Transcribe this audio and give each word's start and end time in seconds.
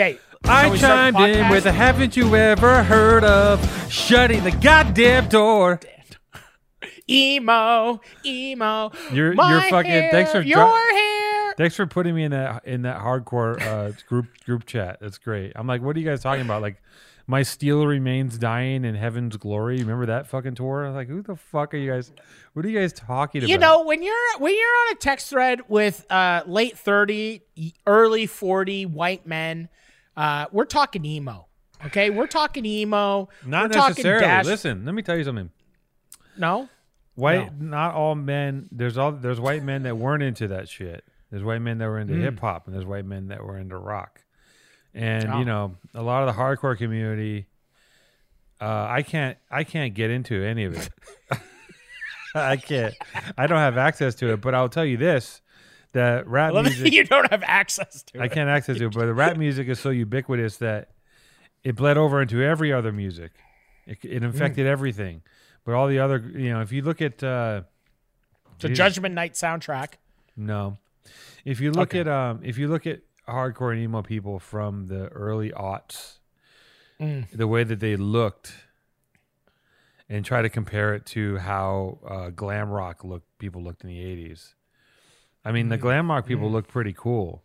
Okay. 0.00 0.18
I 0.44 0.62
shall 0.62 0.70
we 0.70 0.78
start 0.78 1.14
chimed 1.14 1.36
in 1.36 1.48
with 1.50 1.66
a 1.66 1.72
haven't 1.72 2.16
you 2.16 2.34
ever 2.34 2.82
heard 2.82 3.22
of 3.22 3.92
shutting 3.92 4.42
the 4.44 4.50
goddamn 4.50 5.28
door? 5.28 5.78
emo, 7.10 8.00
emo. 8.24 8.92
You're- 9.12 9.34
my 9.34 9.50
you're 9.52 9.70
fucking- 9.70 9.90
hair, 9.90 10.10
thanks 10.10 10.32
for 10.32 10.40
your 10.40 10.56
dro- 10.56 10.72
hair. 10.74 11.54
Thanks 11.58 11.76
for 11.76 11.86
putting 11.86 12.14
me 12.14 12.24
in 12.24 12.30
that 12.30 12.64
in 12.64 12.80
that 12.82 12.98
hardcore 12.98 13.60
uh, 13.60 13.92
group 14.08 14.28
group 14.46 14.64
chat. 14.64 15.00
That's 15.02 15.18
great. 15.18 15.52
I'm 15.54 15.66
like, 15.66 15.82
what 15.82 15.94
are 15.96 15.98
you 16.00 16.06
guys 16.06 16.22
talking 16.22 16.46
about? 16.46 16.62
Like, 16.62 16.80
my 17.26 17.42
steel 17.42 17.86
remains 17.86 18.38
dying 18.38 18.86
in 18.86 18.94
heaven's 18.94 19.36
glory. 19.36 19.80
Remember 19.80 20.06
that 20.06 20.28
fucking 20.28 20.54
tour? 20.54 20.90
Like, 20.92 21.08
who 21.08 21.20
the 21.20 21.36
fuck 21.36 21.74
are 21.74 21.76
you 21.76 21.90
guys? 21.92 22.10
What 22.54 22.64
are 22.64 22.70
you 22.70 22.78
guys 22.80 22.94
talking 22.94 23.42
about? 23.42 23.50
You 23.50 23.58
know, 23.58 23.84
when 23.84 24.02
you're 24.02 24.38
when 24.38 24.54
you're 24.56 24.88
on 24.88 24.92
a 24.92 24.98
text 24.98 25.28
thread 25.28 25.60
with 25.68 26.10
uh, 26.10 26.42
late 26.46 26.78
thirty, 26.78 27.42
early 27.86 28.24
forty 28.26 28.86
white 28.86 29.26
men, 29.26 29.68
uh, 30.20 30.46
we're 30.52 30.64
talking 30.66 31.04
emo. 31.04 31.46
Okay, 31.86 32.10
we're 32.10 32.26
talking 32.26 32.66
emo. 32.66 33.28
not 33.46 33.70
we're 33.70 33.76
necessarily. 33.88 34.20
dash- 34.26 34.44
Listen, 34.44 34.84
let 34.84 34.94
me 34.94 35.02
tell 35.02 35.16
you 35.16 35.24
something. 35.24 35.50
No, 36.36 36.68
White, 37.14 37.60
not 37.60 37.94
all 37.94 38.14
men. 38.14 38.68
There's 38.72 38.96
all 38.98 39.12
there's 39.12 39.40
white 39.40 39.62
men 39.62 39.82
that 39.84 39.96
weren't 39.96 40.22
into 40.22 40.48
that 40.48 40.68
shit. 40.68 41.04
There's 41.30 41.42
white 41.44 41.60
men 41.60 41.78
that 41.78 41.86
were 41.86 41.98
into 41.98 42.14
hip 42.14 42.38
hop, 42.40 42.66
and 42.66 42.74
there's 42.74 42.84
white 42.86 43.04
men 43.04 43.28
that 43.28 43.42
were 43.44 43.56
into 43.58 43.76
rock. 43.76 44.20
And 44.94 45.28
Oh. 45.30 45.38
you 45.38 45.44
know, 45.44 45.76
a 45.94 46.02
lot 46.02 46.26
of 46.28 46.34
the 46.34 46.40
hardcore 46.40 46.76
community, 46.76 47.46
uh, 48.60 48.86
I 48.90 49.02
can't 49.02 49.38
I 49.50 49.64
can't 49.64 49.94
get 49.94 50.10
into 50.10 50.42
any 50.42 50.64
of 50.64 50.74
it. 50.76 50.88
I 52.34 52.56
can't. 52.56 52.94
I 53.36 53.46
don't 53.46 53.58
have 53.58 53.76
access 53.78 54.14
to 54.16 54.32
it. 54.32 54.40
But 54.40 54.54
I'll 54.54 54.68
tell 54.68 54.84
you 54.84 54.96
this: 54.96 55.40
that 55.92 56.26
rap 56.28 56.52
music. 56.54 56.92
you 56.92 57.04
don't 57.04 57.30
have 57.30 57.42
access 57.44 58.02
to 58.04 58.20
I 58.20 58.24
it. 58.26 58.32
can't 58.32 58.48
access 58.48 58.78
to 58.78 58.86
it, 58.86 58.92
but 58.94 59.06
the 59.06 59.14
rap 59.14 59.36
music 59.36 59.68
is 59.68 59.78
so 59.80 59.90
ubiquitous 59.90 60.56
that 60.58 60.90
it 61.64 61.76
bled 61.76 61.96
over 61.98 62.22
into 62.22 62.42
every 62.42 62.72
other 62.72 62.92
music. 62.92 63.32
It, 63.86 63.98
it 64.04 64.22
infected 64.22 64.66
Mm. 64.66 64.70
everything. 64.70 65.22
But 65.64 65.74
all 65.74 65.88
the 65.88 65.98
other, 65.98 66.18
you 66.34 66.50
know, 66.50 66.60
if 66.60 66.72
you 66.72 66.82
look 66.82 67.02
at 67.02 67.22
uh, 67.22 67.62
The 68.60 68.68
Jesus. 68.68 68.78
Judgment 68.78 69.14
Night 69.14 69.34
soundtrack. 69.34 69.94
no, 70.36 70.78
if 71.44 71.60
you 71.60 71.70
look 71.72 71.90
Okay. 71.90 72.00
at 72.00 72.08
um, 72.08 72.40
if 72.42 72.56
you 72.58 72.68
look 72.68 72.86
at 72.86 73.00
hardcore 73.28 73.72
and 73.72 73.80
emo 73.82 74.02
people 74.02 74.38
from 74.38 74.86
the 74.86 75.08
early 75.08 75.50
aughts, 75.50 76.18
Mm. 77.00 77.30
the 77.30 77.46
way 77.46 77.64
that 77.64 77.80
they 77.80 77.96
looked, 77.96 78.52
and 80.08 80.24
try 80.24 80.42
to 80.42 80.48
compare 80.50 80.94
it 80.94 81.06
to 81.06 81.38
how 81.38 81.98
uh, 82.06 82.28
glam 82.30 82.68
rock 82.68 83.04
look 83.04 83.22
people 83.38 83.62
looked 83.62 83.82
in 83.82 83.88
the 83.88 84.00
eighties. 84.02 84.54
I 85.44 85.52
mean, 85.52 85.68
the 85.68 85.78
Mm. 85.78 85.82
glam 85.82 86.10
rock 86.10 86.26
people 86.26 86.50
look 86.50 86.68
pretty 86.68 86.92
cool, 86.92 87.42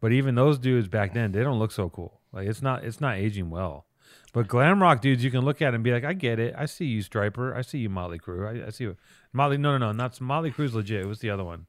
but 0.00 0.12
even 0.12 0.34
those 0.34 0.58
dudes 0.58 0.88
back 0.88 1.14
then, 1.14 1.32
they 1.32 1.42
don't 1.42 1.58
look 1.58 1.72
so 1.72 1.88
cool. 1.88 2.20
Like 2.32 2.48
it's 2.48 2.62
not 2.62 2.84
it's 2.84 3.00
not 3.00 3.16
aging 3.16 3.50
well. 3.50 3.86
But 4.32 4.48
glam 4.48 4.82
rock 4.82 5.00
dudes, 5.00 5.24
you 5.24 5.30
can 5.30 5.40
look 5.44 5.62
at 5.62 5.72
and 5.74 5.82
be 5.82 5.92
like, 5.92 6.04
I 6.04 6.12
get 6.12 6.38
it. 6.38 6.54
I 6.58 6.66
see 6.66 6.84
you, 6.84 7.00
Stryper. 7.02 7.56
I 7.56 7.62
see 7.62 7.78
you, 7.78 7.88
Motley 7.88 8.18
Crue. 8.18 8.62
I, 8.64 8.66
I 8.66 8.70
see 8.70 8.84
you, 8.84 8.96
Motley. 9.32 9.56
No, 9.56 9.72
no, 9.78 9.86
no, 9.86 9.92
not 9.92 10.20
Motley 10.20 10.50
Crue's 10.50 10.74
legit. 10.74 11.06
What's 11.06 11.20
the 11.20 11.30
other 11.30 11.44
one? 11.44 11.66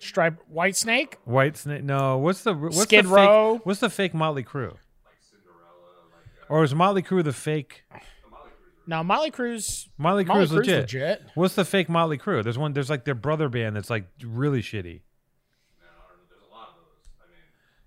Stripe 0.00 0.40
Whitesnake. 0.50 1.14
White 1.24 1.58
Snake. 1.58 1.84
No, 1.84 2.16
what's 2.16 2.42
the 2.42 2.54
what's 2.54 2.80
Skid 2.82 3.04
the 3.04 3.08
Row? 3.10 3.54
Fake, 3.56 3.66
what's 3.66 3.80
the 3.80 3.90
fake 3.90 4.14
Motley 4.14 4.42
Crue? 4.42 4.76
Or 6.48 6.64
is 6.64 6.74
Motley 6.74 7.02
Crue 7.02 7.22
the 7.22 7.32
fake? 7.34 7.84
Now 8.90 9.04
Molly 9.04 9.30
Cruz. 9.30 9.88
Motley 9.98 10.24
Crue's 10.24 10.50
Crue's 10.50 10.52
legit. 10.52 10.80
legit. 10.80 11.22
What's 11.36 11.54
the 11.54 11.64
fake 11.64 11.88
Motley 11.88 12.18
Crue? 12.18 12.42
There's 12.42 12.58
one. 12.58 12.72
There's 12.72 12.90
like 12.90 13.04
their 13.04 13.14
brother 13.14 13.48
band 13.48 13.76
that's 13.76 13.88
like 13.88 14.06
really 14.20 14.62
shitty. 14.62 15.02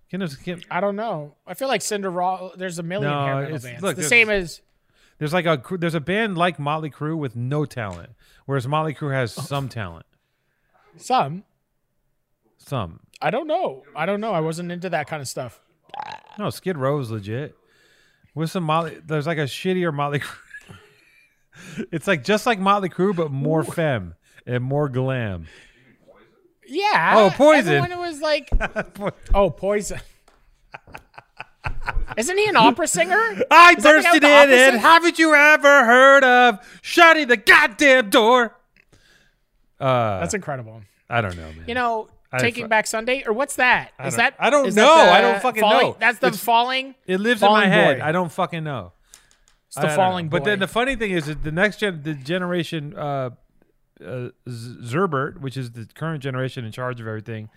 Can 0.10 0.26
can- 0.28 0.64
I 0.72 0.80
don't 0.80 0.96
know. 0.96 1.36
I 1.46 1.56
feel 1.56 1.68
like 1.68 1.82
Cinderella. 1.82 2.52
There's 2.56 2.80
a 2.80 2.84
million 2.84 3.12
No, 3.12 3.26
hair 3.26 3.42
metal 3.42 3.60
bands. 3.60 3.82
look, 3.82 3.98
the 3.98 4.04
same 4.04 4.30
as 4.30 4.62
there's 5.18 5.34
like 5.34 5.46
a 5.46 5.62
there's 5.78 5.96
a 5.96 6.00
band 6.00 6.38
like 6.38 6.58
Motley 6.58 6.90
Crue 6.90 7.18
with 7.18 7.36
no 7.36 7.66
talent, 7.66 8.12
whereas 8.46 8.66
Motley 8.66 8.94
Crue 8.94 9.12
has 9.12 9.38
oh. 9.38 9.42
some 9.42 9.68
talent. 9.68 10.06
some. 10.96 11.44
Some. 12.58 13.02
I 13.22 13.30
don't 13.30 13.48
know. 13.48 13.84
I 13.94 14.06
don't 14.06 14.22
know. 14.22 14.32
I 14.32 14.40
wasn't 14.40 14.72
into 14.72 14.90
that 14.92 15.08
kind 15.08 15.22
of 15.22 15.28
stuff. 15.28 15.60
No, 16.40 16.50
Skid 16.50 16.78
Row 16.78 16.98
is 17.00 17.12
legit. 17.12 17.58
With 18.34 18.50
some 18.50 18.64
Motley, 18.64 19.00
there's 19.06 19.28
like 19.28 19.38
a 19.38 19.42
shittier 19.42 19.94
Motley 19.94 20.20
Crue. 20.22 20.38
It's 21.92 22.08
like 22.08 22.24
just 22.24 22.46
like 22.46 22.60
Motley 22.60 22.90
Crue, 22.90 23.16
but 23.16 23.32
more 23.32 23.64
femme 23.64 24.16
and 24.46 24.64
more 24.64 24.90
glam. 24.90 25.48
Yeah. 26.66 27.14
Oh, 27.18 27.30
Poison. 27.36 27.74
Everyone 27.74 28.00
was 28.00 28.22
like, 28.22 28.50
oh, 29.34 29.50
Poison. 29.50 30.00
Isn't 32.18 32.38
he 32.38 32.48
an 32.48 32.56
opera 32.56 32.88
singer? 32.88 33.16
I 33.50 33.74
Is 33.78 33.84
that 33.84 34.02
the 34.02 34.02
guy 34.02 34.12
with 34.12 34.22
bursted 34.22 34.24
in 34.24 34.30
opposite? 34.76 34.80
Haven't 34.80 35.20
you 35.20 35.34
ever 35.34 35.86
heard 35.86 36.24
of 36.24 36.80
shutting 36.82 37.28
the 37.28 37.38
goddamn 37.38 38.10
door? 38.10 38.56
Uh, 39.80 40.20
That's 40.20 40.34
incredible. 40.34 40.82
I 41.10 41.22
don't 41.22 41.36
know, 41.36 41.44
man. 41.44 41.64
You 41.68 41.74
know, 41.74 42.10
I- 42.32 42.40
Taking 42.40 42.68
Back 42.68 42.88
Sunday, 42.88 43.24
or 43.26 43.34
what's 43.34 43.56
that? 43.58 43.92
Is 44.04 44.16
that? 44.16 44.36
I 44.40 44.50
don't 44.50 44.74
know. 44.76 44.92
I 44.92 45.22
don't 45.22 45.42
fucking 45.42 45.62
falling- 45.62 45.88
know. 45.88 45.98
That's 46.00 46.20
the 46.20 46.28
It's- 46.28 46.44
falling. 46.44 46.96
it 47.06 47.20
lives 47.20 47.42
in 47.44 47.52
my 47.52 47.68
head. 47.68 48.00
Boy. 48.00 48.06
I 48.06 48.12
don't 48.12 48.32
fucking 48.32 48.64
know. 48.64 48.92
It's 49.76 49.82
the 49.82 49.90
falling. 49.90 50.30
But 50.30 50.44
then 50.44 50.60
the 50.60 50.68
funny 50.68 50.96
thing 50.96 51.12
is 51.12 51.26
that 51.26 51.44
the 51.44 51.52
next 51.52 51.78
gen, 51.78 52.02
the 52.04 52.14
generation, 52.14 52.96
uh, 52.96 53.32
uh, 54.04 54.30
Zerbert, 54.48 55.40
which 55.40 55.58
is 55.58 55.72
the 55.72 55.88
current 55.96 56.22
generation 56.24 56.66
in 56.66 56.72
charge 56.72 57.00
of 57.00 57.08
everything, 57.08 57.50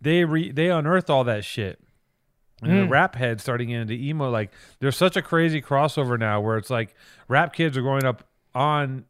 they 0.00 0.24
re- 0.24 0.50
they 0.52 0.70
unearthed 0.70 1.10
all 1.10 1.24
that 1.24 1.44
shit. 1.44 1.78
And 2.62 2.72
the 2.72 2.76
Mm. 2.86 2.90
rap 2.90 3.14
heads 3.14 3.42
starting 3.42 3.70
into 3.70 3.94
emo, 3.94 4.28
like 4.30 4.52
there's 4.80 4.96
such 4.96 5.16
a 5.16 5.22
crazy 5.22 5.62
crossover 5.62 6.18
now 6.18 6.40
where 6.40 6.58
it's 6.58 6.68
like 6.70 6.94
rap 7.28 7.52
kids 7.54 7.76
are 7.78 7.82
growing 7.82 8.04
up 8.04 8.24
on 8.54 9.04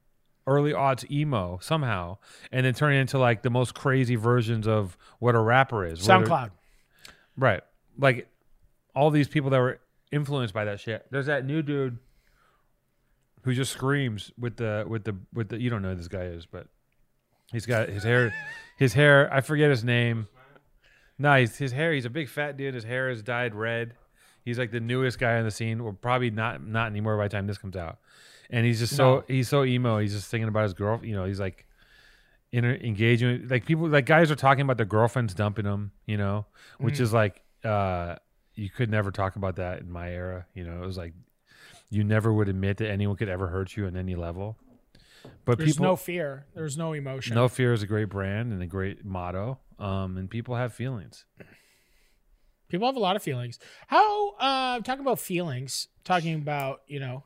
early 0.47 0.72
aughts 0.72 1.09
emo 1.10 1.59
somehow, 1.60 2.16
and 2.53 2.65
then 2.66 2.75
turning 2.75 3.00
into 3.00 3.19
like 3.19 3.42
the 3.42 3.50
most 3.50 3.75
crazy 3.75 4.15
versions 4.16 4.66
of 4.69 4.97
what 5.19 5.34
a 5.34 5.38
rapper 5.41 5.84
is. 5.84 6.00
SoundCloud. 6.00 6.50
Right. 7.37 7.62
Like 7.98 8.28
all 8.94 9.10
these 9.10 9.28
people 9.28 9.50
that 9.50 9.59
were 9.59 9.81
influenced 10.12 10.54
by 10.54 10.65
that 10.66 10.78
shit. 10.81 11.06
There's 11.10 11.27
that 11.27 11.44
new 11.44 11.62
dude 11.62 11.98
who 13.43 13.55
just 13.55 13.73
screams 13.73 14.31
with 14.39 14.56
the 14.56 14.84
with 14.89 15.05
the 15.05 15.17
with 15.33 15.49
the 15.49 15.61
you 15.61 15.71
don't 15.71 15.83
know 15.83 15.91
who 15.91 15.97
this 15.97 16.09
guy 16.09 16.23
is, 16.25 16.47
but 16.47 16.67
he's 17.53 17.67
got 17.67 17.89
his 17.89 18.03
hair 18.05 18.34
his 18.77 18.93
hair 18.95 19.33
I 19.33 19.41
forget 19.41 19.71
his 19.71 19.84
name. 19.84 20.28
No, 21.19 21.34
he's, 21.37 21.56
his 21.59 21.73
hair 21.73 21.93
he's 21.93 22.06
a 22.06 22.11
big 22.11 22.28
fat 22.28 22.56
dude, 22.56 22.75
his 22.75 22.84
hair 22.84 23.11
is 23.11 23.23
dyed 23.23 23.55
red. 23.55 23.95
He's 24.45 24.59
like 24.59 24.71
the 24.71 24.81
newest 24.81 25.19
guy 25.19 25.37
on 25.37 25.45
the 25.45 25.51
scene. 25.51 25.83
Well 25.84 25.93
probably 25.93 26.31
not 26.31 26.67
not 26.67 26.87
anymore 26.87 27.17
by 27.17 27.25
the 27.25 27.28
time 27.37 27.47
this 27.47 27.59
comes 27.59 27.77
out. 27.77 27.99
And 28.49 28.65
he's 28.67 28.78
just 28.81 28.97
so 28.97 29.17
No. 29.17 29.25
he's 29.28 29.49
so 29.49 29.65
emo. 29.65 29.99
He's 29.99 30.12
just 30.15 30.31
thinking 30.31 30.49
about 30.49 30.62
his 30.65 30.75
girl. 30.75 31.01
You 31.05 31.15
know, 31.15 31.25
he's 31.25 31.39
like 31.41 31.67
inter- 32.53 32.78
engaging 32.83 33.47
like 33.49 33.65
people 33.67 33.87
like 33.89 34.07
guys 34.07 34.31
are 34.31 34.37
talking 34.37 34.62
about 34.62 34.77
their 34.77 34.87
girlfriends 34.87 35.34
dumping 35.34 35.65
them. 35.67 35.93
You 36.07 36.17
know, 36.17 36.47
which 36.78 36.97
Mm. 36.97 37.01
is 37.01 37.12
like 37.12 37.43
uh 37.65 38.17
you 38.55 38.69
could 38.71 38.91
never 38.91 39.11
talk 39.11 39.37
about 39.37 39.57
that 39.57 39.81
in 39.81 39.91
my 39.91 40.11
era. 40.11 40.47
You 40.55 40.65
know, 40.65 40.83
it 40.83 40.87
was 40.87 40.97
like 40.97 41.12
you 41.91 42.05
never 42.05 42.33
would 42.33 42.49
admit 42.49 42.78
that 42.78 42.89
anyone 42.91 43.17
could 43.17 43.28
ever 43.28 43.49
hurt 43.49 43.77
you 43.77 43.87
on 43.87 43.97
any 43.97 44.15
level. 44.15 44.56
But 45.45 45.59
There's 45.59 45.73
people, 45.73 45.84
no 45.84 45.97
fear. 45.97 46.47
There's 46.55 46.78
no 46.78 46.93
emotion. 46.93 47.34
no 47.34 47.49
fear 47.49 47.73
is 47.73 47.83
a 47.83 47.87
great 47.87 48.09
brand 48.09 48.53
and 48.53 48.62
a 48.62 48.67
great 48.67 49.05
motto. 49.05 49.59
Um, 49.78 50.17
and 50.17 50.31
people 50.31 50.55
have 50.55 50.73
feelings. 50.73 51.25
People 52.69 52.87
have 52.87 52.97
a 52.97 53.01
lot 53.01 53.17
of 53.17 53.23
feelings. 53.23 53.59
How 53.89 54.31
uh 54.37 54.78
talking 54.81 55.01
about 55.01 55.19
feelings, 55.19 55.89
talking 56.05 56.34
about, 56.37 56.83
you 56.87 57.01
know, 57.01 57.25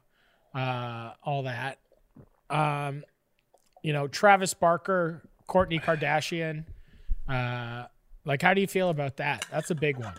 uh 0.54 1.12
all 1.22 1.42
that. 1.42 1.78
Um 2.48 3.04
you 3.82 3.92
know, 3.92 4.08
Travis 4.08 4.54
Barker, 4.54 5.22
Kourtney 5.48 5.82
Kardashian. 5.82 6.64
Uh 7.28 7.86
like 8.24 8.40
how 8.40 8.54
do 8.54 8.62
you 8.62 8.66
feel 8.66 8.88
about 8.88 9.18
that? 9.18 9.46
That's 9.50 9.70
a 9.70 9.74
big 9.74 9.98
one. 9.98 10.14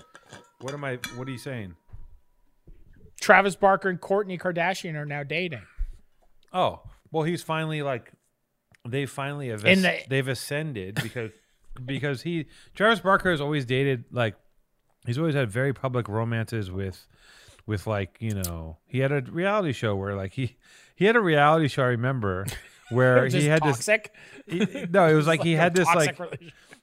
What 0.61 0.73
am 0.73 0.83
I? 0.83 0.99
What 1.15 1.27
are 1.27 1.31
you 1.31 1.39
saying? 1.39 1.75
Travis 3.21 3.55
Barker 3.55 3.89
and 3.89 3.99
Kourtney 3.99 4.39
Kardashian 4.39 4.95
are 4.95 5.05
now 5.05 5.23
dating. 5.23 5.63
Oh, 6.53 6.81
well, 7.11 7.23
he's 7.23 7.41
finally 7.41 7.81
like 7.81 8.11
they 8.87 9.05
finally 9.05 9.49
have 9.49 9.65
In 9.65 9.81
the- 9.81 9.99
they've 10.09 10.27
ascended 10.27 10.95
because 11.01 11.31
because 11.83 12.21
he 12.21 12.45
Travis 12.75 12.99
Barker 12.99 13.31
has 13.31 13.41
always 13.41 13.65
dated 13.65 14.05
like 14.11 14.35
he's 15.05 15.17
always 15.17 15.35
had 15.35 15.49
very 15.51 15.73
public 15.73 16.07
romances 16.07 16.69
with 16.71 17.07
with 17.65 17.87
like 17.87 18.17
you 18.19 18.33
know 18.33 18.77
he 18.85 18.99
had 18.99 19.11
a 19.11 19.21
reality 19.21 19.71
show 19.73 19.95
where 19.95 20.15
like 20.15 20.33
he 20.33 20.55
he 20.95 21.05
had 21.05 21.15
a 21.15 21.21
reality 21.21 21.67
show 21.67 21.83
I 21.83 21.87
remember 21.87 22.45
where 22.91 23.25
he 23.27 23.45
had 23.47 23.61
toxic. 23.63 24.13
this 24.47 24.69
he, 24.71 24.85
no 24.89 25.07
it 25.07 25.15
was 25.15 25.27
like 25.33 25.41
he 25.43 25.53
had 25.53 25.73
this 25.75 25.87
like 25.87 26.17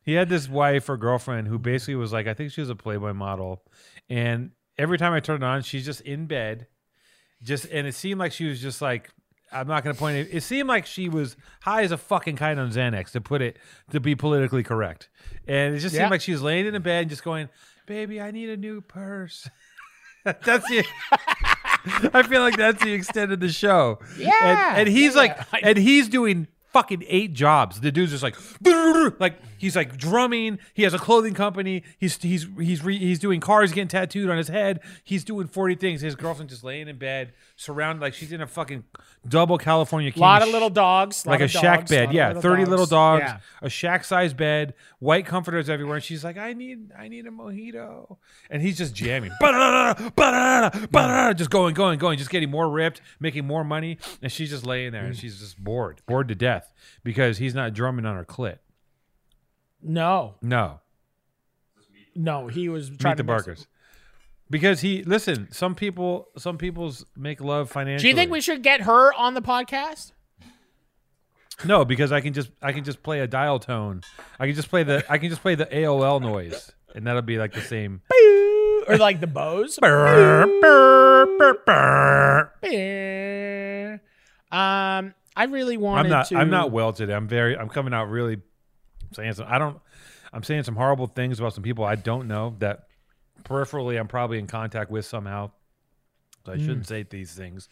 he 0.04 0.14
had 0.14 0.28
this 0.28 0.48
wife 0.48 0.88
or 0.88 0.96
girlfriend 0.96 1.46
who 1.46 1.58
basically 1.60 1.94
was 1.94 2.12
like, 2.12 2.26
I 2.26 2.34
think 2.34 2.50
she 2.50 2.60
was 2.60 2.70
a 2.70 2.74
Playboy 2.74 3.12
model, 3.12 3.62
and 4.10 4.50
every 4.82 4.98
time 4.98 5.12
I 5.12 5.20
turned 5.20 5.42
it 5.42 5.46
on, 5.46 5.62
she's 5.62 5.84
just 5.84 6.00
in 6.02 6.26
bed, 6.26 6.66
just 7.42 7.66
and 7.66 7.86
it 7.86 7.94
seemed 7.94 8.18
like 8.20 8.32
she 8.32 8.46
was 8.46 8.60
just 8.60 8.82
like, 8.82 9.10
I'm 9.52 9.66
not 9.68 9.84
gonna 9.84 9.94
point 9.94 10.16
it. 10.18 10.28
It 10.32 10.42
seemed 10.42 10.68
like 10.68 10.86
she 10.86 11.08
was 11.08 11.36
high 11.62 11.82
as 11.82 11.92
a 11.92 11.96
fucking 11.98 12.36
kite 12.36 12.58
on 12.58 12.70
Xanax 12.70 13.12
to 13.12 13.20
put 13.20 13.42
it 13.42 13.58
to 13.90 14.00
be 14.00 14.14
politically 14.14 14.62
correct, 14.62 15.08
and 15.46 15.74
it 15.74 15.78
just 15.78 15.94
Yeah. 15.94 16.02
seemed 16.02 16.10
like 16.10 16.20
she 16.20 16.32
was 16.32 16.42
laying 16.42 16.66
in 16.66 16.74
a 16.74 16.80
bed 16.80 17.02
and 17.02 17.10
just 17.10 17.22
going, 17.24 17.48
"Baby, 17.86 18.20
I 18.20 18.30
need 18.30 18.48
a 18.50 18.56
new 18.56 18.80
purse." 18.80 19.48
that's 20.24 20.68
the. 20.68 20.84
I 22.14 22.22
feel 22.22 22.40
like 22.42 22.56
that's 22.56 22.82
the 22.82 22.92
extent 22.92 23.32
of 23.32 23.40
the 23.40 23.48
show. 23.48 23.98
Yeah, 24.16 24.30
and, 24.70 24.80
and 24.80 24.88
he's 24.88 25.14
yeah, 25.14 25.20
like, 25.52 25.64
and 25.64 25.76
he's 25.76 26.08
doing 26.08 26.46
fucking 26.72 27.04
eight 27.08 27.32
jobs. 27.32 27.80
The 27.80 27.90
dude's 27.92 28.12
just 28.12 28.22
like, 28.22 28.36
like 29.20 29.36
he's 29.62 29.76
like 29.76 29.96
drumming. 29.96 30.58
He 30.74 30.82
has 30.82 30.92
a 30.92 30.98
clothing 30.98 31.34
company. 31.34 31.84
He's 31.98 32.20
he's 32.20 32.46
he's 32.58 32.84
re, 32.84 32.98
he's 32.98 33.18
doing 33.18 33.40
cars 33.40 33.72
getting 33.72 33.88
tattooed 33.88 34.28
on 34.28 34.36
his 34.36 34.48
head. 34.48 34.80
He's 35.04 35.24
doing 35.24 35.46
forty 35.46 35.76
things. 35.76 36.00
His 36.00 36.14
girlfriend 36.16 36.50
just 36.50 36.64
laying 36.64 36.88
in 36.88 36.98
bed, 36.98 37.32
surrounded 37.56 38.02
like 38.02 38.12
she's 38.12 38.32
in 38.32 38.40
a 38.42 38.46
fucking 38.46 38.84
double 39.26 39.56
California 39.56 40.08
A 40.08 40.12
King 40.12 40.20
lot 40.20 40.42
of 40.42 40.48
little 40.48 40.68
dogs, 40.70 41.24
like 41.26 41.40
a 41.40 41.44
of 41.44 41.50
shack 41.50 41.80
dogs, 41.80 41.90
bed. 41.90 42.12
Yeah, 42.12 42.34
thirty 42.34 42.64
little 42.64 42.86
dogs, 42.86 43.22
Yeah. 43.24 43.38
a 43.62 43.70
shack 43.70 44.04
size 44.04 44.34
bed, 44.34 44.74
white 44.98 45.24
comforters 45.24 45.70
everywhere. 45.70 45.96
And 45.96 46.04
she's 46.04 46.24
like, 46.24 46.36
I 46.36 46.52
need, 46.52 46.90
I 46.98 47.08
need 47.08 47.26
a 47.26 47.30
mojito, 47.30 48.16
and 48.50 48.60
he's 48.60 48.76
just 48.76 48.94
jamming, 48.94 49.30
just 51.36 51.50
going, 51.50 51.74
going, 51.74 51.98
going, 51.98 52.18
just 52.18 52.30
getting 52.30 52.50
more 52.50 52.68
ripped, 52.68 53.00
making 53.20 53.46
more 53.46 53.64
money, 53.64 53.98
and 54.20 54.30
she's 54.32 54.50
just 54.50 54.66
laying 54.66 54.92
there 54.92 55.04
and 55.04 55.16
she's 55.16 55.38
just 55.38 55.62
bored, 55.62 56.00
bored 56.06 56.28
to 56.28 56.34
death 56.34 56.72
because 57.04 57.38
he's 57.38 57.54
not 57.54 57.72
drumming 57.74 58.04
on 58.06 58.16
her 58.16 58.24
clit. 58.24 58.58
No, 59.82 60.34
No, 60.40 60.80
no, 62.14 62.46
he 62.48 62.68
was 62.68 62.88
trying 62.88 63.12
meet 63.12 63.16
the 63.16 63.22
to 63.22 63.24
Barkers. 63.24 63.66
Because 64.50 64.80
he 64.80 65.02
listen, 65.04 65.48
some 65.50 65.74
people, 65.74 66.28
some 66.36 66.58
people's 66.58 67.06
make 67.16 67.40
love 67.40 67.70
financially. 67.70 68.02
Do 68.02 68.08
you 68.08 68.14
think 68.14 68.30
we 68.30 68.40
should 68.40 68.62
get 68.62 68.82
her 68.82 69.12
on 69.14 69.34
the 69.34 69.40
podcast? 69.42 70.12
No, 71.64 71.84
because 71.84 72.12
I 72.12 72.20
can 72.20 72.32
just 72.32 72.50
I 72.60 72.72
can 72.72 72.84
just 72.84 73.02
play 73.02 73.20
a 73.20 73.26
dial 73.26 73.58
tone. 73.58 74.02
I 74.38 74.46
can 74.46 74.54
just 74.54 74.68
play 74.68 74.82
the 74.82 75.04
I 75.08 75.18
can 75.18 75.30
just 75.30 75.42
play 75.42 75.54
the 75.54 75.66
AOL 75.66 76.20
noise, 76.20 76.72
and 76.94 77.06
that'll 77.06 77.22
be 77.22 77.38
like 77.38 77.52
the 77.52 77.60
same. 77.62 78.02
or 78.88 78.98
like 78.98 79.20
the 79.20 79.26
bows? 79.26 79.78
um, 84.50 85.14
I 85.34 85.44
really 85.48 85.76
wanted 85.76 86.06
I'm 86.06 86.10
not 86.10 86.26
to. 86.26 86.36
I'm 86.36 86.50
not 86.50 86.72
well 86.72 86.92
today. 86.92 87.14
I'm 87.14 87.28
very 87.28 87.56
I'm 87.56 87.68
coming 87.68 87.94
out 87.94 88.10
really 88.10 88.38
saying 89.14 89.34
some 89.34 89.46
I 89.48 89.58
don't 89.58 89.78
I'm 90.32 90.42
saying 90.42 90.64
some 90.64 90.76
horrible 90.76 91.06
things 91.06 91.38
about 91.38 91.54
some 91.54 91.62
people 91.62 91.84
I 91.84 91.94
don't 91.94 92.28
know 92.28 92.56
that 92.58 92.84
peripherally 93.44 93.98
I'm 93.98 94.08
probably 94.08 94.38
in 94.38 94.46
contact 94.46 94.90
with 94.90 95.04
somehow. 95.04 95.50
So 96.44 96.52
I 96.52 96.58
shouldn't 96.58 96.88
say 96.88 97.04
these 97.08 97.32
things. 97.34 97.68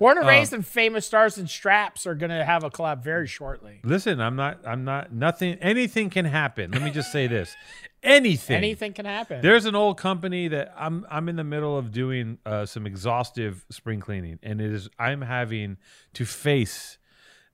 Uh, 0.00 0.06
and 0.06 0.26
raised 0.26 0.52
and 0.52 0.64
famous 0.64 1.06
stars 1.06 1.38
and 1.38 1.50
straps 1.50 2.06
are 2.06 2.14
gonna 2.14 2.44
have 2.44 2.62
a 2.62 2.70
collab 2.70 3.02
very 3.02 3.26
shortly. 3.26 3.80
Listen, 3.82 4.20
I'm 4.20 4.36
not 4.36 4.60
I'm 4.64 4.84
not 4.84 5.12
nothing 5.12 5.54
anything 5.60 6.10
can 6.10 6.24
happen. 6.24 6.70
Let 6.70 6.82
me 6.82 6.90
just 6.90 7.10
say 7.10 7.26
this. 7.26 7.56
Anything. 8.02 8.56
Anything 8.56 8.92
can 8.92 9.06
happen. 9.06 9.42
There's 9.42 9.64
an 9.64 9.74
old 9.74 9.98
company 9.98 10.48
that 10.48 10.72
I'm 10.76 11.06
I'm 11.10 11.28
in 11.28 11.36
the 11.36 11.44
middle 11.44 11.76
of 11.76 11.92
doing 11.92 12.38
uh, 12.46 12.66
some 12.66 12.86
exhaustive 12.86 13.64
spring 13.70 14.00
cleaning, 14.00 14.38
and 14.42 14.60
it 14.60 14.72
is 14.72 14.88
I'm 14.98 15.22
having 15.22 15.78
to 16.14 16.24
face 16.24 16.98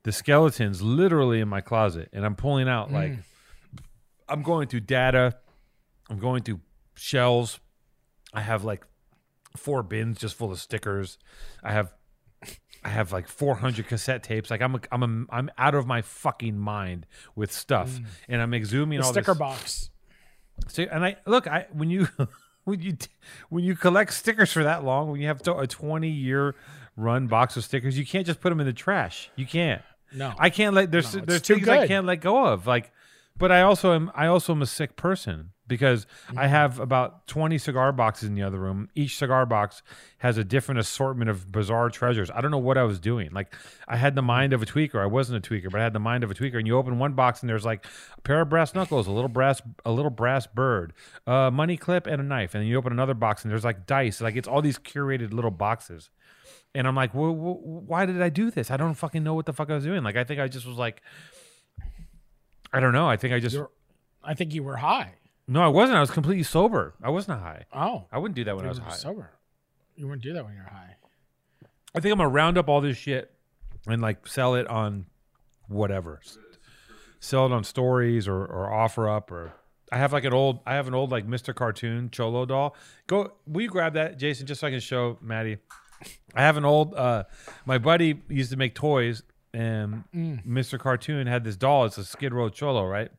the 0.09 0.13
skeletons 0.13 0.81
literally 0.81 1.39
in 1.39 1.49
my 1.49 1.61
closet, 1.61 2.09
and 2.15 2.25
I'm 2.25 2.35
pulling 2.35 2.67
out 2.67 2.91
like 2.91 3.13
mm. 3.13 3.23
I'm 4.27 4.43
going 4.43 4.67
through 4.67 4.81
data, 4.81 5.37
I'm 6.09 6.19
going 6.19 6.43
through 6.43 6.61
shells. 6.95 7.61
I 8.33 8.41
have 8.41 8.65
like 8.65 8.87
four 9.55 9.83
bins 9.83 10.19
just 10.19 10.35
full 10.35 10.51
of 10.51 10.59
stickers. 10.59 11.19
I 11.63 11.73
have 11.73 11.93
I 12.83 12.89
have 12.89 13.13
like 13.13 13.29
400 13.29 13.87
cassette 13.87 14.23
tapes. 14.23 14.51
Like 14.51 14.63
I'm 14.63 14.77
a, 14.77 14.81
I'm 14.91 15.03
a, 15.03 15.35
I'm 15.37 15.51
out 15.59 15.75
of 15.75 15.87
my 15.87 16.01
fucking 16.01 16.57
mind 16.57 17.05
with 17.37 17.53
stuff, 17.53 17.91
mm. 17.91 18.07
and 18.31 18.41
I'm 18.41 18.53
exhuming 18.53 19.01
the 19.01 19.05
all 19.05 19.13
sticker 19.13 19.33
this. 19.33 19.39
box. 19.39 19.91
So, 20.69 20.85
and 20.85 21.05
I 21.05 21.17
look, 21.27 21.47
I 21.47 21.67
when 21.71 21.91
you 21.91 22.09
when 22.65 22.81
you 22.81 22.97
when 23.51 23.63
you 23.63 23.77
collect 23.77 24.15
stickers 24.15 24.51
for 24.55 24.65
that 24.65 24.85
long, 24.85 25.11
when 25.11 25.21
you 25.21 25.27
have 25.27 25.43
to, 25.43 25.55
a 25.55 25.67
twenty 25.67 26.09
year 26.09 26.55
run 26.97 27.27
box 27.27 27.59
of 27.59 27.65
stickers, 27.65 27.99
you 27.99 28.07
can't 28.07 28.27
just 28.27 28.41
put 28.41 28.49
them 28.49 28.59
in 28.59 28.67
the 28.67 28.73
trash. 28.73 29.31
You 29.37 29.45
can't. 29.45 29.83
No. 30.13 30.35
I 30.39 30.51
can't 30.51 30.75
let 30.75 30.91
there's 30.91 31.15
No, 31.15 31.23
there's 31.25 31.43
things 31.43 31.69
I 31.69 31.87
can't 31.87 32.07
let 32.07 32.21
go 32.21 32.45
of. 32.47 32.67
Like, 32.67 32.93
but 33.37 33.53
I 33.53 33.63
also 33.63 33.93
am 33.93 34.11
I 34.15 34.27
also 34.27 34.53
am 34.53 34.63
a 34.63 34.67
sick 34.67 34.97
person 34.97 35.51
because 35.67 36.07
Mm-hmm. 36.29 36.39
I 36.39 36.47
have 36.47 36.79
about 36.81 37.27
twenty 37.27 37.59
cigar 37.59 37.93
boxes 37.93 38.29
in 38.29 38.35
the 38.35 38.43
other 38.43 38.59
room. 38.59 38.89
Each 38.95 39.17
cigar 39.17 39.47
box 39.47 39.83
has 40.19 40.37
a 40.39 40.45
different 40.45 40.79
assortment 40.81 41.31
of 41.31 41.53
bizarre 41.53 41.89
treasures. 41.91 42.31
I 42.31 42.41
don't 42.41 42.51
know 42.51 42.59
what 42.59 42.77
I 42.79 42.83
was 42.85 42.99
doing. 42.99 43.31
Like, 43.33 43.55
I 43.87 43.97
had 43.97 44.15
the 44.15 44.23
mind 44.23 44.53
of 44.53 44.63
a 44.63 44.67
tweaker. 44.67 45.01
I 45.01 45.07
wasn't 45.07 45.47
a 45.47 45.49
tweaker, 45.49 45.71
but 45.71 45.81
I 45.81 45.85
had 45.85 45.93
the 45.93 46.01
mind 46.01 46.25
of 46.25 46.31
a 46.31 46.35
tweaker. 46.35 46.57
And 46.59 46.67
you 46.67 46.77
open 46.77 46.99
one 46.99 47.13
box 47.15 47.41
and 47.43 47.49
there's 47.49 47.65
like 47.65 47.87
a 48.17 48.21
pair 48.23 48.41
of 48.41 48.49
brass 48.49 48.75
knuckles, 48.75 49.07
a 49.07 49.11
little 49.11 49.29
brass 49.29 49.63
a 49.85 49.93
little 49.93 50.11
brass 50.11 50.47
bird, 50.47 50.93
a 51.27 51.51
money 51.51 51.77
clip, 51.77 52.07
and 52.07 52.21
a 52.21 52.25
knife. 52.25 52.55
And 52.55 52.63
then 52.63 52.69
you 52.69 52.77
open 52.77 52.93
another 52.93 53.15
box 53.15 53.43
and 53.43 53.51
there's 53.51 53.65
like 53.65 53.87
dice. 53.87 54.21
Like 54.21 54.37
it's 54.37 54.49
all 54.49 54.63
these 54.63 54.79
curated 54.79 55.33
little 55.33 55.51
boxes. 55.51 56.11
And 56.75 56.87
I'm 56.87 56.95
like, 56.95 57.15
well, 57.15 57.35
why 57.35 58.07
did 58.07 58.21
I 58.23 58.29
do 58.29 58.51
this? 58.51 58.71
I 58.71 58.77
don't 58.77 58.95
fucking 58.95 59.23
know 59.25 59.35
what 59.35 59.47
the 59.47 59.53
fuck 59.53 59.71
I 59.71 59.75
was 59.75 59.85
doing. 59.85 60.03
Like, 60.03 60.17
I 60.17 60.25
think 60.25 60.39
I 60.41 60.49
just 60.49 60.67
was 60.67 60.77
like, 60.77 61.03
I 62.73 62.81
don't 62.81 62.93
know. 62.93 63.09
I 63.09 63.17
think 63.17 63.33
I 63.35 63.41
just 63.41 63.55
You're- 63.55 63.69
I 64.23 64.35
think 64.35 64.53
you 64.55 64.63
were 64.63 64.77
high. 64.77 65.15
no, 65.47 65.63
I 65.63 65.69
wasn't. 65.69 65.97
I 65.97 66.01
was 66.01 66.11
completely 66.11 66.43
sober. 66.43 66.95
I 67.03 67.09
wasn't 67.11 67.41
high. 67.41 67.65
Oh, 67.73 68.07
I 68.13 68.19
wouldn't 68.19 68.37
do 68.37 68.45
that 68.45 68.57
when 68.57 68.65
I 68.67 68.69
was 68.69 68.79
high. 68.79 68.91
sober. 68.91 69.31
You 69.97 70.07
wouldn't 70.07 70.23
do 70.23 70.33
that 70.35 70.45
when 70.45 70.55
you're 70.55 70.65
high. 70.65 70.97
I 71.95 72.01
think 72.01 72.13
I'm 72.13 72.19
gonna 72.19 72.29
round 72.29 72.59
up 72.59 72.69
all 72.69 72.81
this 72.81 72.97
shit 72.99 73.33
and 73.87 74.03
like 74.03 74.27
sell 74.27 74.55
it 74.55 74.67
on 74.69 75.07
whatever, 75.69 76.21
sell 77.21 77.47
it 77.47 77.53
on 77.53 77.65
stories 77.65 78.29
or 78.29 78.45
or 78.45 78.69
OfferUp 78.71 79.31
or. 79.31 79.55
I 79.91 79.97
have 79.97 80.13
like 80.13 80.25
an 80.25 80.35
old, 80.35 80.61
I 80.67 80.75
have 80.75 80.87
an 80.87 80.95
old 80.95 81.11
like 81.11 81.27
Mr. 81.27 81.55
Cartoon 81.55 82.11
Cholo 82.11 82.45
doll. 82.45 82.77
Go, 83.07 83.33
will 83.47 83.63
you 83.63 83.69
grab 83.71 83.95
that, 83.95 84.19
Jason, 84.19 84.47
just 84.47 84.61
so 84.61 84.67
I 84.67 84.71
can 84.71 84.81
show 84.81 85.17
Matty? 85.23 85.57
I 86.35 86.43
have 86.43 86.57
an 86.57 86.65
old. 86.65 86.95
uh 86.95 87.25
My 87.67 87.79
buddy 87.79 88.21
used 88.29 88.51
to 88.51 88.57
make 88.57 88.75
toys, 88.75 89.23
and 89.53 90.05
Mr. 90.15 90.79
Cartoon 90.79 91.27
had 91.27 91.45
this 91.45 91.57
doll. 91.57 91.85
It's 91.87 91.99
a 91.99 92.05
Skid 92.05 92.33
Row 92.33 92.49
Cholo, 92.49 92.87
right? 92.87 93.11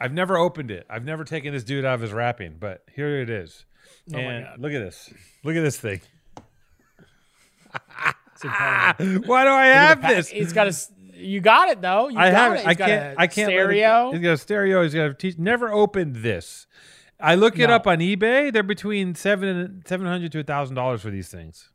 I've 0.00 0.12
never 0.12 0.36
opened 0.36 0.70
it. 0.70 0.86
I've 0.90 1.04
never 1.04 1.24
taken 1.24 1.52
this 1.52 1.64
dude 1.64 1.84
out 1.84 1.94
of 1.94 2.00
his 2.00 2.12
wrapping, 2.12 2.56
but 2.58 2.84
here 2.94 3.20
it 3.20 3.30
is. 3.30 3.64
Oh 4.12 4.16
my 4.16 4.20
and 4.20 4.44
God. 4.46 4.58
look 4.60 4.72
at 4.72 4.80
this. 4.80 5.12
Look 5.44 5.56
at 5.56 5.62
this 5.62 5.78
thing. 5.78 6.00
It's. 8.44 9.26
Why 9.28 9.44
do 9.44 9.50
I 9.50 9.66
have 9.66 10.02
this? 10.02 10.28
He's 10.28 10.52
got 10.52 10.66
a. 10.66 10.74
You 11.14 11.40
got 11.40 11.68
it 11.68 11.80
though. 11.80 12.08
You 12.08 12.18
I 12.18 12.30
got 12.30 12.36
have 12.36 12.52
it. 12.54 12.66
I 12.66 12.74
can't. 12.74 13.20
I 13.20 13.26
can't. 13.28 13.48
Stereo. 13.48 14.10
He's 14.12 14.20
got 14.20 14.32
a 14.32 14.36
stereo. 14.36 14.82
He's 14.82 14.94
got 14.94 15.04
a 15.10 15.14
t- 15.14 15.34
Never 15.38 15.70
opened 15.72 16.16
this. 16.16 16.66
I 17.22 17.34
look 17.36 17.58
it 17.58 17.68
No. 17.68 17.74
up 17.76 17.86
on 17.86 17.98
eBay. 17.98 18.52
They're 18.52 18.62
between 18.62 19.14
seven 19.14 19.82
seven 19.86 20.06
hundred 20.06 20.32
to 20.32 20.40
a 20.40 20.42
thousand 20.44 20.74
dollars 20.76 21.02
for 21.02 21.10
these 21.10 21.28
things. 21.28 21.70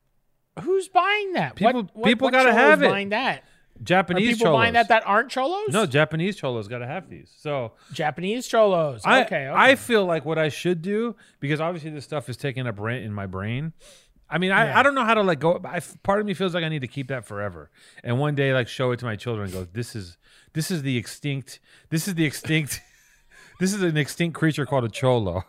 Who's 0.62 0.88
buying 0.88 1.34
that? 1.34 1.56
People- 1.56 1.84
what, 1.84 1.96
what, 1.96 2.06
people 2.06 2.26
what 2.26 2.34
gotta 2.34 2.54
have 2.54 2.84
it. 2.84 2.90
Buying 2.90 3.10
that. 3.10 3.44
Are 3.80 3.84
Japanese 3.84 4.30
people 4.38 4.48
cholos. 4.48 4.58
buying 4.60 4.74
that 4.74 4.88
that 4.88 5.04
aren't 5.06 5.30
cholos? 5.30 5.70
no, 5.70 5.86
Japanese 5.86 6.36
cholos 6.36 6.68
got 6.68 6.80
to 6.80 6.88
have 6.88 7.10
these. 7.12 7.32
So 7.38 7.74
Japanese 7.94 8.48
cholos. 8.48 9.02
I, 9.06 9.22
okay, 9.22 9.48
okay. 9.48 9.54
I 9.56 9.76
feel 9.76 10.04
like 10.04 10.26
what 10.26 10.40
I 10.40 10.50
should 10.50 10.82
do 10.82 11.16
because 11.40 11.62
obviously 11.62 11.92
this 11.92 12.04
stuff 12.04 12.28
is 12.28 12.38
taking 12.38 12.66
up 12.66 12.80
rent 12.80 13.06
in 13.06 13.14
my 13.14 13.28
brain. 13.28 13.74
I 14.30 14.40
mean, 14.40 14.52
I, 14.52 14.66
Yeah. 14.66 14.80
I 14.80 14.84
don't 14.84 14.96
know 14.96 15.06
how 15.06 15.14
to 15.14 15.22
let 15.22 15.40
go. 15.40 15.62
I, 15.64 15.80
part 16.02 16.20
of 16.20 16.26
me 16.26 16.34
feels 16.34 16.56
like 16.56 16.64
I 16.64 16.70
need 16.70 16.82
to 16.82 16.88
keep 16.88 17.08
that 17.10 17.24
forever, 17.24 17.70
and 18.04 18.18
one 18.20 18.34
day 18.34 18.52
like 18.52 18.68
show 18.68 18.92
it 18.92 18.98
to 19.00 19.06
my 19.06 19.16
children. 19.16 19.46
and 19.46 19.54
Go, 19.54 19.68
this 19.72 19.96
is 19.96 20.18
this 20.54 20.72
is 20.72 20.82
the 20.82 20.98
extinct. 20.98 21.60
This 21.92 22.08
is 22.08 22.16
the 22.16 22.26
extinct. 22.26 22.82
This 23.60 23.74
is 23.74 23.82
an 23.82 23.98
extinct 23.98 24.38
creature 24.38 24.66
called 24.66 24.84
a 24.86 24.90
cholo. 24.90 25.44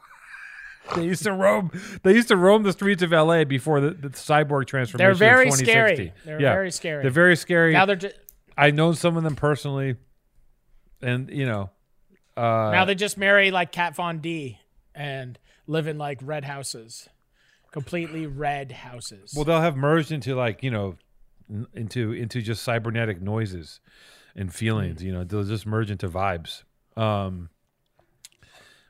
they 0.97 1.05
used 1.05 1.23
to 1.25 1.33
roam. 1.45 1.71
They 2.03 2.15
used 2.15 2.29
to 2.29 2.37
roam 2.37 2.62
the 2.62 2.73
streets 2.73 3.03
of 3.03 3.12
L.A. 3.12 3.45
before 3.45 3.81
the, 3.81 3.91
the 3.91 4.09
cyborg 4.11 4.67
transformation. 4.67 4.99
They're 4.99 5.15
very 5.15 5.47
2060. 5.47 5.65
scary. 5.73 6.12
They're 6.25 6.41
Yeah. 6.41 6.53
very 6.53 6.71
scary. 6.71 7.03
They're 7.03 7.11
very 7.11 7.37
scary. 7.37 7.73
now 7.73 7.85
they're 7.87 7.97
just, 7.97 8.17
I 8.57 8.71
know 8.71 8.93
some 8.93 9.17
of 9.17 9.23
them 9.23 9.37
personally, 9.37 9.97
and 11.03 11.29
you 11.31 11.47
know. 11.47 11.71
Uh, 12.37 12.71
now 12.73 12.85
they 12.85 12.95
just 12.95 13.19
marry 13.19 13.50
like 13.50 13.73
Kat 13.73 13.97
Von 13.97 14.19
D 14.21 14.59
and 14.95 15.38
live 15.67 15.87
in 15.87 15.99
like 15.99 16.19
red 16.23 16.45
houses, 16.45 17.09
completely 17.73 18.27
red 18.27 18.71
houses. 18.73 19.33
Well, 19.35 19.45
they'll 19.45 19.61
have 19.61 19.77
merged 19.77 20.12
into 20.12 20.35
like 20.37 20.62
you 20.62 20.71
know, 20.71 20.97
n- 21.50 21.67
into 21.75 22.12
into 22.12 22.41
just 22.43 22.62
cybernetic 22.62 23.21
noises 23.21 23.81
and 24.37 24.55
feelings. 24.55 25.03
You 25.03 25.12
know, 25.12 25.25
they'll 25.25 25.45
just 25.45 25.67
merge 25.67 25.91
into 25.91 26.09
vibes. 26.09 26.62
Um, 26.97 27.49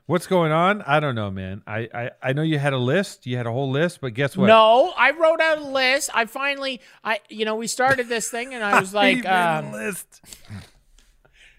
what's 0.09 0.25
going 0.25 0.51
on? 0.51 0.81
I 0.81 0.99
don't 0.99 1.13
know, 1.13 1.29
man. 1.29 1.61
I, 1.67 1.87
I 1.93 2.11
I 2.21 2.33
know 2.33 2.41
you 2.41 2.57
had 2.57 2.73
a 2.73 2.77
list. 2.77 3.27
You 3.27 3.37
had 3.37 3.45
a 3.45 3.51
whole 3.51 3.69
list, 3.69 4.01
but 4.01 4.15
guess 4.15 4.35
what? 4.35 4.47
no, 4.47 4.91
I 4.97 5.11
wrote 5.11 5.39
out 5.39 5.59
a 5.59 5.67
list. 5.67 6.09
I 6.13 6.25
finally, 6.25 6.81
I 7.03 7.19
you 7.29 7.45
know, 7.45 7.55
we 7.55 7.67
started 7.67 8.09
this 8.09 8.29
thing 8.29 8.53
and 8.53 8.63
I 8.63 8.79
was 8.79 8.93
like, 9.03 9.25
um, 9.25 9.71
list. 9.71 10.21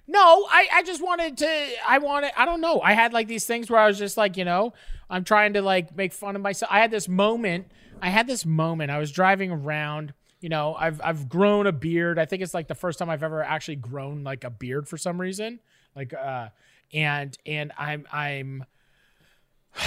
No, 0.08 0.46
I, 0.50 0.66
I 0.72 0.82
just 0.82 1.00
wanted 1.00 1.38
to 1.38 1.66
I 1.86 1.98
wanted 1.98 2.32
I 2.36 2.44
don't 2.44 2.60
know. 2.60 2.80
I 2.80 2.94
had 2.94 3.12
like 3.12 3.28
these 3.28 3.46
things 3.46 3.70
where 3.70 3.80
I 3.80 3.86
was 3.86 3.98
just 3.98 4.16
like, 4.16 4.36
you 4.36 4.44
know, 4.44 4.72
I'm 5.08 5.22
trying 5.22 5.52
to 5.52 5.62
like 5.62 5.96
make 5.96 6.12
fun 6.12 6.34
of 6.34 6.42
myself. 6.42 6.70
I 6.72 6.80
had 6.80 6.90
this 6.90 7.08
moment. 7.08 7.70
I 8.02 8.08
had 8.08 8.26
this 8.26 8.44
moment. 8.44 8.90
I 8.90 8.98
was 8.98 9.12
driving 9.12 9.52
around, 9.52 10.12
you 10.40 10.48
know, 10.48 10.74
I've 10.74 11.00
I've 11.04 11.28
grown 11.28 11.68
a 11.68 11.72
beard. 11.72 12.18
I 12.18 12.24
think 12.24 12.42
it's 12.42 12.54
like 12.54 12.66
the 12.66 12.74
first 12.74 12.98
time 12.98 13.08
I've 13.08 13.22
ever 13.22 13.44
actually 13.44 13.76
grown 13.76 14.24
like 14.24 14.42
a 14.42 14.50
beard 14.50 14.88
for 14.88 14.96
some 14.96 15.20
reason. 15.20 15.60
Like 15.94 16.12
uh 16.12 16.48
and 16.92 17.36
and 17.46 17.72
I'm 17.78 18.06
I'm 18.12 18.64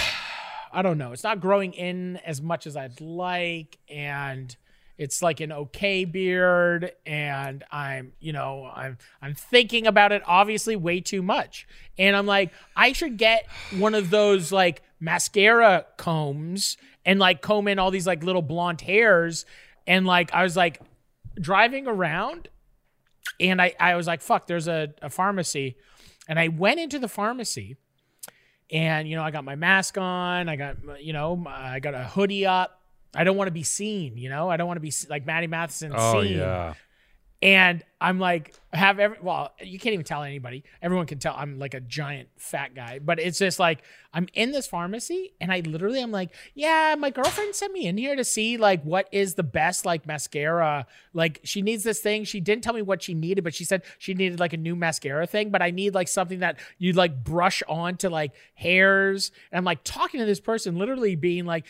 I 0.72 0.82
don't 0.82 0.98
know. 0.98 1.12
It's 1.12 1.22
not 1.22 1.40
growing 1.40 1.72
in 1.72 2.16
as 2.24 2.42
much 2.42 2.66
as 2.66 2.76
I'd 2.76 3.00
like, 3.00 3.78
and 3.88 4.54
it's 4.98 5.22
like 5.22 5.40
an 5.40 5.52
okay 5.52 6.04
beard, 6.04 6.92
and 7.06 7.64
I'm, 7.70 8.12
you 8.20 8.32
know, 8.32 8.70
I'm 8.72 8.98
I'm 9.22 9.34
thinking 9.34 9.86
about 9.86 10.12
it 10.12 10.22
obviously 10.26 10.76
way 10.76 11.00
too 11.00 11.22
much, 11.22 11.66
and 11.98 12.16
I'm 12.16 12.26
like, 12.26 12.52
I 12.76 12.92
should 12.92 13.16
get 13.16 13.46
one 13.76 13.94
of 13.94 14.10
those 14.10 14.52
like 14.52 14.82
mascara 15.00 15.86
combs 15.96 16.76
and 17.04 17.18
like 17.18 17.42
comb 17.42 17.68
in 17.68 17.78
all 17.78 17.90
these 17.90 18.06
like 18.06 18.24
little 18.24 18.42
blonde 18.42 18.80
hairs, 18.80 19.46
and 19.86 20.06
like 20.06 20.32
I 20.32 20.42
was 20.42 20.56
like 20.56 20.80
driving 21.40 21.86
around, 21.86 22.48
and 23.40 23.60
I 23.60 23.74
I 23.78 23.94
was 23.96 24.06
like, 24.06 24.22
fuck, 24.22 24.46
there's 24.46 24.68
a, 24.68 24.94
a 25.02 25.10
pharmacy, 25.10 25.76
and 26.28 26.38
I 26.38 26.48
went 26.48 26.80
into 26.80 26.98
the 26.98 27.08
pharmacy 27.08 27.76
and 28.70 29.06
you 29.08 29.14
know 29.14 29.22
i 29.22 29.30
got 29.30 29.44
my 29.44 29.56
mask 29.56 29.98
on. 29.98 30.48
I 30.48 30.56
got 30.56 30.76
you 31.04 31.12
know 31.12 31.44
i 31.48 31.80
got 31.80 31.94
a 31.94 32.04
hoodie 32.04 32.46
up. 32.46 32.80
I 33.14 33.22
don't 33.24 33.36
want 33.36 33.46
to 33.48 33.52
be 33.52 33.62
seen 33.62 34.16
you 34.16 34.28
know? 34.28 34.48
I 34.50 34.56
don't 34.56 34.66
want 34.66 34.76
to 34.76 34.80
be 34.80 34.92
like 35.08 35.24
Matty 35.26 35.46
Matheson 35.46 35.92
Oh 35.94 36.22
seen. 36.22 36.38
yeah. 36.38 36.74
And 37.42 37.84
i'm 38.00 38.18
like 38.18 38.54
have 38.72 38.98
every 38.98 39.18
well 39.20 39.52
you 39.62 39.78
can't 39.78 39.92
even 39.92 40.04
tell 40.04 40.22
anybody. 40.22 40.64
Everyone 40.82 41.06
can 41.06 41.18
tell 41.18 41.34
i'm 41.36 41.58
like 41.58 41.74
a 41.74 41.80
giant 41.80 42.28
fat 42.36 42.74
guy 42.74 42.98
but 42.98 43.20
it's 43.20 43.38
just 43.38 43.58
like 43.58 43.82
i'm 44.12 44.26
in 44.34 44.52
this 44.52 44.66
pharmacy 44.66 45.34
and 45.40 45.52
i 45.52 45.60
literally 45.60 46.00
i'm 46.00 46.10
like 46.10 46.30
yeah 46.54 46.94
my 46.98 47.10
girlfriend 47.10 47.54
sent 47.54 47.72
me 47.72 47.86
in 47.86 47.96
here 47.96 48.16
to 48.16 48.24
see 48.24 48.56
like 48.56 48.82
what 48.82 49.08
is 49.12 49.34
the 49.34 49.42
best 49.42 49.84
like 49.84 50.06
mascara. 50.06 50.86
Like 51.12 51.40
she 51.44 51.62
needs 51.62 51.84
this 51.84 52.00
thing. 52.00 52.24
She 52.24 52.40
didn't 52.40 52.64
tell 52.64 52.74
me 52.74 52.82
what 52.82 53.02
she 53.02 53.14
needed 53.14 53.44
but 53.44 53.54
she 53.54 53.64
said 53.64 53.82
she 53.98 54.14
needed 54.14 54.40
like 54.40 54.52
a 54.52 54.58
new 54.58 54.74
mascara 54.74 55.26
thing 55.26 55.50
but 55.50 55.62
i 55.62 55.70
need 55.70 55.94
like 55.94 56.08
something 56.08 56.40
that 56.40 56.58
you 56.78 56.92
like 56.92 57.22
brush 57.22 57.62
onto 57.68 58.08
like 58.08 58.32
hairs. 58.54 59.30
And 59.50 59.58
i'm 59.58 59.64
like 59.64 59.84
talking 59.84 60.20
to 60.20 60.26
this 60.26 60.40
person 60.40 60.76
literally 60.76 61.14
being 61.14 61.44
like 61.44 61.66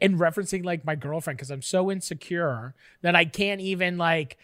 and 0.00 0.18
referencing 0.18 0.64
like 0.64 0.84
my 0.84 0.94
girlfriend 0.94 1.36
because 1.36 1.50
i'm 1.50 1.62
so 1.62 1.90
insecure 1.90 2.74
that 3.02 3.14
i 3.14 3.24
can't 3.24 3.60
even 3.60 3.98
like 3.98 4.38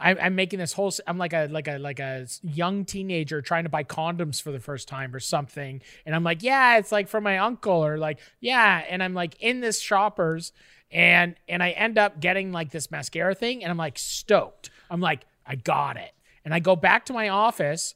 I, 0.00 0.14
I'm 0.14 0.34
making 0.34 0.58
this 0.58 0.72
whole. 0.72 0.92
I'm 1.06 1.18
like 1.18 1.32
a 1.32 1.46
like 1.46 1.68
a 1.68 1.78
like 1.78 2.00
a 2.00 2.26
young 2.42 2.84
teenager 2.84 3.40
trying 3.40 3.62
to 3.62 3.70
buy 3.70 3.84
condoms 3.84 4.42
for 4.42 4.50
the 4.50 4.58
first 4.58 4.88
time 4.88 5.14
or 5.14 5.20
something, 5.20 5.80
and 6.04 6.14
I'm 6.14 6.24
like, 6.24 6.42
yeah, 6.42 6.78
it's 6.78 6.90
like 6.90 7.08
for 7.08 7.20
my 7.20 7.38
uncle 7.38 7.84
or 7.84 7.96
like 7.96 8.18
yeah, 8.40 8.84
and 8.88 9.02
I'm 9.02 9.14
like 9.14 9.36
in 9.40 9.60
this 9.60 9.80
shoppers, 9.80 10.52
and 10.90 11.36
and 11.48 11.62
I 11.62 11.70
end 11.70 11.96
up 11.96 12.18
getting 12.18 12.50
like 12.50 12.70
this 12.70 12.90
mascara 12.90 13.36
thing, 13.36 13.62
and 13.62 13.70
I'm 13.70 13.76
like 13.76 13.96
stoked. 13.96 14.70
I'm 14.90 15.00
like 15.00 15.26
I 15.46 15.54
got 15.54 15.96
it, 15.96 16.12
and 16.44 16.52
I 16.52 16.58
go 16.58 16.74
back 16.74 17.06
to 17.06 17.12
my 17.12 17.28
office, 17.28 17.94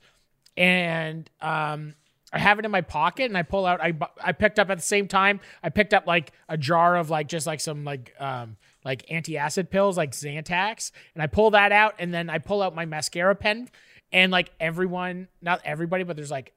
and 0.57 1.29
um 1.41 1.95
I 2.33 2.39
have 2.39 2.59
it 2.59 2.65
in 2.65 2.71
my 2.71 2.83
pocket 2.83 3.25
and 3.25 3.39
I 3.39 3.43
pull 3.43 3.67
out 3.67 3.81
I 3.83 3.95
I 4.23 4.33
picked 4.33 4.59
up 4.59 4.71
at 4.71 4.79
the 4.79 4.85
same 4.85 5.09
time 5.09 5.41
I 5.63 5.71
picked 5.71 5.95
up 5.95 6.07
like 6.07 6.33
a 6.49 6.59
jar 6.59 6.97
of 6.97 7.11
like 7.11 7.27
just 7.27 7.47
like 7.47 7.61
some 7.61 7.85
like 7.85 8.15
um 8.21 8.57
like 8.89 9.07
antacid 9.07 9.69
pills 9.69 9.99
like 9.99 10.13
Xantax 10.13 10.93
and 11.15 11.23
I 11.23 11.27
pull 11.27 11.51
that 11.51 11.73
out 11.73 11.95
and 11.99 12.13
then 12.13 12.31
I 12.31 12.39
pull 12.39 12.63
out 12.63 12.75
my 12.75 12.87
mascara 12.87 13.35
pen 13.35 13.69
and 14.11 14.33
like 14.33 14.51
everyone 14.59 15.29
not 15.43 15.61
everybody 15.63 16.05
but 16.05 16.17
there's 16.17 16.31
like 16.31 16.55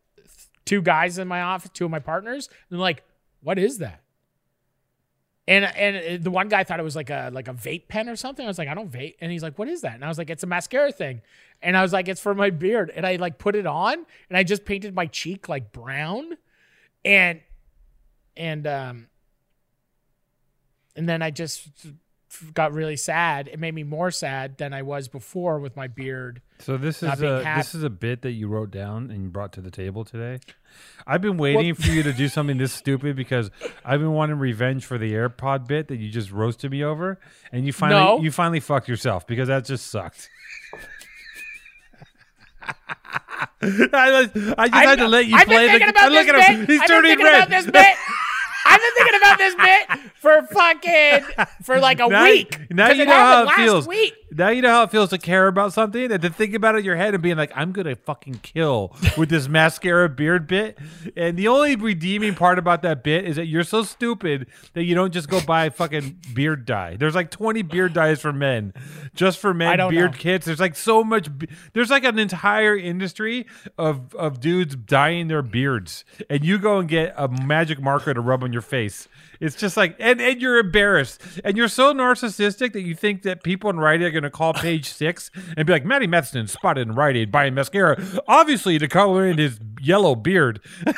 two 0.63 0.81
guys 0.81 1.17
in 1.17 1.27
my 1.27 1.41
office 1.41 1.69
two 1.73 1.83
of 1.83 1.91
my 1.91 1.99
partners 1.99 2.47
and 2.47 2.79
they're 2.79 2.79
like 2.79 3.03
what 3.41 3.59
is 3.59 3.79
that 3.79 4.01
and 5.45 5.65
and 5.65 6.23
the 6.23 6.31
one 6.31 6.47
guy 6.47 6.63
thought 6.63 6.79
it 6.79 6.83
was 6.83 6.95
like 6.95 7.09
a 7.09 7.29
like 7.33 7.49
a 7.49 7.53
vape 7.53 7.87
pen 7.87 8.07
or 8.07 8.15
something. 8.15 8.45
I 8.45 8.47
was 8.47 8.59
like, 8.59 8.67
I 8.67 8.73
don't 8.73 8.91
vape. 8.91 9.15
And 9.19 9.31
he's 9.31 9.41
like, 9.41 9.57
what 9.57 9.67
is 9.67 9.81
that? 9.81 9.95
And 9.95 10.05
I 10.05 10.07
was 10.07 10.17
like, 10.17 10.29
it's 10.29 10.43
a 10.43 10.47
mascara 10.47 10.91
thing. 10.91 11.21
And 11.61 11.75
I 11.75 11.81
was 11.81 11.91
like, 11.91 12.07
it's 12.07 12.21
for 12.21 12.35
my 12.35 12.51
beard. 12.51 12.91
And 12.95 13.05
I 13.05 13.15
like 13.15 13.37
put 13.37 13.55
it 13.55 13.65
on 13.65 14.05
and 14.29 14.37
I 14.37 14.43
just 14.43 14.65
painted 14.65 14.95
my 14.95 15.07
cheek 15.07 15.49
like 15.49 15.71
brown. 15.71 16.37
And 17.03 17.41
and 18.37 18.67
um 18.67 19.07
and 20.95 21.09
then 21.09 21.21
I 21.21 21.31
just 21.31 21.67
got 22.53 22.73
really 22.73 22.95
sad. 22.97 23.47
It 23.47 23.59
made 23.59 23.73
me 23.73 23.83
more 23.83 24.11
sad 24.11 24.57
than 24.57 24.73
I 24.73 24.81
was 24.81 25.07
before 25.07 25.59
with 25.59 25.75
my 25.75 25.87
beard. 25.87 26.41
So 26.59 26.77
this 26.77 26.97
is 27.03 27.21
a 27.21 27.43
happy. 27.43 27.59
this 27.59 27.73
is 27.75 27.83
a 27.83 27.89
bit 27.89 28.21
that 28.21 28.31
you 28.31 28.47
wrote 28.47 28.71
down 28.71 29.09
and 29.11 29.31
brought 29.33 29.51
to 29.53 29.61
the 29.61 29.71
table 29.71 30.03
today. 30.05 30.39
I've 31.07 31.21
been 31.21 31.37
waiting 31.37 31.73
for 31.75 31.89
you 31.89 32.03
to 32.03 32.13
do 32.13 32.27
something 32.27 32.57
this 32.57 32.71
stupid 32.71 33.15
because 33.15 33.49
I've 33.83 33.99
been 33.99 34.13
wanting 34.13 34.37
revenge 34.37 34.85
for 34.85 34.97
the 34.97 35.11
AirPod 35.13 35.67
bit 35.67 35.87
that 35.89 35.97
you 35.97 36.09
just 36.09 36.31
roasted 36.31 36.71
me 36.71 36.83
over, 36.83 37.19
and 37.51 37.65
you 37.65 37.73
finally 37.73 37.99
No. 38.01 38.19
you 38.21 38.31
finally 38.31 38.59
fucked 38.59 38.87
yourself 38.87 39.25
because 39.27 39.47
that 39.47 39.65
just 39.65 39.87
sucked. 39.87 40.29
I, 43.63 44.27
just- 44.33 44.55
I 44.57 44.67
just 44.69 44.73
had 44.85 44.95
to 44.99 45.07
let 45.07 45.25
you 45.27 45.35
I've 45.35 45.47
play 45.47 45.67
been 45.67 45.79
the. 45.81 45.89
about 45.89 46.11
look 46.11 46.27
at 46.27 46.49
him. 46.49 46.65
He's 46.65 46.81
I've 46.81 46.87
turning 46.87 47.17
red. 47.23 47.65
About 49.15 49.37
this 49.37 49.55
bit. 49.55 49.63
I've 49.63 49.87
been 49.87 49.87
thinking 49.87 49.87
about 49.87 50.01
this 50.01 50.05
bit 50.05 50.11
for 50.15 50.41
fucking 50.53 51.45
for 51.63 51.79
like 51.79 51.99
a 51.99 52.07
Now- 52.07 52.23
week. 52.23 52.57
Now 52.71 52.89
you 52.91 53.03
it 53.03 53.07
know 53.07 53.13
how 53.13 53.41
it 53.43 53.45
last 53.47 53.57
feels. 53.57 53.87
Week. 53.87 54.13
Now 54.31 54.49
you 54.49 54.61
know 54.61 54.69
how 54.69 54.83
it 54.83 54.91
feels 54.91 55.09
to 55.09 55.17
care 55.17 55.47
about 55.47 55.73
something 55.73 56.11
and 56.11 56.21
to 56.21 56.29
think 56.29 56.53
about 56.53 56.75
it 56.75 56.79
in 56.79 56.85
your 56.85 56.95
head 56.95 57.13
and 57.13 57.21
being 57.21 57.35
like, 57.37 57.51
I'm 57.55 57.71
gonna 57.71 57.95
fucking 57.95 58.39
kill 58.41 58.95
with 59.17 59.29
this 59.29 59.47
mascara 59.49 60.07
beard 60.07 60.47
bit. 60.47 60.77
And 61.17 61.37
the 61.37 61.49
only 61.49 61.75
redeeming 61.75 62.35
part 62.35 62.57
about 62.57 62.81
that 62.83 63.03
bit 63.03 63.25
is 63.25 63.35
that 63.35 63.47
you're 63.47 63.63
so 63.63 63.83
stupid 63.83 64.47
that 64.73 64.83
you 64.83 64.95
don't 64.95 65.11
just 65.11 65.29
go 65.29 65.41
buy 65.41 65.69
fucking 65.69 66.19
beard 66.33 66.65
dye. 66.65 66.95
There's 66.95 67.15
like 67.15 67.29
20 67.29 67.61
beard 67.63 67.93
dyes 67.93 68.21
for 68.21 68.31
men, 68.31 68.73
just 69.13 69.39
for 69.39 69.53
men 69.53 69.77
beard 69.89 70.11
know. 70.11 70.17
kits. 70.17 70.45
There's 70.45 70.59
like 70.59 70.75
so 70.75 71.03
much. 71.03 71.37
be- 71.37 71.49
There's 71.73 71.89
like 71.89 72.03
an 72.05 72.17
entire 72.17 72.77
industry 72.77 73.45
of 73.77 74.15
of 74.15 74.39
dudes 74.39 74.75
dyeing 74.75 75.27
their 75.27 75.41
beards, 75.41 76.05
and 76.29 76.45
you 76.45 76.57
go 76.57 76.79
and 76.79 76.87
get 76.87 77.13
a 77.17 77.27
magic 77.27 77.81
marker 77.81 78.13
to 78.13 78.21
rub 78.21 78.43
on 78.43 78.53
your 78.53 78.61
face. 78.61 79.07
It's 79.41 79.55
just 79.55 79.75
like, 79.75 79.95
and, 79.99 80.21
and 80.21 80.39
you're 80.39 80.59
embarrassed. 80.59 81.19
And 81.43 81.57
you're 81.57 81.67
so 81.67 81.93
narcissistic 81.95 82.73
that 82.73 82.81
you 82.81 82.93
think 82.93 83.23
that 83.23 83.43
people 83.43 83.71
in 83.71 83.79
Aid 83.79 84.03
are 84.03 84.20
going 84.21 84.31
to 84.31 84.35
call 84.35 84.53
page 84.53 84.89
six 84.89 85.31
and 85.57 85.65
be 85.65 85.73
like, 85.73 85.85
Matty 85.85 86.07
Matheson 86.07 86.47
spotted 86.47 86.87
in 86.87 86.95
Rite 86.95 87.15
Aid 87.15 87.31
buying 87.31 87.53
mascara, 87.53 88.01
obviously 88.27 88.77
to 88.79 88.87
color 88.87 89.27
in 89.27 89.37
his 89.37 89.59
yellow 89.81 90.15
beard. 90.15 90.61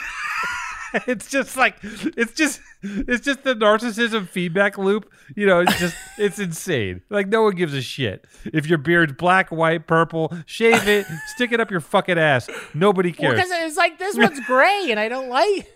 it's 1.08 1.30
just 1.30 1.58
like, 1.58 1.78
it's 1.82 2.34
just, 2.34 2.62
it's 2.84 3.26
just 3.26 3.44
the 3.44 3.56
narcissism 3.56 4.28
feedback 4.28 4.78
loop. 4.78 5.12
You 5.36 5.48
know, 5.48 5.62
it's 5.62 5.80
just, 5.80 5.96
it's 6.18 6.40
insane. 6.40 7.02
Like, 7.10 7.28
no 7.28 7.44
one 7.44 7.56
gives 7.56 7.74
a 7.74 7.82
shit. 7.82 8.26
If 8.46 8.68
your 8.68 8.78
beard's 8.78 9.14
black, 9.14 9.52
white, 9.52 9.88
purple, 9.88 10.34
shave 10.46 10.88
it, 10.88 11.06
stick 11.28 11.52
it 11.52 11.60
up 11.60 11.72
your 11.72 11.82
fucking 11.82 12.18
ass. 12.18 12.50
Nobody 12.74 13.12
cares. 13.12 13.36
because 13.36 13.52
it's 13.52 13.78
like 13.78 13.98
this 13.98 14.18
one's 14.18 14.40
gray 14.42 14.88
and 14.90 15.00
I 15.00 15.10
don't 15.10 15.30
like. 15.30 15.68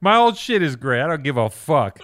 My 0.00 0.16
old 0.16 0.36
shit 0.36 0.62
is 0.62 0.76
gray. 0.76 1.00
I 1.00 1.06
don't 1.06 1.22
give 1.22 1.36
a 1.36 1.48
fuck. 1.48 1.98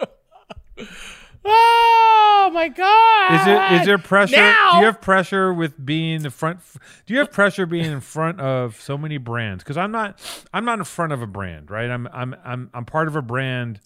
Oh 1.45 2.51
my 2.53 2.69
god! 2.69 3.35
Is 3.41 3.47
it 3.47 3.81
is 3.81 3.87
there 3.87 3.99
pressure? 3.99 4.37
Now, 4.37 4.73
do 4.73 4.79
you 4.79 4.85
have 4.87 5.01
pressure 5.01 5.53
with 5.55 5.85
being 5.85 6.23
the 6.23 6.31
front? 6.31 6.61
Do 7.07 7.15
you 7.15 7.21
have 7.21 7.33
pressure 7.33 7.67
being 7.67 7.87
in 7.91 8.01
front 8.01 8.41
of 8.41 8.81
so 8.81 8.99
many 8.99 9.19
brands? 9.19 9.63
Because 9.65 9.77
I'm 9.77 9.91
not. 9.93 10.21
I'm 10.53 10.65
not 10.65 10.79
in 10.79 10.85
front 10.85 11.13
of 11.13 11.23
a 11.23 11.27
brand, 11.27 11.71
right? 11.71 11.91
I'm 11.91 12.09
I'm 12.13 12.35
I'm 12.45 12.71
I'm 12.75 12.85
part 12.85 13.09
of 13.09 13.17
a 13.17 13.23
brand. 13.23 13.81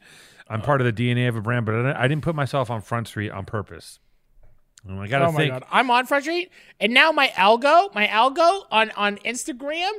I'm 0.49 0.61
part 0.61 0.81
of 0.81 0.85
the 0.85 0.93
DNA 0.93 1.29
of 1.29 1.37
a 1.37 1.41
brand, 1.41 1.65
but 1.65 1.75
I 1.75 1.79
didn't, 1.79 1.97
I 1.97 2.09
didn't 2.09 2.23
put 2.23 2.35
myself 2.35 2.71
on 2.71 2.83
Front 2.83 3.09
Street 3.09 3.31
on 3.31 3.45
purpose. 3.47 3.99
And 4.87 5.01
I 5.01 5.07
got 5.07 5.21
to 5.21 5.27
Oh 5.27 5.33
my 5.33 5.39
think. 5.39 5.53
god! 5.53 5.65
I'm 5.71 5.91
on 5.91 6.07
Front 6.07 6.25
Street, 6.25 6.51
and 6.81 6.93
now 6.93 7.13
my 7.13 7.29
algo, 7.29 7.95
my 7.95 8.07
algo 8.07 8.65
on 8.71 8.91
on 8.93 9.17
Instagram, 9.19 9.91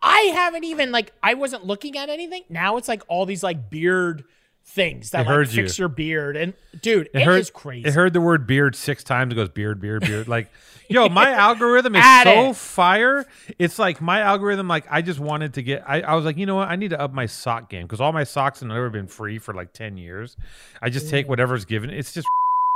I 0.00 0.30
haven't 0.34 0.64
even 0.64 0.92
like 0.92 1.12
I 1.22 1.34
wasn't 1.34 1.66
looking 1.66 1.96
at 1.98 2.08
anything. 2.08 2.44
Now 2.48 2.76
it's 2.78 2.88
like 2.88 3.02
all 3.08 3.26
these 3.26 3.42
like 3.42 3.68
beard 3.70 4.24
things 4.68 5.10
that 5.10 5.26
It 5.26 5.30
like 5.30 5.48
fix 5.48 5.78
you. 5.78 5.82
your 5.82 5.88
beard, 5.88 6.36
and 6.36 6.52
dude, 6.82 7.06
It 7.14 7.20
it 7.20 7.22
heard, 7.22 7.40
is 7.40 7.50
crazy. 7.50 7.88
It 7.88 7.94
heard 7.94 8.12
the 8.12 8.20
word 8.20 8.46
beard 8.46 8.74
six 8.76 9.02
times. 9.04 9.32
It 9.32 9.36
goes 9.36 9.48
beard, 9.48 9.80
beard, 9.80 10.02
beard. 10.02 10.28
Like, 10.28 10.50
yo, 10.88 11.08
my 11.08 11.30
algorithm 11.30 11.94
is 11.96 12.04
so 12.24 12.50
it. 12.50 12.56
fire. 12.56 13.26
It's 13.58 13.78
like 13.78 14.00
my 14.00 14.20
algorithm. 14.20 14.68
Like, 14.68 14.84
I 14.90 15.02
just 15.02 15.20
wanted 15.20 15.54
to 15.54 15.62
get. 15.62 15.82
I, 15.88 16.00
I 16.02 16.14
was 16.14 16.24
like, 16.24 16.36
you 16.36 16.46
know 16.46 16.56
what? 16.56 16.68
I 16.68 16.76
need 16.76 16.90
to 16.90 17.00
up 17.00 17.12
my 17.12 17.26
sock 17.26 17.70
game 17.70 17.82
because 17.82 18.00
all 18.00 18.12
my 18.12 18.24
socks 18.24 18.60
have 18.60 18.68
never 18.68 18.90
been 18.90 19.06
free 19.06 19.38
for 19.38 19.54
like 19.54 19.72
ten 19.72 19.96
years. 19.96 20.36
I 20.82 20.90
just 20.90 21.08
take 21.08 21.28
whatever's 21.28 21.64
given. 21.64 21.90
It's 21.90 22.12
just. 22.12 22.26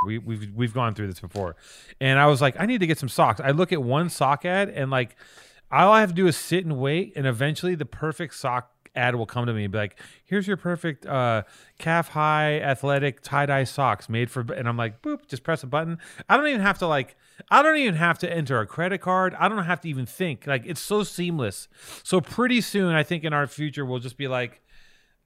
We, 0.07 0.17
we've 0.17 0.49
we've 0.55 0.73
gone 0.73 0.95
through 0.95 1.09
this 1.09 1.21
before, 1.21 1.57
and 2.01 2.19
I 2.19 2.25
was 2.27 2.41
like, 2.41 2.59
I 2.59 2.65
need 2.65 2.79
to 2.81 2.87
get 2.87 2.97
some 2.99 3.11
socks. 3.11 3.39
I 3.39 3.51
look 3.51 3.71
at 3.71 3.83
one 3.83 4.09
sock 4.09 4.47
ad, 4.47 4.71
and 4.71 4.91
like, 4.91 5.15
all 5.71 5.93
I 5.93 6.01
have 6.01 6.09
to 6.09 6.15
do 6.15 6.27
is 6.27 6.39
sit 6.39 6.65
and 6.65 6.79
wait, 6.79 7.13
and 7.17 7.27
eventually 7.27 7.75
the 7.75 7.85
perfect 7.85 8.35
sock 8.35 8.71
ad 8.95 9.15
will 9.15 9.27
come 9.27 9.47
to 9.47 9.53
me 9.53 9.65
and 9.65 9.73
be 9.73 9.79
like, 9.79 9.99
"Here's 10.25 10.47
your 10.47 10.57
perfect 10.57 11.07
uh, 11.07 11.43
calf 11.79 12.09
high 12.09 12.61
athletic 12.61 13.21
tie 13.23 13.47
dye 13.47 13.65
socks 13.65 14.09
made 14.09 14.31
for." 14.31 14.41
And 14.53 14.69
I'm 14.69 14.77
like, 14.77 15.03
"Boop!" 15.03 15.27
Just 15.29 15.43
press 15.43 15.63
a 15.63 15.67
button. 15.67 15.99
I 16.29 16.37
don't 16.37 16.47
even 16.49 16.61
have 16.61 16.79
to 16.79 16.87
like. 16.87 17.17
I 17.51 17.63
don't 17.63 17.77
even 17.77 17.95
have 17.95 18.19
to 18.19 18.31
enter 18.33 18.61
a 18.61 18.67
credit 18.67 18.99
card. 19.01 19.35
I 19.39 19.49
don't 19.49 19.65
have 19.65 19.81
to 19.83 19.89
even 19.89 20.07
think. 20.07 20.47
Like 20.47 20.65
it's 20.67 20.81
so 20.81 21.03
seamless. 21.03 21.69
So 22.03 22.21
pretty 22.21 22.61
soon, 22.61 22.95
I 22.95 23.03
think 23.03 23.25
in 23.25 23.33
our 23.33 23.47
future 23.47 23.85
we'll 23.85 23.99
just 24.01 24.17
be 24.17 24.29
like, 24.29 24.61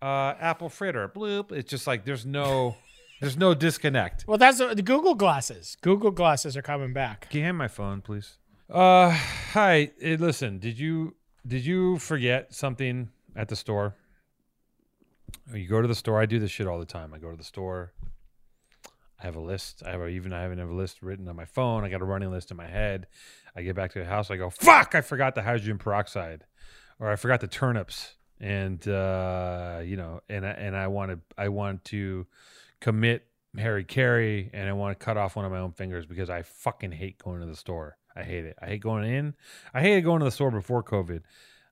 uh, 0.02 0.34
"Apple 0.40 0.68
fritter." 0.68 1.08
Bloop. 1.08 1.50
It's 1.52 1.70
just 1.70 1.86
like 1.86 2.04
there's 2.04 2.24
no, 2.26 2.76
there's 3.20 3.36
no 3.36 3.54
disconnect. 3.54 4.24
well, 4.28 4.38
that's 4.38 4.58
the 4.58 4.82
Google 4.82 5.14
glasses. 5.14 5.76
Google 5.80 6.10
glasses 6.10 6.56
are 6.56 6.62
coming 6.62 6.92
back. 6.92 7.28
Can 7.30 7.38
you 7.38 7.44
hand 7.44 7.58
my 7.58 7.68
phone, 7.68 8.00
please? 8.00 8.38
Uh, 8.70 9.10
hi. 9.10 9.90
eh, 10.00 10.16
listen, 10.18 10.58
did 10.58 10.78
you 10.78 11.14
did 11.46 11.66
you 11.66 11.98
forget 11.98 12.54
something 12.54 13.10
at 13.36 13.48
the 13.48 13.56
store? 13.56 13.94
You 15.52 15.66
go 15.66 15.82
to 15.82 15.88
the 15.88 15.94
store. 15.94 16.20
I 16.20 16.26
do 16.26 16.38
this 16.38 16.50
shit 16.50 16.66
all 16.66 16.78
the 16.78 16.86
time. 16.86 17.12
I 17.14 17.18
go 17.18 17.30
to 17.30 17.36
the 17.36 17.44
store. 17.44 17.92
I 19.20 19.26
have 19.26 19.36
a 19.36 19.40
list. 19.40 19.82
I 19.84 19.90
have 19.90 20.00
a, 20.00 20.08
even 20.08 20.32
I 20.32 20.42
have 20.42 20.58
a 20.58 20.64
list 20.72 21.02
written 21.02 21.28
on 21.28 21.36
my 21.36 21.44
phone. 21.44 21.84
I 21.84 21.88
got 21.88 22.02
a 22.02 22.04
running 22.04 22.30
list 22.30 22.50
in 22.50 22.56
my 22.56 22.66
head. 22.66 23.06
I 23.56 23.62
get 23.62 23.76
back 23.76 23.92
to 23.92 23.98
the 23.98 24.04
house. 24.04 24.30
I 24.30 24.36
go, 24.36 24.50
fuck! 24.50 24.94
I 24.94 25.00
forgot 25.00 25.34
the 25.34 25.42
hydrogen 25.42 25.78
peroxide, 25.78 26.44
or 26.98 27.10
I 27.10 27.16
forgot 27.16 27.40
the 27.40 27.46
turnips, 27.46 28.16
and 28.40 28.86
uh, 28.88 29.80
you 29.84 29.96
know, 29.96 30.20
and 30.28 30.44
I, 30.44 30.50
and 30.50 30.76
I 30.76 30.88
want 30.88 31.12
to 31.12 31.20
I 31.38 31.48
want 31.48 31.84
to 31.86 32.26
commit 32.80 33.26
Harry 33.56 33.84
Carey, 33.84 34.50
and 34.52 34.68
I 34.68 34.72
want 34.72 34.98
to 34.98 35.04
cut 35.04 35.16
off 35.16 35.36
one 35.36 35.44
of 35.44 35.52
my 35.52 35.58
own 35.58 35.72
fingers 35.72 36.06
because 36.06 36.28
I 36.28 36.42
fucking 36.42 36.92
hate 36.92 37.18
going 37.18 37.40
to 37.40 37.46
the 37.46 37.56
store. 37.56 37.96
I 38.16 38.22
hate 38.22 38.44
it. 38.44 38.56
I 38.60 38.66
hate 38.66 38.80
going 38.80 39.10
in. 39.10 39.34
I 39.72 39.80
hated 39.80 40.02
going 40.02 40.20
to 40.20 40.24
the 40.24 40.30
store 40.30 40.50
before 40.50 40.82
COVID. 40.82 41.22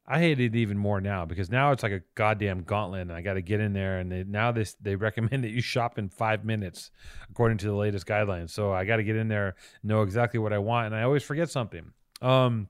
I 0.06 0.18
hate 0.18 0.40
it 0.40 0.56
even 0.56 0.78
more 0.78 1.00
now 1.00 1.24
because 1.24 1.48
now 1.48 1.70
it's 1.70 1.82
like 1.82 1.92
a 1.92 2.02
goddamn 2.14 2.64
gauntlet, 2.64 3.02
and 3.02 3.12
I 3.12 3.22
got 3.22 3.34
to 3.34 3.42
get 3.42 3.60
in 3.60 3.72
there. 3.72 3.98
And 3.98 4.10
they, 4.10 4.24
now 4.24 4.50
this 4.50 4.74
they 4.80 4.96
recommend 4.96 5.44
that 5.44 5.50
you 5.50 5.60
shop 5.60 5.98
in 5.98 6.08
five 6.08 6.44
minutes, 6.44 6.90
according 7.30 7.58
to 7.58 7.66
the 7.66 7.74
latest 7.74 8.06
guidelines. 8.06 8.50
So 8.50 8.72
I 8.72 8.84
got 8.84 8.96
to 8.96 9.04
get 9.04 9.16
in 9.16 9.28
there, 9.28 9.54
know 9.82 10.02
exactly 10.02 10.40
what 10.40 10.52
I 10.52 10.58
want, 10.58 10.86
and 10.86 10.96
I 10.96 11.02
always 11.02 11.22
forget 11.22 11.50
something. 11.50 11.92
Um, 12.20 12.68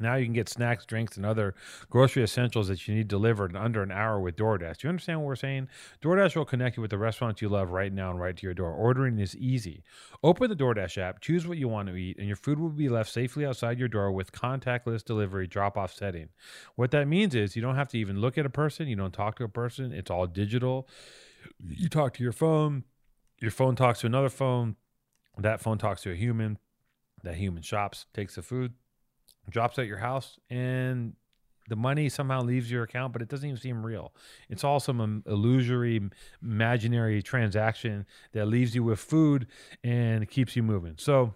now 0.00 0.16
you 0.16 0.24
can 0.24 0.32
get 0.32 0.48
snacks, 0.48 0.84
drinks, 0.84 1.16
and 1.16 1.24
other 1.24 1.54
grocery 1.90 2.22
essentials 2.22 2.68
that 2.68 2.86
you 2.86 2.94
need 2.94 3.08
delivered 3.08 3.50
in 3.50 3.56
under 3.56 3.82
an 3.82 3.92
hour 3.92 4.20
with 4.20 4.36
DoorDash. 4.36 4.78
Do 4.78 4.86
you 4.86 4.88
understand 4.88 5.20
what 5.20 5.26
we're 5.26 5.36
saying? 5.36 5.68
DoorDash 6.02 6.36
will 6.36 6.44
connect 6.44 6.76
you 6.76 6.80
with 6.80 6.90
the 6.90 6.98
restaurants 6.98 7.42
you 7.42 7.48
love 7.48 7.70
right 7.70 7.92
now 7.92 8.10
and 8.10 8.20
right 8.20 8.36
to 8.36 8.46
your 8.46 8.54
door. 8.54 8.72
Ordering 8.72 9.18
is 9.18 9.36
easy. 9.36 9.82
Open 10.22 10.48
the 10.48 10.56
DoorDash 10.56 10.98
app, 10.98 11.20
choose 11.20 11.46
what 11.46 11.58
you 11.58 11.68
want 11.68 11.88
to 11.88 11.96
eat, 11.96 12.18
and 12.18 12.26
your 12.26 12.36
food 12.36 12.58
will 12.58 12.70
be 12.70 12.88
left 12.88 13.10
safely 13.10 13.46
outside 13.46 13.78
your 13.78 13.88
door 13.88 14.12
with 14.12 14.32
contactless 14.32 15.04
delivery 15.04 15.46
drop 15.46 15.76
off 15.76 15.92
setting. 15.92 16.28
What 16.76 16.90
that 16.92 17.08
means 17.08 17.34
is 17.34 17.56
you 17.56 17.62
don't 17.62 17.76
have 17.76 17.88
to 17.88 17.98
even 17.98 18.20
look 18.20 18.38
at 18.38 18.46
a 18.46 18.50
person, 18.50 18.88
you 18.88 18.96
don't 18.96 19.14
talk 19.14 19.36
to 19.36 19.44
a 19.44 19.48
person, 19.48 19.92
it's 19.92 20.10
all 20.10 20.26
digital. 20.26 20.88
You 21.66 21.88
talk 21.88 22.14
to 22.14 22.22
your 22.22 22.32
phone, 22.32 22.84
your 23.40 23.50
phone 23.50 23.76
talks 23.76 24.00
to 24.00 24.06
another 24.06 24.30
phone, 24.30 24.76
that 25.38 25.60
phone 25.60 25.78
talks 25.78 26.02
to 26.02 26.12
a 26.12 26.14
human, 26.14 26.58
that 27.22 27.34
human 27.34 27.62
shops, 27.62 28.06
takes 28.14 28.36
the 28.36 28.42
food 28.42 28.72
drops 29.50 29.78
at 29.78 29.86
your 29.86 29.98
house 29.98 30.38
and 30.50 31.14
the 31.68 31.76
money 31.76 32.08
somehow 32.08 32.42
leaves 32.42 32.70
your 32.70 32.82
account, 32.82 33.12
but 33.12 33.22
it 33.22 33.28
doesn't 33.28 33.48
even 33.48 33.60
seem 33.60 33.84
real. 33.84 34.12
It's 34.48 34.64
all 34.64 34.80
some 34.80 35.22
illusory, 35.26 36.00
imaginary 36.42 37.22
transaction 37.22 38.06
that 38.32 38.46
leaves 38.46 38.74
you 38.74 38.82
with 38.82 39.00
food 39.00 39.46
and 39.82 40.28
keeps 40.28 40.56
you 40.56 40.62
moving. 40.62 40.94
So, 40.98 41.34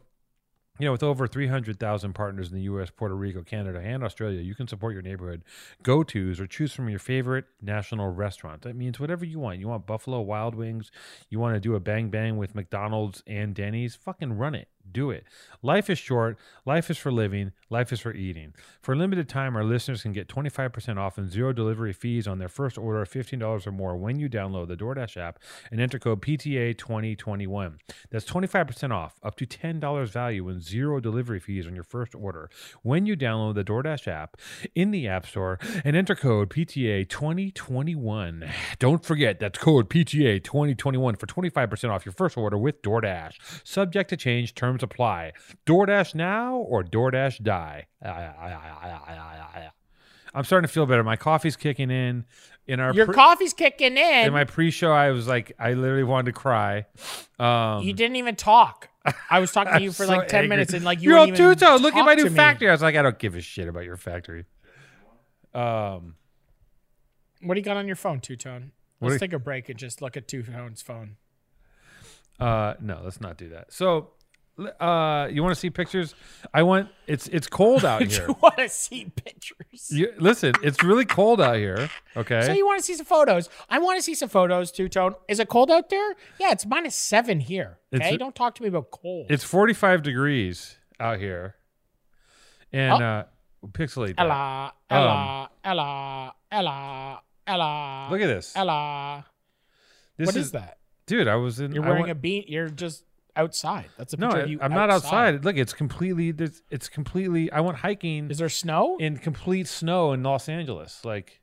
you 0.78 0.84
know, 0.84 0.92
with 0.92 1.02
over 1.02 1.26
300,000 1.26 2.12
partners 2.12 2.50
in 2.50 2.54
the 2.54 2.62
US, 2.62 2.90
Puerto 2.90 3.14
Rico, 3.14 3.42
Canada, 3.42 3.80
and 3.82 4.04
Australia, 4.04 4.40
you 4.40 4.54
can 4.54 4.68
support 4.68 4.92
your 4.92 5.02
neighborhood 5.02 5.42
go 5.82 6.04
tos 6.04 6.38
or 6.38 6.46
choose 6.46 6.72
from 6.72 6.88
your 6.88 7.00
favorite 7.00 7.46
national 7.60 8.10
restaurant. 8.10 8.62
That 8.62 8.76
means 8.76 9.00
whatever 9.00 9.24
you 9.24 9.40
want. 9.40 9.58
You 9.58 9.68
want 9.68 9.86
Buffalo 9.86 10.20
Wild 10.20 10.54
Wings, 10.54 10.92
you 11.30 11.40
want 11.40 11.54
to 11.54 11.60
do 11.60 11.74
a 11.74 11.80
bang 11.80 12.10
bang 12.10 12.36
with 12.36 12.54
McDonald's 12.54 13.22
and 13.26 13.54
Denny's, 13.54 13.96
fucking 13.96 14.34
run 14.34 14.54
it 14.54 14.68
do 14.92 15.11
it. 15.11 15.25
Life 15.62 15.90
is 15.90 15.99
short. 15.99 16.38
Life 16.64 16.90
is 16.90 16.99
for 16.99 17.11
living. 17.11 17.52
Life 17.71 17.92
is 17.92 18.00
for 18.00 18.14
eating. 18.14 18.54
For 18.80 18.92
a 18.92 18.97
limited 18.97 19.28
time, 19.28 19.57
our 19.57 19.64
listeners 19.64 20.02
can 20.02 20.12
get 20.12 20.28
25% 20.28 20.99
off 20.99 21.18
and 21.18 21.30
zero 21.30 21.52
delivery 21.52 21.92
fees 21.92 22.26
on 22.26 22.38
their 22.38 22.49
first 22.49 22.78
order 22.78 23.02
of 23.02 23.11
$15 23.11 23.66
or 23.66 23.73
more 23.73 23.97
when 23.97 24.18
you 24.18 24.28
download 24.28 24.68
the 24.68 24.76
DoorDash 24.76 25.16
app 25.16 25.38
and 25.71 25.80
enter 25.80 25.99
code 25.99 26.23
PTA2021. 26.23 27.78
That's 28.11 28.25
25% 28.25 28.92
off, 28.92 29.18
up 29.23 29.37
to 29.37 29.47
$10 29.47 30.09
value 30.09 30.49
and 30.49 30.62
zero 30.62 31.00
delivery 31.00 31.40
fees 31.40 31.66
on 31.66 31.75
your 31.75 31.85
first 31.85 32.14
order 32.14 32.50
when 32.83 33.07
you 33.07 33.16
download 33.16 33.54
the 33.54 33.64
DoorDash 33.64 34.09
app 34.09 34.37
in 34.75 34.90
the 34.90 35.09
App 35.09 35.26
Store 35.26 35.59
and 35.85 35.97
enter 35.97 36.14
code 36.14 36.50
PTA2021. 36.50 38.50
Don't 38.78 39.04
forget 39.04 39.40
that's 39.40 39.59
code 39.59 39.90
PTA2021 39.90 41.18
for 41.18 41.26
25% 41.26 41.90
off 41.90 42.07
your 42.07 42.12
first 42.12 42.37
order 42.37 42.57
with 42.57 42.83
DoorDash. 42.83 43.35
Subject 43.64 44.09
to 44.11 44.16
change 44.16 44.54
terms 44.54 44.77
Terms 44.78 44.82
apply. 44.92 45.33
DoorDash 45.66 46.14
now 46.14 46.57
or 46.57 46.83
DoorDash 46.85 47.42
die. 47.42 47.87
Ah, 48.05 48.33
ah, 48.40 49.00
ah, 49.55 49.70
I'm 50.35 50.44
starting 50.44 50.66
to 50.68 50.72
feel 50.72 50.87
better. 50.87 51.02
My 51.02 51.16
coffee's 51.16 51.57
kicking 51.57 51.90
in. 51.90 52.24
In 52.66 52.81
our 52.81 52.92
Your 52.92 53.07
pre- 53.07 53.14
coffee's 53.14 53.55
kicking 53.55 53.96
in. 53.96 54.26
in 54.26 54.33
my 54.35 54.44
pre-show, 54.44 54.92
I 54.92 55.11
was 55.12 55.26
like, 55.26 55.52
I 55.59 55.72
literally 55.72 56.05
wanted 56.05 56.26
to 56.26 56.33
cry. 56.38 56.85
Um, 57.38 57.83
you 57.83 57.94
didn't 57.94 58.16
even 58.16 58.37
talk. 58.37 58.90
I 59.31 59.40
was 59.40 59.52
talking 59.52 59.72
to 59.72 59.81
you 59.83 59.90
for 59.90 60.05
so 60.05 60.12
like 60.12 60.29
ten 60.29 60.40
angry. 60.44 60.48
minutes, 60.50 60.74
and 60.74 60.85
like 60.85 61.00
you 61.00 61.09
You're 61.11 61.18
all 61.18 61.26
two-tone. 61.33 61.81
Look 61.81 61.94
at 61.94 62.05
my 62.05 62.12
new 62.14 62.29
factory. 62.29 62.68
I 62.68 62.72
was 62.72 62.83
like, 62.83 62.94
I 62.94 63.00
don't 63.00 63.18
give 63.18 63.35
a 63.37 63.40
shit 63.40 63.68
about 63.68 63.85
your 63.85 63.96
factory. 63.96 64.44
Um, 65.55 66.16
What 67.40 67.55
do 67.55 67.61
you 67.61 67.64
got 67.64 67.79
on 67.79 67.87
your 67.87 67.96
phone, 67.96 68.20
Two 68.20 68.37
Tone? 68.37 68.72
Let's 69.00 69.14
do 69.14 69.18
take 69.20 69.33
a 69.33 69.38
break 69.38 69.70
and 69.70 69.79
just 69.79 70.02
look 70.02 70.16
at 70.18 70.29
Two 70.29 70.42
Tone's 70.42 70.83
phone. 70.83 71.16
uh, 72.38 72.74
no, 72.83 73.00
let's 73.02 73.20
not 73.20 73.38
do 73.38 73.48
that. 73.48 73.72
So, 73.72 74.11
uh, 74.59 75.29
you 75.31 75.42
want 75.42 75.55
to 75.55 75.61
see 75.61 75.71
pictures? 75.71 76.14
I 76.53 76.62
want. 76.62 76.88
It's 77.07 77.29
it's 77.29 77.47
cold 77.47 77.85
out 77.85 78.03
here. 78.11 78.27
you 78.29 78.37
want 78.42 78.57
to 78.59 78.68
see 78.68 79.11
pictures? 79.14 79.90
You, 79.90 80.12
listen, 80.18 80.55
it's 80.62 80.83
really 80.83 81.05
cold 81.05 81.40
out 81.40 81.57
here. 81.57 81.88
Okay. 82.16 82.42
So 82.42 82.53
you 82.53 82.66
want 82.66 82.79
to 82.81 82.85
see 82.85 82.94
some 82.94 83.07
photos? 83.07 83.49
I 83.71 83.79
want 83.79 83.99
to 83.99 84.03
see 84.03 84.14
some 84.14 84.29
photos. 84.29 84.73
Two 84.73 84.88
Tone. 84.88 85.14
Is 85.29 85.38
it 85.40 85.49
cold 85.49 85.71
out 85.71 85.88
there? 85.90 86.14
Yeah, 86.40 86.51
it's 86.53 86.66
minus 86.66 86.94
seven 86.94 87.40
here. 87.40 87.79
It's- 87.92 88.09
Okay, 88.09 88.16
don't 88.16 88.35
talk 88.35 88.55
to 88.57 88.62
me 88.62 88.68
about 88.68 88.90
cold. 88.90 89.27
It's 89.31 89.44
45 89.44 90.03
degrees 90.03 90.77
out 91.01 91.18
here. 91.18 91.55
And 92.73 93.03
uh 93.03 93.25
pixelate. 93.68 94.14
Ella, 94.18 94.73
Ella, 94.90 95.51
Ella, 95.64 96.35
Ella, 96.51 97.23
Ella. 97.47 98.05
Um, 98.07 98.12
Look 98.12 98.21
at 98.21 98.27
this. 98.27 98.53
Ella. 98.57 99.25
This 100.16 100.27
What 100.27 100.37
is 100.37 100.51
that? 100.53 100.79
Dude, 101.07 101.29
I 101.29 101.37
was 101.37 101.61
in 101.61 101.73
You're 101.73 101.83
wearing 101.83 102.03
went- 102.03 102.12
a 102.12 102.14
bean. 102.14 102.44
You're 102.49 102.68
just 102.68 103.05
outside. 103.38 103.87
That's 103.96 104.12
a 104.12 104.16
No, 104.18 104.27
picture 104.29 104.40
I, 104.40 104.42
of 104.44 104.51
you. 104.51 104.59
I'm 104.61 104.72
not 104.74 104.90
outside. 104.90 105.44
Look, 105.44 105.57
it's 105.57 105.72
completely 105.72 106.33
there's- 106.33 106.61
it's 106.70 106.88
completely 106.88 107.51
I 107.51 107.61
went 107.61 107.79
hiking 107.79 108.31
Is 108.31 108.38
there 108.38 108.48
snow? 108.51 108.96
in 108.98 109.16
complete 109.16 109.66
snow 109.68 110.12
in 110.12 110.22
Los 110.22 110.48
Angeles. 110.48 111.03
Like 111.05 111.40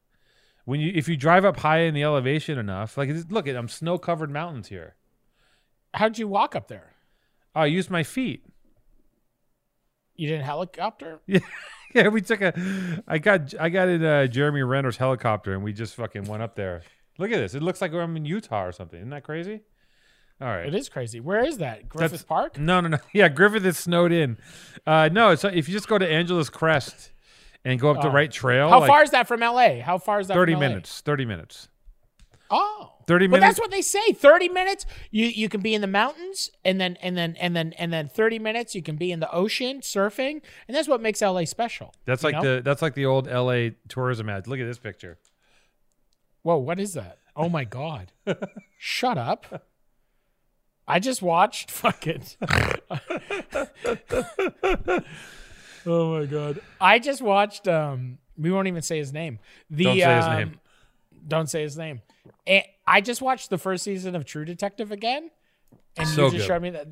when 0.65 0.79
you 0.79 0.91
if 0.93 1.07
you 1.07 1.15
drive 1.17 1.45
up 1.45 1.57
high 1.57 1.79
in 1.79 1.93
the 1.93 2.03
elevation 2.03 2.59
enough, 2.59 2.97
like 2.97 3.09
look 3.29 3.47
at 3.47 3.55
I'm 3.55 3.69
snow-covered 3.69 4.29
mountains 4.29 4.67
here. 4.67 4.95
How'd 5.95 6.17
you 6.17 6.27
walk 6.27 6.55
up 6.55 6.67
there? 6.67 6.93
Oh, 7.55 7.61
I 7.61 7.65
used 7.67 7.89
my 7.89 8.03
feet. 8.03 8.43
You 10.15 10.27
didn't 10.27 10.45
helicopter? 10.45 11.19
Yeah, 11.27 11.39
yeah. 12.03 12.07
we 12.09 12.21
took 12.21 12.41
a. 12.41 12.53
I 13.07 13.17
got 13.19 13.53
I 13.59 13.69
got 13.69 13.87
in 13.87 14.03
uh, 14.03 14.27
Jeremy 14.27 14.63
Renner's 14.63 14.97
helicopter 14.97 15.53
and 15.53 15.63
we 15.63 15.71
just 15.71 15.95
fucking 15.95 16.25
went 16.25 16.43
up 16.43 16.55
there. 16.55 16.81
Look 17.17 17.31
at 17.31 17.37
this. 17.37 17.53
It 17.55 17.61
looks 17.63 17.79
like 17.81 17.93
I'm 17.93 18.17
in 18.17 18.25
Utah 18.25 18.65
or 18.65 18.71
something. 18.73 18.99
Isn't 18.99 19.11
that 19.11 19.23
crazy? 19.23 19.61
All 20.41 20.47
right. 20.47 20.65
It 20.67 20.75
is 20.75 20.89
crazy. 20.89 21.19
Where 21.19 21.43
is 21.43 21.59
that? 21.59 21.87
Griffith 21.87 22.11
That's- 22.11 22.23
Park? 22.23 22.57
No, 22.59 22.81
no, 22.81 22.89
no. 22.89 22.97
Yeah, 23.13 23.29
Griffith 23.29 23.65
is 23.65 23.77
snowed 23.77 24.11
in. 24.11 24.37
Uh, 24.85 25.09
no, 25.11 25.35
so 25.35 25.47
if 25.47 25.67
you 25.69 25.73
just 25.73 25.87
go 25.87 25.97
to 25.97 26.07
Angeles 26.07 26.49
Crest 26.49 27.11
and 27.63 27.79
go 27.79 27.89
up 27.91 28.01
the 28.01 28.09
Oh. 28.09 28.13
right 28.13 28.31
trail. 28.31 28.69
How 28.69 28.79
like 28.81 28.89
far 28.89 29.03
is 29.03 29.11
that 29.11 29.27
from 29.27 29.39
LA? 29.39 29.79
How 29.81 29.97
far 29.97 30.19
is 30.19 30.27
that? 30.27 30.33
Thirty 30.33 30.53
from 30.53 30.61
LA? 30.61 30.67
minutes. 30.69 31.01
Thirty 31.01 31.25
minutes. 31.25 31.69
Oh, 32.51 32.91
30 33.07 33.25
But 33.25 33.37
minutes? 33.39 33.47
that's 33.47 33.59
what 33.59 33.71
they 33.71 33.81
say. 33.81 34.11
Thirty 34.13 34.49
minutes. 34.49 34.85
You 35.09 35.25
you 35.25 35.49
can 35.49 35.61
be 35.61 35.73
in 35.73 35.81
the 35.81 35.87
mountains, 35.87 36.51
and 36.63 36.79
then 36.79 36.95
and 37.01 37.17
then 37.17 37.35
and 37.39 37.55
then 37.55 37.73
and 37.79 37.91
then 37.91 38.07
thirty 38.07 38.37
minutes 38.37 38.75
you 38.75 38.83
can 38.83 38.97
be 38.97 39.11
in 39.11 39.19
the 39.19 39.31
ocean 39.31 39.79
surfing, 39.81 40.41
and 40.67 40.75
that's 40.77 40.87
what 40.87 41.01
makes 41.01 41.21
LA 41.23 41.45
special. 41.45 41.91
That's 42.05 42.23
like 42.23 42.35
know? 42.35 42.57
the 42.57 42.61
that's 42.61 42.83
like 42.83 42.93
the 42.93 43.05
old 43.07 43.27
L.A. 43.27 43.75
tourism 43.87 44.29
ad. 44.29 44.45
Look 44.47 44.59
at 44.59 44.65
this 44.67 44.77
picture. 44.77 45.17
Whoa, 46.43 46.57
what 46.57 46.79
is 46.79 46.93
that? 46.93 47.17
Oh 47.35 47.49
my 47.49 47.63
god! 47.63 48.11
Shut 48.77 49.17
up. 49.17 49.63
I 50.87 50.99
just 50.99 51.21
watched 51.21 51.71
Fuck 51.81 52.07
it. 52.07 52.37
oh 55.85 56.19
my 56.19 56.25
god! 56.25 56.59
I 56.79 56.99
just 56.99 57.21
watched. 57.21 57.67
Um, 57.67 58.17
we 58.37 58.51
won't 58.51 58.67
even 58.67 58.81
say 58.81 58.97
his 58.97 59.13
name. 59.13 59.39
The, 59.69 59.85
Don't 59.85 59.99
say 59.99 60.15
his 60.15 60.25
um, 60.25 60.37
name. 60.37 60.59
Don't 61.27 61.49
say 61.49 61.61
his 61.63 61.77
name. 61.77 62.01
And 62.45 62.63
I 62.85 63.01
just 63.01 63.21
watched 63.21 63.49
the 63.49 63.57
first 63.57 63.83
season 63.83 64.15
of 64.15 64.25
True 64.25 64.45
Detective 64.45 64.91
again, 64.91 65.31
and 65.97 66.07
So 66.07 66.25
you 66.25 66.31
just 66.31 66.43
good. 66.43 66.47
showed 66.47 66.61
me 66.61 66.69
that. 66.71 66.87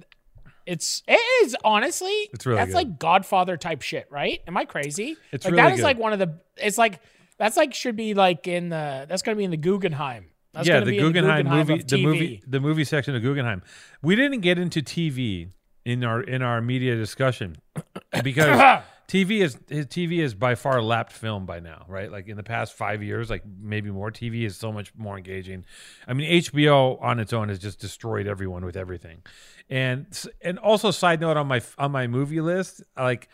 It's 0.66 1.04
it 1.10 1.20
is 1.46 1.58
honestly 1.66 2.30
It's 2.32 2.46
really 2.46 2.58
that's 2.58 2.70
good. 2.70 2.76
like 2.76 3.00
Godfather 3.00 3.58
type 3.58 3.82
shit, 3.82 4.08
right? 4.10 4.40
Am 4.48 4.56
I 4.56 4.64
crazy? 4.64 5.18
It's 5.34 5.44
like 5.44 5.52
really 5.52 5.64
that 5.64 5.74
is 5.74 5.80
good. 5.82 5.84
like 5.84 6.00
one 6.00 6.14
of 6.14 6.20
the. 6.20 6.40
It's 6.56 6.78
like 6.78 7.02
that's 7.38 7.58
like 7.58 7.74
should 7.74 7.98
be 7.98 8.14
like 8.14 8.48
in 8.48 8.70
the. 8.70 9.06
That's 9.10 9.24
gonna 9.24 9.36
be 9.36 9.44
in 9.44 9.52
the 9.52 9.58
Guggenheim. 9.58 10.28
That's 10.54 10.68
yeah, 10.68 10.82
the 10.82 10.96
in 10.96 11.00
Guggenheim, 11.00 11.48
movie, 11.48 11.82
the 11.82 12.04
movie, 12.04 12.44
the 12.46 12.60
movie 12.60 12.84
section 12.84 13.16
of 13.16 13.22
Guggenheim. 13.22 13.64
We 14.02 14.16
didn't 14.16 14.42
get 14.42 14.60
into 14.60 14.82
TV 14.82 15.50
in 15.84 16.04
our 16.04 16.22
in 16.22 16.42
our 16.42 16.62
media 16.62 16.96
discussion 16.96 17.58
because 18.24 18.82
TV 19.08 19.42
is 19.42 19.58
his 19.68 19.88
TV 19.88 20.20
is 20.20 20.34
by 20.36 20.56
far 20.56 20.82
lapped 20.82 21.12
film 21.12 21.46
by 21.46 21.60
now, 21.60 21.86
right? 21.88 22.12
Like 22.12 22.28
in 22.28 22.38
the 22.38 22.44
past 22.44 22.74
five 22.74 23.02
years, 23.02 23.30
like 23.30 23.44
maybe 23.46 23.90
more. 23.90 24.12
TV 24.12 24.44
is 24.44 24.56
so 24.56 24.72
much 24.72 24.94
more 24.96 25.18
engaging. 25.18 25.66
I 26.08 26.14
mean, 26.14 26.30
HBO 26.44 27.02
on 27.02 27.20
its 27.20 27.34
own 27.34 27.50
has 27.50 27.60
just 27.60 27.80
destroyed 27.80 28.28
everyone 28.28 28.64
with 28.64 28.78
everything, 28.78 29.24
and 29.70 30.06
and 30.42 30.60
also 30.60 30.92
side 30.92 31.20
note 31.20 31.36
on 31.36 31.48
my 31.48 31.62
on 31.78 31.92
my 31.92 32.08
movie 32.08 32.42
list, 32.42 32.84
like 32.96 33.28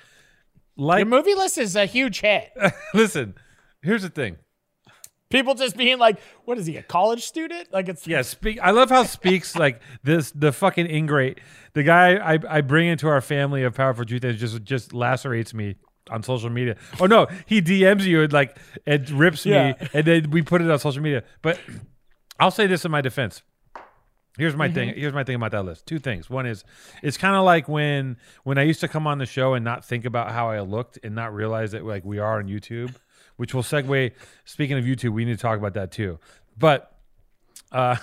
like 0.77 0.99
Your 0.99 1.07
movie 1.07 1.35
list 1.35 1.57
is 1.57 1.75
a 1.75 1.85
huge 1.85 2.21
hit. 2.21 2.51
listen, 2.93 3.35
here's 3.81 4.03
the 4.03 4.09
thing. 4.09 4.37
People 5.29 5.53
just 5.53 5.77
being 5.77 5.99
like, 5.99 6.19
"What 6.45 6.57
is 6.57 6.65
he? 6.65 6.77
A 6.77 6.83
college 6.83 7.23
student?" 7.25 7.71
Like 7.71 7.87
it's 7.87 8.07
Yeah, 8.07 8.23
speak. 8.23 8.57
I 8.61 8.71
love 8.71 8.89
how 8.89 9.03
speaks 9.03 9.55
like 9.55 9.79
this. 10.03 10.31
The 10.31 10.51
fucking 10.51 10.87
ingrate, 10.89 11.39
the 11.73 11.83
guy 11.83 12.15
I, 12.15 12.39
I 12.49 12.61
bring 12.61 12.87
into 12.87 13.07
our 13.07 13.21
family 13.21 13.63
of 13.63 13.75
powerful 13.75 14.05
truth 14.05 14.23
that 14.23 14.33
just 14.33 14.63
just 14.63 14.91
lacerates 14.91 15.53
me 15.53 15.75
on 16.09 16.23
social 16.23 16.49
media. 16.49 16.77
Oh 16.99 17.05
no, 17.05 17.27
he 17.45 17.61
DMs 17.61 18.03
you 18.05 18.23
and 18.23 18.33
like 18.33 18.57
it 18.87 19.11
rips 19.11 19.45
Yeah. 19.45 19.73
me, 19.79 19.87
and 19.93 20.05
then 20.07 20.31
we 20.31 20.41
put 20.41 20.61
it 20.61 20.69
on 20.71 20.79
social 20.79 21.01
media. 21.03 21.23
But 21.43 21.59
I'll 22.39 22.49
say 22.51 22.65
this 22.65 22.83
in 22.83 22.89
my 22.91 23.01
defense. 23.01 23.43
Here's 24.37 24.55
my 24.55 24.69
thing. 24.71 24.89
Mm-hmm. 24.89 24.99
Here's 24.99 25.13
my 25.13 25.23
thing 25.25 25.35
about 25.35 25.51
that 25.51 25.63
list. 25.63 25.85
Two 25.85 25.99
things. 25.99 26.29
One 26.29 26.45
is 26.45 26.63
it's 27.03 27.17
kind 27.17 27.35
of 27.35 27.43
like 27.43 27.67
when 27.67 28.17
when 28.45 28.57
I 28.57 28.63
used 28.63 28.79
to 28.79 28.87
come 28.87 29.05
on 29.05 29.17
the 29.19 29.25
show 29.25 29.53
and 29.53 29.65
not 29.65 29.85
think 29.85 30.05
about 30.05 30.31
how 30.31 30.49
I 30.49 30.61
looked 30.61 30.97
and 31.03 31.13
not 31.13 31.33
realize 31.35 31.71
that 31.73 31.85
like 31.85 32.03
we 32.05 32.19
are 32.19 32.39
on 32.39 32.47
YouTube, 32.47 32.95
which 33.39 33.53
will 33.53 33.63
segue. 33.63 34.11
Speaking 34.43 34.77
of 34.77 34.83
YouTube, 34.83 35.11
we 35.11 35.23
need 35.23 35.37
to 35.37 35.41
talk 35.41 35.57
about 35.57 35.73
that 35.75 35.93
too. 35.93 36.19
But 36.57 36.91
uh, 37.71 37.95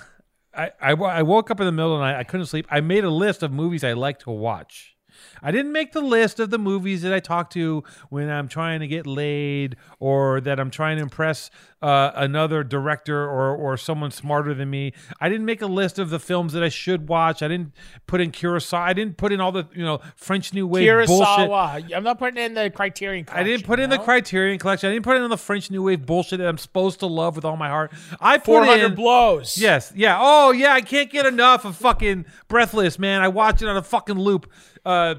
I, 0.51 0.71
I 0.81 0.91
I 0.93 1.21
woke 1.21 1.51
up 1.51 1.59
in 1.59 1.67
the 1.67 1.71
middle 1.71 1.93
of 1.93 1.99
the 1.99 2.05
night. 2.05 2.17
I 2.17 2.23
couldn't 2.23 2.47
sleep. 2.47 2.65
I 2.71 2.81
made 2.81 3.03
a 3.03 3.11
list 3.11 3.43
of 3.43 3.51
movies 3.51 3.83
I 3.83 3.93
like 3.93 4.17
to 4.21 4.31
watch. 4.31 4.96
I 5.41 5.51
didn't 5.51 5.71
make 5.71 5.91
the 5.91 6.01
list 6.01 6.39
of 6.39 6.49
the 6.49 6.57
movies 6.57 7.01
that 7.03 7.13
I 7.13 7.19
talk 7.19 7.49
to 7.51 7.83
when 8.09 8.29
I'm 8.29 8.47
trying 8.47 8.79
to 8.79 8.87
get 8.87 9.05
laid 9.05 9.75
or 9.99 10.41
that 10.41 10.59
I'm 10.59 10.71
trying 10.71 10.97
to 10.97 11.03
impress 11.03 11.51
uh, 11.81 12.11
another 12.15 12.63
director 12.63 13.23
or 13.23 13.55
or 13.55 13.77
someone 13.77 14.09
smarter 14.09 14.53
than 14.53 14.69
me. 14.69 14.93
I 15.21 15.29
didn't 15.29 15.45
make 15.45 15.61
a 15.61 15.67
list 15.67 15.99
of 15.99 16.09
the 16.09 16.19
films 16.19 16.53
that 16.53 16.63
I 16.63 16.69
should 16.69 17.07
watch. 17.07 17.43
I 17.43 17.47
didn't 17.47 17.73
put 18.07 18.19
in 18.19 18.31
Kurosawa. 18.31 18.79
I 18.79 18.93
didn't 18.93 19.17
put 19.17 19.31
in 19.31 19.39
all 19.39 19.51
the 19.51 19.67
you 19.73 19.85
know 19.85 19.99
French 20.15 20.53
New 20.53 20.65
Wave 20.65 20.87
bullshit. 21.05 21.51
I'm 21.93 22.03
not 22.03 22.17
putting 22.17 22.43
in 22.43 22.55
the 22.55 22.71
Criterion. 22.71 23.25
Collection, 23.25 23.45
I 23.45 23.47
didn't 23.47 23.65
put 23.65 23.79
in 23.79 23.89
the? 23.91 23.97
Criterion 23.99 24.57
Collection. 24.57 24.89
I 24.89 24.93
didn't 24.93 25.03
put 25.05 25.17
in 25.17 25.29
the 25.29 25.37
French 25.37 25.69
New 25.69 25.83
Wave 25.83 26.05
bullshit 26.05 26.39
that 26.39 26.47
I'm 26.47 26.57
supposed 26.57 26.99
to 27.01 27.07
love 27.07 27.35
with 27.35 27.45
all 27.45 27.57
my 27.57 27.67
heart. 27.67 27.91
I 28.21 28.37
put 28.37 28.45
400 28.45 28.85
in 28.85 28.95
blows. 28.95 29.57
Yes, 29.57 29.91
yeah. 29.95 30.17
Oh, 30.19 30.51
yeah. 30.51 30.73
I 30.73 30.81
can't 30.81 31.09
get 31.09 31.25
enough 31.25 31.65
of 31.65 31.75
fucking 31.75 32.25
Breathless, 32.47 32.97
man. 32.97 33.21
I 33.21 33.27
watch 33.27 33.61
it 33.61 33.67
on 33.67 33.77
a 33.77 33.83
fucking 33.83 34.17
loop. 34.17 34.49
Uh, 34.87 35.15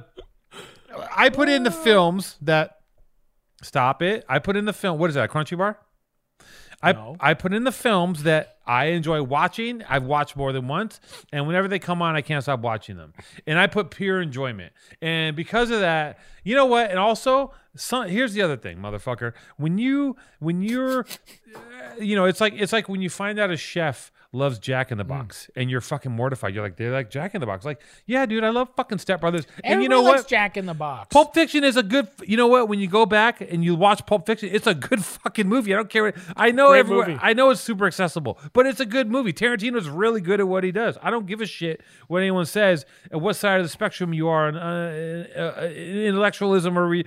I 1.15 1.29
put 1.29 1.49
in 1.49 1.63
the 1.63 1.71
films 1.71 2.37
that. 2.43 2.77
Stop 3.61 4.03
it. 4.03 4.25
I 4.29 4.39
put 4.39 4.57
in 4.57 4.65
the 4.67 4.73
film. 4.73 4.99
What 4.99 5.11
is 5.11 5.15
that? 5.15 5.31
Crunchy 5.31 5.59
Bar. 5.59 5.79
I 6.81 6.93
No. 6.93 7.17
I 7.19 7.35
put 7.35 7.53
in 7.53 7.65
the 7.65 7.73
films 7.73 8.23
that 8.23 8.59
I 8.65 8.87
enjoy 8.87 9.23
watching. 9.23 9.83
I've 9.89 10.05
watched 10.05 10.37
more 10.37 10.53
than 10.53 10.69
once, 10.69 11.01
and 11.33 11.47
whenever 11.47 11.67
they 11.67 11.81
come 11.81 12.01
on, 12.03 12.15
I 12.15 12.23
can't 12.23 12.43
stop 12.43 12.61
watching 12.61 12.97
them. 12.97 13.15
And 13.47 13.59
I 13.59 13.67
put 13.67 13.91
pure 13.91 14.23
enjoyment. 14.23 14.73
And 15.03 15.35
because 15.35 15.71
of 15.71 15.81
that, 15.81 16.21
you 16.49 16.55
know 16.55 16.65
what? 16.65 16.89
And 16.89 16.99
also, 16.99 17.53
some, 17.77 18.09
here's 18.09 18.33
the 18.33 18.41
other 18.41 18.57
thing, 18.57 18.79
motherfucker. 18.79 19.35
When 19.59 19.77
you 19.77 20.17
when 20.39 20.63
you're, 20.63 21.01
uh, 21.55 21.61
you 22.01 22.17
know, 22.17 22.25
it's 22.25 22.41
like 22.41 22.55
it's 22.57 22.73
like 22.73 22.89
when 22.89 23.03
you 23.03 23.11
find 23.11 23.39
out 23.39 23.51
a 23.51 23.57
chef 23.59 24.11
loves 24.33 24.59
Jack 24.59 24.93
in 24.93 24.99
the 24.99 25.05
Box, 25.05 25.51
and 25.57 25.71
you're 25.71 25.81
fucking 25.81 26.13
mortified. 26.13 26.55
You're 26.55 26.63
like, 26.63 26.77
they're 26.77 26.93
like 26.93 27.11
Jack 27.11 27.35
in 27.35 27.41
the 27.41 27.47
Box. 27.47 27.65
Like, 27.65 27.81
yeah, 28.07 28.27
dude, 28.27 28.45
I 28.45 28.51
love 28.51 28.69
fucking 28.77 28.99
Step 28.99 29.21
Brothers. 29.21 29.47
and 29.65 29.83
you 29.83 29.89
know 29.89 30.03
what? 30.03 30.27
Jack 30.29 30.57
in 30.57 30.67
the 30.67 30.75
Box. 30.75 31.09
Pulp 31.13 31.35
Fiction 31.35 31.65
is 31.65 31.77
a 31.77 31.83
good. 31.83 32.09
You 32.23 32.37
know 32.37 32.47
what? 32.47 32.69
When 32.69 32.79
you 32.79 32.89
go 32.89 33.07
back 33.07 33.41
and 33.41 33.65
you 33.65 33.75
watch 33.75 34.05
Pulp 34.07 34.27
Fiction, 34.27 34.51
it's 34.53 34.67
a 34.67 34.75
good 34.75 35.05
fucking 35.05 35.49
movie. 35.49 35.73
I 35.73 35.77
don't 35.77 35.91
care. 35.91 36.05
What, 36.05 36.17
I 36.37 36.51
know 36.51 36.69
Great 36.71 36.81
everyone. 36.81 37.09
movie. 37.09 37.21
I 37.23 37.33
know 37.33 37.51
it's 37.51 37.61
super 37.61 37.87
accessible, 37.87 38.39
but 38.53 38.67
it's 38.67 38.81
a 38.81 38.87
good 38.87 39.11
movie. 39.11 39.33
Tarantino's 39.33 39.89
really 39.89 40.21
good 40.21 40.41
at 40.41 40.49
what 40.49 40.65
he 40.65 40.73
does. 40.73 40.99
I 41.03 41.11
don't 41.11 41.27
give 41.27 41.41
a 41.41 41.47
shit 41.47 41.81
what 42.07 42.21
anyone 42.21 42.47
says 42.47 42.85
and 43.11 43.21
what 43.21 43.37
side 43.37 43.61
of 43.61 43.65
the 43.65 43.71
spectrum 43.71 44.13
you 44.13 44.29
are 44.29 44.49
on 44.49 44.57
uh, 44.57 45.27
uh, 45.37 45.41
uh, 45.41 45.69
intellectualism 46.38 46.79
or. 46.79 46.87
Re- 46.88 47.05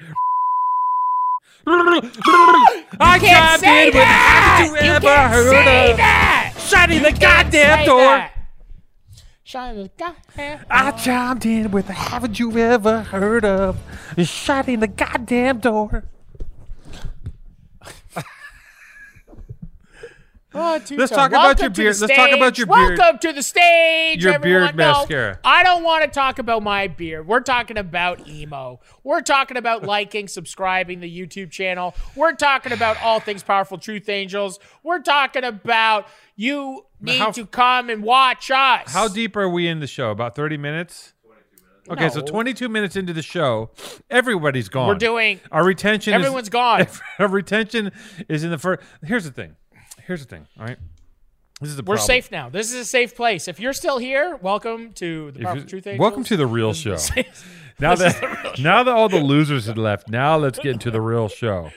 I 1.68 3.16
You 3.16 3.22
can't 3.22 3.60
say 3.62 3.82
in 3.82 3.86
with- 3.88 3.94
that! 3.94 4.58
Haven't 4.66 4.76
you 4.84 4.90
You 4.90 4.96
ever 4.96 5.06
can't 5.08 5.32
heard 5.32 5.50
say 5.66 5.92
of 5.92 5.98
that! 5.98 6.54
shutting 6.60 7.04
the 7.04 7.12
goddamn 7.12 7.86
door? 7.86 8.00
that. 8.18 8.32
The 9.54 9.90
goddamn. 9.98 10.66
I 10.70 10.92
chimed 10.92 11.46
in 11.46 11.72
with 11.72 11.88
haven't 11.88 12.40
you 12.40 12.58
ever 12.58 13.02
heard 13.02 13.44
of 13.46 13.78
shutting 14.18 14.80
the 14.80 14.88
goddamn 14.88 15.60
door? 15.60 16.06
Oh, 20.54 20.82
Let's 20.92 21.12
talk 21.12 21.30
about 21.32 21.60
your 21.60 21.70
beard. 21.70 21.98
Let's 22.00 22.14
talk 22.14 22.32
about 22.32 22.58
your 22.58 22.68
beard. 22.68 22.98
Welcome 23.00 23.20
to 23.20 23.32
the 23.32 23.42
stage. 23.42 24.24
Your 24.24 24.38
beard. 24.38 24.76
No, 24.76 24.92
mascara. 24.92 25.40
I 25.46 25.64
don't 25.64 25.84
want 25.84 26.04
to 26.04 26.10
talk 26.10 26.40
about 26.40 26.62
my 26.62 26.88
beard. 26.88 27.26
We're 27.26 27.40
talking 27.40 27.78
about 27.78 28.28
emo. 28.28 28.82
We're 29.04 29.22
talking 29.22 29.56
about 29.56 29.84
liking, 29.84 30.28
subscribing 30.28 31.00
the 31.00 31.10
YouTube 31.10 31.52
channel. 31.52 31.96
We're 32.16 32.34
talking 32.34 32.74
about 32.74 33.02
all 33.02 33.22
things 33.22 33.44
powerful 33.44 33.78
truth 33.78 34.10
angels. 34.10 34.60
We're 34.84 35.02
talking 35.02 35.46
about 35.46 36.08
you 36.36 36.86
need 37.00 37.20
How- 37.20 37.32
to 37.32 37.46
come 37.46 37.90
and 37.90 38.04
watch 38.04 38.52
us. 38.52 38.92
How 38.92 39.08
deep 39.08 39.38
are 39.38 39.48
we 39.50 39.68
in 39.68 39.80
the 39.80 39.88
show? 39.88 40.12
About 40.12 40.36
30 40.36 40.58
minutes? 40.58 41.14
Okay, 41.90 42.10
so 42.10 42.22
22 42.22 42.70
minutes 42.70 42.96
into 42.96 43.12
the 43.12 43.24
show, 43.24 43.72
everybody's 44.10 44.70
gone. 44.70 44.88
We're 44.88 44.96
doing. 44.96 45.40
Our 45.52 45.64
retention 45.64 46.14
Everyone's 46.14 46.44
is 46.44 46.50
gone. 46.50 46.88
Our 47.20 47.28
retention 47.28 47.92
is 48.30 48.44
in 48.44 48.52
the 48.52 48.58
first. 48.58 48.82
Here's 49.04 49.24
the 49.24 49.32
thing. 49.32 49.56
Here's 50.08 50.22
the 50.26 50.28
thing. 50.28 50.48
All 50.60 50.66
right. 50.66 50.78
This 51.60 51.70
is 51.70 51.76
the 51.76 51.84
We're 51.84 51.96
problem. 51.96 52.08
safe 52.08 52.32
now. 52.32 52.50
This 52.50 52.72
is 52.72 52.76
a 52.80 52.86
safe 52.86 53.16
place. 53.16 53.48
If 53.48 53.60
you're 53.60 53.74
still 53.74 53.98
here, 54.00 54.36
welcome 54.42 54.94
to 54.94 55.32
the 55.32 55.48
If 55.48 55.56
you- 55.56 55.64
Truth 55.64 55.88
Angels. 55.88 56.00
Welcome 56.00 56.24
to 56.26 56.38
the 56.38 56.48
real 56.48 56.74
show. 56.74 56.98
now 57.80 57.96
that 57.96 58.56
now 58.60 58.84
that 58.84 58.92
all 58.96 59.10
the 59.10 59.20
losers 59.20 59.68
had 59.68 59.78
left, 59.78 60.10
now 60.10 60.38
let's 60.38 60.58
get 60.58 60.72
into 60.74 60.90
the 60.90 61.02
real 61.02 61.28
show. 61.28 61.70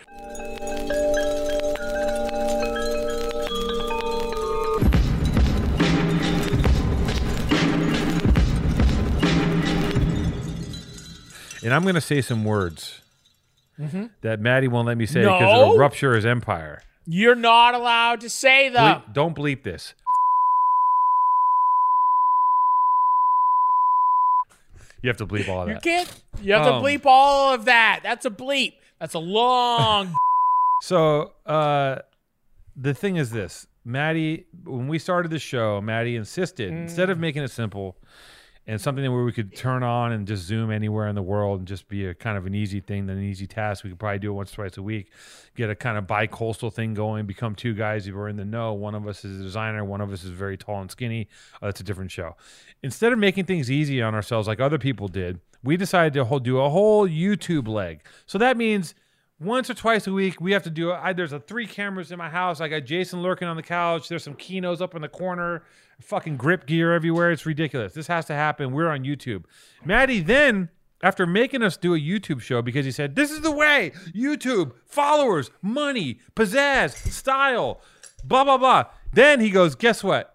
And 11.63 11.73
I'm 11.73 11.83
going 11.83 11.95
to 11.95 12.01
say 12.01 12.21
some 12.21 12.45
words 12.45 13.01
that 14.21 14.39
Matty 14.39 14.69
won't 14.69 14.87
let 14.87 14.99
me 14.99 15.07
say 15.07 15.21
because 15.23 15.41
Mm-hmm. 15.41 15.45
No. 15.45 15.63
it'll 15.63 15.79
rupture 15.79 16.15
his 16.15 16.27
empire. 16.27 16.83
You're 17.07 17.35
not 17.35 17.75
allowed 17.75 18.21
to 18.23 18.31
say 18.31 18.69
them. 18.71 19.01
Bleep- 19.03 19.13
don't 19.13 19.37
bleep 19.37 19.63
this. 19.63 19.95
You 25.03 25.09
have 25.09 25.19
to 25.19 25.27
bleep 25.27 25.49
all 25.49 25.63
of 25.63 25.67
that. 25.69 25.69
You 25.69 25.75
that. 25.75 26.07
can't. 26.07 26.23
You 26.43 26.53
have 26.55 26.67
Um, 26.67 26.83
to 26.83 26.89
bleep 26.89 27.03
all 27.05 27.53
of 27.53 27.67
that. 27.67 28.01
That's 28.03 28.25
a 28.25 28.31
bleep. 28.31 28.75
That's 28.99 29.15
a 29.15 29.19
long. 29.19 30.15
So 30.83 31.33
uh, 31.47 32.01
the 32.77 32.93
thing 32.93 33.17
is 33.17 33.31
this, 33.31 33.67
Matty. 33.87 34.45
When 34.65 34.87
we 34.87 34.99
started 34.99 35.31
the 35.31 35.39
show, 35.39 35.81
Matty 35.81 36.15
insisted 36.15 36.69
instead 36.73 37.09
Mm. 37.09 37.13
of 37.13 37.19
making 37.19 37.43
it 37.43 37.51
simple 37.51 37.97
and 38.67 38.81
something 38.81 39.05
where 39.13 39.25
we 39.25 39.33
could 39.33 39.55
turn 39.55 39.83
on 39.83 40.13
and 40.13 40.27
just 40.27 40.45
zoom 40.45 40.71
anywhere 40.71 41.07
in 41.07 41.15
the 41.15 41.23
world 41.23 41.59
and 41.61 41.69
just 41.69 41.87
be 41.87 42.07
a 42.07 42.15
kind 42.15 42.39
of 42.39 42.47
an 42.47 42.55
easy 42.55 42.81
thing, 42.81 43.09
an 43.11 43.23
easy 43.23 43.47
task. 43.47 43.85
We 43.85 43.91
could 43.91 43.99
probably 43.99 44.21
do 44.21 44.31
it 44.31 44.35
once, 44.35 44.53
twice 44.53 44.79
a 44.79 44.83
week. 44.83 45.11
Get 45.55 45.69
a 45.69 45.75
kind 45.75 45.99
of 45.99 46.07
bi-coastal 46.07 46.71
thing 46.71 46.95
going. 46.95 47.27
Become 47.27 47.57
two 47.57 47.75
guys 47.75 48.07
who 48.07 48.17
are 48.19 48.29
in 48.29 48.37
the 48.37 48.45
know. 48.45 48.73
One 48.73 48.95
of 48.95 49.07
us 49.07 49.25
is 49.25 49.41
a 49.41 49.43
designer. 49.43 49.85
One 49.85 50.01
of 50.01 50.13
us 50.13 50.25
is 50.25 50.31
very 50.31 50.57
tall 50.57 50.81
and 50.81 50.91
skinny. 50.91 51.29
Uh, 51.61 51.67
that's 51.67 51.81
a 51.81 51.85
different 51.85 52.11
show. 52.11 52.37
Instead 52.83 53.13
of 53.13 53.19
making 53.19 53.45
things 53.45 53.71
easy 53.71 54.01
on 54.01 54.15
ourselves 54.15 54.49
like 54.49 54.61
other 54.61 54.79
people 54.79 55.09
did, 55.09 55.41
we 55.63 55.77
decided 55.77 56.15
to 56.15 56.41
do 56.41 56.59
a 56.59 56.71
whole 56.71 57.07
YouTube 57.07 57.69
leg. 57.69 58.01
So 58.27 58.39
that 58.39 58.57
means 58.57 58.95
once 59.41 59.69
or 59.69 59.75
twice 59.75 60.07
a 60.07 60.13
week 60.13 60.41
we 60.41 60.53
have 60.53 60.63
to 60.63 60.71
do 60.71 60.93
I, 60.93 61.13
there's 61.13 61.33
a 61.33 61.41
three 61.41 61.67
cameras 61.67 62.13
in 62.13 62.19
my 62.19 62.29
house. 62.31 62.61
I 62.61 62.69
got 62.69 62.85
jason 62.85 63.23
lurking 63.23 63.49
on 63.49 63.57
the 63.57 63.63
couch. 63.63 64.09
There's 64.09 64.23
some 64.23 64.35
kinos 64.35 64.81
up 64.81 64.95
in 64.95 65.03
the 65.03 65.09
corner 65.09 65.65
fucking 66.01 66.37
grip 66.37 66.67
gear 66.67 66.93
everywhere. 66.93 67.31
It's 67.31 67.47
ridiculous. 67.47 67.93
This 67.95 68.07
has 68.07 68.27
to 68.27 68.35
happen. 68.35 68.73
We're 68.73 68.89
on 68.89 69.05
youtube. 69.05 69.45
Matty 69.85 70.21
then 70.21 70.71
after 71.03 71.27
making 71.27 71.63
us 71.63 71.77
do 71.77 71.95
a 71.95 71.99
youtube 71.99 72.41
show 72.41 72.63
because 72.63 72.85
he 72.85 72.93
said 72.93 73.17
this 73.17 73.31
is 73.31 73.41
the 73.41 73.53
way. 73.53 73.93
Youtube 74.15 74.73
followers 74.87 75.51
money 75.63 76.21
pizzazz 76.37 76.93
style 77.11 77.81
blah 78.25 78.45
blah 78.45 78.59
blah. 78.59 78.85
Then 79.13 79.41
he 79.41 79.51
goes 79.51 79.75
guess 79.75 80.05
what? 80.05 80.31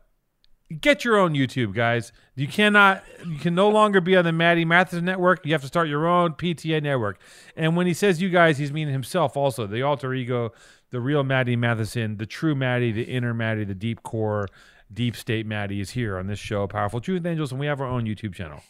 Get 0.82 1.04
your 1.04 1.18
own 1.18 1.34
YouTube, 1.34 1.74
guys. 1.74 2.12
You 2.39 2.47
cannot, 2.47 3.04
you 3.28 3.38
can 3.38 3.54
no 3.54 3.67
longer 3.67 3.99
be 3.99 4.15
on 4.15 4.23
the 4.23 4.32
Matty 4.32 4.63
Matheson 4.63 5.04
network. 5.04 5.45
You 5.45 5.52
have 5.52 5.62
to 5.62 5.67
start 5.67 5.89
your 5.89 6.08
own 6.08 6.36
PTA 6.36 6.82
network. 6.82 7.19
And 7.58 7.75
when 7.75 7.86
he 7.86 7.93
says 7.93 8.21
you 8.21 8.30
guys, 8.30 8.58
he's 8.58 8.71
meaning 8.71 8.93
himself 8.93 9.36
also, 9.36 9.67
the 9.67 9.82
alter 9.82 10.13
ego, 10.13 10.54
the 10.89 11.02
real 11.02 11.25
Matty 11.25 11.58
Matheson, 11.58 12.15
the 12.15 12.25
true 12.25 12.56
Matty, 12.56 12.93
the 12.93 13.04
inner 13.04 13.34
Matty, 13.34 13.65
the 13.65 13.75
deep 13.75 14.04
core, 14.04 14.47
deep 14.93 15.17
state 15.17 15.45
Matty 15.45 15.82
is 15.82 15.89
here 15.89 16.17
on 16.17 16.28
this 16.28 16.39
show, 16.39 16.65
Powerful 16.65 17.02
Truth 17.02 17.25
Angels, 17.25 17.52
and 17.52 17.60
we 17.60 17.65
have 17.65 17.82
our 17.82 17.88
own 17.88 18.06
YouTube 18.06 18.34
channel. 18.34 18.62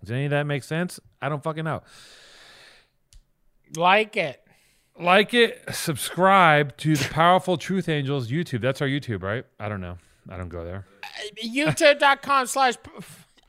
Does 0.00 0.10
any 0.10 0.26
of 0.26 0.30
that 0.32 0.44
make 0.44 0.62
sense? 0.62 1.00
I 1.22 1.30
don't 1.30 1.42
fucking 1.42 1.64
know. 1.64 1.80
like 3.74 4.18
it. 4.18 4.46
Like 5.00 5.32
it, 5.32 5.62
subscribe 5.72 6.76
to 6.76 6.94
the 6.94 7.08
Powerful 7.08 7.56
Truth 7.56 7.88
Angels 7.88 8.30
YouTube. 8.30 8.60
That's 8.60 8.82
our 8.82 8.88
YouTube, 8.88 9.22
right? 9.22 9.46
I 9.58 9.70
don't 9.70 9.80
know. 9.80 9.96
I 10.28 10.36
don't 10.36 10.48
go 10.48 10.64
there. 10.64 10.86
YouTube.com 11.42 12.46
slash. 12.46 12.74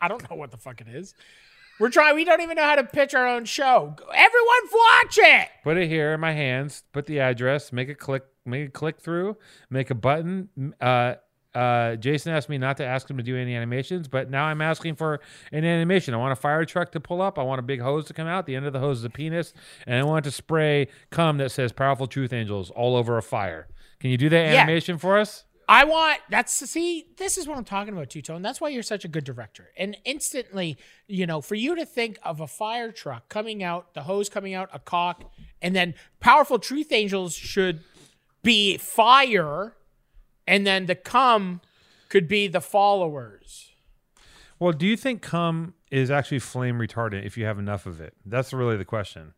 I 0.02 0.08
don't 0.08 0.28
know 0.30 0.36
what 0.36 0.52
the 0.52 0.58
fuck 0.58 0.82
it 0.82 0.88
is. 0.88 1.14
We're 1.80 1.90
trying. 1.90 2.16
We 2.16 2.24
don't 2.24 2.42
even 2.42 2.56
know 2.56 2.64
how 2.64 2.76
to 2.76 2.84
pitch 2.84 3.14
our 3.16 3.28
own 3.28 3.46
show. 3.46 3.96
Everyone 4.14 4.60
watch 4.74 5.18
it. 5.18 5.48
Put 5.64 5.78
it 5.78 5.88
here 5.88 6.14
in 6.14 6.20
my 6.20 6.32
hands. 6.34 6.84
Put 6.94 7.06
the 7.08 7.20
address. 7.20 7.72
Make 7.74 7.90
a 7.90 7.96
click. 7.96 8.24
make 8.46 8.68
a 8.68 8.72
click 8.72 9.00
through, 9.00 9.38
make 9.70 9.90
a 9.90 9.96
button. 9.96 10.50
Uh, 10.82 11.16
uh, 11.56 11.96
Jason 11.98 12.34
asked 12.34 12.50
me 12.50 12.58
not 12.58 12.78
to 12.78 12.86
ask 12.86 13.10
him 13.10 13.18
to 13.18 13.24
do 13.24 13.38
any 13.38 13.56
animations, 13.56 14.08
but 14.08 14.30
now 14.30 14.46
I'm 14.46 14.60
asking 14.62 14.96
for 14.96 15.20
an 15.52 15.64
animation. 15.64 16.14
I 16.14 16.18
want 16.18 16.32
a 16.34 16.36
fire 16.36 16.66
truck 16.66 16.92
to 16.94 17.00
pull 17.00 17.22
up. 17.22 17.38
I 17.40 17.44
want 17.44 17.60
a 17.60 17.64
big 17.64 17.80
hose 17.80 18.06
to 18.08 18.14
come 18.14 18.28
out. 18.28 18.46
The 18.48 18.56
end 18.56 18.66
of 18.66 18.74
the 18.74 18.80
hose 18.80 19.00
is 19.00 19.04
a 19.06 19.10
penis, 19.10 19.54
and 19.88 19.96
I 20.00 20.04
want 20.04 20.26
to 20.26 20.32
spray 20.32 20.88
cum 21.12 21.38
that 21.38 21.52
says 21.52 21.72
"Powerful 21.72 22.08
Truth 22.08 22.34
Angels" 22.34 22.70
all 22.72 22.96
over 22.96 23.18
a 23.18 23.24
fire. 23.24 23.68
Can 24.00 24.10
you 24.10 24.18
do 24.18 24.30
that 24.30 24.46
Yeah. 24.52 24.62
animation 24.64 24.98
for 24.98 25.18
us? 25.18 25.46
I 25.74 25.86
want 25.86 26.20
that's 26.30 26.54
see, 26.54 27.08
this 27.18 27.36
is 27.36 27.48
what 27.48 27.58
I'm 27.58 27.64
talking 27.64 27.96
about, 27.96 28.12
Two 28.12 28.22
Tone. 28.22 28.44
That's 28.44 28.62
why 28.62 28.70
you're 28.70 28.84
such 28.84 29.06
a 29.06 29.08
good 29.08 29.24
director. 29.24 29.72
And 29.76 29.98
instantly, 30.06 30.78
you 31.08 31.26
know, 31.26 31.42
for 31.42 31.56
you 31.56 31.76
to 31.76 31.84
think 31.84 32.20
of 32.22 32.40
a 32.40 32.46
fire 32.46 32.92
truck 32.92 33.28
coming 33.28 33.64
out, 33.64 33.96
the 33.96 34.04
hose 34.04 34.30
coming 34.30 34.54
out, 34.54 34.70
a 34.72 34.78
cock, 34.78 35.34
and 35.64 35.76
then 35.76 35.96
powerful 36.20 36.60
truth 36.60 36.92
angels 36.92 37.34
should 37.34 37.80
be 38.44 38.78
fire, 38.78 39.74
and 40.46 40.68
then 40.68 40.86
the 40.86 40.94
cum 40.94 41.60
could 42.08 42.28
be 42.28 42.48
the 42.48 42.62
followers. 42.62 43.72
Well, 44.60 44.74
do 44.74 44.86
you 44.86 44.96
think 44.96 45.24
cum 45.24 45.74
is 45.90 46.12
actually 46.12 46.38
flame 46.38 46.78
retardant 46.78 47.26
if 47.26 47.36
you 47.36 47.46
have 47.46 47.58
enough 47.58 47.88
of 47.88 48.00
it? 48.00 48.14
That's 48.24 48.54
really 48.54 48.78
the 48.78 48.86
question. 48.86 49.34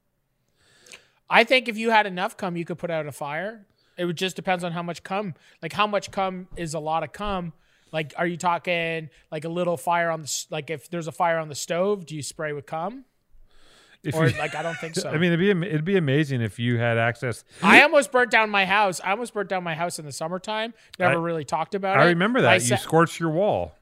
I 1.29 1.45
think 1.45 1.69
if 1.69 1.77
you 1.77 1.91
had 1.91 2.05
enough 2.05 2.35
cum, 2.35 2.57
you 2.57 2.65
could 2.65 2.77
put 2.77 2.91
out 2.91 3.07
a 3.07 3.13
fire. 3.13 3.65
It 3.97 4.05
would 4.05 4.17
just 4.17 4.35
depends 4.35 4.63
on 4.63 4.71
how 4.71 4.83
much 4.83 5.03
cum. 5.03 5.35
Like 5.61 5.73
how 5.73 5.87
much 5.87 6.11
cum 6.11 6.47
is 6.57 6.73
a 6.73 6.79
lot 6.79 7.03
of 7.03 7.11
cum. 7.13 7.53
Like, 7.91 8.13
are 8.17 8.27
you 8.27 8.35
talking 8.35 9.09
like 9.31 9.45
a 9.45 9.49
little 9.49 9.77
fire 9.77 10.09
on 10.11 10.21
the 10.21 10.45
like 10.49 10.69
if 10.69 10.89
there's 10.89 11.07
a 11.07 11.11
fire 11.13 11.37
on 11.37 11.47
the 11.49 11.55
stove, 11.55 12.05
do 12.05 12.15
you 12.15 12.21
spray 12.21 12.51
with 12.51 12.65
cum? 12.65 13.05
If 14.03 14.13
Or 14.15 14.27
you- 14.27 14.37
like 14.37 14.53
I 14.53 14.61
don't 14.63 14.77
think 14.77 14.95
so. 15.03 15.09
I 15.09 15.17
mean, 15.17 15.31
it'd 15.31 15.39
be 15.39 15.67
it'd 15.67 15.85
be 15.85 15.95
amazing 15.97 16.41
if 16.41 16.59
you 16.59 16.77
had 16.77 16.97
access. 16.97 17.43
I 17.63 17.81
almost 17.83 18.11
burnt 18.11 18.31
down 18.31 18.49
my 18.49 18.65
house. 18.65 18.99
I 19.03 19.11
almost 19.11 19.33
burnt 19.33 19.49
down 19.49 19.63
my 19.63 19.75
house 19.75 19.97
in 19.97 20.05
the 20.05 20.11
summertime. 20.11 20.73
Never 20.99 21.13
I- 21.15 21.21
really 21.23 21.45
talked 21.45 21.73
about 21.73 21.97
it. 21.97 22.01
I 22.01 22.05
remember 22.07 22.41
that 22.41 22.49
I, 22.51 22.55
you 22.55 22.59
sa- 22.61 22.75
scorched 22.75 23.19
your 23.19 23.29
wall. 23.31 23.73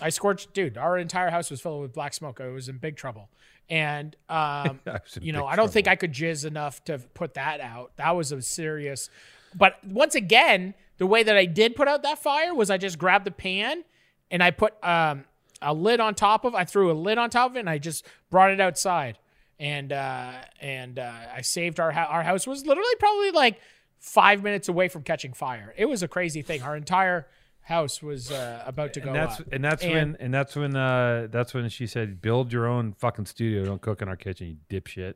I 0.00 0.08
scorched, 0.08 0.54
dude. 0.54 0.78
Our 0.78 0.98
entire 0.98 1.30
house 1.30 1.50
was 1.50 1.60
filled 1.60 1.82
with 1.82 1.92
black 1.92 2.14
smoke. 2.14 2.40
I 2.40 2.48
was 2.48 2.68
in 2.68 2.78
big 2.78 2.96
trouble, 2.96 3.28
and 3.68 4.16
um, 4.28 4.80
I 4.86 5.00
was 5.04 5.16
in 5.16 5.24
you 5.24 5.32
know, 5.32 5.46
I 5.46 5.56
don't 5.56 5.70
think. 5.70 5.88
I 5.88 5.96
could 5.96 6.12
jizz 6.12 6.44
enough 6.44 6.82
to 6.84 6.98
put 6.98 7.34
that 7.34 7.60
out. 7.60 7.92
That 7.96 8.16
was 8.16 8.32
a 8.32 8.40
serious. 8.40 9.10
But 9.54 9.82
once 9.84 10.14
again, 10.14 10.74
the 10.98 11.06
way 11.06 11.22
that 11.22 11.36
I 11.36 11.44
did 11.44 11.76
put 11.76 11.88
out 11.88 12.02
that 12.04 12.18
fire 12.18 12.54
was 12.54 12.70
I 12.70 12.78
just 12.78 12.98
grabbed 12.98 13.26
the 13.26 13.32
pan 13.32 13.84
and 14.30 14.42
I 14.42 14.50
put 14.50 14.74
um, 14.84 15.24
a 15.60 15.74
lid 15.74 16.00
on 16.00 16.14
top 16.14 16.44
of. 16.44 16.54
I 16.54 16.64
threw 16.64 16.90
a 16.90 16.94
lid 16.94 17.18
on 17.18 17.30
top 17.30 17.50
of 17.50 17.56
it 17.56 17.60
and 17.60 17.70
I 17.70 17.78
just 17.78 18.06
brought 18.30 18.50
it 18.50 18.60
outside. 18.60 19.18
And 19.58 19.92
uh, 19.92 20.32
and 20.60 20.98
uh, 20.98 21.12
I 21.34 21.42
saved 21.42 21.78
our 21.78 21.92
hou- 21.92 22.00
our 22.00 22.22
house 22.22 22.46
was 22.46 22.66
literally 22.66 22.94
probably 22.98 23.30
like 23.30 23.60
five 23.98 24.42
minutes 24.42 24.68
away 24.68 24.88
from 24.88 25.02
catching 25.02 25.32
fire. 25.32 25.72
It 25.76 25.84
was 25.84 26.02
a 26.02 26.08
crazy 26.08 26.42
thing. 26.42 26.62
Our 26.62 26.76
entire 26.76 27.28
house 27.62 28.02
was 28.02 28.30
uh, 28.32 28.62
about 28.66 28.92
to 28.94 29.00
go 29.00 29.08
And 29.08 29.16
that's 29.16 29.40
up. 29.40 29.46
and 29.52 29.64
that's 29.64 29.82
And- 29.84 29.92
when 29.92 30.16
and 30.20 30.34
that's 30.34 30.56
when 30.56 30.76
uh 30.76 31.28
that's 31.30 31.54
when 31.54 31.68
she 31.68 31.86
said, 31.86 32.20
"Build 32.20 32.52
your 32.52 32.66
own 32.66 32.92
fucking 32.92 33.26
studio. 33.26 33.64
Don't 33.64 33.80
cook 33.80 34.02
in 34.02 34.08
our 34.08 34.16
kitchen, 34.16 34.46
you 34.48 34.56
dipshit." 34.80 35.14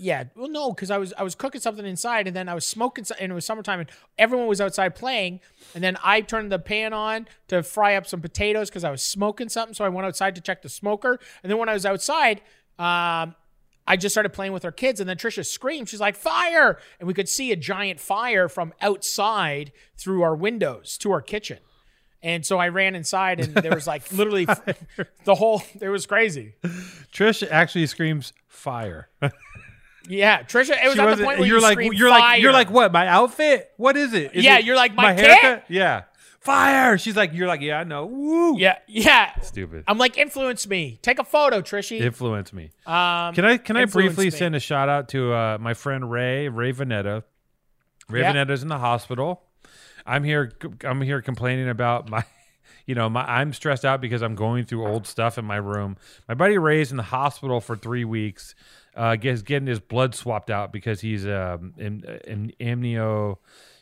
Yeah, 0.00 0.24
well, 0.36 0.48
no, 0.48 0.70
because 0.72 0.92
I 0.92 0.98
was 0.98 1.12
I 1.18 1.24
was 1.24 1.34
cooking 1.34 1.60
something 1.60 1.84
inside, 1.84 2.28
and 2.28 2.36
then 2.36 2.48
I 2.48 2.54
was 2.54 2.64
smoking, 2.64 3.04
and 3.20 3.32
it 3.32 3.34
was 3.34 3.44
summertime, 3.44 3.80
and 3.80 3.90
everyone 4.16 4.46
was 4.46 4.60
outside 4.60 4.94
playing, 4.94 5.40
and 5.74 5.82
then 5.82 5.96
I 6.04 6.20
turned 6.20 6.52
the 6.52 6.60
pan 6.60 6.92
on 6.92 7.26
to 7.48 7.64
fry 7.64 7.96
up 7.96 8.06
some 8.06 8.20
potatoes 8.20 8.70
because 8.70 8.84
I 8.84 8.90
was 8.92 9.02
smoking 9.02 9.48
something. 9.48 9.74
So 9.74 9.84
I 9.84 9.88
went 9.88 10.06
outside 10.06 10.36
to 10.36 10.40
check 10.40 10.62
the 10.62 10.68
smoker, 10.68 11.18
and 11.42 11.50
then 11.50 11.58
when 11.58 11.68
I 11.68 11.72
was 11.72 11.84
outside, 11.84 12.42
um, 12.78 13.34
I 13.88 13.96
just 13.96 14.12
started 14.14 14.30
playing 14.34 14.52
with 14.52 14.64
our 14.64 14.70
kids, 14.72 15.00
and 15.00 15.08
then 15.08 15.16
Trisha 15.16 15.44
screamed, 15.44 15.88
she's 15.88 16.00
like 16.00 16.14
fire, 16.14 16.78
and 17.00 17.06
we 17.08 17.14
could 17.14 17.28
see 17.28 17.50
a 17.52 17.56
giant 17.56 17.98
fire 17.98 18.48
from 18.48 18.72
outside 18.80 19.72
through 19.96 20.22
our 20.22 20.36
windows 20.36 20.96
to 20.98 21.10
our 21.10 21.22
kitchen. 21.22 21.58
And 22.22 22.44
so 22.44 22.58
I 22.58 22.68
ran 22.68 22.94
inside, 22.94 23.40
and 23.40 23.54
there 23.54 23.74
was 23.74 23.86
like 23.86 24.12
literally 24.12 24.44
the 25.24 25.34
whole. 25.34 25.62
It 25.80 25.88
was 25.88 26.04
crazy. 26.06 26.54
Trish 27.12 27.46
actually 27.50 27.86
screams 27.86 28.32
fire. 28.46 29.08
Yeah, 30.10 30.42
Trisha. 30.42 30.82
It 30.82 30.86
was 30.86 30.94
She 30.94 31.00
at 31.00 31.18
the 31.18 31.22
point 31.22 31.38
where 31.38 31.46
you're 31.46 31.58
you 31.58 31.62
like 31.62 31.78
you're 31.80 32.08
like 32.08 32.40
you're 32.40 32.52
like 32.52 32.70
what? 32.70 32.92
My 32.92 33.06
outfit? 33.06 33.70
What 33.76 33.94
is 33.94 34.14
it? 34.14 34.34
Is 34.34 34.42
Yeah, 34.42 34.56
it 34.58 34.64
you're 34.64 34.74
like, 34.76 34.94
my 34.94 35.14
kit? 35.14 35.26
haircut? 35.26 35.64
Yeah, 35.68 36.04
fire. 36.48 36.98
She's 36.98 37.16
like 37.16 37.32
you're 37.32 37.46
like 37.46 37.60
yeah, 37.60 37.78
I 37.80 37.84
know. 37.84 38.06
Woo. 38.06 38.58
Yeah, 38.58 38.78
yeah. 38.86 39.38
Stupid. 39.40 39.84
I'm 39.86 39.98
like, 39.98 40.16
influence 40.18 40.66
me. 40.66 40.98
Take 41.02 41.18
a 41.18 41.24
photo, 41.24 41.60
Trishy. 41.60 42.00
Influence 42.00 42.52
me. 42.52 42.70
um, 42.86 43.34
Can 43.34 43.44
I 43.44 43.58
can 43.58 43.76
I 43.76 43.84
briefly 43.84 44.26
me. 44.26 44.30
send 44.30 44.56
a 44.56 44.60
shout 44.60 44.88
out 44.88 45.08
to 45.10 45.32
uh, 45.32 45.58
my 45.60 45.74
friend 45.74 46.10
Ray 46.10 46.48
Ray 46.48 46.72
Vanetta? 46.72 47.22
Ray 48.08 48.20
Yeah. 48.20 48.32
Vanetta's 48.32 48.62
in 48.62 48.68
the 48.68 48.78
hospital. 48.78 49.42
I'm 50.06 50.24
here. 50.24 50.52
I'm 50.84 51.02
here 51.02 51.20
complaining 51.22 51.68
about 51.68 52.08
my. 52.10 52.24
You 52.86 52.94
know, 52.94 53.10
my 53.10 53.20
I'm 53.22 53.52
stressed 53.52 53.84
out 53.84 54.00
because 54.00 54.22
I'm 54.22 54.34
going 54.34 54.64
through 54.64 54.86
old 54.86 55.06
stuff 55.06 55.36
in 55.36 55.44
my 55.44 55.56
room. 55.56 55.98
My 56.26 56.32
buddy 56.32 56.56
Ray's 56.56 56.90
in 56.90 56.96
the 56.96 57.02
hospital 57.02 57.60
for 57.60 57.76
three 57.76 58.06
weeks. 58.06 58.54
Uh, 58.96 59.14
gets 59.16 59.42
getting 59.42 59.68
his 59.68 59.78
blood 59.78 60.14
swapped 60.14 60.48
out 60.48 60.72
because 60.72 61.02
he's 61.02 61.26
um 61.26 61.74
am, 61.78 62.02
am, 62.26 62.50
amnio. 62.58 63.36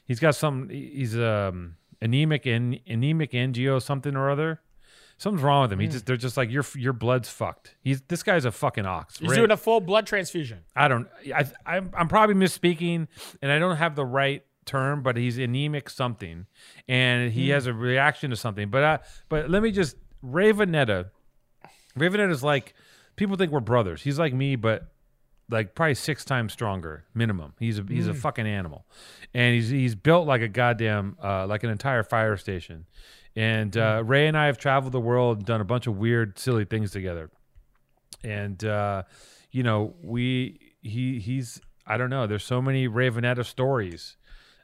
He's 0.06 0.18
got 0.18 0.34
some. 0.34 0.68
He's 0.70 1.16
um 1.16 1.76
anemic 2.00 2.46
and 2.46 2.80
anemic 2.86 3.32
angio 3.32 3.80
something 3.82 4.16
or 4.16 4.30
other. 4.30 4.60
Something's 5.18 5.42
wrong 5.42 5.62
with 5.62 5.72
him. 5.72 5.78
He 5.78 5.88
just 5.88 6.04
they're 6.04 6.18
just 6.18 6.36
like 6.36 6.50
your 6.50 6.64
your 6.74 6.92
blood's 6.92 7.28
fucked. 7.28 7.74
He's 7.80 8.02
this 8.02 8.22
guy's 8.22 8.44
a 8.44 8.52
fucking 8.52 8.84
ox. 8.84 9.18
He's 9.18 9.32
doing 9.32 9.50
a 9.50 9.56
full 9.56 9.80
blood 9.80 10.06
transfusion. 10.06 10.60
I 10.74 10.88
don't. 10.88 11.08
I, 11.34 11.46
I'm, 11.64 11.90
I'm 11.96 12.08
probably 12.08 12.34
misspeaking, 12.34 13.08
and 13.40 13.50
I 13.50 13.58
don't 13.58 13.76
have 13.76 13.96
the 13.96 14.04
right 14.04 14.44
term, 14.66 15.02
but 15.02 15.16
he's 15.16 15.38
anemic 15.38 15.88
something, 15.88 16.46
and 16.86 17.32
he 17.32 17.48
has 17.50 17.66
a 17.66 17.72
reaction 17.72 18.28
to 18.30 18.36
something. 18.36 18.68
But 18.68 18.82
uh, 18.82 18.98
but 19.30 19.48
let 19.48 19.62
me 19.62 19.70
just 19.70 19.96
Ravenetta. 20.22 21.06
Ravenetta 21.98 22.30
is 22.30 22.42
like 22.42 22.74
people 23.16 23.36
think 23.36 23.52
we're 23.52 23.60
brothers. 23.60 24.02
He's 24.02 24.18
like 24.18 24.34
me, 24.34 24.56
but 24.56 24.92
like 25.50 25.74
probably 25.74 25.94
six 25.94 26.24
times 26.24 26.52
stronger 26.52 27.04
minimum. 27.14 27.54
He's 27.58 27.78
a 27.78 27.84
he's 27.88 28.08
a 28.08 28.14
fucking 28.14 28.46
animal, 28.46 28.86
and 29.34 29.54
he's 29.54 29.68
he's 29.68 29.94
built 29.94 30.26
like 30.26 30.42
a 30.42 30.48
goddamn 30.48 31.16
uh, 31.22 31.46
like 31.46 31.62
an 31.62 31.70
entire 31.70 32.02
fire 32.02 32.36
station. 32.36 32.86
And 33.34 33.76
uh, 33.76 34.02
Ray 34.04 34.26
and 34.26 34.36
I 34.36 34.46
have 34.46 34.58
traveled 34.58 34.92
the 34.92 35.00
world 35.00 35.38
and 35.38 35.46
done 35.46 35.60
a 35.60 35.64
bunch 35.64 35.86
of 35.86 35.96
weird, 35.98 36.38
silly 36.38 36.64
things 36.64 36.90
together 36.90 37.30
and 38.26 38.64
uh, 38.64 39.02
you 39.50 39.62
know 39.62 39.94
we 40.02 40.58
he 40.82 41.18
he's 41.18 41.60
I 41.86 41.96
don't 41.96 42.10
know. 42.10 42.26
There's 42.26 42.44
so 42.44 42.60
many 42.60 42.88
Ravenetta 42.88 43.44
stories. 43.44 44.16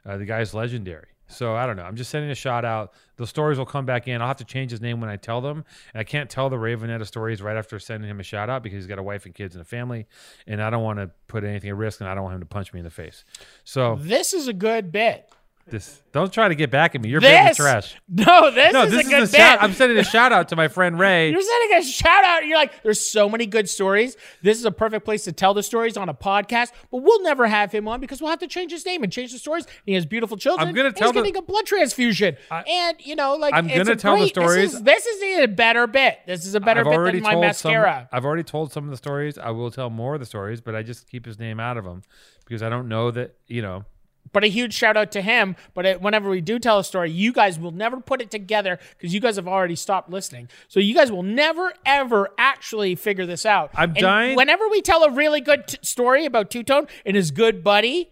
Uh, 0.05 0.17
the 0.17 0.25
guy's 0.25 0.53
legendary. 0.53 1.07
So 1.33 1.55
I 1.55 1.65
don't 1.65 1.75
know. 1.75 1.83
I'm 1.83 1.95
just 1.95 2.11
sending 2.11 2.31
a 2.31 2.35
shout 2.35 2.65
out. 2.65 2.93
The 3.17 3.27
stories 3.27 3.57
will 3.57 3.65
come 3.65 3.85
back 3.85 4.07
in. 4.07 4.21
I'll 4.21 4.27
have 4.27 4.37
to 4.37 4.45
change 4.45 4.71
his 4.71 4.81
name 4.81 4.99
when 5.01 5.09
I 5.09 5.17
tell 5.17 5.41
them. 5.41 5.65
And 5.93 5.99
I 5.99 6.03
can't 6.03 6.29
tell 6.29 6.49
the 6.49 6.57
Ravenetta 6.57 7.05
stories 7.05 7.41
right 7.41 7.55
after 7.57 7.79
sending 7.79 8.09
him 8.09 8.19
a 8.19 8.23
shout 8.23 8.49
out 8.49 8.63
because 8.63 8.77
he's 8.77 8.87
got 8.87 8.99
a 8.99 9.03
wife 9.03 9.25
and 9.25 9.33
kids 9.35 9.55
and 9.55 9.61
a 9.61 9.65
family, 9.65 10.07
and 10.47 10.61
I 10.61 10.69
don't 10.69 10.83
want 10.83 10.99
to 10.99 11.11
put 11.27 11.43
anything 11.43 11.69
at 11.69 11.75
risk, 11.75 12.01
and 12.01 12.09
I 12.09 12.15
don't 12.15 12.23
want 12.23 12.35
him 12.35 12.41
to 12.41 12.45
punch 12.47 12.73
me 12.73 12.79
in 12.79 12.83
the 12.83 12.91
face. 12.91 13.23
So 13.63 13.97
This 13.99 14.33
is 14.33 14.47
a 14.47 14.53
good 14.53 14.91
bit. 14.91 15.29
This 15.65 16.01
don't 16.11 16.31
try 16.31 16.47
to 16.49 16.55
get 16.55 16.69
back 16.69 16.93
at 16.93 17.01
me. 17.01 17.09
You're 17.09 17.21
This 17.21 17.57
trash. 17.57 17.95
No, 18.09 18.51
this 18.51 18.73
No, 18.73 18.83
is 18.83 18.91
this 18.91 19.07
a 19.07 19.09
good 19.09 19.23
is 19.23 19.33
a 19.33 19.37
shout. 19.37 19.59
I'm 19.63 19.73
sending 19.73 19.97
a 19.97 20.03
shout 20.03 20.31
out 20.31 20.49
to 20.49 20.55
my 20.55 20.67
friend 20.67 20.99
Ray. 20.99 21.31
You're 21.31 21.41
sending 21.41 21.77
a 21.77 21.81
shout 21.83 22.23
out. 22.25 22.45
You're 22.45 22.57
like, 22.57 22.83
there's 22.83 22.99
so 23.01 23.27
many 23.29 23.45
good 23.47 23.67
stories. 23.69 24.15
This 24.43 24.59
is 24.59 24.65
a 24.65 24.71
perfect 24.71 25.05
place 25.05 25.23
to 25.23 25.31
tell 25.31 25.53
the 25.53 25.63
stories 25.63 25.95
on 25.97 26.09
a 26.09 26.13
podcast, 26.13 26.71
but 26.91 26.97
we'll 27.01 27.23
never 27.23 27.47
have 27.47 27.71
him 27.71 27.87
on 27.87 27.99
because 28.01 28.21
we'll 28.21 28.29
have 28.29 28.39
to 28.39 28.47
change 28.47 28.71
his 28.71 28.85
name 28.85 29.03
and 29.03 29.11
change 29.11 29.31
the 29.31 29.39
stories. 29.39 29.65
And 29.65 29.73
He 29.85 29.93
has 29.93 30.05
beautiful 30.05 30.37
children. 30.37 30.67
I'm 30.67 30.75
gonna 30.75 30.91
tell 30.91 31.07
he's 31.07 31.13
the- 31.15 31.21
getting 31.21 31.37
a 31.37 31.41
blood 31.41 31.65
transfusion. 31.65 32.35
and, 32.51 32.97
you 32.99 33.15
know, 33.15 33.35
like, 33.35 33.53
I'm 33.53 33.67
it's 33.69 33.77
gonna 33.77 33.91
a 33.91 33.95
tell 33.95 34.13
the 34.15 34.19
great- 34.19 34.35
This 34.35 34.43
stories. 34.43 34.73
is, 34.75 34.83
this 34.83 35.05
is 35.05 35.39
a 35.39 35.47
better 35.47 35.87
bit. 35.87 36.19
This 36.27 36.45
is 36.45 36.53
a 36.55 36.59
better 36.59 36.81
I've 36.81 37.05
bit 37.05 37.13
than 37.13 37.23
my 37.23 37.35
mascara. 37.35 37.99
Some, 38.01 38.07
I've 38.11 38.25
already 38.25 38.43
told 38.43 38.71
some 38.71 38.83
of 38.83 38.91
the 38.91 38.97
stories. 38.97 39.37
I 39.37 39.49
will 39.51 39.71
tell 39.71 39.89
more 39.89 40.13
of 40.15 40.19
the 40.19 40.25
stories, 40.25 40.59
but 40.61 40.75
I 40.75 40.83
just 40.83 41.09
keep 41.09 41.25
his 41.25 41.39
name 41.39 41.59
out 41.59 41.77
of 41.77 41.85
them 41.85 42.03
because 42.45 42.61
I 42.61 42.69
don't 42.69 42.87
know 42.89 43.09
that 43.11 43.35
you 43.47 43.61
know. 43.61 43.85
But 44.31 44.43
a 44.43 44.47
huge 44.47 44.73
shout 44.73 44.97
out 44.97 45.11
to 45.11 45.21
him. 45.21 45.55
But 45.73 45.85
it, 45.85 46.01
whenever 46.01 46.29
we 46.29 46.41
do 46.41 46.57
tell 46.59 46.79
a 46.79 46.83
story, 46.83 47.11
you 47.11 47.33
guys 47.33 47.59
will 47.59 47.71
never 47.71 47.99
put 47.99 48.21
it 48.21 48.31
together 48.31 48.79
because 48.97 49.13
you 49.13 49.19
guys 49.19 49.35
have 49.35 49.47
already 49.47 49.75
stopped 49.75 50.09
listening. 50.09 50.49
So 50.67 50.79
you 50.79 50.95
guys 50.95 51.11
will 51.11 51.23
never 51.23 51.73
ever 51.85 52.29
actually 52.37 52.95
figure 52.95 53.25
this 53.25 53.45
out. 53.45 53.71
I'm 53.75 53.89
And 53.91 53.99
dying- 53.99 54.35
Whenever 54.35 54.67
we 54.69 54.81
tell 54.81 55.03
a 55.03 55.11
really 55.11 55.41
good 55.41 55.67
t- 55.67 55.77
story 55.81 56.25
about 56.25 56.49
Two 56.49 56.63
Tone 56.63 56.87
and 57.05 57.15
his 57.15 57.31
good 57.31 57.63
buddy 57.63 58.09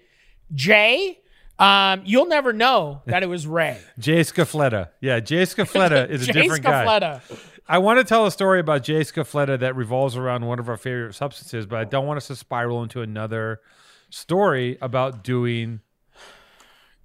Jay, 0.54 1.20
um, 1.60 2.02
you'll 2.06 2.28
never 2.28 2.52
know 2.54 3.02
that 3.06 3.24
it 3.24 3.28
was 3.28 3.48
Ray. 3.48 3.78
Jay 4.00 4.22
Scafletta. 4.22 4.90
Yeah, 5.00 5.20
Jay 5.20 5.44
Scafletta 5.44 6.10
is 6.10 6.28
a 6.28 6.34
different 6.34 6.64
guy. 6.64 6.86
Scafletta. 6.86 7.22
I 7.68 7.78
want 7.78 8.00
to 8.00 8.04
tell 8.04 8.26
a 8.26 8.32
story 8.32 8.60
about 8.60 8.84
Jay 8.84 9.02
Scafletta 9.02 9.60
that 9.60 9.76
revolves 9.76 10.18
around 10.18 10.46
one 10.46 10.60
of 10.60 10.68
our 10.68 10.76
favorite 10.78 11.14
substances, 11.16 11.66
but 11.66 11.80
I 11.80 11.86
don't 11.86 12.06
want 12.06 12.18
us 12.18 12.28
to 12.28 12.36
spiral 12.36 12.84
into 12.84 13.02
another 13.02 13.62
story 14.10 14.78
about 14.82 15.24
doing 15.24 15.80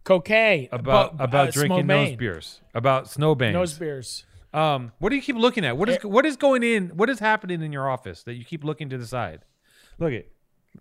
Cocaine. 0.07 0.69
about 0.73 1.17
Bo- 1.19 1.25
about 1.25 1.49
uh, 1.49 1.51
drinking 1.51 1.87
nose 1.87 2.17
beers, 2.17 2.61
about 2.75 3.05
snowbangs. 3.07 3.53
Nose 3.53 3.75
beers. 3.79 4.25
Um, 4.55 4.93
what 5.01 5.11
do 5.11 5.17
you 5.17 5.23
keep 5.23 5.37
looking 5.37 5.65
at? 5.67 5.77
What 5.77 5.89
is 5.91 5.99
what 6.03 6.25
is 6.25 6.37
going 6.37 6.63
in? 6.63 6.89
What 6.91 7.11
is 7.11 7.19
happening 7.19 7.61
in 7.63 7.73
your 7.73 7.91
office 7.91 8.23
that 8.23 8.35
you 8.35 8.45
keep 8.45 8.65
looking 8.65 8.89
to 8.91 8.97
the 8.99 9.07
side? 9.07 9.41
Look 9.99 10.13
at 10.15 10.27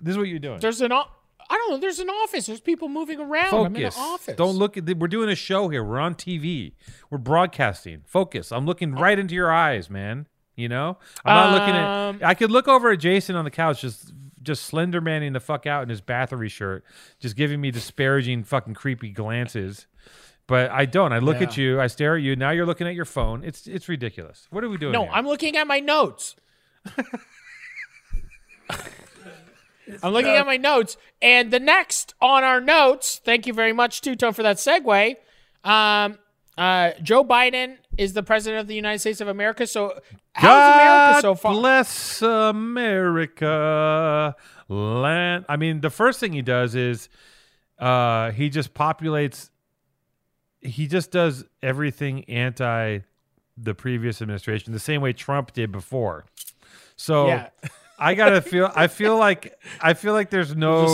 this 0.01 0.11
is 0.13 0.17
what 0.17 0.27
you're 0.27 0.39
doing. 0.39 0.59
There's 0.59 0.79
an. 0.81 0.91
o- 0.93 1.07
I 1.47 1.55
don't 1.57 1.71
know. 1.71 1.77
There's 1.77 1.99
an 1.99 2.09
office. 2.09 2.45
There's 2.47 2.59
people 2.61 2.87
moving 2.89 3.19
around. 3.19 3.53
I'm 3.53 3.75
in 3.75 3.81
Focus. 3.83 3.95
office. 3.99 4.35
Don't 4.35 4.55
look 4.55 4.77
at. 4.77 4.85
The, 4.85 4.93
we're 4.93 5.07
doing 5.07 5.29
a 5.29 5.35
show 5.35 5.69
here. 5.69 5.83
We're 5.83 5.99
on 5.99 6.15
TV. 6.15 6.73
We're 7.11 7.17
broadcasting. 7.19 8.01
Focus. 8.07 8.51
I'm 8.51 8.65
looking 8.65 8.93
right 8.95 9.17
into 9.19 9.35
your 9.35 9.51
eyes, 9.51 9.89
man. 9.89 10.27
You 10.55 10.69
know, 10.69 10.97
I'm 11.25 11.35
not 11.35 11.51
looking 11.59 11.75
Um, 11.75 12.15
at. 12.23 12.29
I 12.29 12.33
could 12.33 12.49
look 12.49 12.67
over 12.69 12.91
at 12.91 12.99
Jason 12.99 13.35
on 13.35 13.43
the 13.43 13.51
couch, 13.51 13.81
just 13.81 14.13
just 14.45 14.63
slender 14.63 15.01
manning 15.01 15.33
the 15.33 15.39
fuck 15.39 15.65
out 15.65 15.83
in 15.83 15.89
his 15.89 16.01
Bathory 16.01 16.49
shirt, 16.49 16.83
just 17.19 17.35
giving 17.35 17.59
me 17.59 17.71
disparaging, 17.71 18.43
fucking 18.43 18.75
creepy 18.75 19.09
glances. 19.09 19.87
But 20.47 20.69
I 20.71 20.85
don't. 20.85 21.11
I 21.11 21.19
look 21.19 21.41
at 21.41 21.57
you. 21.57 21.81
I 21.81 21.87
stare 21.87 22.15
at 22.15 22.21
you. 22.21 22.35
Now 22.35 22.51
you're 22.51 22.67
looking 22.67 22.87
at 22.87 22.93
your 22.93 23.05
phone. 23.05 23.43
It's 23.43 23.65
it's 23.65 23.89
ridiculous. 23.89 24.47
What 24.51 24.63
are 24.63 24.69
we 24.69 24.77
doing? 24.77 24.93
No, 24.93 25.03
here? 25.03 25.11
I'm 25.11 25.25
looking 25.25 25.57
at 25.57 25.65
my 25.65 25.79
notes. 25.79 26.35
I'm 30.03 30.13
looking 30.13 30.31
at 30.31 30.45
my 30.45 30.57
notes, 30.57 30.97
and 31.21 31.51
the 31.51 31.59
next 31.59 32.13
on 32.21 32.43
our 32.43 32.61
notes. 32.61 33.19
Thank 33.23 33.47
you 33.47 33.53
very 33.53 33.73
much, 33.73 34.01
Tone, 34.01 34.33
for 34.33 34.43
that 34.43 34.57
segue. 34.57 35.15
Um, 35.63 36.19
uh, 36.57 36.91
Joe 37.01 37.23
Biden 37.23 37.77
is 37.97 38.13
the 38.13 38.23
president 38.23 38.61
of 38.61 38.67
the 38.67 38.75
United 38.75 38.99
States 38.99 39.21
of 39.21 39.27
America. 39.27 39.65
So, 39.67 39.99
how's 40.33 40.75
America 40.75 41.21
so 41.21 41.35
far? 41.35 41.53
Bless 41.53 42.21
America, 42.21 43.55
land. 44.67 45.45
I 45.47 45.57
mean, 45.57 45.81
the 45.81 45.89
first 45.89 46.19
thing 46.19 46.33
he 46.33 46.41
does 46.41 46.75
is 46.75 47.09
uh, 47.79 48.31
he 48.31 48.49
just 48.49 48.73
populates. 48.73 49.49
He 50.61 50.87
just 50.87 51.11
does 51.11 51.45
everything 51.61 52.23
anti 52.29 52.99
the 53.57 53.73
previous 53.73 54.21
administration, 54.21 54.73
the 54.73 54.79
same 54.79 55.01
way 55.01 55.13
Trump 55.13 55.53
did 55.53 55.71
before. 55.71 56.25
So 56.95 57.27
Yeah. 57.27 57.49
I 57.97 58.13
gotta 58.13 58.41
feel. 58.41 58.69
I 58.75 58.87
feel 58.87 59.17
like 59.17 59.57
I 59.79 59.93
feel 59.93 60.13
like 60.13 60.29
there's 60.29 60.55
no. 60.55 60.85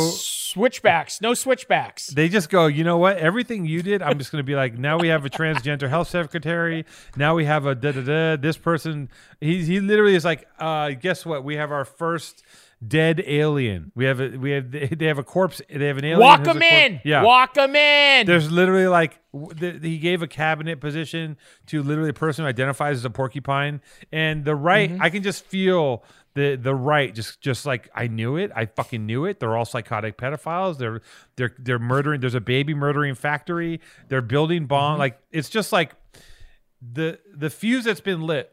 Switchbacks, 0.51 1.21
no 1.21 1.33
switchbacks. 1.33 2.07
They 2.07 2.27
just 2.27 2.49
go, 2.49 2.67
you 2.67 2.83
know 2.83 2.97
what? 2.97 3.15
Everything 3.15 3.65
you 3.65 3.81
did, 3.81 4.01
I'm 4.01 4.17
just 4.17 4.33
going 4.33 4.43
to 4.43 4.45
be 4.45 4.53
like, 4.53 4.77
now 4.77 4.99
we 4.99 5.07
have 5.07 5.23
a 5.23 5.29
transgender 5.29 5.87
health 5.87 6.09
secretary. 6.09 6.85
Now 7.15 7.35
we 7.35 7.45
have 7.45 7.65
a 7.65 7.73
da 7.73 7.93
da 7.93 8.01
da. 8.01 8.35
This 8.35 8.57
person, 8.57 9.07
he 9.39 9.63
he 9.63 9.79
literally 9.79 10.13
is 10.13 10.25
like, 10.25 10.45
uh, 10.59 10.89
guess 10.89 11.25
what? 11.25 11.45
We 11.45 11.55
have 11.55 11.71
our 11.71 11.85
first 11.85 12.43
dead 12.85 13.23
alien. 13.25 13.93
We 13.95 14.03
have 14.03 14.19
a 14.19 14.35
we 14.35 14.51
have 14.51 14.71
they 14.71 15.05
have 15.05 15.19
a 15.19 15.23
corpse. 15.23 15.61
They 15.69 15.87
have 15.87 15.97
an 15.97 16.03
alien. 16.03 16.19
Walk 16.19 16.43
them 16.43 16.61
in. 16.61 16.99
Yeah. 17.05 17.23
Walk 17.23 17.53
them 17.53 17.73
in. 17.73 18.27
There's 18.27 18.51
literally 18.51 18.87
like 18.87 19.19
the, 19.33 19.79
he 19.81 19.99
gave 19.99 20.21
a 20.21 20.27
cabinet 20.27 20.81
position 20.81 21.37
to 21.67 21.81
literally 21.81 22.09
a 22.09 22.13
person 22.13 22.43
who 22.43 22.49
identifies 22.49 22.97
as 22.97 23.05
a 23.05 23.09
porcupine, 23.09 23.79
and 24.11 24.43
the 24.43 24.55
right. 24.55 24.89
Mm-hmm. 24.89 25.01
I 25.01 25.09
can 25.09 25.23
just 25.23 25.45
feel 25.45 26.03
the 26.33 26.55
the 26.55 26.73
right 26.75 27.13
just 27.13 27.41
just 27.41 27.65
like 27.65 27.89
I 27.93 28.07
knew 28.07 28.37
it. 28.37 28.51
I 28.55 28.65
fucking 28.65 29.05
knew 29.05 29.25
it. 29.25 29.39
They're 29.39 29.55
all 29.57 29.65
psychotic 29.65 30.17
pedophiles. 30.17 30.77
They're 30.77 31.01
they're 31.35 31.53
they're 31.59 31.79
murdering. 31.79 32.21
There's 32.21 32.35
a 32.35 32.41
baby 32.41 32.73
murdering 32.73 33.15
factory. 33.15 33.81
They're 34.07 34.21
building 34.21 34.65
bomb. 34.65 34.93
Mm-hmm. 34.93 34.99
Like 34.99 35.19
it's 35.31 35.49
just 35.49 35.71
like 35.71 35.91
the 36.81 37.19
the 37.35 37.49
fuse 37.49 37.83
that's 37.83 38.01
been 38.01 38.21
lit 38.21 38.51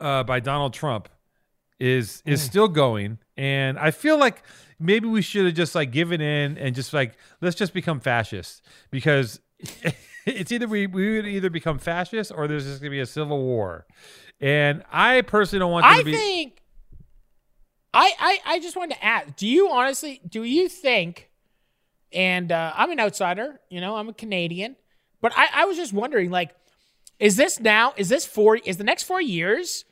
uh, 0.00 0.22
by 0.24 0.40
Donald 0.40 0.74
Trump 0.74 1.08
is 1.80 2.22
is 2.24 2.40
Mm. 2.40 2.46
still 2.46 2.68
going 2.68 3.18
and 3.36 3.76
i 3.80 3.90
feel 3.90 4.16
like 4.16 4.44
maybe 4.78 5.08
we 5.08 5.20
should 5.20 5.44
have 5.44 5.54
just 5.56 5.74
like 5.74 5.90
given 5.90 6.20
in 6.20 6.56
and 6.56 6.72
just 6.72 6.92
like 6.94 7.16
let's 7.40 7.56
just 7.56 7.74
become 7.74 7.98
fascists 7.98 8.62
because 8.92 9.40
it's 10.24 10.52
either 10.52 10.68
we, 10.68 10.86
we 10.86 11.16
would 11.16 11.26
either 11.26 11.50
become 11.50 11.80
fascists 11.80 12.30
or 12.30 12.46
there's 12.46 12.64
just 12.64 12.80
gonna 12.80 12.92
be 12.92 13.00
a 13.00 13.06
civil 13.06 13.42
war 13.42 13.86
and 14.40 14.84
i 14.92 15.20
personally 15.22 15.58
don't 15.58 15.72
want 15.72 15.84
I 15.84 15.98
to 15.98 16.04
be 16.04 16.12
think. 16.12 16.62
I, 17.94 18.12
I 18.18 18.38
I 18.54 18.60
just 18.60 18.76
wanted 18.76 18.96
to 18.96 19.04
ask. 19.04 19.36
Do 19.36 19.46
you 19.46 19.70
honestly? 19.70 20.20
Do 20.28 20.42
you 20.42 20.68
think? 20.68 21.30
And 22.12 22.52
uh, 22.52 22.72
I'm 22.76 22.90
an 22.90 23.00
outsider. 23.00 23.60
You 23.70 23.80
know, 23.80 23.96
I'm 23.96 24.08
a 24.08 24.14
Canadian. 24.14 24.76
But 25.20 25.32
I, 25.36 25.48
I 25.54 25.64
was 25.64 25.76
just 25.76 25.92
wondering, 25.92 26.30
like, 26.30 26.54
is 27.18 27.36
this 27.36 27.58
now? 27.58 27.94
Is 27.96 28.08
this 28.08 28.26
four? 28.26 28.56
Is 28.56 28.76
the 28.76 28.84
next 28.84 29.04
four 29.04 29.20
years? 29.20 29.84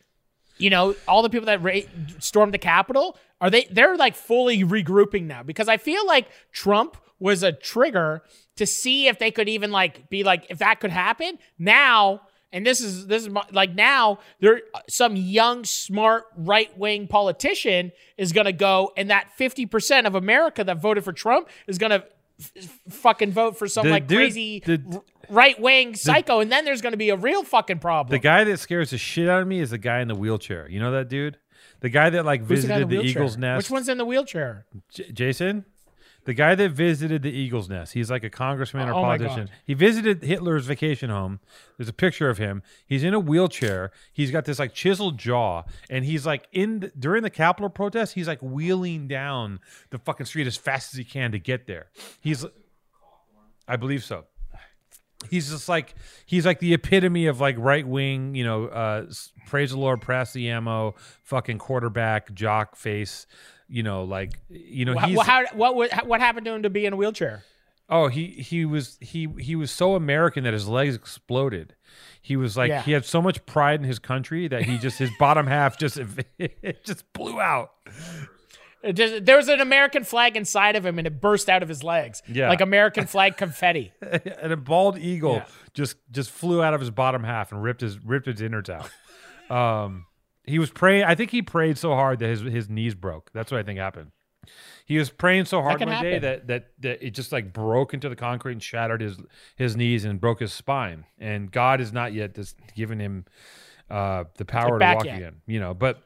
You 0.59 0.71
know, 0.71 0.95
all 1.09 1.23
the 1.23 1.31
people 1.31 1.47
that 1.47 1.63
ra- 1.63 1.81
stormed 2.19 2.53
the 2.53 2.59
Capitol 2.59 3.17
are 3.41 3.51
they? 3.51 3.65
They're 3.71 3.97
like 3.97 4.15
fully 4.15 4.63
regrouping 4.63 5.25
now 5.25 5.43
because 5.43 5.69
I 5.69 5.77
feel 5.77 6.07
like 6.07 6.29
Trump 6.53 6.97
was 7.19 7.43
a 7.43 7.53
trigger 7.53 8.23
to 8.57 8.67
see 8.67 9.07
if 9.07 9.19
they 9.19 9.31
could 9.31 9.49
even 9.49 9.71
like 9.71 10.11
be 10.11 10.23
like 10.25 10.47
if 10.51 10.59
that 10.59 10.81
could 10.81 10.91
happen 10.91 11.39
now. 11.59 12.23
And 12.53 12.67
this 12.67 12.81
is 12.81 13.07
this 13.07 13.23
is 13.23 13.29
my, 13.31 13.43
like 13.53 13.75
now 13.75 14.19
there 14.41 14.61
some 14.89 15.17
young 15.17 15.65
smart 15.65 16.25
right 16.37 16.77
wing 16.79 17.07
politician 17.09 17.93
is 18.19 18.33
gonna 18.33 18.53
go 18.53 18.93
and 18.97 19.11
that 19.11 19.33
fifty 19.37 19.65
percent 19.67 20.07
of 20.07 20.15
America 20.15 20.63
that 20.65 20.79
voted 20.81 21.03
for 21.05 21.13
Trump 21.13 21.49
is 21.67 21.79
gonna 21.79 22.05
f- 22.39 22.53
f- 22.57 22.79
fucking 22.91 23.33
vote 23.33 23.57
for 23.59 23.67
some 23.67 23.87
The 23.87 23.93
like 23.93 24.07
dude- 24.07 24.19
crazy 24.19 24.61
the- 24.65 25.03
right 25.31 25.59
wing 25.61 25.95
psycho, 25.95 26.41
and 26.41 26.53
then 26.53 26.65
there's 26.67 26.83
gonna 26.83 26.97
be 26.99 27.09
a 27.11 27.17
real 27.17 27.43
fucking 27.43 27.79
problem. 27.79 28.11
the 28.11 28.19
guy 28.19 28.45
that 28.45 28.59
scares 28.59 28.91
the 28.91 28.99
shit 28.99 29.29
out 29.29 29.41
of 29.41 29.49
me 29.49 29.61
is 29.61 29.71
the 29.71 29.79
guy 29.79 30.01
in 30.01 30.09
the 30.09 30.15
wheelchair 30.15 30.69
you 30.69 30.79
know 30.81 30.91
that 30.93 31.09
dude 31.09 31.39
the 31.81 31.89
guy 31.89 32.11
that 32.11 32.25
like 32.27 32.41
the 32.43 32.47
visited 32.55 32.81
the, 32.89 32.97
wheelchair? 32.99 33.11
eagle's 33.23 33.37
nest 33.39 33.59
Which 33.67 33.71
one's 33.71 33.89
in 33.89 33.97
the 33.99 34.05
wheelchair? 34.05 34.67
J- 34.95 35.11
Jason, 35.13 35.65
the 36.25 36.35
guy 36.35 36.55
that 36.55 36.71
visited 36.71 37.23
the 37.23 37.31
Eagle's 37.31 37.69
Nest. 37.69 37.95
He's 37.95 38.11
like 38.11 38.23
a 38.23 38.31
congressman 38.31 38.89
or 38.89 38.93
Oh 38.93 39.03
politician. 39.03 39.51
He 39.65 39.75
visited 39.75 40.23
Hitler's 40.23 40.67
vacation 40.67 41.11
home. 41.11 41.41
There's 41.77 41.89
a 41.89 41.93
picture 41.93 42.31
of 42.31 42.39
him. 42.39 42.63
He's 42.87 43.03
in 43.03 43.13
a 43.15 43.21
wheelchair. 43.21 43.91
He's 44.13 44.31
got 44.31 44.45
this 44.45 44.59
like 44.59 44.73
chiseled 44.73 45.19
jaw, 45.19 45.65
and 45.91 46.05
he's 46.05 46.25
like 46.25 46.47
in 46.53 46.81
the, 46.81 46.93
during 46.99 47.23
the 47.23 47.31
Capitol 47.31 47.71
protest. 47.71 48.15
He's 48.15 48.29
like 48.29 48.41
wheeling 48.41 49.09
down 49.09 49.61
the 49.91 49.99
fucking 49.99 50.27
street 50.27 50.47
as 50.47 50.57
fast 50.57 50.95
as 50.95 50.99
he 50.99 51.05
can 51.05 51.33
to 51.33 51.39
get 51.39 51.67
there. 51.67 51.87
He's, 52.21 52.45
I 53.67 53.77
believe 53.77 54.05
so. 54.05 54.25
He's 55.31 55.51
just 55.51 55.69
like 55.69 55.95
he's 56.27 56.45
like 56.45 56.59
the 56.59 56.75
epitome 56.75 57.27
of 57.27 57.41
like 57.41 57.55
right 57.59 57.87
wing, 57.87 58.35
you 58.35 58.45
know, 58.45 58.67
uh, 58.67 59.07
praise 59.47 59.71
the 59.71 59.79
Lord, 59.79 60.01
pass 60.01 60.33
the 60.33 60.51
ammo, 60.51 60.97
fucking 61.23 61.59
quarterback, 61.59 62.35
jock 62.35 62.75
face, 62.75 63.27
you 63.73 63.83
know, 63.83 64.05
like 64.05 64.39
you 64.51 64.85
know, 64.85 64.97
he's 64.99 65.21
how, 65.23 65.45
what 65.55 65.75
what 65.75 66.07
what 66.07 66.21
happened 66.21 66.45
to 66.47 66.53
him 66.53 66.63
to 66.63 66.71
be 66.71 66.85
in 66.87 66.93
a 66.93 66.97
wheelchair? 66.97 67.43
Oh, 67.89 68.09
he 68.09 68.27
he 68.29 68.65
was 68.65 68.99
he 69.01 69.29
he 69.39 69.57
was 69.57 69.71
so 69.71 69.95
American 69.95 70.45
that 70.45 70.53
his 70.53 70.69
legs 70.69 70.95
exploded. 70.95 71.75
He 72.21 72.37
was 72.37 72.57
like 72.57 72.69
Yeah. 72.69 72.83
he 72.83 72.93
had 72.93 73.05
so 73.05 73.21
much 73.23 73.45
pride 73.47 73.81
in 73.81 73.85
his 73.85 73.99
country 73.99 74.47
that 74.49 74.63
he 74.65 74.79
just 74.79 74.99
his 74.99 75.11
bottom 75.19 75.47
half 75.47 75.79
just 75.79 75.99
it 76.39 76.85
just 76.85 77.11
blew 77.13 77.41
out. 77.41 77.71
Just, 78.95 79.25
there 79.25 79.37
was 79.37 79.49
an 79.49 79.61
American 79.61 80.03
flag 80.03 80.37
inside 80.37 80.75
of 80.75 80.85
him, 80.85 80.99
and 80.99 81.07
it 81.07 81.21
burst 81.21 81.49
out 81.49 81.63
of 81.63 81.69
his 81.69 81.85
legs. 81.85 82.21
Yeah. 82.27 82.49
like 82.49 82.61
American 82.61 83.07
flag 83.07 83.37
confetti. 83.37 83.93
and 84.03 84.53
a 84.53 84.57
bald 84.57 84.99
eagle 84.99 85.35
Yeah. 85.37 85.45
just 85.73 85.97
just 86.11 86.31
flew 86.31 86.63
out 86.63 86.75
of 86.75 86.81
his 86.81 86.91
bottom 86.91 87.23
half 87.25 87.53
and 87.53 87.63
ripped 87.63 87.81
his 87.81 88.05
ripped 88.05 88.27
his 88.27 88.41
innards 88.43 88.69
out. 88.71 88.91
Um, 89.51 90.07
he 90.45 90.59
was 90.59 90.71
praying. 90.71 91.05
I 91.05 91.15
think 91.15 91.31
he 91.31 91.43
prayed 91.43 91.79
so 91.79 91.95
hard 91.95 92.19
that 92.21 92.29
his 92.29 92.41
his 92.41 92.69
knees 92.69 92.95
broke. 92.95 93.31
That's 93.33 93.51
what 93.51 93.61
I 93.61 93.63
think 93.63 93.79
happened. 93.79 94.13
He 94.85 94.99
was 94.99 95.11
praying 95.11 95.45
so 95.45 95.63
hard 95.63 95.81
one 95.81 96.03
day 96.03 96.19
that, 96.19 96.49
that 96.49 96.71
that 96.81 97.07
it 97.07 97.11
just 97.11 97.31
like 97.31 97.53
broke 97.53 97.95
into 97.95 98.09
the 98.09 98.17
concrete 98.17 98.53
and 98.53 98.63
shattered 98.63 99.01
his 99.01 99.19
his 99.57 99.77
knees 99.77 100.05
and 100.05 100.21
broke 100.21 100.41
his 100.41 100.53
spine. 100.53 101.05
And 101.19 101.51
God 101.51 101.81
has 101.81 101.93
not 101.93 102.13
yet 102.13 102.35
just 102.35 102.57
given 102.75 102.99
him 102.99 103.25
uh, 103.89 104.25
the 104.37 104.45
power 104.45 104.79
to 104.79 104.85
walk 104.85 105.05
yet. 105.05 105.17
again. 105.17 105.37
You 105.47 105.61
know, 105.61 105.75
but 105.75 106.03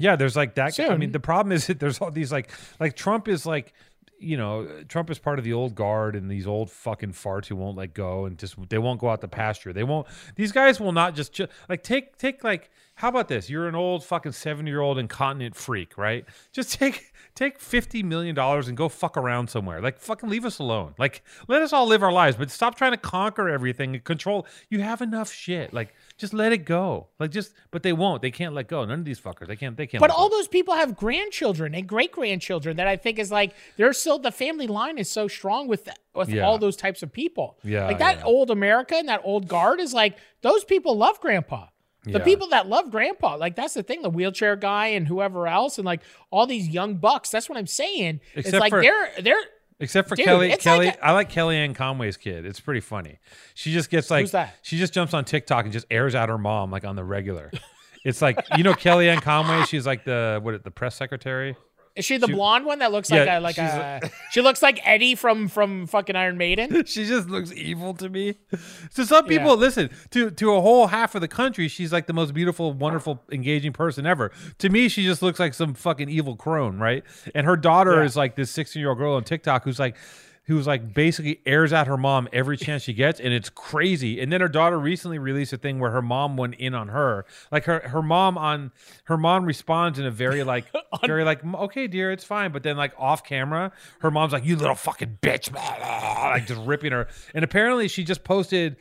yeah, 0.00 0.16
there's 0.16 0.36
like 0.36 0.56
that. 0.56 0.78
I 0.80 0.96
mean, 0.96 1.12
the 1.12 1.20
problem 1.20 1.52
is 1.52 1.66
that 1.68 1.78
there's 1.78 2.00
all 2.00 2.10
these 2.10 2.32
like 2.32 2.50
like 2.80 2.96
Trump 2.96 3.28
is 3.28 3.46
like 3.46 3.72
you 4.18 4.36
know 4.36 4.66
Trump 4.88 5.10
is 5.10 5.18
part 5.18 5.38
of 5.38 5.44
the 5.44 5.52
old 5.52 5.74
guard 5.74 6.16
and 6.16 6.30
these 6.30 6.46
old 6.46 6.70
fucking 6.70 7.12
farts 7.12 7.46
who 7.46 7.56
won't 7.56 7.76
let 7.76 7.94
go 7.94 8.26
and 8.26 8.38
just 8.38 8.56
they 8.68 8.78
won't 8.78 9.00
go 9.00 9.08
out 9.08 9.20
the 9.20 9.28
pasture. 9.28 9.72
They 9.72 9.84
won't. 9.84 10.06
These 10.34 10.52
guys 10.52 10.80
will 10.80 10.92
not 10.92 11.14
just 11.14 11.32
ch- 11.32 11.48
like 11.68 11.82
take 11.82 12.16
take 12.18 12.42
like 12.42 12.70
how 13.00 13.08
about 13.08 13.28
this? 13.28 13.48
You're 13.48 13.66
an 13.66 13.74
old 13.74 14.04
fucking 14.04 14.32
seventy 14.32 14.70
year 14.70 14.82
old 14.82 14.98
incontinent 14.98 15.56
freak, 15.56 15.96
right? 15.96 16.26
Just 16.52 16.74
take 16.78 17.14
take 17.34 17.58
fifty 17.58 18.02
million 18.02 18.34
dollars 18.34 18.68
and 18.68 18.76
go 18.76 18.90
fuck 18.90 19.16
around 19.16 19.48
somewhere. 19.48 19.80
Like 19.80 19.98
fucking 19.98 20.28
leave 20.28 20.44
us 20.44 20.58
alone. 20.58 20.94
Like 20.98 21.22
let 21.48 21.62
us 21.62 21.72
all 21.72 21.86
live 21.86 22.02
our 22.02 22.12
lives, 22.12 22.36
but 22.36 22.50
stop 22.50 22.74
trying 22.74 22.90
to 22.92 22.98
conquer 22.98 23.48
everything 23.48 23.94
and 23.94 24.04
control. 24.04 24.46
You 24.68 24.82
have 24.82 25.00
enough 25.00 25.32
shit. 25.32 25.72
Like 25.72 25.94
just 26.18 26.34
let 26.34 26.52
it 26.52 26.66
go. 26.66 27.06
Like 27.18 27.30
just 27.30 27.54
but 27.70 27.82
they 27.82 27.94
won't. 27.94 28.20
They 28.20 28.30
can't 28.30 28.52
let 28.52 28.68
go. 28.68 28.84
None 28.84 28.98
of 28.98 29.04
these 29.06 29.18
fuckers. 29.18 29.46
They 29.46 29.56
can't. 29.56 29.78
They 29.78 29.86
can't. 29.86 30.00
But 30.00 30.10
let 30.10 30.16
all 30.18 30.28
go. 30.28 30.36
those 30.36 30.48
people 30.48 30.74
have 30.74 30.94
grandchildren 30.94 31.74
and 31.74 31.86
great 31.86 32.12
grandchildren 32.12 32.76
that 32.76 32.86
I 32.86 32.96
think 32.96 33.18
is 33.18 33.30
like 33.32 33.54
they're 33.78 33.94
still 33.94 34.18
the 34.18 34.30
family 34.30 34.66
line 34.66 34.98
is 34.98 35.10
so 35.10 35.26
strong 35.26 35.68
with 35.68 35.88
with 36.14 36.28
Yeah. 36.28 36.42
all 36.42 36.58
those 36.58 36.76
types 36.76 37.02
of 37.02 37.10
people. 37.10 37.56
Yeah, 37.64 37.86
like 37.86 37.98
that 37.98 38.18
yeah. 38.18 38.24
old 38.24 38.50
America 38.50 38.94
and 38.96 39.08
that 39.08 39.22
old 39.24 39.48
guard 39.48 39.80
is 39.80 39.94
like 39.94 40.18
those 40.42 40.64
people 40.64 40.98
love 40.98 41.18
grandpa. 41.20 41.68
The 42.04 42.12
Yeah. 42.12 42.18
people 42.24 42.48
that 42.48 42.66
love 42.66 42.90
grandpa, 42.90 43.36
like 43.36 43.56
that's 43.56 43.74
the 43.74 43.82
thing, 43.82 44.00
the 44.02 44.08
wheelchair 44.10 44.56
guy 44.56 44.86
and 44.88 45.06
whoever 45.06 45.46
else, 45.46 45.76
and 45.78 45.84
like 45.84 46.00
all 46.30 46.46
these 46.46 46.68
young 46.68 46.96
bucks. 46.96 47.30
That's 47.30 47.48
what 47.48 47.58
I'm 47.58 47.66
saying. 47.66 48.20
it's 48.34 48.48
Except 48.48 48.60
like 48.60 48.70
for- 48.70 48.80
they're 48.82 49.10
they're 49.20 49.42
Except 49.82 50.08
for 50.10 50.14
Dude, 50.14 50.26
Kelly, 50.26 50.50
it's 50.52 50.62
Kelly, 50.62 50.86
like 50.86 50.96
a- 50.98 51.06
I 51.06 51.12
like 51.12 51.30
Kellyanne 51.32 51.74
Conway's 51.74 52.18
kid. 52.18 52.44
It's 52.44 52.60
pretty 52.60 52.80
funny. 52.80 53.18
She 53.54 53.72
just 53.72 53.88
gets 53.88 54.10
like, 54.10 54.28
she 54.60 54.76
just 54.76 54.92
jumps 54.92 55.14
on 55.14 55.24
TikTok 55.24 55.64
and 55.64 55.72
just 55.72 55.86
airs 55.90 56.14
out 56.14 56.28
her 56.28 56.36
mom 56.36 56.70
like 56.70 56.84
on 56.84 56.96
the 56.96 57.04
regular. 57.04 57.50
It's 58.04 58.22
like 58.22 58.38
you 58.56 58.62
know 58.64 58.72
Kellyanne 58.72 59.20
Conway. 59.22 59.64
She's 59.66 59.86
like 59.86 60.04
the 60.04 60.38
what 60.42 60.62
the 60.64 60.70
press 60.70 60.94
secretary. 60.96 61.56
Is 61.96 62.04
she 62.04 62.18
the 62.18 62.28
She- 62.28 62.32
blonde 62.34 62.64
one 62.64 62.78
that 62.78 62.92
looks 62.92 63.10
Yeah, 63.10 63.24
like 63.24 63.28
a 63.28 63.40
like 63.40 63.54
she's 63.56 63.64
a? 63.64 64.00
she 64.30 64.40
looks 64.40 64.62
like 64.62 64.80
Eddie 64.86 65.14
from 65.16 65.48
from 65.48 65.86
fucking 65.86 66.14
Iron 66.16 66.38
Maiden. 66.38 66.84
she 66.86 67.04
just 67.04 67.28
looks 67.28 67.52
evil 67.52 67.94
to 67.94 68.08
me. 68.08 68.36
So 68.90 69.04
some 69.04 69.24
Yeah. 69.30 69.38
people 69.38 69.56
listen 69.56 69.90
to 70.10 70.30
to 70.30 70.52
a 70.54 70.60
whole 70.60 70.86
half 70.86 71.14
of 71.16 71.20
the 71.20 71.28
country. 71.28 71.66
She's 71.68 71.92
like 71.92 72.06
the 72.06 72.12
most 72.12 72.32
beautiful, 72.32 72.72
wonderful, 72.72 73.20
engaging 73.32 73.72
person 73.72 74.06
ever. 74.06 74.30
To 74.58 74.68
me, 74.68 74.88
she 74.88 75.02
just 75.04 75.20
looks 75.20 75.40
like 75.40 75.52
some 75.52 75.74
fucking 75.74 76.08
evil 76.08 76.36
crone, 76.36 76.78
right? 76.78 77.02
And 77.34 77.44
her 77.46 77.56
daughter 77.56 77.96
Yeah. 77.96 78.04
is 78.04 78.16
like 78.16 78.36
this 78.36 78.50
sixteen 78.50 78.80
year 78.80 78.90
old 78.90 78.98
girl 78.98 79.14
on 79.14 79.24
TikTok 79.24 79.64
who's 79.64 79.78
like. 79.80 79.96
Who's 80.50 80.66
like 80.66 80.92
basically 80.92 81.40
airs 81.46 81.72
at 81.72 81.86
her 81.86 81.96
mom 81.96 82.28
every 82.32 82.56
chance 82.56 82.82
she 82.82 82.92
gets, 82.92 83.20
and 83.20 83.32
it's 83.32 83.48
crazy. 83.48 84.20
And 84.20 84.32
then 84.32 84.40
her 84.40 84.48
daughter 84.48 84.78
recently 84.78 85.18
released 85.18 85.52
a 85.52 85.56
thing 85.56 85.78
where 85.78 85.92
her 85.92 86.02
mom 86.02 86.36
went 86.36 86.56
in 86.56 86.74
on 86.74 86.88
her, 86.88 87.24
like 87.52 87.64
her 87.64 87.80
her 87.88 88.02
mom 88.02 88.36
on 88.36 88.72
her 89.04 89.16
mom 89.16 89.44
responds 89.44 89.98
in 89.98 90.06
a 90.06 90.10
very 90.10 90.42
like 90.42 90.66
very 91.06 91.24
like 91.24 91.44
okay 91.44 91.86
dear 91.86 92.10
it's 92.10 92.24
fine, 92.24 92.50
but 92.52 92.62
then 92.62 92.76
like 92.76 92.92
off 92.98 93.22
camera, 93.24 93.72
her 94.00 94.10
mom's 94.10 94.32
like 94.32 94.44
you 94.44 94.56
little 94.56 94.74
fucking 94.74 95.18
bitch, 95.22 95.52
like 95.54 96.46
just 96.46 96.60
ripping 96.62 96.92
her. 96.92 97.06
And 97.34 97.44
apparently 97.44 97.86
she 97.88 98.02
just 98.02 98.24
posted 98.24 98.76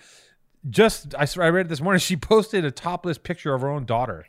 just 0.70 1.14
I, 1.16 1.28
I 1.40 1.50
read 1.50 1.68
it 1.68 1.70
this 1.70 1.82
morning. 1.82 2.00
She 2.10 2.16
posted 2.16 2.66
a 2.66 2.72
topless 2.72 3.20
picture 3.20 3.54
of 3.54 3.62
her 3.62 3.70
own 3.70 3.86
daughter. 3.86 4.26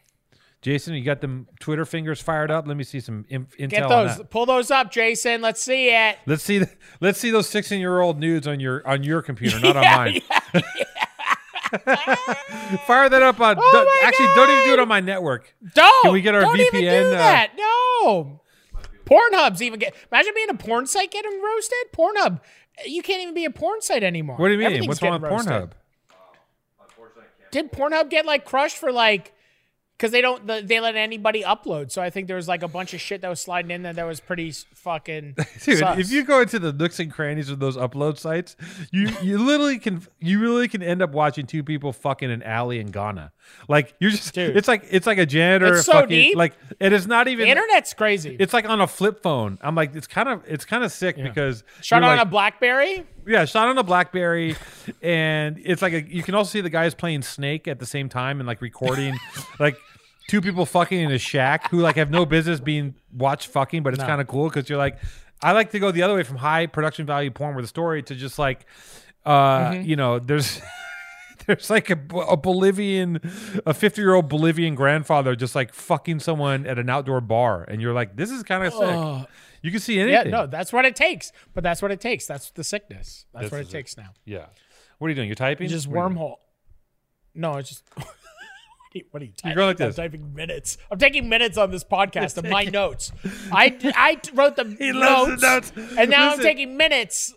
Jason, 0.63 0.95
you 0.95 1.03
got 1.03 1.23
them 1.23 1.49
Twitter 1.59 1.87
fingers 1.87 2.21
fired 2.21 2.51
up. 2.51 2.67
Let 2.67 2.77
me 2.77 2.85
see 2.85 3.01
some 3.01 3.25
inf- 3.31 3.57
intel. 3.57 3.71
Get 3.71 3.83
on 3.85 3.89
those, 3.89 4.19
that. 4.19 4.31
pull 4.31 4.45
those 4.45 4.71
up, 4.71 4.91
Jason. 4.91 5.41
Let's 5.41 5.63
see 5.63 5.89
it. 5.89 6.19
Let's 6.27 6.43
see. 6.43 6.59
The, 6.59 6.71
let's 7.01 7.19
see 7.19 7.31
those 7.31 7.49
sixteen 7.49 7.81
year 7.81 8.01
old 8.01 8.21
nudes 8.21 8.47
on 8.47 8.61
your 8.61 8.87
on 8.87 9.03
your 9.03 9.23
computer, 9.23 9.59
not 9.63 9.77
on 9.77 9.83
Yeah, 9.83 9.97
mine. 9.97 10.21
Fire 12.87 13.09
that 13.09 13.23
up 13.23 13.41
on. 13.41 13.57
Oh 13.59 13.73
my 13.73 14.07
actually, 14.07 14.27
don't 14.35 14.51
even 14.51 14.65
do 14.65 14.73
it 14.75 14.79
on 14.81 14.89
my 14.89 15.01
network. 15.01 15.55
Don't. 15.75 16.03
Can 16.03 16.13
we 16.13 16.21
get 16.21 16.35
our 16.35 16.43
don't 16.43 16.59
Even 16.59 16.81
VPN, 16.83 17.11
do 17.11 17.17
uh. 17.17 17.47
No. 17.57 18.41
Pornhub's 19.05 19.63
even 19.63 19.79
get. 19.79 19.95
Imagine 20.13 20.33
being 20.35 20.51
a 20.51 20.55
porn 20.55 20.87
site 20.87 21.11
getting 21.11 21.41
roasted. 21.41 21.79
Pornhub, 21.93 22.41
you 22.87 23.03
can't 23.03 23.23
even 23.23 23.35
be 23.35 23.45
a 23.45 23.51
porn 23.51 23.81
site 23.81 24.03
anymore. 24.03 24.37
What 24.37 24.49
do 24.49 24.55
you 24.55 24.59
mean? 24.59 24.87
What's 24.87 25.01
wrong 25.01 25.21
with 25.21 25.31
roasted. 25.31 25.53
Pornhub? 25.53 25.71
Did 27.51 27.73
Pornhub 27.73 28.11
get 28.11 28.27
like 28.27 28.45
crushed 28.45 28.77
for 28.77 28.93
like? 28.93 29.33
Because 30.01 30.13
they 30.13 30.23
don't, 30.23 30.47
the, 30.47 30.63
they 30.65 30.81
let 30.81 30.97
anybody 30.97 31.43
upload. 31.43 31.91
So 31.91 32.01
I 32.01 32.09
think 32.09 32.27
there 32.27 32.37
was 32.37 32.49
like 32.49 32.63
a 32.63 32.69
bunch 32.69 32.95
of 32.95 33.03
shit 33.03 33.21
that 33.21 33.29
was 33.29 33.39
sliding 33.39 33.71
in 33.71 33.83
there 33.83 33.93
that 33.93 34.07
was 34.07 34.19
pretty 34.19 34.51
fucking. 34.51 35.37
Dude, 35.63 35.79
sus. 35.79 35.99
if 35.99 36.11
you 36.11 36.25
go 36.25 36.41
into 36.41 36.59
the 36.59 36.73
nooks 36.73 36.99
and 37.01 37.13
crannies 37.13 37.51
of 37.51 37.59
those 37.59 37.77
upload 37.77 38.17
sites, 38.17 38.57
you 38.91 39.11
you 39.21 39.37
literally 39.37 39.79
can 39.79 40.01
you 40.19 40.41
really 40.41 40.69
can 40.69 40.83
end 40.83 41.03
up 41.03 41.11
watching 41.11 41.45
two 41.45 41.63
people 41.63 41.93
fucking 41.93 42.31
an 42.31 42.43
alley 42.45 42.79
in 42.79 42.91
Ghana. 42.91 43.31
Like 43.69 43.95
you're 44.01 44.11
just 44.11 44.33
Dude. 44.33 44.57
it's 44.57 44.69
like 44.69 44.87
it's 44.91 45.07
like 45.07 45.19
a 45.19 45.27
janitor 45.27 45.75
It's 45.75 45.85
so 45.85 45.93
fucking 45.93 46.09
deep. 46.09 46.37
like 46.37 46.55
it 46.79 46.95
is 46.95 47.07
not 47.07 47.27
the 47.27 47.33
even 47.33 47.47
internet's 47.47 47.93
crazy. 47.93 48.37
it's 48.41 48.55
like 48.55 48.67
on 48.67 48.81
a 48.81 48.87
flip 48.87 49.23
phone. 49.23 49.59
I'm 49.61 49.75
like 49.75 49.95
it's 49.95 50.07
kind 50.07 50.31
of 50.31 50.43
it's 50.47 50.65
kind 50.65 50.83
of 50.83 50.93
sick 50.93 51.17
because 51.17 51.63
Shot 51.83 52.03
on 52.03 52.17
like, 52.17 52.27
a 52.27 52.31
BlackBerry. 52.31 53.07
yeah, 53.27 53.45
shot 53.45 53.69
on 53.69 53.77
a 53.77 53.83
BlackBerry, 53.83 54.57
and 55.03 55.61
it's 55.63 55.83
like 55.83 55.93
a, 55.93 56.03
you 56.03 56.23
can 56.23 56.35
also 56.35 56.51
see 56.51 56.63
the 56.63 56.71
guys 56.71 56.95
playing 56.95 57.21
Snake 57.23 57.69
at 57.69 57.79
the 57.79 57.87
same 57.87 58.09
time 58.09 58.41
and 58.41 58.47
like 58.47 58.63
recording, 58.63 59.19
like 59.59 59.77
two 60.29 60.41
people 60.41 60.67
fucking 60.67 61.01
in 61.01 61.11
a 61.11 61.19
shack 61.19 61.71
who 61.71 61.81
like 61.81 61.97
have 61.97 62.11
no 62.11 62.25
business 62.27 62.61
being 62.61 62.95
watched 63.13 63.49
fucking, 63.49 63.83
but 63.83 63.93
it's 63.95 64.01
No. 64.01 64.07
kind 64.07 64.21
of 64.21 64.27
cool 64.27 64.49
because 64.49 64.69
you're 64.69 64.79
like, 64.79 64.99
I 65.43 65.53
like 65.53 65.71
to 65.73 65.79
go 65.79 65.91
the 65.91 66.03
other 66.03 66.15
way 66.15 66.23
from 66.23 66.37
high 66.37 66.67
production 66.67 67.07
value 67.07 67.31
porn 67.31 67.57
with 67.57 67.65
a 67.65 67.69
story 67.69 68.03
to 68.05 68.15
just 68.15 68.39
like, 68.39 68.67
uh, 69.27 69.71
Mm-hmm. 69.71 69.89
you 69.89 69.97
know, 69.97 70.19
there's. 70.19 70.61
There's 71.47 71.71
like 71.71 71.89
a, 71.91 71.99
a 72.29 72.37
Bolivian, 72.37 73.19
a 73.67 73.73
50 73.73 74.01
year 74.03 74.13
old 74.15 74.29
Bolivian 74.29 74.75
grandfather 74.77 75.35
just 75.35 75.55
like 75.55 75.73
fucking 75.73 76.21
someone 76.21 76.67
at 76.67 76.79
an 76.79 76.89
outdoor 76.91 77.21
bar, 77.23 77.65
and 77.65 77.81
you're 77.81 77.95
like, 77.95 78.15
this 78.15 78.31
is 78.31 78.43
kind 78.43 78.63
of 78.63 78.73
sick. 78.75 78.83
Ugh. 78.83 79.27
You 79.63 79.71
can 79.71 79.81
see 79.81 79.95
anything. 79.99 80.13
Yeah, 80.13 80.21
anything. 80.21 80.33
no, 80.33 80.47
that's 80.47 80.71
what 80.71 80.85
it 80.85 80.95
takes. 80.95 81.33
But 81.55 81.65
that's 81.65 81.81
what 81.81 81.91
it 81.91 82.01
takes. 82.01 82.27
That's 82.27 82.51
the 82.51 82.63
sickness. 82.63 83.25
That's 83.33 83.45
This 83.47 83.53
what 83.53 83.61
is 83.63 83.67
it 83.67 83.71
it. 83.71 83.73
takes 83.73 83.97
now. 83.97 84.11
Yeah. 84.27 84.47
What 84.99 85.07
are 85.07 85.09
you 85.09 85.15
doing? 85.17 85.29
You're 85.29 85.35
typing? 85.35 85.69
Just 85.69 85.89
What 85.89 85.97
are 86.03 86.09
you 86.11 86.15
doing? 86.15 86.23
wormhole. 86.29 86.35
No, 87.35 87.57
it's 87.57 87.71
just. 87.71 87.85
what, 88.93 88.95
are 88.95 88.99
you, 88.99 89.05
what 89.11 89.23
are 89.23 89.25
you 89.27 89.33
typing? 89.37 89.57
going 89.57 89.69
like 89.69 89.81
I'm 89.81 89.87
this. 89.89 89.97
typing 89.97 90.35
minutes. 90.35 90.79
I'm 90.91 90.99
taking 90.99 91.29
minutes 91.29 91.57
on 91.57 91.71
this 91.71 91.85
podcast 91.85 92.37
of 92.37 92.45
my 92.49 92.65
notes. 92.73 93.13
I, 93.53 93.77
I 93.97 94.21
wrote 94.35 94.57
the 94.57 94.65
He 94.79 94.93
loves 94.93 95.41
the 95.41 95.47
notes, 95.49 95.77
notes. 95.77 95.95
and 95.97 96.11
now 96.11 96.33
I'm 96.33 96.41
taking 96.41 96.77
minutes. 96.77 97.35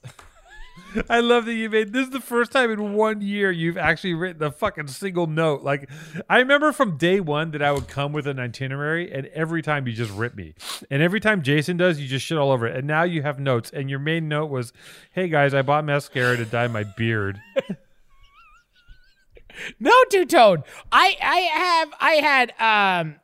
I 1.10 1.22
love 1.22 1.46
that 1.46 1.54
you 1.56 1.72
made 1.72 1.92
this 1.92 2.06
is 2.06 2.12
the 2.12 2.20
first 2.20 2.52
time 2.52 2.70
in 2.70 2.94
one 2.94 3.20
year 3.22 3.50
you've 3.52 3.78
actually 3.80 4.14
written 4.14 4.44
a 4.44 4.52
fucking 4.52 4.88
single 4.88 5.26
note. 5.26 5.64
Like 5.64 5.90
I 6.30 6.38
remember 6.38 6.72
from 6.72 6.98
day 6.98 7.20
one 7.20 7.50
that 7.52 7.64
I 7.64 7.72
would 7.72 7.88
come 7.88 8.14
with 8.14 8.28
an 8.28 8.38
itinerary, 8.40 9.12
and 9.12 9.26
every 9.28 9.64
time 9.64 9.88
you 9.88 9.94
just 9.94 10.12
rip 10.12 10.36
me, 10.36 10.54
and 10.92 11.02
every 11.02 11.20
time 11.20 11.42
Jason 11.42 11.78
does, 11.78 12.00
you 12.00 12.08
just 12.08 12.24
shit 12.26 12.38
all 12.38 12.52
over 12.52 12.68
it. 12.68 12.76
And 12.76 12.88
now 12.88 13.02
you 13.04 13.24
have 13.24 13.40
notes, 13.40 13.72
and 13.72 13.90
your 13.90 13.98
main 14.00 14.28
note 14.28 14.52
was, 14.52 14.72
"Hey 15.12 15.30
guys, 15.30 15.56
I 15.56 15.64
bought 15.64 15.84
mascara 15.84 16.38
to 16.38 16.46
dye 16.46 16.68
my 16.68 16.84
beard." 16.84 17.42
No, 19.80 19.94
two 20.10 20.26
tone. 20.26 20.64
I 20.92 21.16
I 21.22 21.38
have 21.40 21.94
I 22.00 22.12
had 22.14 23.02
um 23.02 23.16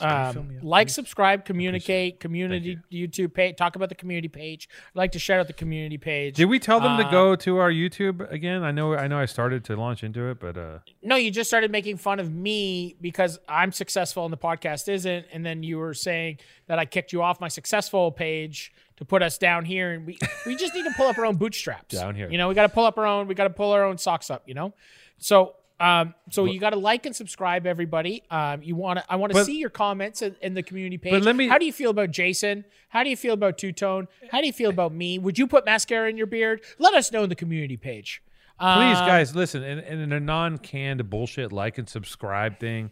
um, 0.00 0.58
like, 0.62 0.88
subscribe, 0.90 1.44
communicate, 1.44 2.20
community 2.20 2.78
YouTube 2.92 3.32
page. 3.34 3.56
Talk 3.56 3.76
about 3.76 3.88
the 3.88 3.94
community 3.94 4.28
page. 4.28 4.68
I'd 4.88 4.98
like 4.98 5.12
to 5.12 5.18
shout 5.18 5.40
out 5.40 5.46
the 5.46 5.52
community 5.52 5.98
page. 5.98 6.36
Did 6.36 6.46
we 6.46 6.58
tell 6.58 6.80
them 6.80 6.98
to 6.98 7.06
Uh, 7.06 7.10
go 7.10 7.36
to 7.36 7.58
our 7.58 7.70
YouTube 7.70 8.30
again? 8.30 8.62
I 8.62 8.70
know, 8.70 8.94
I 8.94 9.06
know, 9.06 9.18
I 9.18 9.24
started 9.24 9.64
to 9.64 9.76
launch 9.76 10.04
into 10.04 10.28
it, 10.30 10.40
but 10.40 10.56
uh, 10.56 10.78
No, 11.02 11.16
you 11.16 11.30
just 11.30 11.48
started 11.48 11.70
making 11.70 11.96
fun 11.96 12.20
of 12.20 12.32
me 12.32 12.96
because 13.00 13.38
I'm 13.48 13.72
successful 13.72 14.24
and 14.24 14.32
the 14.32 14.38
podcast 14.38 14.88
isn't, 14.88 15.26
and 15.32 15.44
then 15.44 15.62
you 15.62 15.78
were 15.78 15.94
saying 15.94 16.38
that 16.66 16.78
I 16.78 16.84
kicked 16.84 17.12
you 17.12 17.22
off 17.22 17.40
my 17.40 17.48
successful 17.48 18.12
page 18.12 18.72
to 18.96 19.04
put 19.04 19.22
us 19.22 19.38
down 19.38 19.64
here, 19.64 19.92
and 19.92 20.06
we 20.06 20.18
we 20.44 20.56
just 20.56 20.74
need 20.74 20.84
to 20.84 20.92
pull 20.96 21.06
up 21.06 21.16
our 21.18 21.24
own 21.24 21.36
bootstraps 21.36 21.94
Down 21.94 22.14
here. 22.14 22.28
You 22.30 22.36
know, 22.36 22.48
we 22.48 22.54
got 22.54 22.66
to 22.66 22.68
pull 22.68 22.84
up 22.84 22.98
our 22.98 23.06
own. 23.06 23.26
We 23.26 23.34
got 23.34 23.44
to 23.44 23.50
pull 23.50 23.72
our 23.72 23.84
own 23.84 23.96
socks 23.96 24.30
up. 24.30 24.42
You 24.46 24.54
know, 24.54 24.74
so. 25.18 25.54
Um, 25.80 26.14
so 26.30 26.44
you 26.46 26.58
got 26.58 26.70
to 26.70 26.76
like 26.78 27.06
and 27.06 27.14
subscribe, 27.14 27.66
everybody. 27.66 28.22
Um, 28.30 28.62
you 28.62 28.74
want 28.74 28.98
to, 28.98 29.04
I 29.08 29.16
want 29.16 29.32
to 29.32 29.44
see 29.44 29.58
your 29.58 29.70
comments 29.70 30.22
in, 30.22 30.34
in 30.42 30.54
the 30.54 30.62
community 30.62 30.98
page. 30.98 31.12
But 31.12 31.22
let 31.22 31.36
me- 31.36 31.46
How 31.48 31.58
do 31.58 31.64
you 31.66 31.72
feel 31.72 31.90
about 31.90 32.10
Jason? 32.10 32.64
How 32.88 33.04
do 33.04 33.10
you 33.10 33.16
feel 33.16 33.34
about 33.34 33.58
Two 33.58 33.70
Tone? 33.72 34.08
How 34.32 34.40
do 34.40 34.46
you 34.46 34.52
feel 34.52 34.70
about 34.70 34.92
me? 34.92 35.18
Would 35.18 35.38
you 35.38 35.46
put 35.46 35.64
mascara 35.64 36.08
in 36.10 36.16
your 36.16 36.26
beard? 36.26 36.62
Let 36.78 36.94
us 36.94 37.12
know 37.12 37.22
in 37.22 37.28
the 37.28 37.36
community 37.36 37.76
page. 37.76 38.22
Please, 38.58 38.96
Uh, 38.98 39.06
guys, 39.06 39.36
listen. 39.36 39.62
In, 39.62 39.78
in 39.78 40.12
a 40.12 40.18
non-canned 40.18 41.08
bullshit 41.08 41.52
like 41.52 41.78
and 41.78 41.88
subscribe 41.88 42.58
thing, 42.58 42.90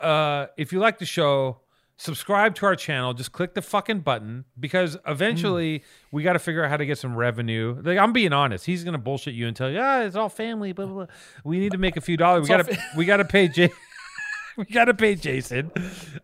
uh, 0.00 0.46
if 0.56 0.72
you 0.72 0.78
like 0.78 0.98
the 0.98 1.04
show, 1.04 1.58
subscribe 2.02 2.54
to 2.56 2.66
our 2.66 2.74
channel. 2.74 3.14
Just 3.14 3.32
click 3.32 3.54
the 3.54 3.62
fucking 3.62 4.00
button 4.00 4.44
because 4.58 4.96
eventually 5.06 5.84
we 6.10 6.22
got 6.22 6.32
to 6.32 6.38
figure 6.38 6.64
out 6.64 6.70
how 6.70 6.76
to 6.76 6.84
get 6.84 6.98
some 6.98 7.16
revenue. 7.16 7.80
Like 7.82 7.98
I'm 7.98 8.12
being 8.12 8.32
honest, 8.32 8.66
he's 8.66 8.84
gonna 8.84 8.98
bullshit 8.98 9.34
you 9.34 9.46
and 9.46 9.56
tell 9.56 9.70
you, 9.70 9.78
ah, 9.80 10.02
it's 10.02 10.16
all 10.16 10.28
family. 10.28 10.72
Blah 10.72 10.86
blah. 10.86 10.94
blah. 10.94 11.06
We 11.44 11.58
need 11.58 11.72
to 11.72 11.78
make 11.78 11.96
a 11.96 12.00
few 12.00 12.16
dollars. 12.16 12.42
We 12.42 12.48
gotta 12.48 12.78
we 12.96 13.04
gotta 13.04 13.24
pay 13.24 13.48
Jay. 13.48 13.70
We 14.56 14.64
gotta 14.66 14.92
pay 14.94 15.14
Jason. 15.14 15.70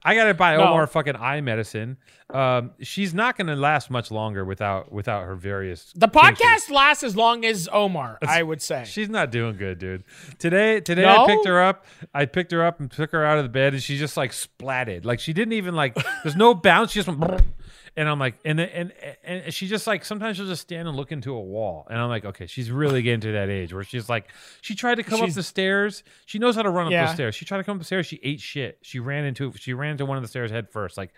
I 0.02 0.14
gotta 0.14 0.34
buy 0.34 0.56
No. 0.56 0.64
Omar 0.64 0.86
fucking 0.86 1.16
eye 1.16 1.40
medicine. 1.40 1.96
Um, 2.32 2.72
she's 2.80 3.14
not 3.14 3.38
gonna 3.38 3.56
last 3.56 3.90
much 3.90 4.10
longer 4.10 4.44
without 4.44 4.92
without 4.92 5.24
her 5.24 5.34
various. 5.34 5.92
The 5.96 6.08
podcast 6.08 6.70
lasts 6.70 7.02
as 7.02 7.16
long 7.16 7.44
as 7.44 7.68
Omar, 7.72 8.18
I 8.20 8.42
would 8.42 8.60
say. 8.60 8.84
She's 8.86 9.08
not 9.08 9.30
doing 9.30 9.56
good, 9.56 9.78
dude. 9.78 10.04
Today, 10.38 10.80
today 10.80 11.02
No? 11.02 11.24
I 11.24 11.26
picked 11.26 11.46
her 11.46 11.62
up. 11.62 11.86
I 12.12 12.26
picked 12.26 12.52
her 12.52 12.64
up 12.64 12.80
and 12.80 12.90
took 12.90 13.12
her 13.12 13.24
out 13.24 13.38
of 13.38 13.44
the 13.44 13.48
bed, 13.50 13.72
and 13.72 13.82
she 13.82 13.96
just 13.96 14.16
like 14.16 14.32
splatted. 14.32 15.04
Like 15.06 15.20
she 15.20 15.32
didn't 15.32 15.54
even 15.54 15.74
like. 15.74 15.96
There's 16.22 16.36
no 16.36 16.54
bounce. 16.54 16.92
She 16.92 17.00
just 17.02 17.08
went. 17.08 17.42
And 17.98 18.08
I'm 18.08 18.18
like, 18.18 18.36
and 18.44 18.60
and 18.60 18.92
and 19.24 19.52
she 19.52 19.66
just 19.66 19.86
like 19.86 20.04
sometimes 20.04 20.36
she'll 20.36 20.46
just 20.46 20.62
stand 20.62 20.86
and 20.86 20.96
look 20.96 21.10
into 21.10 21.34
a 21.34 21.40
wall, 21.40 21.86
and 21.90 21.98
I'm 21.98 22.08
like, 22.08 22.24
okay, 22.24 22.46
she's 22.46 22.70
really 22.70 23.02
getting 23.02 23.20
to 23.22 23.32
that 23.32 23.48
age 23.50 23.74
where 23.74 23.82
she's 23.82 24.08
like, 24.08 24.28
she 24.62 24.74
tried 24.74 24.94
to 24.96 25.02
come 25.02 25.20
up 25.20 25.30
the 25.32 25.42
stairs. 25.42 26.04
She 26.24 26.38
knows 26.38 26.54
how 26.54 26.62
to 26.62 26.70
run 26.70 26.86
up 26.86 26.92
the 26.92 27.12
stairs. 27.12 27.34
She 27.34 27.44
tried 27.44 27.58
to 27.58 27.64
come 27.64 27.74
up 27.76 27.80
the 27.80 27.84
stairs. 27.86 28.06
She 28.06 28.20
ate 28.22 28.40
shit. 28.40 28.78
She 28.82 29.00
ran 29.00 29.24
into 29.24 29.52
she 29.56 29.72
ran 29.74 29.90
into 29.92 30.06
one 30.06 30.16
of 30.16 30.22
the 30.22 30.28
stairs 30.28 30.50
head 30.50 30.70
first. 30.70 30.96
Like 30.96 31.12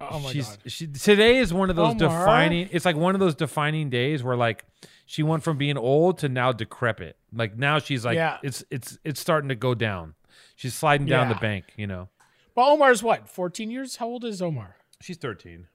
oh 0.00 0.18
my 0.20 0.30
she's 0.32 0.46
god. 0.48 0.58
she 0.66 0.86
today 0.86 1.36
is 1.38 1.54
one 1.54 1.70
of 1.70 1.76
those 1.76 1.94
Omar? 1.94 2.18
defining 2.20 2.68
it's 2.72 2.84
like 2.84 2.96
one 2.96 3.14
of 3.14 3.18
those 3.20 3.34
defining 3.34 3.88
days 3.88 4.22
where 4.22 4.36
like 4.36 4.64
she 5.06 5.22
went 5.22 5.42
from 5.42 5.56
being 5.56 5.78
old 5.78 6.18
to 6.18 6.28
now 6.28 6.52
decrepit 6.52 7.16
like 7.32 7.56
now 7.56 7.78
she's 7.78 8.04
like 8.04 8.16
Yeah. 8.16 8.36
it's 8.42 8.62
it's 8.70 8.98
it's 9.04 9.18
starting 9.20 9.48
to 9.48 9.54
go 9.54 9.74
down 9.74 10.14
she's 10.54 10.74
sliding 10.74 11.06
down 11.06 11.30
the 11.30 11.34
bank 11.36 11.64
you 11.76 11.86
know 11.86 12.10
But 12.54 12.70
Omar's 12.72 13.02
what? 13.02 13.26
14 13.28 13.70
years? 13.70 13.96
How 13.96 14.06
old 14.06 14.24
is 14.24 14.42
Omar? 14.42 14.76
she's 15.00 15.16
13 15.16 15.66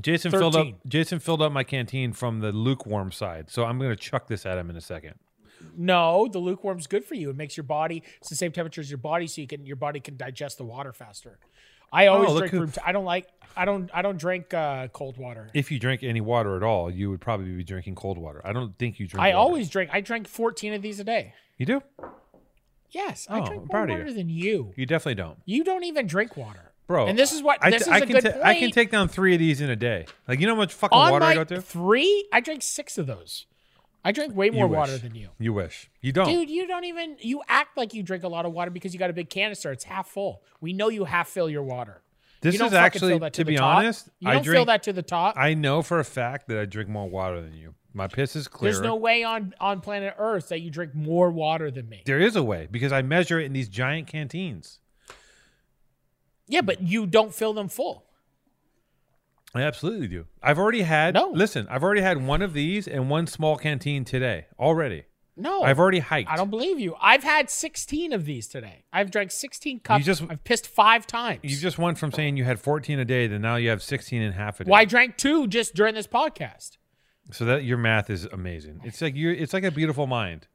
jason 0.00 0.30
filled 0.30 0.56
up 0.56 0.66
jason 0.88 1.18
filled 1.20 1.40
up 1.42 1.52
my 1.52 1.62
canteen 1.64 2.12
from 2.12 2.40
the 2.40 2.50
lukewarm 2.52 3.12
side 3.12 3.48
so 3.50 3.64
i'm 3.64 3.78
gonna 3.78 3.94
chuck 3.96 4.26
this 4.26 4.44
at 4.44 4.58
him 4.58 4.68
in 4.70 4.76
a 4.76 4.80
second 4.80 5.14
No, 5.76 6.28
the 6.30 6.40
lukewarm's 6.40 6.86
good 6.86 7.04
for 7.04 7.14
you. 7.14 7.30
It 7.30 7.36
makes 7.36 7.56
your 7.56 7.64
body 7.64 8.02
it's 8.20 8.28
the 8.28 8.36
same 8.36 8.52
temperature 8.52 8.80
as 8.82 8.90
your 8.90 8.98
body, 8.98 9.26
so 9.26 9.40
you 9.40 9.46
can 9.46 9.64
your 9.64 9.76
body 9.76 9.98
can 10.00 10.16
digest 10.16 10.58
the 10.58 10.64
water 10.64 10.92
faster. 10.92 11.38
I 11.92 12.08
always 12.08 12.30
Oh, 12.30 12.38
drink 12.38 12.52
room. 12.52 12.70
T- 12.72 12.80
I 12.84 12.92
don't 12.92 13.04
like. 13.06 13.28
I 13.56 13.64
don't. 13.64 13.88
I 13.94 14.02
don't 14.02 14.18
drink 14.18 14.52
uh, 14.52 14.88
cold 14.88 15.16
water. 15.16 15.48
if 15.54 15.70
you 15.70 15.78
drink 15.78 16.02
any 16.02 16.20
water 16.20 16.56
at 16.56 16.62
all 16.62 16.90
you 16.90 17.08
would 17.08 17.20
probably 17.20 17.50
be 17.54 17.64
drinking 17.64 17.94
cold 17.94 18.18
water 18.18 18.42
i 18.44 18.52
don't 18.52 18.76
think 18.78 18.98
you 19.00 19.06
drink 19.06 19.22
I 19.22 19.28
water. 19.28 19.38
always 19.38 19.70
drink. 19.70 19.90
I 19.92 20.00
drank 20.02 20.28
14 20.28 20.74
of 20.74 20.82
these 20.82 21.00
a 21.00 21.04
day. 21.04 21.32
you 21.56 21.64
do 21.66 21.80
Yes, 22.90 23.26
Oh, 23.30 23.34
I 23.36 23.40
drink 23.46 23.62
more 23.62 23.68
proud 23.68 23.90
of 23.90 24.06
you. 24.08 24.14
than 24.14 24.28
you. 24.28 24.72
you 24.76 24.84
definitely 24.86 25.14
don't 25.16 25.38
You 25.46 25.64
don't 25.64 25.84
even 25.84 26.06
drink 26.06 26.36
water. 26.36 26.72
Bro. 26.86 27.06
And 27.06 27.18
this 27.18 27.32
is 27.32 27.42
what- 27.42 27.58
I, 27.62 27.70
this 27.70 27.82
is 27.82 27.88
I 27.88 27.98
a 27.98 28.00
can 28.00 28.08
good 28.12 28.24
ta- 28.34 28.40
I 28.42 28.58
can 28.58 28.70
take 28.70 28.90
down 28.90 29.08
three 29.08 29.32
of 29.34 29.38
these 29.38 29.60
in 29.60 29.70
a 29.70 29.76
day. 29.76 30.06
Like 30.28 30.40
you 30.40 30.46
know 30.46 30.54
how 30.54 30.60
much 30.60 30.72
fucking 30.74 30.96
On 30.96 31.10
water 31.12 31.24
I 31.24 31.28
my 31.30 31.34
go 31.34 31.44
through. 31.44 31.60
three, 31.60 32.28
I 32.32 32.40
drank 32.40 32.62
six 32.62 32.98
of 32.98 33.06
those. 33.06 33.46
I 34.06 34.12
drink 34.12 34.34
way 34.36 34.50
more 34.50 34.66
water 34.66 34.98
than 34.98 35.14
you. 35.14 35.28
You 35.38 35.54
wish 35.54 35.88
you 36.02 36.12
don't. 36.12 36.28
Dude, 36.28 36.50
you 36.50 36.66
don't 36.66 36.84
even 36.84 37.16
you 37.20 37.40
act 37.48 37.76
like 37.78 37.94
you 37.94 38.02
drink 38.02 38.22
a 38.22 38.28
lot 38.28 38.44
of 38.44 38.52
water 38.52 38.70
because 38.70 38.92
you 38.92 38.98
got 38.98 39.08
a 39.10 39.14
big 39.14 39.30
canister. 39.30 39.72
It's 39.72 39.84
half 39.84 40.08
full. 40.08 40.42
We 40.60 40.72
know 40.74 40.88
you 40.88 41.04
half 41.04 41.28
fill 41.28 41.48
your 41.48 41.62
water. 41.62 42.02
this 42.42 42.56
is 42.60 42.74
actually, 42.74 43.18
fill 43.18 43.30
to, 43.30 43.44
the 43.44 43.50
be 43.52 43.56
top. 43.56 43.78
honest, 43.78 44.10
you 44.20 44.28
I 44.28 44.34
don't 44.34 44.44
fill 44.44 44.52
drink. 44.52 44.66
that 44.66 44.82
to 44.82 44.92
the 44.92 45.00
top. 45.02 45.36
I 45.38 45.54
know 45.54 45.80
for 45.80 46.00
a 46.00 46.04
fact 46.04 46.48
that 46.48 46.58
I 46.58 46.66
drink 46.66 46.90
more 46.90 47.08
water 47.08 47.40
than 47.40 47.54
you. 47.54 47.74
My 47.94 48.06
piss 48.08 48.36
is 48.36 48.46
clear. 48.46 48.72
There's 48.72 48.82
no 48.82 48.96
way 48.96 49.24
on 49.24 49.54
on 49.58 49.80
planet 49.80 50.14
Earth 50.18 50.48
that 50.50 50.60
you 50.60 50.68
drink 50.68 50.94
more 50.94 51.30
water 51.30 51.70
than 51.70 51.88
me. 51.88 52.02
There 52.04 52.20
is 52.20 52.36
a 52.36 52.42
way 52.42 52.68
because 52.70 52.92
I 52.92 53.00
measure 53.00 53.40
it 53.40 53.44
in 53.46 53.54
these 53.54 53.70
giant 53.70 54.06
canteens. 54.08 54.80
Yeah, 56.46 56.60
but 56.60 56.82
you 56.82 57.06
don't 57.06 57.34
fill 57.34 57.52
them 57.52 57.68
full. 57.68 58.04
I 59.54 59.62
absolutely 59.62 60.08
do. 60.08 60.26
I've 60.42 60.58
already 60.58 60.82
had. 60.82 61.14
No. 61.14 61.30
Listen, 61.30 61.66
I've 61.70 61.82
already 61.84 62.00
had 62.00 62.24
one 62.26 62.42
of 62.42 62.52
these 62.54 62.88
and 62.88 63.08
one 63.08 63.26
small 63.26 63.56
canteen 63.56 64.04
today 64.04 64.46
already. 64.58 65.04
No, 65.36 65.62
I've 65.64 65.80
already 65.80 65.98
hiked. 65.98 66.30
I 66.30 66.36
don't 66.36 66.50
believe 66.50 66.78
you. 66.78 66.94
I've 67.00 67.24
had 67.24 67.50
16 67.50 68.12
of 68.12 68.24
these 68.24 68.46
today. 68.46 68.84
I've 68.92 69.10
drank 69.10 69.32
16 69.32 69.80
cups. 69.80 69.98
You 69.98 70.04
just- 70.04 70.22
I've 70.30 70.44
pissed 70.44 70.68
five 70.68 71.08
times. 71.08 71.40
You 71.42 71.56
just 71.56 71.76
went 71.76 71.98
from 71.98 72.12
saying 72.12 72.36
you 72.36 72.44
had 72.44 72.60
14 72.60 73.00
a 73.00 73.04
day 73.04 73.26
to 73.26 73.38
now 73.40 73.56
you 73.56 73.68
have 73.70 73.82
16 73.82 74.22
and 74.22 74.32
a 74.32 74.36
half 74.36 74.60
a 74.60 74.64
day. 74.64 74.70
well, 74.70 74.80
I 74.80 74.84
drank 74.84 75.16
two 75.16 75.48
just 75.48 75.74
during 75.74 75.94
this 75.94 76.06
podcast. 76.06 76.76
So 77.32 77.44
that 77.46 77.64
your 77.64 77.78
math 77.78 78.10
is 78.10 78.26
amazing. 78.26 78.80
It's 78.84 79.00
like 79.00 79.16
you 79.16 79.30
it's 79.30 79.52
like 79.54 79.64
a 79.64 79.70
beautiful 79.72 80.06
mind. 80.06 80.46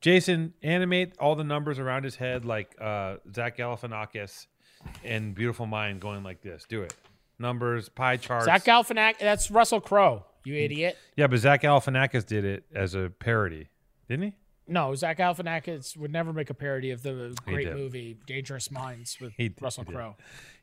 Jason, 0.00 0.54
animate 0.62 1.12
all 1.20 1.36
the 1.36 1.44
numbers 1.44 1.78
around 1.78 2.04
his 2.04 2.16
head 2.16 2.44
like 2.44 2.74
uh, 2.80 3.16
Zach 3.34 3.58
Galifianakis 3.58 4.46
and 5.04 5.34
Beautiful 5.34 5.66
Mind 5.66 6.00
going 6.00 6.22
like 6.22 6.40
this. 6.42 6.64
Do 6.68 6.82
it. 6.82 6.94
Numbers, 7.38 7.88
pie 7.88 8.16
charts. 8.18 8.44
Zach 8.46 8.64
Galifianakis. 8.64 9.18
That's 9.20 9.50
Russell 9.50 9.80
Crowe. 9.80 10.24
You 10.44 10.54
idiot. 10.54 10.96
yeah, 11.16 11.26
but 11.26 11.38
Zach 11.38 11.62
Galifianakis 11.62 12.24
did 12.26 12.44
it 12.44 12.64
as 12.74 12.94
a 12.94 13.10
parody, 13.18 13.68
didn't 14.08 14.24
he? 14.26 14.34
No, 14.66 14.94
Zach 14.94 15.18
Galifianakis 15.18 15.96
would 15.96 16.12
never 16.12 16.32
make 16.32 16.48
a 16.50 16.54
parody 16.54 16.90
of 16.92 17.02
the 17.02 17.36
great 17.44 17.72
movie 17.74 18.16
Dangerous 18.26 18.70
Minds 18.70 19.18
with 19.20 19.32
He 19.36 19.48
did, 19.48 19.60
Russell. 19.60 19.84
Crowe. 19.84 20.16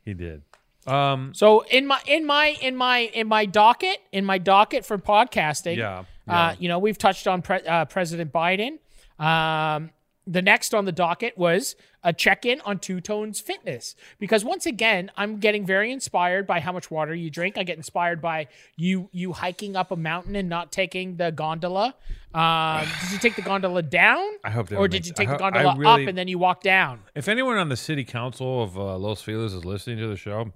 He 0.03 0.13
did. 0.13 0.41
Um, 0.87 1.33
So 1.33 1.61
in 1.61 1.85
my 1.85 1.99
in 2.07 2.25
my 2.25 2.47
in 2.61 2.75
my 2.75 2.99
in 2.99 3.27
my 3.27 3.45
docket 3.45 3.97
in 4.11 4.23
my 4.23 4.37
docket 4.37 4.85
for 4.85 4.97
podcasting, 4.97 5.75
Yeah, 5.77 6.05
uh, 6.27 6.55
you 6.57 6.69
know 6.69 6.79
we've 6.79 6.97
touched 6.97 7.27
on 7.27 7.41
pre- 7.41 7.65
uh, 7.67 7.85
President 7.85 8.31
Biden. 8.31 8.77
Um, 9.19 9.89
the 10.27 10.41
next 10.41 10.75
on 10.75 10.85
the 10.85 10.91
docket 10.91 11.37
was 11.37 11.75
a 12.03 12.11
check 12.11 12.45
in 12.45 12.59
on 12.61 12.79
Two 12.79 12.99
Tones 12.99 13.39
Fitness 13.39 13.95
because 14.19 14.43
once 14.43 14.65
again 14.65 15.09
I'm 15.15 15.39
getting 15.39 15.65
very 15.65 15.91
inspired 15.91 16.45
by 16.45 16.59
how 16.59 16.71
much 16.71 16.91
water 16.91 17.15
you 17.15 17.29
drink. 17.29 17.57
I 17.57 17.63
get 17.63 17.77
inspired 17.77 18.21
by 18.21 18.47
you 18.75 19.09
you 19.13 19.33
hiking 19.33 19.75
up 19.75 19.89
a 19.91 19.95
mountain 19.95 20.35
and 20.35 20.49
not 20.49 20.71
taking 20.71 21.15
the 21.15 21.31
gondola. 21.31 21.95
Um, 22.33 22.85
did 23.01 23.11
you 23.13 23.17
take 23.17 23.35
the 23.35 23.41
gondola 23.41 23.81
down? 23.81 24.23
I 24.43 24.49
hope 24.49 24.67
they 24.67 24.75
or 24.75 24.87
did 24.87 25.07
you 25.07 25.13
take 25.13 25.29
the 25.29 25.37
gondola 25.37 25.75
really- 25.77 26.03
up 26.03 26.07
and 26.07 26.17
then 26.17 26.27
you 26.27 26.37
walk 26.37 26.61
down? 26.61 26.99
if 27.15 27.27
anyone 27.27 27.57
on 27.57 27.69
the 27.69 27.77
city 27.77 28.03
council 28.03 28.61
of 28.61 28.77
uh, 28.77 28.97
Los 28.97 29.21
Feliz 29.21 29.53
is 29.53 29.65
listening 29.65 29.97
to 29.99 30.07
the 30.07 30.17
show, 30.17 30.51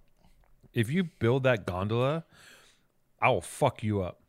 if 0.74 0.92
you 0.92 1.06
build 1.06 1.44
that 1.44 1.66
gondola, 1.66 2.26
I 3.22 3.30
will 3.30 3.42
fuck 3.42 3.84
you 3.84 4.02
up. 4.02 4.20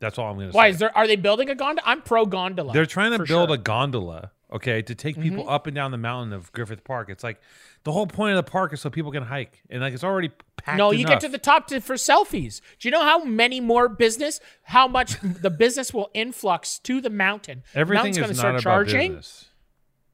That's 0.00 0.18
all 0.18 0.30
I'm 0.30 0.36
going 0.36 0.48
to 0.48 0.52
say. 0.52 0.56
Why 0.56 0.68
is 0.68 0.78
there? 0.78 0.96
Are 0.96 1.06
they 1.06 1.16
building 1.16 1.50
a 1.50 1.54
gondola? 1.54 1.82
I'm 1.86 2.02
pro 2.02 2.24
gondola. 2.24 2.72
They're 2.72 2.86
trying 2.86 3.12
to 3.12 3.18
build 3.24 3.48
sure. 3.48 3.54
a 3.54 3.58
gondola, 3.58 4.32
okay, 4.52 4.82
to 4.82 4.94
take 4.94 5.20
people 5.20 5.44
Mm-hmm. 5.44 5.48
up 5.52 5.66
and 5.66 5.74
down 5.74 5.90
the 5.90 5.98
mountain 5.98 6.32
of 6.32 6.50
Griffith 6.52 6.84
Park. 6.84 7.08
It's 7.10 7.22
like 7.24 7.40
the 7.84 7.92
whole 7.92 8.06
point 8.06 8.36
of 8.36 8.44
the 8.44 8.50
park 8.50 8.72
is 8.72 8.80
so 8.80 8.90
people 8.90 9.12
can 9.12 9.22
hike, 9.22 9.62
and 9.70 9.80
like 9.80 9.94
it's 9.94 10.04
already 10.04 10.30
packed. 10.56 10.78
No, 10.78 10.90
you 10.90 11.04
get 11.06 11.20
to 11.20 11.28
the 11.28 11.38
top 11.38 11.66
to, 11.68 11.80
for 11.80 11.94
selfies. 11.94 12.60
Do 12.78 12.88
you 12.88 12.92
know 12.92 13.02
how 13.02 13.24
many 13.24 13.60
more 13.60 13.88
business, 13.88 14.40
how 14.62 14.88
much 14.88 15.16
the 15.22 15.50
business 15.50 15.92
will 15.94 16.10
influx 16.14 16.78
to 16.80 17.00
the 17.00 17.10
mountain? 17.10 17.62
Everything 17.74 18.04
Mountain's 18.14 18.16
is 18.18 18.20
gonna 18.20 18.32
not 18.32 18.38
start 18.38 18.54
about 18.54 18.62
charging. 18.92 19.08
business. 19.16 19.44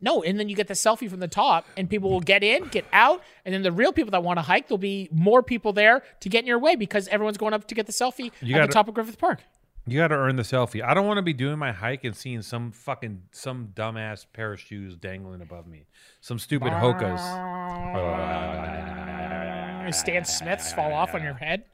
No, 0.00 0.22
and 0.22 0.38
then 0.38 0.50
you 0.50 0.56
get 0.56 0.68
the 0.68 0.74
selfie 0.74 1.08
from 1.08 1.20
the 1.20 1.28
top, 1.28 1.64
and 1.78 1.88
people 1.88 2.10
will 2.10 2.20
get 2.20 2.42
in, 2.44 2.64
get 2.66 2.84
out, 2.92 3.22
and 3.46 3.54
then 3.54 3.62
the 3.62 3.72
real 3.72 3.90
people 3.90 4.10
that 4.10 4.22
want 4.22 4.36
to 4.36 4.42
hike, 4.42 4.68
there'll 4.68 4.76
be 4.76 5.08
more 5.10 5.42
people 5.42 5.72
there 5.72 6.02
to 6.20 6.28
get 6.28 6.40
in 6.40 6.46
your 6.46 6.58
way 6.58 6.76
because 6.76 7.08
everyone's 7.08 7.38
going 7.38 7.54
up 7.54 7.66
to 7.68 7.74
get 7.74 7.86
the 7.86 7.92
selfie 7.92 8.30
You 8.42 8.54
at 8.54 8.58
gotta- 8.58 8.66
the 8.66 8.72
top 8.74 8.88
of 8.88 8.94
Griffith 8.94 9.16
Park. 9.18 9.40
You 9.86 9.98
got 9.98 10.08
to 10.08 10.14
earn 10.14 10.36
the 10.36 10.42
selfie. 10.42 10.82
I 10.82 10.94
don't 10.94 11.06
want 11.06 11.18
to 11.18 11.22
be 11.22 11.34
doing 11.34 11.58
my 11.58 11.72
hike 11.72 12.04
and 12.04 12.16
seeing 12.16 12.40
some 12.40 12.72
fucking 12.72 13.22
some 13.32 13.68
dumbass 13.74 14.24
pair 14.32 14.54
of 14.54 14.60
shoes 14.60 14.96
dangling 14.96 15.42
above 15.42 15.66
me, 15.66 15.86
some 16.20 16.38
stupid 16.38 16.72
hokas. 16.72 17.20
Stan 19.92 20.24
Smiths 20.24 20.72
fall 20.72 20.92
off 20.92 21.14
on 21.14 21.22
your 21.22 21.34
head. 21.34 21.64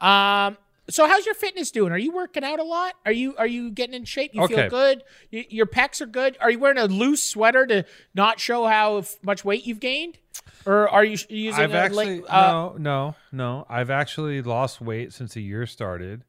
Um, 0.00 0.58
so 0.90 1.08
how's 1.08 1.24
your 1.24 1.34
fitness 1.34 1.70
doing? 1.70 1.92
Are 1.92 1.98
you 1.98 2.12
working 2.12 2.44
out 2.44 2.60
a 2.60 2.62
lot? 2.62 2.94
Are 3.06 3.12
you 3.12 3.34
are 3.36 3.46
you 3.46 3.70
getting 3.70 3.94
in 3.94 4.04
shape? 4.04 4.32
You 4.34 4.46
feel 4.46 4.68
good? 4.68 5.02
Your 5.30 5.64
pecs 5.66 6.02
are 6.02 6.06
good. 6.06 6.36
Are 6.40 6.50
you 6.50 6.58
wearing 6.58 6.76
a 6.76 6.84
loose 6.84 7.22
sweater 7.22 7.66
to 7.66 7.86
not 8.14 8.38
show 8.40 8.66
how 8.66 8.98
f- 8.98 9.16
much 9.22 9.42
weight 9.44 9.66
you've 9.66 9.80
gained, 9.80 10.18
or 10.66 10.86
are 10.90 11.04
you 11.04 11.16
using 11.30 11.62
I've 11.62 11.74
actually 11.74 12.22
uh, 12.26 12.52
no, 12.52 12.74
no, 12.78 13.16
no. 13.32 13.66
I've 13.70 13.88
actually 13.88 14.42
lost 14.42 14.82
weight 14.82 15.14
since 15.14 15.32
the 15.32 15.42
year 15.42 15.64
started. 15.64 16.24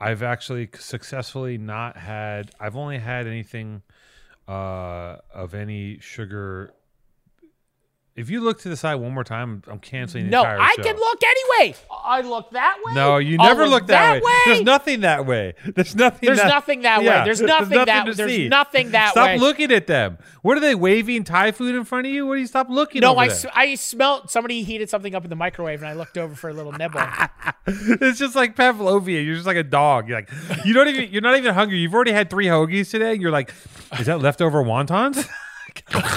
I've 0.00 0.22
actually 0.22 0.68
successfully 0.78 1.58
not 1.58 1.96
had. 1.96 2.50
I've 2.60 2.76
only 2.76 2.98
had 2.98 3.26
anything 3.26 3.82
uh, 4.46 5.16
of 5.34 5.54
any 5.54 5.98
sugar. 6.00 6.72
If 8.14 8.30
you 8.30 8.40
look 8.40 8.60
to 8.62 8.68
the 8.68 8.76
side 8.76 8.96
one 8.96 9.12
more 9.12 9.24
time, 9.24 9.62
I'm 9.68 9.78
canceling 9.78 10.24
the 10.26 10.30
No, 10.30 10.40
entire 10.42 10.60
I 10.60 10.74
show. 10.76 10.82
can 10.82 10.96
look 10.96 11.18
anyway. 11.60 11.74
I 11.90 12.20
look 12.22 12.50
that 12.52 12.78
way. 12.84 12.94
No, 12.94 13.18
you 13.18 13.36
never 13.36 13.62
look 13.64 13.82
look 13.82 13.86
that, 13.88 14.22
way. 14.22 14.32
There's 14.46 14.62
nothing 14.62 15.00
that 15.00 15.26
way. 15.26 15.54
There's 15.74 15.94
nothing. 15.94 16.26
There's 16.26 16.38
that, 16.38 16.48
nothing 16.48 16.82
that 16.82 17.00
way. 17.00 17.06
Yeah, 17.06 17.24
There's 17.24 17.40
nothing 17.40 17.84
that- 17.84 18.06
to 18.06 18.14
there's 18.14 18.30
see. 18.30 18.48
nothing 18.48 18.90
that 18.92 19.10
stop 19.10 19.26
way. 19.26 19.38
looking 19.38 19.70
at 19.72 19.86
them. 19.86 20.18
What 20.42 20.56
are 20.56 20.60
they 20.60 20.74
waving 20.74 21.24
Thai 21.24 21.52
food 21.52 21.74
in 21.74 21.84
front 21.84 22.06
of 22.06 22.12
you? 22.12 22.26
What 22.26 22.36
do 22.36 22.40
you 22.40 22.46
stop 22.46 22.68
looking? 22.70 23.00
No, 23.00 23.10
over 23.12 23.20
I, 23.20 23.28
there? 23.28 23.36
s- 23.36 23.46
I 23.54 23.74
smelled 23.74 24.30
somebody 24.30 24.62
heated 24.62 24.88
something 24.88 25.14
up 25.14 25.24
in 25.24 25.30
the 25.30 25.36
microwave, 25.36 25.80
and 25.82 25.88
I 25.88 25.92
looked 25.94 26.16
over 26.16 26.34
for 26.34 26.48
a 26.48 26.52
little 26.54 26.72
nibble. 26.72 27.00
it's 27.66 28.18
just 28.18 28.34
like 28.34 28.56
Pavlovia. 28.56 29.20
You're 29.20 29.34
just 29.34 29.46
like 29.46 29.56
a 29.56 29.62
dog. 29.62 30.08
You're 30.08 30.18
like 30.18 30.30
you 30.64 30.72
don't 30.72 30.88
even. 30.88 31.10
You're 31.12 31.22
not 31.22 31.36
even 31.36 31.54
hungry. 31.54 31.78
You've 31.78 31.94
already 31.94 32.12
had 32.12 32.30
three 32.30 32.46
hoagies 32.46 32.90
today. 32.90 33.12
And 33.12 33.20
you're 33.22 33.30
like, 33.30 33.52
is 33.98 34.06
that 34.06 34.20
leftover 34.20 34.62
wontons? 34.62 35.28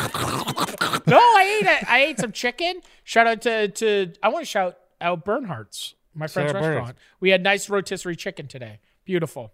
No, 1.08 1.18
I 1.18 1.60
ate 1.62 1.68
it. 1.68 1.89
I 1.89 2.00
ate 2.04 2.20
some 2.20 2.32
chicken. 2.32 2.82
Shout 3.04 3.28
out 3.28 3.42
to 3.42 3.68
to 3.70 4.14
I 4.24 4.30
want 4.30 4.44
to 4.46 4.50
shout 4.50 4.78
out 5.02 5.26
Bernhardt's, 5.26 5.95
my 6.14 6.28
friend's 6.28 6.49
Shout 6.52 6.56
out 6.58 6.62
Bernhardt's. 6.62 6.78
restaurant. 6.80 6.97
We 7.20 7.30
had 7.32 7.43
nice 7.43 7.70
rotisserie 7.70 8.16
chicken 8.16 8.47
today. 8.47 8.80
Beautiful. 9.06 9.52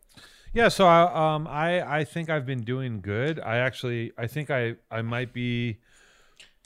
yeah. 0.54 0.68
So 0.70 0.86
I, 0.86 1.36
um, 1.36 1.48
I 1.48 2.00
I 2.00 2.04
think 2.04 2.30
I've 2.30 2.46
been 2.46 2.64
doing 2.64 3.02
good. 3.02 3.40
I 3.40 3.58
actually 3.58 4.12
I 4.18 4.28
think 4.28 4.50
I 4.52 4.76
I 4.92 5.02
might 5.02 5.34
be, 5.34 5.78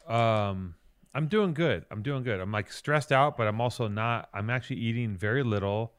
um. 0.08 0.76
I'm 1.14 1.28
doing 1.28 1.54
good. 1.54 1.84
I'm 1.92 2.04
doing 2.04 2.24
good. 2.24 2.40
I'm 2.40 2.54
like 2.54 2.72
stressed 2.72 3.12
out, 3.12 3.36
but 3.36 3.46
I'm 3.46 3.60
also 3.60 3.90
not. 3.90 4.30
I'm 4.34 4.50
actually 4.50 4.78
eating 4.78 5.18
very 5.18 5.44
little. 5.44 5.92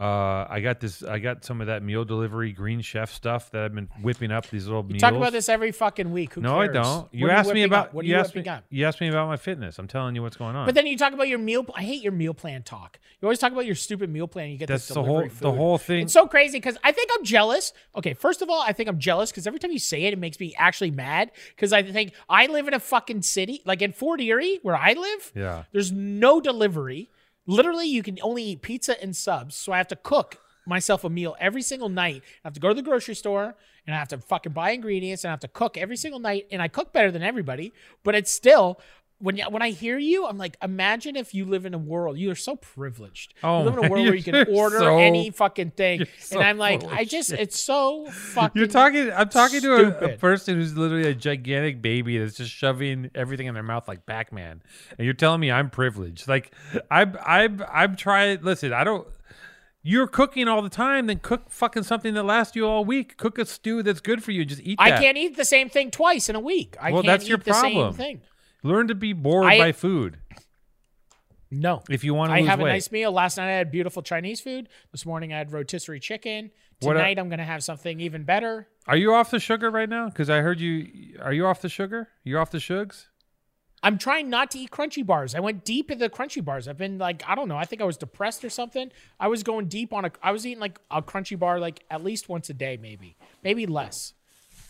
Uh, 0.00 0.46
I 0.48 0.60
got 0.60 0.78
this. 0.78 1.02
I 1.02 1.18
got 1.18 1.44
some 1.44 1.60
of 1.60 1.66
that 1.66 1.82
meal 1.82 2.04
delivery 2.04 2.52
green 2.52 2.82
chef 2.82 3.12
stuff 3.12 3.50
that 3.50 3.64
I've 3.64 3.74
been 3.74 3.88
whipping 4.00 4.30
up. 4.30 4.48
These 4.48 4.66
little 4.68 4.82
You 4.84 4.90
meals. 4.90 5.00
talk 5.00 5.14
about 5.14 5.32
this 5.32 5.48
every 5.48 5.72
fucking 5.72 6.12
week. 6.12 6.34
Who 6.34 6.40
No, 6.40 6.54
cares? 6.58 6.70
I 6.70 6.72
don't. 6.82 7.08
You 7.12 7.30
asked 7.30 7.52
me 7.52 7.64
about 7.64 7.86
up? 7.88 7.94
what 7.94 8.04
you, 8.04 8.12
you 8.14 8.20
asked 8.20 8.36
me. 8.36 8.46
up? 8.46 8.62
You 8.70 8.86
asked 8.86 9.00
me 9.00 9.08
about 9.08 9.26
my 9.26 9.36
fitness. 9.36 9.76
I'm 9.76 9.88
telling 9.88 10.14
you 10.14 10.22
what's 10.22 10.36
going 10.36 10.54
on. 10.54 10.66
But 10.66 10.76
then 10.76 10.86
you 10.86 10.96
talk 10.96 11.14
about 11.14 11.26
your 11.26 11.40
meal. 11.40 11.66
I 11.74 11.82
hate 11.82 12.00
your 12.00 12.12
meal 12.12 12.32
plan 12.32 12.62
talk. 12.62 13.00
You 13.20 13.26
always 13.26 13.40
talk 13.40 13.50
about 13.50 13.66
your 13.66 13.74
stupid 13.74 14.08
meal 14.08 14.28
plan. 14.28 14.50
You 14.50 14.58
get 14.58 14.68
That's 14.68 14.86
this 14.86 14.94
the 14.94 15.02
whole 15.02 15.16
delivery 15.22 15.36
the 15.40 15.50
whole 15.52 15.78
thing. 15.78 16.02
It's 16.04 16.12
so 16.12 16.28
crazy 16.28 16.58
because 16.58 16.78
I 16.84 16.92
think 16.92 17.10
I'm 17.18 17.24
jealous. 17.24 17.72
Okay, 17.96 18.14
first 18.14 18.40
of 18.40 18.48
all, 18.48 18.62
I 18.62 18.72
think 18.72 18.88
I'm 18.88 19.00
jealous 19.00 19.32
because 19.32 19.48
every 19.48 19.58
time 19.58 19.72
you 19.72 19.80
say 19.80 20.04
it, 20.04 20.12
it 20.12 20.18
makes 20.20 20.38
me 20.38 20.54
actually 20.56 20.92
mad 20.92 21.32
because 21.56 21.72
I 21.72 21.82
think 21.82 22.12
I 22.28 22.46
live 22.46 22.68
in 22.68 22.74
a 22.74 22.78
fucking 22.80 23.22
city, 23.22 23.62
like 23.64 23.82
in 23.82 23.92
Fort 23.92 24.20
Erie, 24.20 24.60
where 24.62 24.76
I 24.76 24.92
live. 24.92 25.32
yeah. 25.34 25.64
There's 25.72 25.90
no 25.90 26.40
delivery. 26.40 27.10
Literally, 27.48 27.86
you 27.86 28.02
can 28.02 28.18
only 28.22 28.44
eat 28.44 28.62
pizza 28.62 29.02
and 29.02 29.16
subs. 29.16 29.56
So 29.56 29.72
I 29.72 29.78
have 29.78 29.88
to 29.88 29.96
cook 29.96 30.38
myself 30.66 31.02
a 31.02 31.08
meal 31.08 31.34
every 31.40 31.62
single 31.62 31.88
night. 31.88 32.22
I 32.44 32.48
have 32.48 32.52
to 32.52 32.60
go 32.60 32.68
to 32.68 32.74
the 32.74 32.82
grocery 32.82 33.14
store 33.14 33.56
and 33.86 33.96
I 33.96 33.98
have 33.98 34.08
to 34.08 34.18
fucking 34.18 34.52
buy 34.52 34.72
ingredients 34.72 35.24
and 35.24 35.30
I 35.30 35.32
have 35.32 35.40
to 35.40 35.48
cook 35.48 35.78
every 35.78 35.96
single 35.96 36.20
night. 36.20 36.46
And 36.52 36.60
I 36.60 36.68
cook 36.68 36.92
better 36.92 37.10
than 37.10 37.22
everybody, 37.22 37.72
but 38.04 38.14
it's 38.14 38.30
still. 38.30 38.78
When, 39.20 39.36
when 39.50 39.62
I 39.62 39.70
hear 39.70 39.98
you, 39.98 40.26
I'm 40.26 40.38
like, 40.38 40.56
imagine 40.62 41.16
if 41.16 41.34
you 41.34 41.44
live 41.44 41.66
in 41.66 41.74
a 41.74 41.78
world. 41.78 42.18
You 42.18 42.30
are 42.30 42.36
so 42.36 42.54
privileged. 42.54 43.34
Oh, 43.42 43.58
you 43.58 43.64
live 43.64 43.78
in 43.78 43.84
a 43.86 43.88
world 43.90 44.04
where 44.06 44.14
you 44.14 44.22
can 44.32 44.46
order 44.54 44.78
so- 44.78 44.96
any 44.98 45.30
fucking 45.30 45.72
thing. 45.72 46.04
so 46.20 46.38
And 46.38 46.46
I'm 46.48 46.56
like, 46.58 46.84
I 46.84 47.04
just, 47.04 47.30
shit. 47.30 47.40
it's 47.40 47.58
so 47.58 48.06
fucking. 48.10 48.56
You're 48.58 48.68
talking. 48.68 49.10
I'm 49.12 49.28
talking 49.28 49.60
to 49.62 49.74
a, 49.74 50.12
a 50.14 50.16
person 50.18 50.54
who's 50.54 50.76
literally 50.76 51.08
a 51.08 51.14
gigantic 51.14 51.82
baby 51.82 52.16
that's 52.18 52.36
just 52.36 52.52
shoving 52.52 53.10
everything 53.14 53.46
in 53.48 53.54
their 53.54 53.62
mouth 53.64 53.88
like 53.88 54.06
Pac-Man, 54.06 54.62
and 54.96 55.04
you're 55.04 55.14
telling 55.14 55.40
me 55.40 55.50
I'm 55.50 55.68
privileged. 55.70 56.28
Like 56.28 56.52
I'm, 56.90 57.16
I'm, 57.26 57.64
I'm 57.72 57.96
trying. 57.96 58.42
Listen, 58.42 58.72
I 58.72 58.84
don't. 58.84 59.06
You're 59.82 60.06
cooking 60.08 60.48
all 60.48 60.60
the 60.62 60.68
time. 60.68 61.06
Then 61.06 61.18
cook 61.18 61.50
fucking 61.50 61.82
something 61.84 62.14
that 62.14 62.22
lasts 62.24 62.54
you 62.54 62.66
all 62.68 62.84
week. 62.84 63.16
Cook 63.16 63.38
a 63.38 63.46
stew 63.46 63.82
that's 63.82 64.00
good 64.00 64.22
for 64.22 64.30
you. 64.32 64.44
Just 64.44 64.60
eat. 64.62 64.76
I 64.78 64.90
can't 64.92 65.16
eat 65.16 65.36
the 65.36 65.44
same 65.44 65.68
thing 65.68 65.90
twice 65.90 66.28
in 66.28 66.36
a 66.36 66.40
week. 66.40 66.76
I 66.80 66.92
Well, 66.92 67.02
can't 67.02 67.06
that's 67.14 67.24
eat 67.24 67.28
your 67.30 67.38
the 67.38 67.54
same 67.54 67.72
problem. 67.74 67.94
thing. 67.94 68.20
Learn 68.62 68.88
to 68.88 68.94
be 68.94 69.12
bored 69.12 69.46
I- 69.46 69.58
by 69.58 69.72
food. 69.72 70.18
No. 71.50 71.82
If 71.88 72.04
you 72.04 72.12
want 72.12 72.30
to 72.30 72.34
I 72.34 72.42
have 72.42 72.60
a 72.60 72.64
nice 72.64 72.92
meal. 72.92 73.10
Last 73.10 73.38
night 73.38 73.48
I 73.48 73.56
had 73.56 73.70
beautiful 73.70 74.02
Chinese 74.02 74.40
food. 74.40 74.68
This 74.92 75.06
morning 75.06 75.32
I 75.32 75.38
had 75.38 75.50
rotisserie 75.50 76.00
chicken. 76.00 76.50
Tonight 76.80 77.18
I'm 77.18 77.28
going 77.28 77.38
to 77.38 77.44
have 77.44 77.64
something 77.64 78.00
even 78.00 78.24
better. 78.24 78.68
are 78.86 78.96
you 78.96 79.14
off 79.14 79.30
the 79.30 79.40
sugar 79.40 79.70
right 79.70 79.88
now? 79.88 80.08
Because 80.08 80.30
I 80.30 80.40
heard 80.40 80.60
you. 80.60 81.18
Are 81.20 81.32
you 81.32 81.46
off 81.46 81.60
the 81.60 81.68
sugar? 81.68 82.08
You're 82.22 82.40
off 82.40 82.50
the 82.50 82.58
shugs. 82.58 83.06
I'm 83.82 83.96
trying 83.96 84.28
not 84.28 84.50
to 84.52 84.58
eat 84.58 84.70
crunchy 84.70 85.06
bars. 85.06 85.34
I 85.34 85.40
went 85.40 85.64
deep 85.64 85.90
into 85.90 86.04
the 86.04 86.10
crunchy 86.10 86.44
bars. 86.44 86.66
I've 86.66 86.78
been 86.78 86.98
like, 86.98 87.22
I 87.26 87.34
don't 87.34 87.48
know. 87.48 87.56
I 87.56 87.64
think 87.64 87.80
I 87.80 87.84
was 87.84 87.96
depressed 87.96 88.44
or 88.44 88.50
something. 88.50 88.90
I 89.20 89.28
was 89.28 89.42
going 89.42 89.66
deep 89.66 89.92
on 89.92 90.04
a. 90.04 90.10
I 90.22 90.32
was 90.32 90.46
eating 90.46 90.60
like 90.60 90.80
a 90.90 91.00
crunchy 91.00 91.38
bar 91.38 91.60
like 91.60 91.84
at 91.90 92.02
least 92.02 92.28
once 92.28 92.50
a 92.50 92.54
day, 92.54 92.76
maybe, 92.80 93.16
maybe 93.42 93.66
less, 93.66 94.14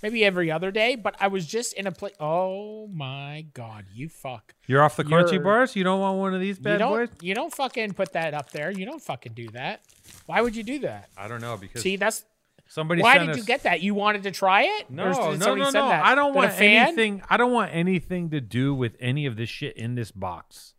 maybe 0.02 0.24
every 0.24 0.50
other 0.50 0.70
day. 0.70 0.94
But 0.96 1.16
I 1.20 1.28
was 1.28 1.46
just 1.46 1.72
in 1.74 1.86
a 1.86 1.92
place. 1.92 2.14
Oh 2.20 2.86
my 2.88 3.46
god, 3.54 3.86
you 3.92 4.08
fuck. 4.08 4.54
You're 4.66 4.82
off 4.82 4.96
the 4.96 5.04
crunchy 5.04 5.32
You're- 5.32 5.44
bars. 5.44 5.74
You 5.76 5.84
don't 5.84 6.00
want 6.00 6.18
one 6.18 6.34
of 6.34 6.40
these 6.40 6.58
bad 6.58 6.78
don't. 6.78 6.90
boys. 6.90 7.08
You 7.22 7.34
don't 7.34 7.52
fucking 7.54 7.94
put 7.94 8.12
that 8.12 8.34
up 8.34 8.50
there. 8.50 8.70
You 8.70 8.86
don't 8.86 9.02
fucking 9.02 9.32
do 9.34 9.48
that. 9.50 9.80
Why 10.26 10.40
would 10.40 10.56
you 10.56 10.62
do 10.62 10.78
that? 10.80 11.08
I 11.16 11.28
don't 11.28 11.40
know 11.40 11.56
because 11.56 11.82
See, 11.82 11.96
that's 11.96 12.24
somebody. 12.66 13.02
why 13.02 13.18
did 13.18 13.30
us, 13.30 13.36
you 13.36 13.44
get 13.44 13.62
that? 13.64 13.80
You 13.82 13.94
wanted 13.94 14.22
to 14.24 14.30
try 14.30 14.62
it? 14.62 14.90
No, 14.90 15.10
no, 15.10 15.34
no, 15.34 15.54
no, 15.54 15.54
no. 15.54 15.70
that? 15.70 16.04
I 16.04 16.14
don't 16.14 16.34
want 16.34 16.58
anything. 16.60 17.22
I 17.28 17.36
don't 17.36 17.52
want 17.52 17.70
anything 17.74 18.30
to 18.30 18.40
do 18.40 18.74
with 18.74 18.96
any 19.00 19.26
of 19.26 19.36
this 19.36 19.48
shit 19.48 19.76
in 19.76 19.94
this 19.94 20.10
box. 20.10 20.74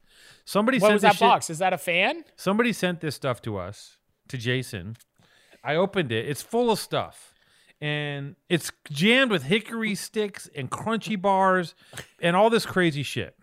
Somebody 0.45 0.79
What 0.79 0.87
sent 0.87 0.93
was 0.93 1.01
that 1.03 1.13
shit- 1.13 1.19
box? 1.19 1.49
Is 1.51 1.59
that 1.59 1.73
a 1.73 1.77
fan? 1.77 2.23
Somebody 2.35 2.73
sent 2.73 3.01
this 3.01 3.15
stuff 3.15 3.39
to 3.43 3.57
us, 3.57 3.97
to 4.29 4.37
Jason. 4.37 4.97
I 5.63 5.75
opened 5.75 6.11
it. 6.11 6.27
It's 6.27 6.41
full 6.41 6.71
of 6.71 6.79
stuff. 6.79 7.28
And 7.81 8.35
it's 8.49 8.71
jammed 8.91 9.31
with 9.31 9.43
hickory 9.43 9.95
sticks 9.95 10.49
and 10.55 10.69
crunchy 10.69 11.19
bars 11.19 11.75
and 12.21 12.35
all 12.35 12.49
this 12.49 12.65
crazy 12.65 13.03
shit. 13.03 13.35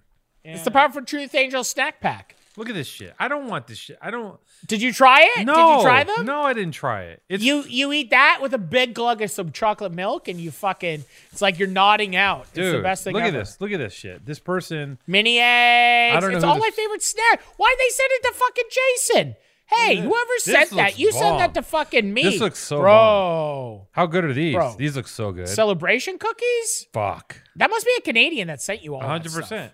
It's 0.44 0.62
the 0.62 0.70
Powerful 0.70 1.02
Truth 1.02 1.34
Angel 1.34 1.64
snack 1.64 2.00
pack. 2.00 2.36
Look 2.56 2.70
at 2.70 2.74
this 2.74 2.86
shit. 2.86 3.14
I 3.18 3.28
don't 3.28 3.48
want 3.48 3.66
this 3.66 3.76
shit. 3.76 3.98
I 4.00 4.10
don't. 4.10 4.38
Did 4.66 4.80
you 4.80 4.92
try 4.92 5.28
it? 5.36 5.44
No. 5.44 5.54
Did 5.54 5.76
you 5.76 5.82
try 5.82 6.04
them? 6.04 6.24
No, 6.24 6.42
I 6.42 6.54
didn't 6.54 6.72
try 6.72 7.02
it. 7.04 7.22
It's 7.28 7.44
You 7.44 7.62
you 7.68 7.92
eat 7.92 8.10
that 8.10 8.38
with 8.40 8.54
a 8.54 8.58
big 8.58 8.94
glug 8.94 9.20
of 9.20 9.30
some 9.30 9.52
chocolate 9.52 9.92
milk, 9.92 10.26
and 10.28 10.40
you 10.40 10.50
fucking. 10.50 11.04
It's 11.32 11.42
like 11.42 11.58
you're 11.58 11.68
nodding 11.68 12.16
out. 12.16 12.46
dude. 12.54 12.64
it's 12.64 12.76
the 12.76 12.82
best 12.82 13.04
thing 13.04 13.12
look 13.12 13.24
ever. 13.24 13.36
at 13.36 13.40
this. 13.40 13.60
Look 13.60 13.72
at 13.72 13.78
this 13.78 13.92
shit. 13.92 14.24
This 14.24 14.38
person. 14.38 14.98
Mini 15.06 15.38
eggs. 15.38 16.16
I 16.16 16.20
don't 16.20 16.30
know 16.30 16.36
it's 16.36 16.44
all 16.44 16.54
this- 16.54 16.62
my 16.62 16.70
favorite 16.70 17.02
snack. 17.02 17.42
Why 17.58 17.74
they 17.78 17.88
send 17.90 18.08
it 18.12 18.22
to 18.22 18.32
fucking 18.32 18.64
Jason? 18.70 19.36
Hey, 19.68 19.96
Look 19.96 20.04
at 20.04 20.08
whoever 20.08 20.38
sent 20.38 20.70
that, 20.70 20.76
looks 20.76 20.98
you 20.98 21.10
send 21.12 21.40
that 21.40 21.54
to 21.54 21.62
fucking 21.62 22.12
me. 22.14 22.22
This 22.22 22.40
looks 22.40 22.58
so 22.60 22.78
bro. 22.80 23.88
How 23.92 24.06
good 24.06 24.24
are 24.24 24.32
these? 24.32 24.54
Bro. 24.54 24.76
These 24.78 24.96
look 24.96 25.08
so 25.08 25.32
good. 25.32 25.48
Celebration 25.48 26.18
cookies? 26.18 26.86
Fuck. 26.92 27.42
That 27.56 27.68
must 27.70 27.84
be 27.84 27.92
a 27.98 28.00
Canadian 28.00 28.46
that 28.48 28.62
sent 28.62 28.82
you 28.82 28.94
all. 28.94 29.00
that 29.00 29.06
hundred 29.08 29.30
stuff. 29.32 29.42
percent. 29.42 29.72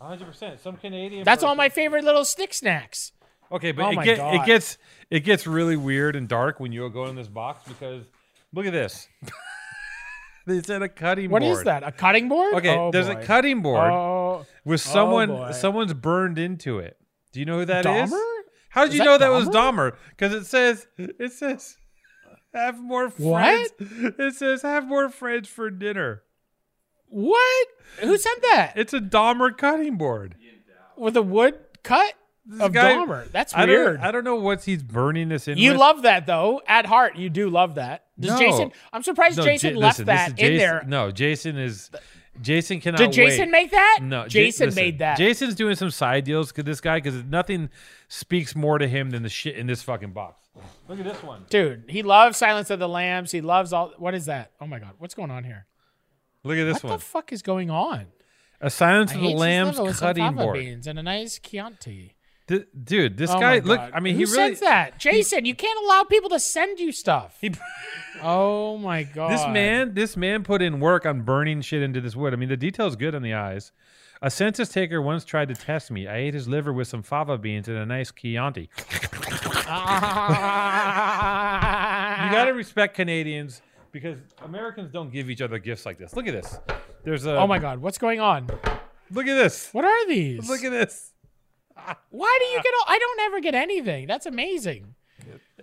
hundred 0.00 0.24
percent. 0.26 0.60
Some 0.60 0.76
Canadian. 0.78 1.24
That's 1.24 1.42
all 1.42 1.54
my 1.54 1.68
favorite 1.68 2.02
little 2.04 2.24
stick 2.24 2.54
snacks. 2.54 3.12
Okay, 3.52 3.72
but 3.72 3.84
Oh 3.84 4.00
it, 4.00 4.04
get, 4.04 4.18
it 4.34 4.46
gets 4.46 4.78
it 5.10 5.20
gets 5.20 5.46
really 5.46 5.76
weird 5.76 6.16
and 6.16 6.26
dark 6.28 6.58
when 6.58 6.72
you 6.72 6.88
go 6.90 7.04
in 7.06 7.14
this 7.14 7.28
box 7.28 7.60
because 7.68 8.04
look 8.54 8.64
at 8.66 8.72
this. 8.72 9.06
they 10.46 10.62
said 10.62 10.82
a 10.82 10.88
cutting 10.88 11.30
What 11.30 11.42
board. 11.42 11.58
is 11.58 11.64
that? 11.64 11.82
A 11.82 11.92
cutting 11.92 12.28
board? 12.28 12.54
Okay, 12.54 12.76
Oh, 12.76 12.90
there's 12.90 13.06
boy. 13.08 13.20
a 13.20 13.24
cutting 13.24 13.60
board 13.62 13.90
Oh, 13.92 14.46
with 14.64 14.80
oh 14.86 14.90
someone 14.92 15.28
boy. 15.28 15.52
someone's 15.52 15.92
burned 15.94 16.38
into 16.38 16.78
it. 16.78 16.96
Do 17.32 17.40
you 17.40 17.46
know 17.46 17.58
who 17.58 17.64
that 17.66 17.84
is? 17.86 18.14
Dahmer? 18.76 18.80
How 18.80 18.84
did 18.86 18.94
you 18.94 19.04
know 19.04 19.18
that 19.18 19.28
was 19.30 19.48
Dahmer? 19.48 19.92
Dahmer? 19.92 19.96
Because 20.10 20.32
it 20.34 20.46
says 20.46 20.86
it 20.98 21.32
says 21.32 21.76
have 22.54 22.78
more 22.78 23.10
friends. 23.10 23.70
What? 23.78 24.14
It 24.18 24.34
says 24.34 24.62
have 24.62 24.86
more 24.86 25.08
friends 25.08 25.48
for 25.48 25.70
dinner. 25.70 26.22
What? 27.08 27.66
Who 28.00 28.16
sent 28.18 28.42
that? 28.42 28.72
It's 28.76 28.92
a 28.92 29.00
Dahmer 29.00 29.56
cutting 29.56 29.96
board. 29.96 30.36
With 30.96 31.16
a 31.16 31.22
wood 31.22 31.58
cut 31.82 32.14
This 32.46 32.60
of 32.60 32.72
guy- 32.72 32.94
Dahmer. 32.94 33.30
That's 33.30 33.54
I 33.54 33.64
weird. 33.66 33.98
don't, 33.98 34.06
I 34.06 34.10
don't 34.10 34.24
know 34.24 34.36
what 34.36 34.64
he's 34.64 34.82
burning 34.82 35.28
this 35.28 35.46
in. 35.46 35.58
You 35.58 35.72
with. 35.72 35.80
love 35.80 36.02
that 36.02 36.26
though. 36.26 36.62
At 36.66 36.86
heart, 36.86 37.16
you 37.16 37.28
do 37.30 37.50
love 37.50 37.74
that. 37.76 38.04
Does 38.18 38.32
No. 38.32 38.38
Jason? 38.38 38.72
I'm 38.92 39.02
surprised 39.02 39.36
No, 39.36 39.44
Jason 39.44 39.74
Ja- 39.74 39.80
left 39.80 39.98
listen, 39.98 40.06
that 40.06 40.30
in 40.30 40.36
Jason- 40.36 40.56
there. 40.58 40.84
No, 40.86 41.10
Jason 41.10 41.58
is. 41.58 41.90
Jason 42.40 42.80
cannot. 42.80 42.98
Did 42.98 43.12
Jason 43.12 43.46
wait. 43.46 43.50
make 43.50 43.70
that? 43.70 43.98
No, 44.02 44.22
Ja- 44.22 44.28
Jason 44.28 44.66
listen, 44.68 44.82
made 44.82 44.98
that. 45.00 45.18
Jason's 45.18 45.54
doing 45.54 45.74
some 45.76 45.90
side 45.90 46.24
deals 46.24 46.50
because 46.52 46.64
this 46.64 46.80
guy 46.80 46.98
because 46.98 47.22
nothing 47.24 47.68
speaks 48.08 48.54
more 48.54 48.78
to 48.78 48.86
him 48.88 49.10
than 49.10 49.22
the 49.22 49.28
shit 49.28 49.56
in 49.56 49.66
this 49.66 49.82
fucking 49.82 50.12
box. 50.12 50.48
Look 50.88 50.98
at 50.98 51.04
this 51.04 51.22
one. 51.22 51.44
Dude, 51.50 51.84
he 51.88 52.02
loves 52.02 52.38
Silence 52.38 52.70
of 52.70 52.78
the 52.78 52.88
Lambs. 52.88 53.30
He 53.32 53.40
loves 53.40 53.72
all. 53.72 53.92
What 53.98 54.14
is 54.14 54.26
that? 54.26 54.52
Oh 54.60 54.66
my 54.66 54.78
god, 54.78 54.92
what's 54.98 55.14
going 55.14 55.30
on 55.30 55.44
here? 55.44 55.66
Look 56.44 56.56
at 56.58 56.64
this 56.64 56.74
What 56.76 56.84
one. 56.84 56.90
What 56.92 57.00
the 57.00 57.04
fuck 57.06 57.32
is 57.32 57.42
going 57.42 57.70
on? 57.70 58.06
a 58.60 58.70
Silence 58.70 59.12
I 59.12 59.16
of 59.16 59.20
the 59.20 59.28
Lambs 59.34 59.76
liver 59.76 59.84
with 59.88 59.96
some 59.96 60.06
cutting 60.14 60.34
board. 60.34 60.58
beans 60.58 60.86
and 60.86 60.98
a 60.98 61.02
nice 61.02 61.38
Chianti. 61.38 62.15
Th- 62.48 62.66
dude, 62.84 63.16
this 63.16 63.30
Oh 63.30 63.40
guy. 63.40 63.58
Look, 63.58 63.80
I 63.92 63.98
mean, 64.00 64.14
Who 64.14 64.18
he 64.20 64.24
really. 64.26 64.34
sends 64.36 64.60
that? 64.60 64.98
Jason, 65.00 65.44
you 65.44 65.54
can't 65.54 65.78
allow 65.84 66.04
people 66.04 66.30
to 66.30 66.38
send 66.38 66.78
you 66.78 66.92
stuff. 66.92 67.36
He, 67.40 67.52
Oh 68.22 68.78
my 68.78 69.02
god. 69.02 69.30
this 69.32 69.46
man, 69.48 69.94
this 69.94 70.16
man 70.16 70.42
put 70.44 70.62
in 70.62 70.78
work 70.80 71.04
on 71.04 71.22
burning 71.22 71.60
shit 71.60 71.82
into 71.82 72.00
this 72.00 72.14
wood. 72.16 72.32
I 72.32 72.36
mean, 72.36 72.48
the 72.48 72.56
detail's 72.56 72.96
good 72.96 73.14
on 73.14 73.22
the 73.22 73.34
eyes. 73.34 73.72
A 74.22 74.30
census 74.30 74.70
taker 74.70 75.02
once 75.02 75.24
tried 75.26 75.48
to 75.48 75.54
test 75.54 75.90
me. 75.90 76.06
I 76.08 76.16
ate 76.16 76.32
his 76.34 76.48
liver 76.48 76.72
with 76.72 76.88
some 76.88 77.02
fava 77.02 77.36
beans 77.36 77.68
and 77.68 77.76
a 77.76 77.84
nice 77.84 78.10
Chianti. 78.12 78.70
You 82.26 82.32
got 82.32 82.44
to 82.46 82.52
respect 82.52 82.94
Canadians 82.94 83.60
because 83.92 84.18
Americans 84.42 84.90
don't 84.90 85.12
give 85.12 85.28
each 85.28 85.40
other 85.42 85.58
gifts 85.58 85.84
like 85.84 85.98
this. 85.98 86.14
Look 86.16 86.26
at 86.26 86.32
this. 86.32 86.58
There's 87.04 87.26
a. 87.26 87.36
Oh 87.36 87.46
my 87.46 87.58
god, 87.58 87.78
what's 87.80 87.98
going 87.98 88.20
on? 88.20 88.46
Look 89.10 89.26
at 89.26 89.34
this. 89.34 89.68
What 89.72 89.84
are 89.84 90.06
these? 90.08 90.48
Look 90.48 90.64
at 90.64 90.70
this. 90.70 91.12
Why 92.10 92.38
do 92.40 92.44
you 92.46 92.62
get 92.62 92.72
all 92.78 92.84
I 92.88 92.98
don't 92.98 93.20
ever 93.20 93.40
get 93.40 93.54
anything. 93.54 94.06
That's 94.06 94.26
amazing. 94.26 94.94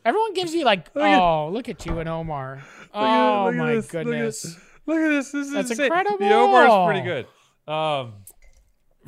Everyone 0.05 0.33
gives 0.33 0.53
you 0.53 0.65
like, 0.65 0.93
Look 0.93 1.03
at- 1.05 1.19
oh, 1.21 1.49
look 1.49 1.69
at 1.69 1.85
you 1.85 1.99
and 1.99 2.09
Omar. 2.09 2.61
Oh 2.93 3.47
at 3.47 3.55
my 3.55 3.75
this. 3.75 3.93
Look 3.93 4.01
at- 4.01 4.05
goodness. 4.05 4.57
Look 4.85 4.97
at 4.99 5.09
this. 5.09 5.31
This 5.31 5.47
is 5.47 5.53
That's 5.53 5.71
insane. 5.71 5.85
incredible. 5.85 6.17
The 6.17 6.33
Omar's 6.33 6.85
pretty 6.91 7.01
good. 7.07 7.25
Um, 7.73 8.13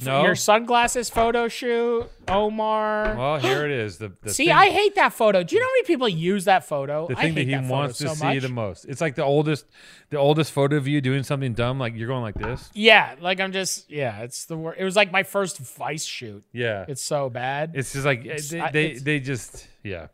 no. 0.04 0.24
Your 0.24 0.36
sunglasses 0.36 1.10
photo 1.10 1.48
shoot, 1.48 2.08
Omar. 2.28 3.16
well, 3.16 3.38
here 3.38 3.66
it 3.66 3.72
is. 3.72 3.98
The, 3.98 4.12
the 4.22 4.34
See, 4.34 4.46
thing, 4.48 4.54
I 4.56 4.70
hate 4.70 4.96
that 4.96 5.14
photo. 5.14 5.44
Do 5.44 5.56
you 5.56 5.62
know 5.62 5.68
how 5.68 5.72
many 5.74 5.84
people 5.86 6.10
use 6.10 6.46
that 6.46 6.66
photo? 6.66 7.08
the 7.08 7.18
I 7.18 7.22
thing 7.22 7.36
that 7.36 7.46
he 7.46 7.54
photo 7.56 7.68
wants 7.70 7.98
to 8.00 8.10
so 8.10 8.14
see 8.16 8.26
much. 8.26 8.42
the 8.42 8.50
most. 8.50 8.86
It's 8.86 9.02
like 9.02 9.16
the 9.16 9.24
oldest, 9.24 9.66
the 10.10 10.18
oldest 10.18 10.52
photo 10.52 10.76
of 10.78 10.88
you 10.88 11.02
doing 11.02 11.24
something 11.24 11.54
dumb. 11.54 11.80
Like 11.80 11.96
you're 11.96 12.08
going 12.08 12.22
like 12.24 12.36
this. 12.36 12.70
Yeah, 12.74 13.16
like 13.22 13.40
I'm 13.40 13.52
just 13.52 13.90
yeah, 13.90 14.20
it's 14.22 14.46
the 14.46 14.58
word. 14.58 14.76
It 14.78 14.84
was 14.84 14.96
like 14.96 15.12
my 15.12 15.24
first 15.24 15.58
Vice 15.60 16.04
shoot. 16.04 16.44
Yeah. 16.52 16.86
It's 16.88 17.02
so 17.04 17.30
bad. 17.30 17.72
It's 17.76 17.94
just 17.94 18.06
like 18.06 18.26
eh, 18.26 18.40
they 18.50 18.60
I- 18.62 18.72
they, 18.72 18.94
they 18.94 19.20
just 19.20 19.68
yeah. 19.84 20.08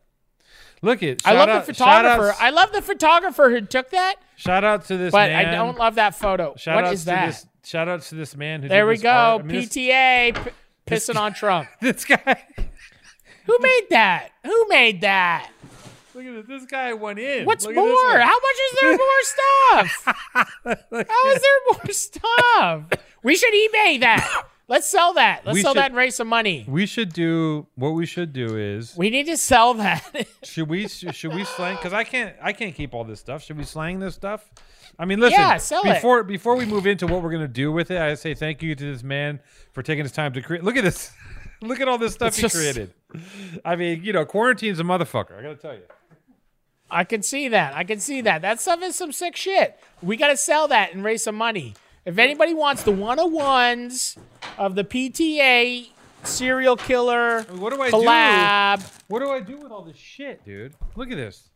Look 0.82 1.02
at. 1.02 1.22
I 1.24 1.32
love 1.34 1.48
out- 1.48 1.66
the 1.66 1.72
photographer. 1.74 2.34
I 2.40 2.50
love 2.50 2.72
the 2.72 2.82
photographer 2.82 3.50
who 3.50 3.60
took 3.62 3.90
that, 3.90 4.16
Shout 4.36 4.64
out 4.64 4.84
to 4.86 4.96
this 4.96 5.12
but 5.12 5.30
man. 5.30 5.46
I 5.46 5.52
don't 5.52 5.78
love 5.78 5.94
that 5.94 6.16
photo. 6.16 6.54
Shout 6.56 6.82
what 6.82 6.92
is 6.92 7.00
to 7.02 7.06
that? 7.06 7.26
This, 7.26 7.46
shout 7.64 7.88
out 7.88 8.02
to 8.02 8.14
this 8.16 8.36
man 8.36 8.62
who 8.62 8.68
there 8.68 8.82
did 8.84 8.88
we 8.88 8.94
this 8.96 9.02
go. 9.02 9.38
I 9.38 9.42
mean, 9.42 9.48
this- 9.48 9.68
PTA 9.68 10.34
p- 10.44 10.50
pissing 10.86 11.16
on 11.16 11.32
Trump. 11.34 11.68
This 11.80 12.04
guy. 12.04 12.44
Who 13.46 13.56
made 13.60 13.86
that? 13.90 14.30
Who 14.44 14.66
made 14.68 15.00
that? 15.02 15.50
Look 16.14 16.24
at 16.24 16.34
this. 16.34 16.60
This 16.60 16.66
guy 16.70 16.92
went 16.92 17.18
in. 17.18 17.46
What's 17.46 17.64
Look 17.64 17.74
more? 17.76 18.18
How 18.18 18.38
much 18.40 18.56
is 18.72 18.78
there 18.80 18.96
more 18.98 19.22
stuff? 19.22 20.04
How 20.64 21.30
is 21.30 21.40
there 21.40 21.60
more 21.72 21.92
stuff? 21.92 22.82
We 23.22 23.36
should 23.36 23.52
eBay 23.54 24.00
that. 24.00 24.44
Let's 24.72 24.88
sell 24.88 25.12
that. 25.14 25.42
Let's 25.44 25.54
We 25.56 25.62
sell 25.62 25.72
should- 25.74 25.80
that 25.80 25.86
and 25.90 25.96
raise 25.96 26.16
some 26.16 26.28
money. 26.28 26.64
We 26.66 26.86
should 26.86 27.12
do 27.12 27.66
what 27.74 27.90
we 27.90 28.06
should 28.06 28.32
do 28.32 28.56
is 28.56 28.96
We 28.96 29.10
need 29.10 29.26
to 29.26 29.36
sell 29.36 29.74
that. 29.74 30.26
should 30.42 30.68
we 30.68 30.88
should 30.88 31.34
we 31.34 31.44
slang 31.44 31.76
because 31.76 31.92
I 31.92 32.04
can't 32.04 32.34
I 32.42 32.52
can't 32.52 32.74
keep 32.74 32.94
all 32.94 33.04
this 33.04 33.20
stuff. 33.20 33.42
Should 33.44 33.58
we 33.58 33.64
slang 33.64 34.00
this 34.00 34.14
stuff? 34.14 34.50
I 34.98 35.04
mean, 35.04 35.20
listen. 35.20 35.38
Yeah, 35.40 35.56
sell 35.58 35.82
it. 35.84 35.94
before 35.94 36.22
before 36.24 36.56
we 36.56 36.64
move 36.64 36.86
into 36.86 37.06
what 37.06 37.22
we're 37.22 37.30
gonna 37.32 37.48
do 37.48 37.70
with 37.70 37.90
it, 37.90 38.00
I 38.00 38.14
say 38.14 38.34
thank 38.34 38.62
you 38.62 38.74
to 38.74 38.84
this 38.92 39.02
man 39.02 39.40
for 39.72 39.82
taking 39.82 40.04
his 40.04 40.12
time 40.12 40.32
to 40.32 40.40
create. 40.42 40.64
Look 40.64 40.76
at 40.76 40.84
this. 40.84 41.12
Look 41.62 41.80
at 41.80 41.86
all 41.86 41.98
this 41.98 42.14
stuff 42.14 42.28
It's 42.28 42.36
he 42.38 42.42
just- 42.42 42.56
created. 42.56 42.92
I 43.64 43.76
mean, 43.76 44.02
you 44.02 44.12
know, 44.12 44.24
quarantine's 44.24 44.80
a 44.80 44.84
motherfucker. 44.84 45.38
I 45.38 45.42
gotta 45.42 45.56
tell 45.56 45.74
you. 45.74 45.82
I 46.90 47.04
can 47.04 47.22
see 47.22 47.48
that. 47.48 47.74
I 47.74 47.84
can 47.84 48.00
see 48.00 48.20
that. 48.22 48.42
That 48.42 48.60
stuff 48.60 48.82
is 48.82 48.96
some 48.96 49.12
sick 49.12 49.34
shit. 49.36 49.78
We 50.02 50.16
got 50.18 50.28
to 50.28 50.36
sell 50.36 50.68
that 50.68 50.92
and 50.92 51.02
raise 51.02 51.24
some 51.24 51.36
money. 51.36 51.72
If 52.04 52.18
anybody 52.18 52.52
wants 52.54 52.82
the 52.82 52.90
101s 52.92 54.16
of 54.58 54.74
the 54.74 54.84
PTA 54.84 55.88
serial 56.24 56.76
killer 56.76 57.42
What 57.42 57.72
do 57.72 57.80
I 57.80 57.90
do? 57.90 58.84
What 59.08 59.18
do 59.20 59.30
I 59.30 59.40
do 59.40 59.56
with 59.58 59.70
all 59.70 59.82
this 59.82 59.96
shit, 59.96 60.44
dude? 60.44 60.74
Look 60.96 61.10
at 61.10 61.16
this. 61.16 61.48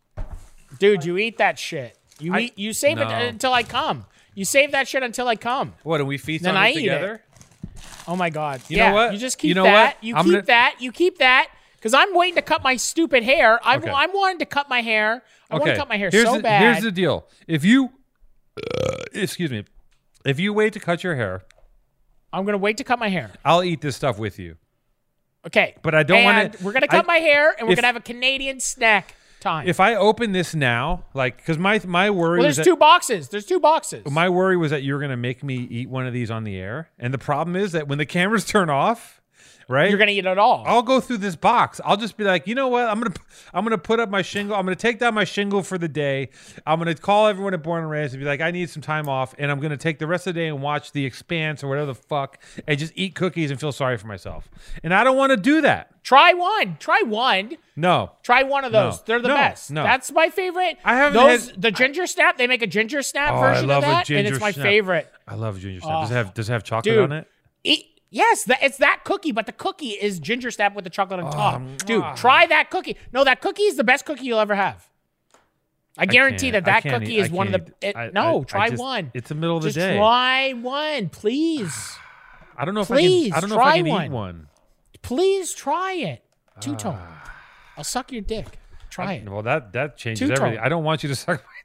dude, 0.79 1.05
you 1.05 1.17
eat 1.19 1.39
that 1.39 1.59
shit. 1.59 1.99
You 2.21 2.35
I- 2.35 2.41
eat. 2.41 2.59
You 2.59 2.73
save 2.73 2.97
No. 2.99 3.03
it 3.09 3.29
until 3.29 3.53
I 3.53 3.63
come. 3.63 4.07
You 4.35 4.45
save 4.45 4.73
that 4.73 4.87
shit 4.89 5.03
until 5.03 5.29
I 5.29 5.37
come. 5.37 5.75
What? 5.83 6.01
And 6.01 6.09
we 6.09 6.19
feast 6.19 6.45
Then 6.45 6.57
on 6.57 6.63
I 6.63 6.69
it 6.69 6.77
eat 6.77 6.79
it. 6.79 6.81
together. 6.83 7.23
Oh 8.09 8.17
my 8.17 8.31
god. 8.31 8.61
You 8.69 8.77
know 8.79 8.85
yeah, 8.87 8.93
what? 8.93 9.13
You 9.13 9.19
just 9.19 9.39
keep 9.39 9.49
You 9.49 9.55
know 9.55 9.65
that. 9.65 9.95
what? 9.97 10.05
You 10.05 10.15
I'm 10.17 10.25
keep 10.25 10.33
gonna- 10.33 10.43
that. 10.47 10.77
You 10.79 10.93
keep 10.93 11.19
that. 11.19 11.49
Because 11.77 11.93
I'm 11.95 12.15
waiting 12.15 12.37
to 12.37 12.43
cut 12.43 12.63
my 12.63 12.77
stupid 12.77 13.23
hair. 13.23 13.61
I'm, 13.65 13.81
Okay. 13.81 13.91
I'm 13.91 14.13
wanting 14.13 14.39
to 14.39 14.47
cut 14.47 14.69
my 14.69 14.81
hair. 14.81 15.23
I 15.51 15.55
want 15.57 15.67
to 15.71 15.77
cut 15.77 15.89
my 15.89 15.97
hair 15.97 16.09
here's 16.11 16.25
so 16.27 16.37
the, 16.37 16.43
bad. 16.43 16.63
Here's 16.73 16.83
the 16.85 16.91
deal. 16.91 17.27
If 17.47 17.65
you, 17.65 17.91
uh, 18.57 18.97
excuse 19.13 19.51
me, 19.51 19.65
if 20.29 20.39
you 20.41 20.53
wait 20.53 20.73
to 20.75 20.81
cut 20.81 21.03
your 21.05 21.15
hair, 21.17 21.43
I'm 22.33 22.45
gonna 22.45 22.59
wait 22.59 22.77
to 22.79 22.85
cut 22.85 22.99
my 22.99 23.09
hair. 23.09 23.31
I'll 23.45 23.63
eat 23.63 23.81
this 23.81 23.97
stuff 23.97 24.19
with 24.19 24.39
you. 24.39 24.57
Okay. 25.47 25.75
But 25.83 25.95
I 25.95 26.03
don't 26.03 26.25
wanna- 26.25 26.41
And 26.53 26.57
We're 26.61 26.73
gonna 26.73 26.89
cut 26.89 27.05
I- 27.05 27.07
my 27.07 27.19
hair, 27.19 27.55
and 27.59 27.67
we're 27.69 27.73
if- 27.73 27.77
gonna 27.79 27.87
have 27.87 27.97
a 27.97 28.01
Canadian 28.01 28.59
snack 28.61 29.15
time. 29.41 29.69
If 29.69 29.79
I 29.81 29.95
open 29.95 30.33
this 30.33 30.55
now, 30.55 31.05
like, 31.15 31.37
because 31.37 31.57
my 31.59 31.81
my 31.87 32.11
worry 32.11 32.39
well, 32.39 32.45
there's 32.45 32.57
that, 32.57 32.65
two 32.65 32.77
boxes. 32.77 33.29
There's 33.29 33.47
two 33.47 33.61
boxes. 33.61 34.05
my 34.11 34.29
worry 34.29 34.57
was 34.57 34.71
that 34.73 34.83
you 34.83 34.95
were 34.95 35.01
gonna 35.01 35.17
make 35.17 35.45
me 35.45 35.57
eat 35.71 35.89
one 35.89 36.07
of 36.07 36.13
these 36.13 36.31
on 36.31 36.45
the 36.45 36.57
air, 36.57 36.91
and 36.99 37.15
the 37.15 37.19
problem 37.19 37.55
is 37.55 37.73
that 37.73 37.87
when 37.87 37.99
the 37.99 38.07
cameras 38.07 38.45
turn 38.45 38.69
off, 38.71 39.16
right? 39.69 39.89
You're 39.91 39.99
gonna 39.99 40.11
eat 40.13 40.27
it 40.27 40.39
all. 40.39 40.63
I'll 40.67 40.83
go 40.83 41.01
through 41.01 41.19
this 41.19 41.37
box. 41.37 41.81
I'll 41.85 41.97
just 41.97 42.17
be 42.17 42.25
like, 42.25 42.47
you 42.47 42.55
know 42.55 42.69
what? 42.69 42.89
I'm 42.89 43.01
gonna 43.01 43.15
I'm 43.55 43.65
gonna 43.65 43.79
put 43.79 44.01
up 44.01 44.09
my 44.11 44.23
shingle. 44.23 44.57
I'm 44.57 44.65
gonna 44.65 44.77
take 44.77 44.99
down 44.99 45.15
my 45.15 45.25
shingle 45.25 45.63
for 45.63 45.79
the 45.79 45.89
day. 45.89 46.31
I'm 46.67 46.79
gonna 46.79 46.95
call 46.95 47.27
everyone 47.27 47.55
at 47.55 47.63
Born 47.63 47.83
and 47.83 47.91
Raised 47.91 48.15
and 48.15 48.21
be 48.23 48.27
like, 48.27 48.41
I 48.41 48.51
need 48.51 48.71
some 48.71 48.83
time 48.83 49.09
off, 49.09 49.35
and 49.39 49.51
I'm 49.51 49.61
gonna 49.61 49.77
take 49.77 49.99
the 49.99 50.07
rest 50.07 50.27
of 50.27 50.35
the 50.35 50.41
day 50.41 50.49
and 50.49 50.63
watch 50.63 50.93
The 50.93 51.05
Expanse 51.05 51.63
or 51.65 51.69
whatever 51.69 51.87
the 51.87 51.95
fuck, 51.95 52.43
and 52.67 52.79
just 52.79 52.93
eat 52.97 53.15
cookies 53.15 53.51
and 53.51 53.59
feel 53.61 53.73
sorry 53.73 53.97
for 53.99 54.07
myself. 54.07 54.49
And 54.83 54.93
I 54.95 55.05
don't 55.05 55.17
want 55.17 55.31
to 55.31 55.37
do 55.37 55.61
that. 55.63 55.91
Try 56.03 56.35
one. 56.35 56.77
Try 56.79 57.03
one. 57.05 57.57
No. 57.75 58.13
Try 58.23 58.45
one 58.45 58.65
of 58.65 58.71
those. 58.73 58.99
No. 58.99 59.03
They're 59.07 59.21
the 59.21 59.29
No, 59.29 59.35
best. 59.35 59.71
no. 59.73 59.83
That's 59.83 60.13
my 60.13 60.31
favorite. 60.31 60.79
I 60.85 60.95
haven't 60.95 61.15
those 61.21 61.51
had- 61.51 61.61
the 61.61 61.71
ginger 61.73 62.07
snap. 62.07 62.37
They 62.39 62.47
make 62.47 62.63
a 62.63 62.67
ginger 62.69 63.03
snap 63.03 63.33
Oh, 63.33 63.39
I 63.39 63.55
version 63.55 63.71
of 63.71 63.83
that, 63.83 64.09
and 64.11 64.27
it's 64.27 64.39
my 64.41 64.53
snap. 64.53 64.65
favorite. 64.65 65.13
I 65.27 65.35
love 65.35 65.59
ginger 65.59 65.81
snap. 65.81 66.03
does 66.03 66.11
it 66.13 66.15
have 66.15 66.35
does 66.35 66.49
it 66.49 66.53
have 66.53 66.63
chocolate 66.63 66.85
Dude, 66.95 67.03
on 67.03 67.13
it? 67.13 67.27
Eat, 67.65 67.96
yes, 68.11 68.45
that, 68.45 68.59
it's 68.63 68.79
that 68.79 69.03
cookie, 69.05 69.33
but 69.33 69.47
the 69.47 69.53
cookie 69.53 69.91
is 69.91 70.19
ginger 70.19 70.51
snap 70.51 70.75
with 70.75 70.85
the 70.85 70.91
chocolate 70.91 71.21
on 71.21 71.33
top. 71.33 71.63
Dude, 71.87 72.03
mwah. 72.03 72.17
try 72.17 72.47
that 72.47 72.71
cookie. 72.71 72.97
No, 73.13 73.25
that 73.25 73.41
cookie 73.41 73.63
is 73.65 73.77
the 73.77 73.85
best 73.85 74.05
cookie 74.05 74.25
you'll 74.25 74.39
ever 74.41 74.55
have. 74.55 74.87
I 75.99 76.05
guarantee 76.07 76.51
can't- 76.51 76.65
that 76.67 76.83
that 76.83 76.91
cookie 76.91 77.15
eat- 77.15 77.19
is 77.21 77.31
I 77.31 77.33
one 77.33 77.55
of 77.55 77.65
the. 77.67 77.73
It, 77.89 77.97
I- 77.97 78.11
no, 78.13 78.39
I- 78.39 78.41
I 78.41 78.45
try 78.45 78.69
just- 78.71 78.81
one. 78.83 79.11
It's 79.15 79.29
the 79.29 79.35
middle 79.35 79.57
of 79.57 79.63
the 79.63 79.69
Just 79.71 79.79
day. 79.79 79.97
try 79.97 80.53
one, 80.53 81.09
please. 81.09 81.97
I 82.59 82.65
don't 82.65 82.75
know 82.75 82.81
if 82.83 82.89
Please, 82.89 83.33
I 83.33 83.35
can. 83.35 83.37
I 83.37 83.41
don't 83.41 83.51
know 83.51 83.61
if 83.61 83.67
I 83.67 83.77
can 83.79 83.87
one. 83.87 84.05
eat 84.07 84.11
one. 84.11 84.49
Please 85.03 85.53
try 85.55 85.93
it. 85.95 86.23
Two 86.61 86.75
tone. 86.77 86.97
Ah. 86.99 87.33
I'll 87.77 87.85
suck 87.85 88.11
your 88.13 88.23
dick. 88.23 88.59
Try 88.89 89.15
it. 89.15 89.29
Well, 89.29 89.43
that 89.43 89.73
that 89.75 89.99
changes 89.99 90.21
Two-tone. 90.29 90.47
everything. 90.47 90.65
I 90.65 90.69
don't 90.71 90.85
want 90.85 91.03
you 91.03 91.09
to 91.11 91.15
suck 91.15 91.43
my 91.45 91.45
dick. 91.45 91.45
Don't 91.45 91.56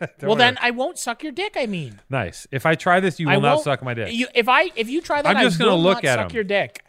Well, 0.22 0.30
worry. 0.30 0.36
then 0.38 0.58
I 0.60 0.70
won't 0.70 0.98
suck 0.98 1.22
your 1.22 1.32
dick. 1.32 1.54
I 1.56 1.66
mean, 1.66 2.00
nice. 2.10 2.46
If 2.50 2.66
I 2.66 2.74
try 2.74 3.00
this, 3.00 3.18
you 3.20 3.28
I 3.28 3.34
will 3.36 3.42
not 3.42 3.62
suck 3.62 3.82
my 3.82 3.94
dick. 3.94 4.12
You, 4.12 4.26
if 4.34 4.48
I 4.48 4.70
if 4.76 4.88
you 4.88 5.00
try 5.00 5.22
that, 5.22 5.36
I'm 5.36 5.42
just 5.44 5.60
I 5.60 5.64
gonna 5.64 5.76
look 5.76 6.04
at 6.04 6.18
suck 6.18 6.30
'em. 6.30 6.34
your 6.34 6.44
dick. 6.44 6.84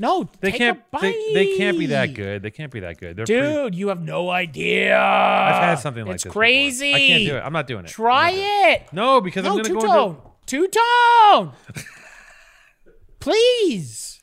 No, 0.00 0.28
they 0.40 0.52
can't. 0.52 0.80
They, 1.00 1.32
they 1.34 1.56
can't 1.56 1.76
be 1.76 1.86
that 1.86 2.14
good. 2.14 2.40
They 2.42 2.52
can't 2.52 2.70
be 2.70 2.78
that 2.80 2.98
good. 3.00 3.16
They're 3.16 3.26
pretty, 3.26 3.52
Dude, 3.52 3.74
you 3.74 3.88
have 3.88 4.00
no 4.00 4.30
idea. 4.30 4.96
I've 4.96 5.56
had 5.62 5.74
something 5.80 6.04
like 6.04 6.14
it's 6.14 6.22
this. 6.24 6.30
before. 6.30 6.40
crazy. 6.42 6.94
I 6.94 6.98
can't 7.00 7.24
do 7.26 7.36
it. 7.36 7.40
I'm 7.40 7.52
not 7.52 7.66
doing 7.66 7.84
it. 7.84 7.88
Try 7.88 8.30
doing 8.30 8.44
it. 8.74 8.92
No, 8.92 9.20
because 9.20 9.44
I'm 9.44 9.52
gonna 9.56 9.64
two 9.64 9.74
go 9.74 9.80
tone. 9.80 10.10
into. 10.10 10.22
Two 10.46 10.68
tone. 10.68 11.52
Please. 13.20 14.22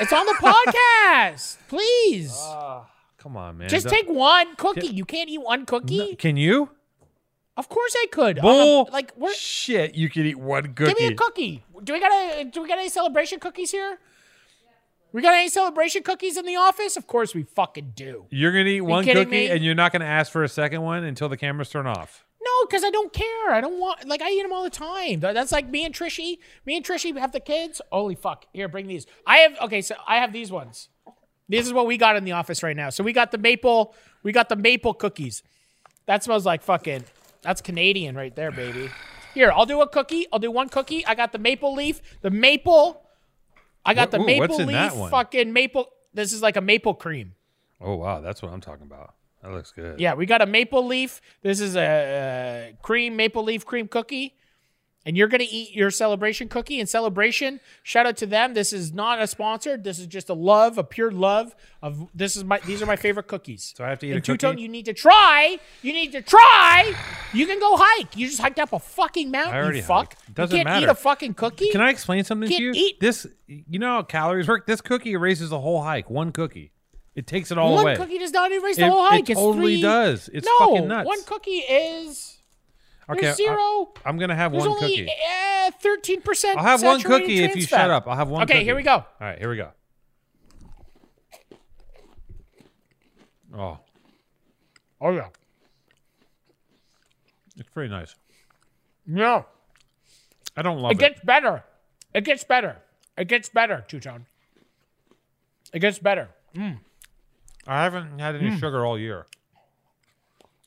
it's 0.00 0.12
on 0.12 0.26
the 0.26 0.34
podcast. 0.38 1.56
Please. 1.68 2.32
Ah, 2.36 2.88
come 3.18 3.36
on, 3.36 3.58
man. 3.58 3.68
Just 3.68 3.86
Don't- 3.88 3.94
take 3.98 4.08
one 4.08 4.54
cookie. 4.56 4.86
You 4.86 5.04
can't 5.04 5.28
eat 5.28 5.42
one 5.42 5.66
cookie. 5.66 6.14
Can 6.16 6.36
you? 6.36 6.70
Of 7.56 7.68
course 7.68 7.94
I 7.96 8.06
could. 8.10 8.38
On 8.38 8.86
a- 8.88 8.90
like, 8.90 9.12
we're, 9.16 9.34
shit. 9.34 9.94
You 9.94 10.08
can 10.08 10.24
eat 10.24 10.38
one 10.38 10.74
cookie. 10.74 10.92
give 10.92 10.98
me 11.00 11.06
a 11.08 11.14
cookie. 11.14 11.64
Do 11.84 11.92
we 11.92 12.00
got 12.00 12.12
a, 12.12 12.44
do 12.44 12.62
we 12.62 12.68
got 12.68 12.78
any 12.78 12.88
celebration 12.88 13.40
cookies 13.40 13.70
here? 13.70 13.98
We 15.12 15.20
got 15.20 15.34
any 15.34 15.50
celebration 15.50 16.02
cookies 16.02 16.38
in 16.38 16.46
the 16.46 16.56
office? 16.56 16.96
Of 16.96 17.06
course 17.06 17.34
we 17.34 17.42
fucking 17.42 17.92
do. 17.94 18.24
You're 18.30 18.52
gonna 18.52 18.64
eat 18.64 18.80
one 18.80 19.04
kidding 19.04 19.24
cookie, 19.24 19.30
me? 19.30 19.50
and 19.50 19.62
you're 19.62 19.74
not 19.74 19.92
gonna 19.92 20.06
ask 20.06 20.32
for 20.32 20.42
a 20.42 20.48
second 20.48 20.80
one 20.80 21.04
until 21.04 21.28
the 21.28 21.36
cameras 21.36 21.68
turn 21.68 21.86
off. 21.86 22.24
No, 22.42 22.66
because 22.66 22.82
I 22.82 22.90
don't 22.90 23.12
care. 23.12 23.50
I 23.50 23.60
don't 23.60 23.78
want 23.78 24.08
like 24.08 24.22
I 24.22 24.30
eat 24.30 24.42
them 24.42 24.52
all 24.52 24.64
the 24.64 24.70
time. 24.70 25.20
That's 25.20 25.52
like 25.52 25.68
me 25.68 25.84
and 25.84 25.94
Trishy. 25.94 26.38
Me 26.64 26.76
and 26.76 26.84
Trishy 26.84 27.16
have 27.18 27.32
the 27.32 27.40
kids. 27.40 27.82
Holy 27.92 28.14
fuck! 28.14 28.46
Here, 28.54 28.68
bring 28.68 28.86
these. 28.86 29.06
I 29.26 29.38
have 29.38 29.58
okay. 29.60 29.82
So 29.82 29.96
I 30.08 30.16
have 30.16 30.32
these 30.32 30.50
ones. 30.50 30.88
This 31.48 31.66
is 31.66 31.74
what 31.74 31.86
we 31.86 31.98
got 31.98 32.16
in 32.16 32.24
the 32.24 32.32
office 32.32 32.62
right 32.62 32.76
now. 32.76 32.88
So 32.88 33.04
we 33.04 33.12
got 33.12 33.32
the 33.32 33.38
maple. 33.38 33.94
We 34.22 34.32
got 34.32 34.48
the 34.48 34.56
maple 34.56 34.94
cookies. 34.94 35.42
That 36.06 36.24
smells 36.24 36.46
like 36.46 36.62
fucking. 36.62 37.04
That's 37.42 37.60
Canadian 37.60 38.14
right 38.14 38.34
there, 38.34 38.50
baby. 38.50 38.90
Here, 39.34 39.50
I'll 39.50 39.66
do 39.66 39.80
a 39.80 39.88
cookie. 39.88 40.26
I'll 40.32 40.38
do 40.38 40.50
one 40.50 40.68
cookie. 40.68 41.04
I 41.06 41.14
got 41.14 41.32
the 41.32 41.38
maple 41.38 41.74
leaf. 41.74 42.00
The 42.20 42.30
maple. 42.30 43.02
I 43.84 43.94
got 43.94 44.12
Wha- 44.12 44.18
the 44.18 44.22
ooh, 44.22 44.26
maple 44.26 44.64
leaf. 44.64 45.10
Fucking 45.10 45.52
maple. 45.52 45.88
This 46.14 46.32
is 46.32 46.42
like 46.42 46.56
a 46.56 46.60
maple 46.60 46.94
cream. 46.94 47.34
Oh 47.80 47.96
wow, 47.96 48.20
that's 48.20 48.42
what 48.42 48.52
I'm 48.52 48.60
talking 48.60 48.86
about. 48.86 49.14
That 49.42 49.52
looks 49.52 49.72
good. 49.72 49.98
Yeah, 49.98 50.14
we 50.14 50.26
got 50.26 50.40
a 50.40 50.46
maple 50.46 50.86
leaf. 50.86 51.20
This 51.42 51.60
is 51.60 51.74
a, 51.74 52.72
uh 52.76 52.82
cream 52.82 53.16
maple 53.16 53.42
leaf 53.42 53.66
cream 53.66 53.88
cookie. 53.88 54.36
And 55.04 55.16
you're 55.16 55.26
gonna 55.26 55.46
eat 55.50 55.72
your 55.74 55.90
celebration 55.90 56.48
cookie 56.48 56.78
and 56.78 56.88
celebration. 56.88 57.58
Shout 57.82 58.06
out 58.06 58.16
to 58.18 58.26
them. 58.26 58.54
This 58.54 58.72
is 58.72 58.92
not 58.92 59.20
a 59.20 59.26
sponsor. 59.26 59.76
This 59.76 59.98
is 59.98 60.06
just 60.06 60.28
a 60.28 60.32
love, 60.34 60.78
a 60.78 60.84
pure 60.84 61.10
love 61.10 61.56
of 61.82 62.06
this 62.14 62.36
is 62.36 62.44
my 62.44 62.60
these 62.60 62.80
are 62.82 62.86
my 62.86 62.94
favorite 62.94 63.26
cookies. 63.26 63.74
So 63.76 63.84
I 63.84 63.88
have 63.88 63.98
to 63.98 64.06
eat 64.06 64.12
a 64.12 64.14
and 64.14 64.24
two 64.24 64.36
tone, 64.36 64.52
cookie? 64.52 64.62
you 64.62 64.68
need 64.68 64.84
to 64.84 64.92
try. 64.92 65.58
You 65.82 65.92
need 65.92 66.12
to 66.12 66.22
try. 66.22 66.94
You 67.32 67.46
can 67.48 67.58
go 67.58 67.76
hike. 67.76 68.16
You 68.16 68.28
just 68.28 68.40
hiked 68.40 68.60
up 68.60 68.72
a 68.72 68.78
fucking 68.78 69.32
mountain. 69.32 69.54
I 69.56 69.58
already 69.60 69.78
you 69.78 69.82
fuck. 69.82 70.14
hiked. 70.14 70.34
Doesn't 70.34 70.56
you 70.56 70.64
can't 70.64 70.82
eat 70.84 70.88
a 70.88 70.94
fucking 70.94 71.34
cookie. 71.34 71.70
Can 71.70 71.80
I 71.80 71.90
explain 71.90 72.22
something 72.22 72.48
to 72.48 72.54
Can't 72.54 72.62
you? 72.76 72.84
eat- 72.86 73.00
This, 73.00 73.26
you 73.48 73.80
know 73.80 73.88
how 73.88 74.02
calories 74.02 74.46
work. 74.46 74.68
This 74.68 74.80
cookie 74.80 75.12
erases 75.14 75.50
the 75.50 75.58
whole 75.60 75.82
hike. 75.82 76.10
One 76.10 76.30
cookie, 76.30 76.70
it 77.16 77.26
takes 77.26 77.50
it 77.50 77.58
all 77.58 77.74
one 77.74 77.82
away. 77.82 77.96
cookie 77.96 78.18
does 78.18 78.30
not 78.30 78.52
erase 78.52 78.78
It- 78.78 78.82
the 78.82 78.90
whole 78.90 79.04
it 79.06 79.10
hike. 79.10 79.30
it's 79.30 79.40
totally 79.40 79.74
three. 79.74 79.82
does. 79.82 80.30
It's 80.32 80.46
no, 80.46 80.58
fucking 80.60 80.86
nuts. 80.86 81.08
one 81.08 81.24
cookie 81.24 81.50
is. 81.58 82.31
Okay, 83.12 83.20
There's 83.22 83.36
zero. 83.36 83.92
I, 84.04 84.08
am 84.08 84.18
gonna 84.18 84.34
have 84.34 84.52
There's 84.52 84.64
one 84.64 84.76
only 84.76 84.96
cookie. 84.96 85.08
Eh, 85.10 85.70
thirteen 85.80 86.20
percent. 86.20 86.58
I'll 86.58 86.64
have 86.64 86.82
one 86.82 87.00
cookie 87.00 87.42
if 87.42 87.56
you 87.56 87.62
shut 87.62 87.90
up. 87.90 88.06
I'll 88.06 88.16
have 88.16 88.28
one. 88.28 88.40
Cookie. 88.40 88.52
Okay, 88.52 88.60
cookie. 88.60 88.64
here 88.64 88.76
we 88.76 88.82
go. 88.82 88.92
All 88.92 89.06
right, 89.20 89.38
here 89.38 89.50
we 89.50 89.56
go. 89.56 89.70
Oh, 93.54 93.78
Oh 95.02 95.10
yeah. 95.10 95.28
it's 97.58 97.68
pretty 97.70 97.90
nice. 97.90 98.14
No, 99.04 99.44
I 100.56 100.62
don't 100.62 100.78
love 100.78 100.92
it 100.92 100.94
it. 100.94 101.00
gets 101.00 101.20
better. 101.24 101.64
It 102.14 102.24
gets 102.24 102.44
better. 102.44 102.76
It 103.18 103.26
gets 103.26 103.48
better. 103.48 103.84
Two 103.88 103.98
tone. 103.98 104.26
It 105.74 105.80
gets 105.80 105.98
better. 105.98 106.28
Mm. 106.54 106.78
I 107.66 107.82
haven't 107.82 108.20
had 108.20 108.36
any 108.36 108.50
mm. 108.50 108.60
sugar 108.60 108.86
all 108.86 108.98
year. 108.98 109.26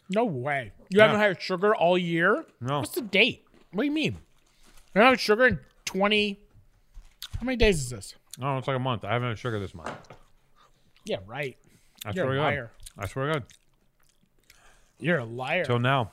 No 0.09 0.25
way. 0.25 0.71
You 0.89 1.01
haven't 1.01 1.19
had 1.19 1.41
sugar 1.41 1.75
all 1.75 1.97
year. 1.97 2.45
No. 2.61 2.79
What's 2.79 2.91
the 2.91 3.01
date? 3.01 3.45
What 3.71 3.83
do 3.83 3.87
you 3.87 3.91
mean? 3.93 4.13
You 4.93 5.01
haven't 5.01 5.13
had 5.13 5.19
sugar 5.19 5.47
in 5.47 5.59
twenty. 5.85 6.39
How 7.39 7.45
many 7.45 7.57
days 7.57 7.79
is 7.81 7.89
this? 7.89 8.15
No, 8.37 8.57
it's 8.57 8.67
like 8.67 8.77
a 8.77 8.79
month. 8.79 9.03
I 9.03 9.13
haven't 9.13 9.29
had 9.29 9.39
sugar 9.39 9.59
this 9.59 9.73
month. 9.73 9.91
Yeah, 11.05 11.17
right. 11.25 11.57
I 12.05 12.11
You're 12.11 12.25
swear 12.25 12.33
a 12.33 12.35
to 12.35 12.39
God. 12.39 12.43
liar. 12.45 12.71
I 12.97 13.07
swear 13.07 13.27
to 13.27 13.33
God. 13.39 13.43
You're 14.99 15.17
a 15.19 15.25
liar. 15.25 15.65
Till 15.65 15.79
now. 15.79 16.11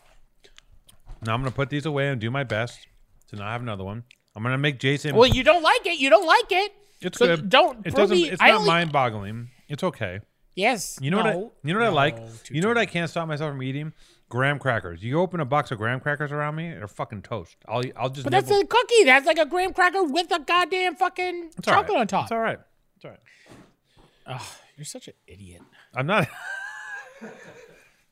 Now 1.25 1.35
I'm 1.35 1.41
gonna 1.41 1.51
put 1.53 1.71
these 1.71 1.87
away 1.87 2.09
and 2.09 2.21
do 2.21 2.31
my 2.31 2.45
best 2.45 2.87
to 3.29 3.37
not 3.37 3.51
have 3.53 3.63
another 3.63 3.85
one. 3.85 4.05
I'm 4.35 4.43
gonna 4.43 4.59
make 4.59 4.79
Jason. 4.81 5.15
well, 5.15 5.29
you 5.29 5.45
don't 5.45 5.63
like 5.63 5.87
it. 5.87 5.99
You 5.99 6.11
don't 6.11 6.27
like 6.27 6.51
it. 6.51 6.73
it's 7.01 7.19
so 7.19 7.27
good. 7.27 7.49
don't 7.49 7.87
It 7.87 7.95
doesn't. 7.95 8.17
me- 8.17 8.31
It's 8.31 8.41
not 8.41 8.51
only- 8.53 8.67
mind-boggling. 8.67 9.51
It's 9.69 9.85
okay. 9.85 10.21
Yes. 10.55 10.99
You 11.01 11.11
know 11.11 11.19
what? 11.19 11.27
I, 11.27 11.33
no, 11.33 11.53
you 11.65 11.73
know 11.75 11.81
what 11.81 11.89
I 11.89 11.93
like. 11.93 12.17
You 12.51 12.61
know 12.61 12.69
what 12.69 12.79
I 12.79 12.87
can't 12.87 13.09
stop 13.09 13.27
myself 13.29 13.53
from 13.53 13.63
eating? 13.63 13.93
Graham 14.29 14.59
crackers. 14.59 15.03
You 15.03 15.21
open 15.21 15.41
a 15.41 15.45
box 15.45 15.71
of 15.71 15.79
graham 15.79 16.01
crackers 16.01 16.33
around 16.33 16.55
me, 16.55 16.71
they're 16.71 16.89
fucking 16.89 17.23
toast. 17.23 17.57
I'll 17.69 17.83
I'll 17.97 18.09
just. 18.09 18.25
But 18.25 18.31
that's 18.31 18.51
a 18.51 18.65
cookie. 18.65 19.05
That's 19.05 19.27
like 19.27 19.39
a 19.39 19.45
graham 19.47 19.75
cracker 19.75 20.03
with 20.05 20.31
a 20.33 20.39
goddamn 20.41 20.97
fucking 20.97 21.51
It's 21.57 21.69
all 21.69 21.75
right. 21.75 21.81
chocolate 21.81 21.99
on 22.01 22.07
top. 22.07 22.25
It's 22.25 22.33
all 22.33 22.39
right. 22.41 22.59
It's 22.97 23.05
all 23.05 23.11
right. 23.11 23.21
Ugh, 24.27 24.43
you're 24.77 24.85
such 24.85 25.09
an 25.09 25.15
idiot. 25.27 25.63
I'm 25.95 26.07
not. 26.07 26.29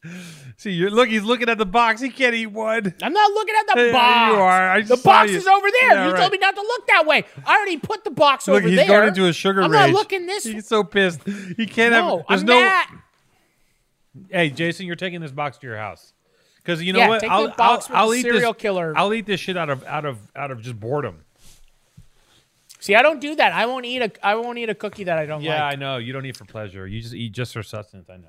See, 0.56 0.70
you're 0.70 0.90
look. 0.90 1.08
He's 1.08 1.22
looking 1.22 1.48
at 1.48 1.58
the 1.58 1.66
box. 1.66 2.00
He 2.00 2.08
can't 2.08 2.34
eat 2.34 2.46
one. 2.46 2.94
I'm 3.02 3.12
not 3.12 3.32
looking 3.32 3.54
at 3.58 3.66
the 3.66 3.92
box. 3.92 4.32
you 4.32 4.40
are. 4.40 4.70
I 4.70 4.80
the 4.82 4.96
box 4.96 5.30
you. 5.30 5.36
is 5.38 5.46
over 5.46 5.66
there. 5.80 5.90
Yeah, 5.92 6.06
you 6.06 6.12
right. 6.12 6.20
told 6.20 6.32
me 6.32 6.38
not 6.38 6.54
to 6.54 6.62
look 6.62 6.86
that 6.86 7.06
way. 7.06 7.24
I 7.44 7.56
already 7.56 7.76
put 7.76 8.04
the 8.04 8.10
box 8.10 8.48
Look, 8.48 8.58
over 8.58 8.68
he's 8.68 8.76
there. 8.76 8.84
He's 8.86 8.90
going 8.90 9.08
into 9.08 9.26
a 9.26 9.32
sugar 9.32 9.60
I'm 9.62 9.70
rage. 9.70 9.92
not 9.92 9.98
looking 9.98 10.26
this. 10.26 10.44
He's 10.44 10.66
so 10.66 10.84
pissed. 10.84 11.20
He 11.56 11.66
can't 11.66 11.92
no, 11.92 12.18
have. 12.18 12.26
There's 12.28 12.40
I'm 12.40 12.46
no. 12.46 12.60
not. 12.60 12.86
Hey, 14.30 14.50
Jason, 14.50 14.86
you're 14.86 14.96
taking 14.96 15.20
this 15.20 15.32
box 15.32 15.58
to 15.58 15.66
your 15.66 15.76
house. 15.76 16.12
Because 16.56 16.82
you 16.82 16.92
know 16.92 16.98
Yeah, 17.00 17.08
what? 17.08 17.24
I'll, 17.24 17.54
I'll, 17.58 17.86
I'll 17.90 18.14
eat 18.14 18.22
serial 18.22 18.52
this, 18.52 18.62
killer. 18.62 18.92
I'll 18.96 19.12
eat 19.14 19.26
this 19.26 19.40
shit 19.40 19.56
out 19.56 19.70
of 19.70 19.84
out 19.84 20.04
of 20.04 20.18
out 20.36 20.50
of 20.50 20.60
just 20.62 20.78
boredom. 20.78 21.24
See, 22.80 22.94
I 22.94 23.02
don't 23.02 23.20
do 23.20 23.34
that. 23.36 23.52
I 23.52 23.66
won't 23.66 23.84
eat 23.84 24.00
a. 24.02 24.10
I 24.26 24.34
won't 24.36 24.56
eat 24.58 24.70
a 24.70 24.74
cookie 24.74 25.04
that 25.04 25.18
I 25.18 25.26
don't 25.26 25.42
Yeah, 25.42 25.50
like. 25.50 25.58
Yeah, 25.58 25.66
I 25.66 25.76
know. 25.76 25.96
You 25.98 26.12
don't 26.14 26.24
eat 26.24 26.36
for 26.36 26.46
pleasure. 26.46 26.86
You 26.86 27.00
just 27.02 27.14
eat 27.14 27.32
just 27.32 27.52
for 27.52 27.62
sustenance. 27.62 28.08
I 28.08 28.16
know. 28.16 28.28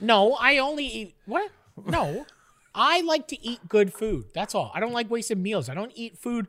No, 0.00 0.34
I 0.34 0.58
only 0.58 0.86
eat 0.86 1.14
what? 1.26 1.50
No, 1.84 2.26
I 2.74 3.00
like 3.02 3.28
to 3.28 3.46
eat 3.46 3.60
good 3.68 3.92
food. 3.92 4.26
That's 4.34 4.54
all. 4.54 4.70
I 4.74 4.80
don't 4.80 4.92
like 4.92 5.10
wasted 5.10 5.38
meals. 5.38 5.68
I 5.68 5.74
don't 5.74 5.92
eat 5.94 6.16
food. 6.18 6.46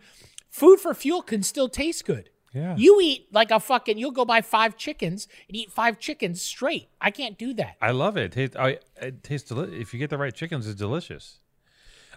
Food 0.50 0.80
for 0.80 0.94
fuel 0.94 1.22
can 1.22 1.44
still 1.44 1.70
taste 1.70 2.06
good. 2.06 2.30
Yeah. 2.54 2.76
You 2.78 3.00
eat 3.02 3.28
like 3.32 3.52
a 3.52 3.60
fucking. 3.60 3.98
You'll 3.98 4.12
go 4.12 4.26
buy 4.26 4.42
five 4.42 4.78
chickens 4.78 5.28
and 5.48 5.56
eat 5.56 5.72
five 5.72 6.00
chickens 6.00 6.42
straight. 6.42 6.90
I 7.00 7.12
can't 7.12 7.38
do 7.38 7.54
that. 7.56 7.76
I 7.82 7.92
love 7.92 8.18
it. 8.18 8.36
It, 8.38 8.56
I, 8.56 8.80
it 9.02 9.24
tastes 9.24 9.50
deli- 9.50 9.80
If 9.80 9.94
you 9.94 10.00
get 10.00 10.10
the 10.10 10.18
right 10.18 10.34
chickens, 10.34 10.66
it's 10.68 10.80
delicious. 10.80 11.40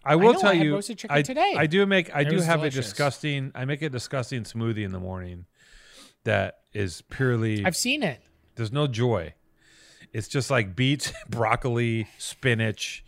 I 0.04 0.16
will 0.16 0.32
know, 0.32 0.40
tell 0.40 0.50
I 0.50 0.54
you, 0.54 0.72
roasted 0.74 0.96
chicken 0.98 1.16
I, 1.18 1.22
today. 1.22 1.54
I 1.58 1.66
do 1.66 1.84
make. 1.84 2.14
I 2.14 2.20
It 2.22 2.30
do 2.30 2.40
have 2.40 2.60
delicious. 2.60 2.86
a 2.86 2.88
disgusting. 2.88 3.52
I 3.54 3.64
make 3.66 3.82
a 3.82 3.90
disgusting 3.90 4.44
smoothie 4.44 4.84
in 4.84 4.92
the 4.92 5.00
morning. 5.00 5.44
that 6.24 6.60
is 6.72 7.02
purely 7.10 7.64
I've 7.64 7.76
seen 7.76 8.02
it. 8.02 8.20
there's 8.54 8.72
no 8.72 8.86
joy. 8.86 9.34
It's 10.12 10.28
just 10.28 10.50
like 10.50 10.74
beets, 10.74 11.12
broccoli, 11.28 12.08
spinach, 12.18 13.04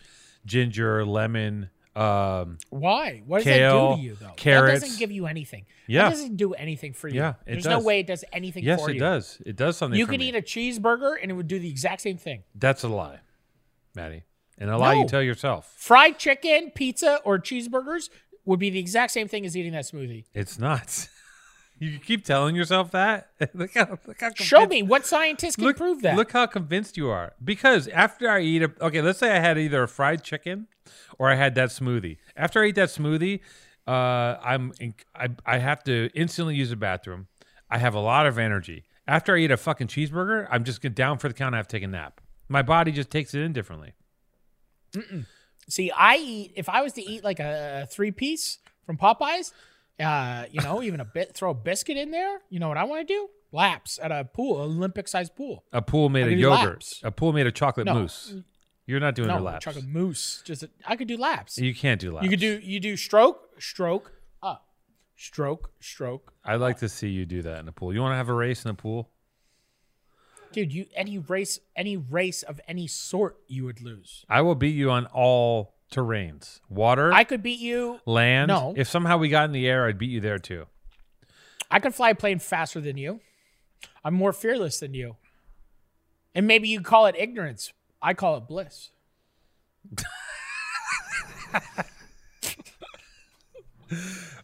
ginger, 0.47 1.05
lemon. 1.05 1.71
Um, 1.95 2.59
Why? 2.71 3.23
What 3.27 3.39
does 3.39 3.45
Kale, 3.45 3.91
that 3.91 3.97
do 3.97 4.03
to 4.03 4.09
you 4.09 4.15
though? 4.15 4.27
That 4.27 4.37
carrots. 4.37 4.81
doesn't 4.81 4.99
give 4.99 5.11
you 5.11 5.27
anything. 5.27 5.67
Yeah. 5.87 6.05
That 6.05 6.11
doesn't 6.11 6.37
do 6.37 6.55
anything 6.55 6.95
for 6.95 7.09
you. 7.09 7.17
Yeah, 7.17 7.31
it 7.47 7.53
There's 7.53 7.65
does. 7.65 7.83
no 7.83 7.87
way 7.87 8.01
it 8.01 8.07
does 8.07 8.25
anything 8.33 8.65
yes, 8.65 8.81
for 8.81 8.91
it 8.91 8.95
you. 8.95 9.01
does. 9.01 9.43
It 9.45 9.57
does 9.57 9.77
something. 9.77 9.99
You 9.99 10.07
could 10.07 10.21
me. 10.21 10.29
eat 10.29 10.37
a 10.37 10.43
cheeseburger 10.43 11.17
and 11.21 11.31
it 11.31 11.35
would 11.35 11.49
do 11.49 11.59
the 11.59 11.69
exact 11.69 12.01
same 12.01 12.17
thing. 12.17 12.45
That's 12.55 12.83
a 12.83 12.89
lie, 12.89 13.21
Matty, 13.95 14.25
and 14.59 14.71
a 14.71 14.79
lie 14.79 14.95
you 14.95 15.07
tell 15.07 15.23
yourself. 15.23 15.75
Fried 15.77 16.19
chicken, 16.19 16.71
pizza, 16.75 17.21
or 17.25 17.39
cheeseburgers 17.39 18.09
would 18.45 18.59
be 18.59 18.71
the 18.71 18.79
exact 18.79 19.13
same 19.13 19.29
thing 19.29 19.45
as 19.45 19.57
eating 19.57 19.73
that 19.73 19.85
smoothie. 19.85 20.25
It's 20.35 20.59
not. 20.59 21.09
you 21.83 21.99
keep 21.99 22.25
telling 22.25 22.55
yourself 22.55 22.93
that. 22.93 23.31
look 23.55 23.75
how, 23.75 23.99
look 24.07 24.21
how 24.21 24.31
Show 24.35 24.67
me 24.67 24.83
what 24.83 25.05
scientists 25.05 25.57
can 25.57 25.65
Look, 25.65 25.77
prove 25.77 26.03
that. 26.03 26.17
Look 26.17 26.31
how 26.31 26.47
convinced 26.47 26.97
you 26.97 27.11
are. 27.11 27.33
Because 27.43 27.89
after 27.89 28.31
I 28.31 28.41
eat 28.41 28.63
a 28.63 28.73
okay, 28.81 29.03
let's 29.03 29.19
say 29.19 29.37
I 29.37 29.41
had 29.41 29.59
either 29.59 29.83
a 29.83 29.89
fried 29.89 30.23
chicken 30.23 30.69
or 31.19 31.29
I 31.29 31.35
had 31.35 31.57
that 31.57 31.71
smoothie. 31.71 32.19
After 32.37 32.63
I 32.63 32.69
eat 32.69 32.77
that 32.77 32.89
smoothie, 32.89 33.41
uh, 33.89 33.91
I'm 33.91 34.73
in, 34.79 34.95
I 35.15 35.31
I 35.45 35.59
have 35.59 35.83
to 35.85 36.09
instantly 36.15 36.55
use 36.55 36.71
the 36.71 36.77
bathroom. 36.77 37.27
I 37.69 37.79
have 37.79 37.95
a 37.95 38.01
lot 38.01 38.27
of 38.27 38.39
energy. 38.39 38.85
After 39.09 39.35
I 39.35 39.41
eat 39.41 39.51
a 39.51 39.57
fucking 39.57 39.89
cheeseburger, 39.89 40.47
I'm 40.51 40.63
just 40.63 40.83
down 40.95 41.19
for 41.19 41.27
the 41.27 41.35
count. 41.35 41.55
I 41.55 41.59
have 41.59 41.67
to 41.67 41.77
take 41.77 41.83
a 41.83 41.89
nap. 41.89 42.21
My 42.49 42.63
body 42.63 42.93
just 42.93 43.11
takes 43.11 43.35
it 43.35 43.41
in 43.41 43.53
differently. 43.53 43.95
See, 45.69 45.91
I 45.91 46.17
eat 46.17 46.53
if 46.55 46.69
I 46.69 46.83
was 46.83 46.93
to 46.93 47.03
eat 47.03 47.25
like 47.25 47.41
a, 47.41 47.89
three 47.91 48.13
piece 48.13 48.59
from 48.87 48.99
Popeyes, 48.99 49.53
uh, 50.03 50.47
you 50.51 50.61
know, 50.63 50.83
even 50.83 51.01
a 51.01 51.05
bit 51.05 51.35
throw 51.35 51.51
a 51.51 51.55
biscuit 51.55 51.97
in 51.97 52.11
there. 52.11 52.41
You 52.51 52.59
know 52.61 52.69
what 52.69 52.77
I 52.79 52.85
want 52.85 53.07
to 53.07 53.15
do? 53.15 53.29
Laps 53.53 53.99
at 54.03 54.11
a 54.11 54.25
pool, 54.25 54.59
Olympic 54.61 55.07
sized 55.09 55.37
pool. 55.37 55.65
A 55.73 55.83
pool 55.83 56.09
made 56.09 56.33
of 56.33 56.39
yogurt. 56.39 56.75
laps. 56.77 57.01
A 57.03 57.11
pool 57.11 57.33
made 57.33 57.47
of 57.47 57.55
chocolate 57.55 57.87
No. 57.87 57.95
mousse. 57.95 58.35
You're 58.87 58.99
not 59.01 59.15
doing 59.15 59.29
No, 59.29 59.35
your 59.35 59.43
laps. 59.43 59.65
chocolate 59.65 59.87
mousse. 59.87 60.43
Just 60.45 60.65
I 60.87 60.97
could 60.97 61.07
do 61.09 61.17
laps. 61.17 61.59
You 61.59 61.75
can't 61.75 62.01
do 62.01 62.11
laps. 62.13 62.25
You 62.25 62.31
could 62.31 62.41
do 62.41 62.59
you 62.63 62.81
do 62.81 62.97
stroke, 62.97 63.51
stroke, 63.61 64.13
up, 64.43 64.69
stroke, 65.17 65.71
stroke. 65.81 66.33
I'd 66.45 66.57
like 66.57 66.79
to 66.79 66.89
see 66.89 67.09
you 67.09 67.25
do 67.27 67.43
that 67.43 67.61
in 67.61 67.69
a 67.69 67.73
pool. 67.73 67.93
You 67.95 68.01
want 68.01 68.13
to 68.13 68.17
have 68.17 68.29
a 68.29 68.35
race 68.35 68.65
in 68.65 68.71
a 68.71 68.75
pool? 68.75 69.11
Dude, 70.53 70.73
you 70.73 70.87
any 70.95 71.19
race 71.19 71.59
any 71.77 71.97
race 71.97 72.43
of 72.43 72.61
any 72.69 72.87
sort 72.87 73.39
you 73.49 73.65
would 73.65 73.81
lose. 73.81 74.25
I 74.29 74.41
will 74.43 74.55
beat 74.55 74.75
you 74.75 74.91
on 74.91 75.07
all 75.07 75.75
terrains. 75.93 76.61
Water, 76.69 77.13
I 77.13 77.25
could 77.25 77.43
beat 77.43 77.61
you. 77.61 78.01
land. 78.07 78.49
No. 78.49 78.75
If 78.77 78.89
somehow 78.89 79.19
we 79.19 79.29
got 79.29 79.45
in 79.45 79.53
the 79.53 79.69
air, 79.69 79.87
I'd 79.87 79.99
beat 79.99 80.11
you 80.11 80.21
there 80.21 80.39
too. 80.39 80.67
I 81.71 81.79
could 81.79 81.95
fly 81.95 82.11
a 82.11 82.15
plane 82.15 82.39
faster 82.39 82.81
than 82.81 82.97
you. 82.97 83.21
I'm 84.05 84.15
more 84.15 84.33
fearless 84.33 84.81
than 84.81 84.95
you. 84.95 85.17
And 86.35 86.47
maybe 86.47 86.69
you 86.69 86.81
call 86.81 87.07
it 87.07 87.15
ignorance. 87.19 87.73
I 88.01 88.15
call 88.15 88.37
it 88.37 88.49
bliss. 88.49 88.91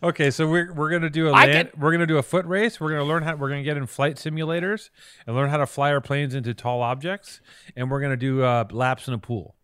Okay, 0.02 0.30
so 0.30 0.46
we're 0.46 0.72
we're 0.74 0.90
gonna 0.90 1.08
do 1.10 1.28
a 1.28 1.32
land, 1.32 1.70
can- 1.72 1.80
we're 1.80 1.90
gonna 1.90 2.06
do 2.06 2.18
a 2.18 2.22
foot 2.22 2.44
race. 2.46 2.78
We're 2.78 2.90
gonna 2.90 3.04
learn 3.04 3.22
how 3.24 3.34
we're 3.34 3.48
gonna 3.48 3.62
get 3.64 3.76
in 3.78 3.86
flight 3.86 4.16
simulators 4.16 4.90
and 5.26 5.34
learn 5.34 5.48
how 5.48 5.56
to 5.56 5.66
fly 5.66 5.90
our 5.90 6.00
planes 6.02 6.34
into 6.34 6.52
tall 6.54 6.82
objects, 6.82 7.40
and 7.74 7.90
we're 7.90 8.00
gonna 8.00 8.16
do 8.16 8.42
uh, 8.44 8.64
laps 8.70 9.08
in 9.08 9.14
a 9.14 9.18
pool. 9.18 9.56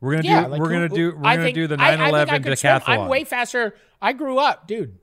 We're 0.00 0.16
gonna 0.16 0.28
Yeah, 0.28 0.44
do 0.44 0.48
like 0.50 0.60
we're 0.60 0.66
who- 0.68 0.72
gonna 0.74 0.88
do 0.88 1.16
we're 1.16 1.26
I 1.26 1.36
gonna 1.36 1.46
think- 1.48 1.54
do 1.56 1.66
the 1.66 1.76
I- 1.80 1.88
I 1.88 1.90
think 1.96 2.00
I 2.02 2.10
9/11 2.10 2.42
could 2.42 2.58
swim. 2.58 2.72
decathlon. 2.80 2.88
I'm 2.88 3.08
way 3.08 3.24
faster. 3.24 3.74
I 4.00 4.12
grew 4.14 4.38
up, 4.38 4.66
dude. 4.66 4.98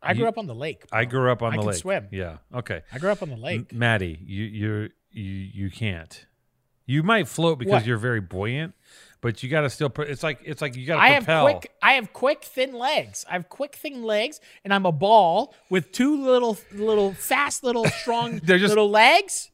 I 0.00 0.14
grew 0.14 0.22
You- 0.22 0.28
up 0.28 0.38
on 0.38 0.46
the 0.46 0.54
lake. 0.54 0.84
I 0.92 1.04
grew 1.06 1.30
up 1.32 1.42
on 1.42 1.52
I 1.52 1.56
the 1.56 1.62
can 1.62 1.68
lake. 1.68 1.76
swim. 1.76 2.08
Yeah. 2.12 2.36
Okay. 2.54 2.82
I 2.92 2.98
grew 2.98 3.10
up 3.10 3.20
on 3.22 3.30
the 3.30 3.36
lake. 3.36 3.72
M- 3.72 3.78
Matty, 3.78 4.18
you 4.24 4.44
you're 4.44 4.84
you 5.10 5.24
you 5.24 5.70
can't. 5.70 6.24
You 6.86 7.02
might 7.02 7.26
float 7.28 7.58
because 7.58 7.72
What? 7.72 7.86
you're 7.86 7.98
very 7.98 8.20
buoyant, 8.20 8.74
but 9.20 9.42
you 9.42 9.50
got 9.50 9.62
to 9.62 9.70
still. 9.70 9.90
Put, 9.90 10.08
it's 10.08 10.22
like 10.22 10.38
it's 10.44 10.62
like 10.62 10.74
you 10.76 10.86
got 10.86 10.94
to 10.94 11.00
I 11.02 11.08
have 11.08 11.24
quick. 11.26 11.72
I 11.82 11.92
have 11.94 12.12
quick, 12.14 12.44
thin 12.44 12.72
legs. 12.72 13.26
I 13.28 13.32
have 13.32 13.48
quick, 13.48 13.74
thin 13.74 14.04
legs, 14.04 14.40
and 14.64 14.72
I'm 14.72 14.86
a 14.86 14.92
ball 14.92 15.54
with 15.68 15.90
two 15.92 16.24
little, 16.24 16.56
little, 16.72 17.12
fast, 17.12 17.62
little, 17.64 17.84
strong, 17.86 18.38
They're 18.42 18.58
just- 18.58 18.70
little 18.70 18.88
legs. 18.88 19.50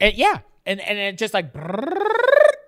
And 0.00 0.14
yeah, 0.14 0.40
and 0.66 0.80
and 0.80 0.98
it 0.98 1.18
just 1.18 1.34
like. 1.34 1.54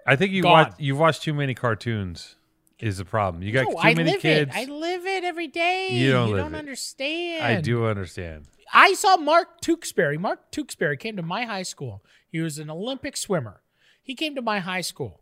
I 0.07 0.16
think 0.16 0.32
you 0.32 0.43
watch. 0.45 0.74
You've 0.78 0.99
watched 0.99 1.22
too 1.22 1.34
many 1.34 1.55
cartoons. 1.55 2.36
Is 2.80 2.99
the 2.99 3.05
problem? 3.05 3.45
You 3.45 3.53
got 3.53 3.66
No, 3.66 3.70
too 3.72 3.78
I 3.78 3.95
many 3.95 4.18
kids. 4.18 4.51
it. 4.53 4.59
I 4.59 4.64
live 4.64 5.07
it 5.07 5.22
every 5.22 5.47
day. 5.47 5.90
You 5.93 6.11
don't 6.11 6.30
live 6.32 6.38
don't 6.47 6.55
understand. 6.57 7.45
I 7.45 7.61
do 7.61 7.86
understand. 7.86 8.47
I 8.72 8.95
saw 8.95 9.16
Mark 9.16 9.61
Tewksbury. 9.61 10.18
Mark 10.18 10.51
Tewksbury 10.51 10.97
came 10.97 11.14
to 11.16 11.22
my 11.22 11.45
high 11.45 11.62
school. 11.62 12.03
He 12.28 12.40
was 12.40 12.59
an 12.59 12.70
Olympic 12.70 13.16
swimmer. 13.16 13.62
He 14.03 14.16
came 14.16 14.34
to 14.34 14.43
my 14.43 14.59
high 14.59 14.80
school. 14.80 15.20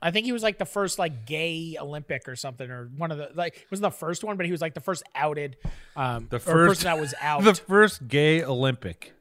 I 0.00 0.12
think 0.12 0.24
he 0.24 0.32
was 0.32 0.42
like 0.44 0.58
the 0.58 0.64
first 0.64 0.98
like 1.00 1.26
gay 1.26 1.76
Olympic 1.80 2.28
or 2.28 2.36
something, 2.36 2.70
or 2.70 2.90
one 2.96 3.10
of 3.10 3.18
the 3.18 3.30
like 3.34 3.56
it 3.56 3.66
wasn't 3.72 3.90
the 3.92 3.98
first 3.98 4.22
one, 4.22 4.36
but 4.36 4.46
he 4.46 4.52
was 4.52 4.60
like 4.60 4.74
the 4.74 4.80
first 4.80 5.02
outed, 5.16 5.56
um, 5.96 6.28
The 6.30 6.38
first 6.38 6.80
person 6.80 6.84
that 6.84 7.00
was 7.00 7.12
out. 7.20 7.42
The 7.42 7.54
first 7.56 8.06
gay 8.06 8.44
Olympic. 8.44 9.14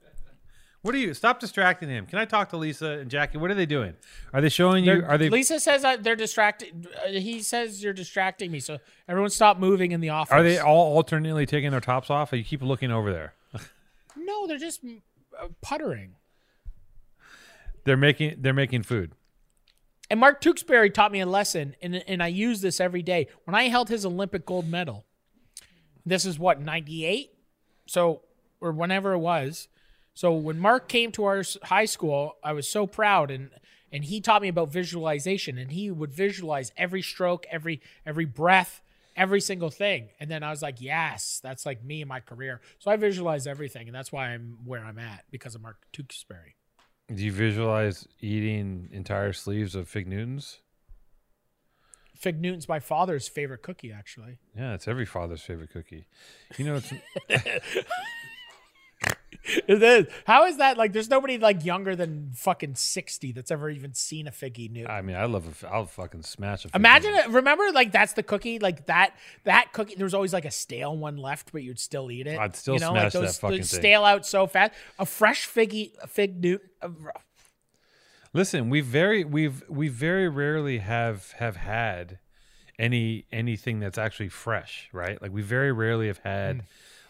What 0.81 0.95
are 0.95 0.97
you? 0.97 1.13
Stop 1.13 1.39
distracting 1.41 1.89
him. 1.89 2.05
Can 2.05 2.19
I 2.19 2.25
talk 2.25 2.49
to 2.49 2.57
Lisa 2.57 2.91
and 2.99 3.11
Jackie? 3.11 3.37
What 3.37 3.51
are 3.51 3.55
they 3.55 3.65
doing? 3.65 3.95
Are 4.33 4.39
they 4.39 4.47
showing 4.49 4.85
you? 4.85 5.01
They're- 5.01 5.05
Are 5.05 5.17
they? 5.17 5.29
Lisa 5.29 5.59
says 5.59 5.85
they're 6.01 6.15
distracted. 6.15 6.87
Uh, 7.05 7.09
he 7.09 7.41
says 7.41 7.83
you're 7.83 7.91
distracting 7.93 8.49
me, 8.49 8.61
so 8.61 8.77
everyone 9.07 9.29
stop 9.29 9.59
moving 9.59 9.91
in 9.91 9.99
the 9.99 10.09
office. 10.09 10.31
Are 10.31 10.41
they 10.41 10.57
all 10.57 10.95
alternately 10.95 11.45
taking 11.45 11.71
their 11.71 11.81
tops 11.81 12.09
off? 12.09 12.31
Or 12.31 12.37
you 12.37 12.45
keep 12.45 12.61
looking 12.61 12.91
over 12.91 13.11
there. 13.11 13.33
No, 14.15 14.45
they're 14.47 14.57
just 14.57 14.81
uh, 15.41 15.47
puttering. 15.61 16.15
They're 17.85 17.97
making. 17.97 18.35
They're 18.39 18.53
making 18.53 18.83
food. 18.83 19.13
And 20.11 20.19
Mark 20.19 20.41
Tewksbury 20.41 20.89
taught 20.89 21.11
me 21.11 21.19
a 21.19 21.25
lesson, 21.25 21.75
and, 21.81 21.95
and 22.07 22.21
I 22.21 22.27
use 22.27 22.61
this 22.61 22.79
every 22.79 23.01
day. 23.01 23.27
When 23.45 23.55
I 23.55 23.69
held 23.69 23.89
his 23.89 24.05
Olympic 24.05 24.45
gold 24.45 24.67
medal, 24.67 25.05
this 26.05 26.25
is 26.25 26.37
what, 26.39 26.59
98? 26.61 27.31
So, 27.87 28.21
or 28.59 28.71
whenever 28.71 29.13
it 29.13 29.19
was. 29.19 29.67
So 30.19 30.33
when 30.33 30.59
Mark 30.59 30.89
came 30.89 31.13
to 31.13 31.23
our 31.23 31.43
high 31.63 31.85
school, 31.85 32.35
I 32.43 32.51
was 32.51 32.67
so 32.67 32.85
proud 32.85 33.31
and 33.31 33.51
and 33.89 34.03
he 34.03 34.19
taught 34.19 34.41
me 34.41 34.49
about 34.49 34.67
visualization 34.67 35.57
and 35.57 35.71
he 35.71 35.89
would 35.89 36.11
visualize 36.11 36.73
every 36.75 37.01
stroke, 37.01 37.45
every 37.49 37.79
every 38.05 38.25
breath, 38.25 38.81
every 39.15 39.39
single 39.39 39.69
thing. 39.69 40.09
And 40.19 40.29
then 40.29 40.43
I 40.43 40.49
was 40.49 40.61
like, 40.61 40.81
yes, 40.81 41.39
that's 41.41 41.65
like 41.65 41.85
me 41.85 42.01
in 42.01 42.09
my 42.09 42.19
career. 42.19 42.59
So 42.79 42.91
I 42.91 42.97
visualize 42.97 43.47
everything 43.47 43.87
and 43.87 43.95
that's 43.95 44.11
why 44.11 44.31
I'm 44.31 44.57
where 44.65 44.83
I'm 44.83 44.99
at 44.99 45.23
because 45.31 45.55
of 45.55 45.61
Mark 45.61 45.77
Tewksbury. 45.93 46.57
Do 47.07 47.23
you 47.23 47.31
visualize 47.31 48.05
eating 48.19 48.89
entire 48.91 49.31
sleeves 49.31 49.73
of 49.73 49.87
fig 49.87 50.05
Newtons? 50.05 50.59
Fig 52.19 52.41
Newton's 52.41 52.67
my 52.67 52.81
father's 52.81 53.29
favorite 53.29 53.61
cookie, 53.61 53.93
actually. 53.93 54.39
Yeah, 54.53 54.73
it's 54.73 54.89
every 54.89 55.05
father's 55.05 55.41
favorite 55.41 55.71
cookie. 55.71 56.07
You 56.57 56.65
know, 56.65 56.75
it's 56.75 56.91
It 57.29 57.63
is. 59.67 60.07
How 60.25 60.45
is 60.45 60.57
that? 60.57 60.77
Like, 60.77 60.93
there's 60.93 61.09
nobody 61.09 61.37
like 61.37 61.63
younger 61.65 61.95
than 61.95 62.31
fucking 62.35 62.75
sixty 62.75 63.31
that's 63.31 63.51
ever 63.51 63.69
even 63.69 63.93
seen 63.93 64.27
a 64.27 64.31
figgy 64.31 64.69
new. 64.69 64.85
I 64.85 65.01
mean, 65.01 65.15
I 65.15 65.25
love. 65.25 65.63
A, 65.63 65.67
I'll 65.67 65.85
fucking 65.85 66.23
smash 66.23 66.65
a. 66.65 66.69
Fig 66.69 66.75
Imagine 66.75 67.15
it. 67.15 67.29
Remember, 67.29 67.71
like 67.71 67.91
that's 67.91 68.13
the 68.13 68.23
cookie. 68.23 68.59
Like 68.59 68.87
that. 68.87 69.13
That 69.45 69.73
cookie. 69.73 69.95
There 69.95 70.05
was 70.05 70.13
always 70.13 70.33
like 70.33 70.45
a 70.45 70.51
stale 70.51 70.95
one 70.95 71.17
left, 71.17 71.51
but 71.51 71.63
you'd 71.63 71.79
still 71.79 72.11
eat 72.11 72.27
it. 72.27 72.39
I'd 72.39 72.55
still 72.55 72.75
you 72.75 72.79
know, 72.81 72.91
smash 72.91 73.03
like 73.03 73.13
that 73.13 73.21
those, 73.21 73.39
fucking 73.39 73.57
those 73.57 73.71
thing. 73.71 73.79
stale 73.79 74.03
out 74.03 74.25
so 74.25 74.47
fast. 74.47 74.73
A 74.97 75.05
fresh 75.05 75.47
figgy, 75.47 75.91
a 76.01 76.07
fig 76.07 76.39
new. 76.39 76.59
Listen, 78.33 78.69
we 78.69 78.81
very 78.81 79.23
we've 79.23 79.63
we 79.69 79.87
very 79.87 80.29
rarely 80.29 80.79
have 80.79 81.31
have 81.37 81.55
had 81.55 82.19
any 82.77 83.25
anything 83.31 83.79
that's 83.79 83.97
actually 83.97 84.29
fresh, 84.29 84.89
right? 84.93 85.21
Like 85.21 85.31
we 85.31 85.41
very 85.41 85.71
rarely 85.71 86.07
have 86.07 86.19
had. 86.19 86.57
Mm. 86.59 86.63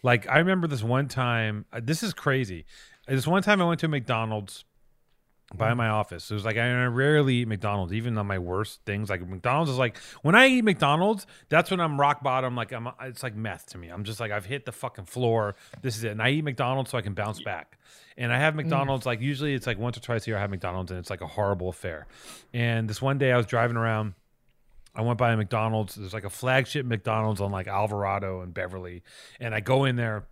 Like 0.03 0.27
I 0.29 0.37
remember 0.39 0.67
this 0.67 0.83
one 0.83 1.07
time. 1.07 1.65
uh, 1.73 1.81
This 1.83 2.03
is 2.03 2.13
crazy. 2.13 2.65
This 3.07 3.27
one 3.27 3.41
time 3.43 3.61
I 3.61 3.65
went 3.65 3.79
to 3.81 3.87
McDonald's 3.87 4.65
Mm. 5.51 5.57
by 5.57 5.73
my 5.73 5.89
office. 5.89 6.29
It 6.29 6.35
was 6.35 6.45
like 6.45 6.57
I, 6.57 6.69
I 6.83 6.85
rarely 6.85 7.37
eat 7.37 7.47
McDonald's, 7.47 7.91
even 7.91 8.15
on 8.19 8.27
my 8.27 8.37
worst 8.37 8.81
things. 8.85 9.09
Like 9.09 9.27
McDonald's 9.27 9.71
is 9.71 9.79
like 9.79 9.97
when 10.21 10.35
I 10.35 10.45
eat 10.45 10.63
McDonald's, 10.63 11.25
that's 11.49 11.71
when 11.71 11.79
I'm 11.79 11.99
rock 11.99 12.21
bottom. 12.21 12.55
Like 12.55 12.71
I'm, 12.71 12.87
it's 13.01 13.23
like 13.23 13.33
meth 13.35 13.65
to 13.71 13.79
me. 13.79 13.87
I'm 13.87 14.03
just 14.03 14.19
like 14.19 14.31
I've 14.31 14.45
hit 14.45 14.65
the 14.67 14.71
fucking 14.71 15.05
floor. 15.05 15.55
This 15.81 15.97
is 15.97 16.03
it. 16.03 16.11
And 16.11 16.21
I 16.21 16.29
eat 16.29 16.43
McDonald's 16.43 16.91
so 16.91 16.99
I 16.99 17.01
can 17.01 17.15
bounce 17.15 17.41
back. 17.41 17.79
And 18.15 18.31
I 18.31 18.37
have 18.37 18.53
McDonald's 18.53 19.07
like 19.07 19.21
usually 19.21 19.55
it's 19.55 19.65
like 19.65 19.79
once 19.79 19.97
or 19.97 20.01
twice 20.01 20.27
a 20.27 20.29
year 20.29 20.37
I 20.37 20.41
have 20.41 20.51
McDonald's 20.51 20.91
and 20.91 20.99
it's 20.99 21.09
like 21.09 21.21
a 21.21 21.27
horrible 21.27 21.69
affair. 21.69 22.05
And 22.53 22.87
this 22.87 23.01
one 23.01 23.17
day 23.17 23.31
I 23.31 23.37
was 23.37 23.47
driving 23.47 23.75
around. 23.75 24.13
I 24.99 25.01
went 25.01 25.17
by 25.17 25.31
a 25.31 25.37
McDonald's. 25.37 25.95
There's 25.95 26.13
like 26.13 26.25
a 26.25 26.29
flagship 26.29 26.85
McDonald's 26.85 27.39
on 27.39 27.51
like 27.51 27.67
Alvarado 27.67 28.41
and 28.41 28.53
Beverly, 28.53 29.01
and 29.39 29.55
I 29.55 29.61
go 29.61 29.85
in 29.85 29.95
there 29.95 30.27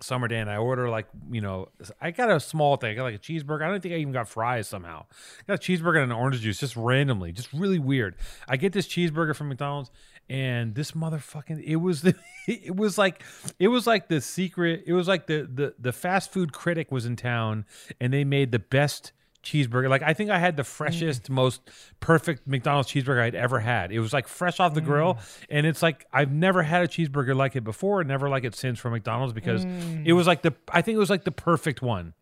summer 0.00 0.26
day 0.26 0.40
and 0.40 0.50
I 0.50 0.56
order 0.56 0.88
like, 0.88 1.06
you 1.30 1.40
know, 1.40 1.68
I 2.00 2.10
got 2.10 2.28
a 2.28 2.40
small 2.40 2.76
thing. 2.76 2.90
I 2.90 2.94
got 2.94 3.04
like 3.04 3.14
a 3.14 3.18
cheeseburger. 3.18 3.62
I 3.62 3.68
don't 3.68 3.80
think 3.80 3.94
I 3.94 3.98
even 3.98 4.12
got 4.12 4.28
fries 4.28 4.66
somehow. 4.66 5.06
I 5.38 5.42
got 5.46 5.54
a 5.54 5.72
cheeseburger 5.72 6.02
and 6.02 6.10
an 6.10 6.18
orange 6.18 6.40
juice 6.40 6.58
just 6.58 6.74
randomly, 6.74 7.30
just 7.30 7.52
really 7.52 7.78
weird. 7.78 8.16
I 8.48 8.56
get 8.56 8.72
this 8.72 8.88
cheeseburger 8.88 9.36
from 9.36 9.48
McDonald's 9.48 9.92
and 10.28 10.74
this 10.74 10.92
motherfucking 10.92 11.62
it 11.64 11.76
was 11.76 12.02
the 12.02 12.16
it 12.48 12.74
was 12.74 12.98
like 12.98 13.22
it 13.60 13.68
was 13.68 13.86
like 13.86 14.08
the 14.08 14.20
secret 14.20 14.82
it 14.86 14.92
was 14.92 15.06
like 15.06 15.28
the 15.28 15.48
the 15.52 15.74
the 15.78 15.92
fast 15.92 16.32
food 16.32 16.52
critic 16.52 16.90
was 16.90 17.06
in 17.06 17.16
town 17.16 17.64
and 18.00 18.12
they 18.12 18.24
made 18.24 18.50
the 18.50 18.58
best 18.58 19.12
cheeseburger. 19.42 19.88
Like 19.88 20.02
I 20.02 20.14
think 20.14 20.30
I 20.30 20.38
had 20.38 20.56
the 20.56 20.62
mm. 20.62 20.66
freshest, 20.66 21.30
most 21.30 21.60
perfect 22.00 22.46
McDonald's 22.46 22.90
cheeseburger 22.90 23.20
I'd 23.20 23.34
ever 23.34 23.60
had. 23.60 23.92
It 23.92 24.00
was 24.00 24.12
like 24.12 24.28
fresh 24.28 24.60
off 24.60 24.74
the 24.74 24.80
grill, 24.80 25.14
mm. 25.14 25.44
and 25.50 25.66
it's 25.66 25.82
like 25.82 26.06
I've 26.12 26.32
never 26.32 26.62
had 26.62 26.82
a 26.82 26.88
cheeseburger 26.88 27.34
like 27.34 27.56
it 27.56 27.64
before, 27.64 28.02
never 28.04 28.28
like 28.28 28.44
it 28.44 28.54
since 28.54 28.78
from 28.78 28.92
McDonald's 28.92 29.32
because 29.32 29.64
it 29.64 29.68
mm. 29.68 30.12
was 30.12 30.26
like 30.26 30.42
the 30.42 30.54
I 30.68 30.82
think 30.82 30.96
it 30.96 31.00
was 31.00 31.10
like 31.10 31.24
the 31.24 31.32
perfect 31.32 31.82
one. 31.82 32.14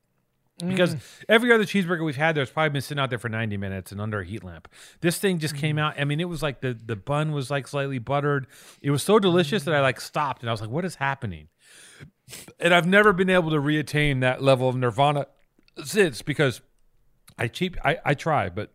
Because 0.69 0.95
every 1.27 1.53
other 1.53 1.65
cheeseburger 1.65 2.05
we've 2.05 2.17
had 2.17 2.35
there's 2.35 2.51
probably 2.51 2.69
been 2.69 2.83
sitting 2.83 3.01
out 3.01 3.09
there 3.09 3.19
for 3.19 3.31
90 3.31 3.57
minutes 3.57 3.93
and 3.93 4.01
under 4.01 4.21
a 4.21 4.25
heat 4.27 4.45
lamp. 4.45 4.69
This 5.01 5.19
thing 5.19 5.39
just 5.39 5.57
came 5.57 5.79
out. 5.79 5.99
I 5.99 6.05
mean, 6.05 6.21
it 6.21 6.29
was 6.29 6.43
like 6.43 6.61
the 6.61 6.75
the 6.75 6.97
bun 6.97 7.33
was 7.33 7.51
like 7.51 7.67
slightly 7.67 7.99
buttered. 7.99 8.47
It 8.83 8.91
was 8.91 9.03
so 9.03 9.19
delicious 9.19 9.65
that 9.65 9.75
I 9.75 9.81
like 9.81 10.01
stopped 10.01 10.43
and 10.43 10.51
I 10.51 10.53
was 10.53 10.61
like, 10.61 10.71
"What 10.71 10.85
is 10.85 10.97
happening?" 10.97 11.49
And 12.59 12.75
I've 12.75 12.87
never 12.87 13.13
been 13.13 13.31
able 13.31 13.51
to 13.51 13.57
reattain 13.57 14.21
that 14.21 14.43
level 14.43 14.69
of 14.69 14.77
nirvana 14.77 15.27
since 15.85 16.23
because 16.23 16.61
I 17.41 17.49
cheap 17.49 17.77
I, 17.83 17.99
I 18.05 18.15
try, 18.15 18.51
but 18.51 18.71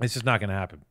it's 0.00 0.12
just 0.14 0.26
not 0.26 0.38
going 0.38 0.50
to 0.50 0.56
happen. 0.56 0.84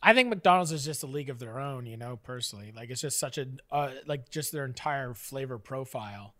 I 0.00 0.14
think 0.14 0.28
McDonald's 0.28 0.70
is 0.70 0.84
just 0.84 1.02
a 1.02 1.06
league 1.06 1.30
of 1.30 1.38
their 1.40 1.58
own, 1.58 1.86
you 1.86 1.96
know, 1.96 2.20
personally. 2.22 2.72
Like 2.76 2.90
it's 2.90 3.00
just 3.00 3.18
such 3.18 3.38
a 3.38 3.48
uh, 3.72 3.90
like 4.06 4.30
just 4.30 4.52
their 4.52 4.64
entire 4.64 5.14
flavor 5.14 5.58
profile. 5.58 6.34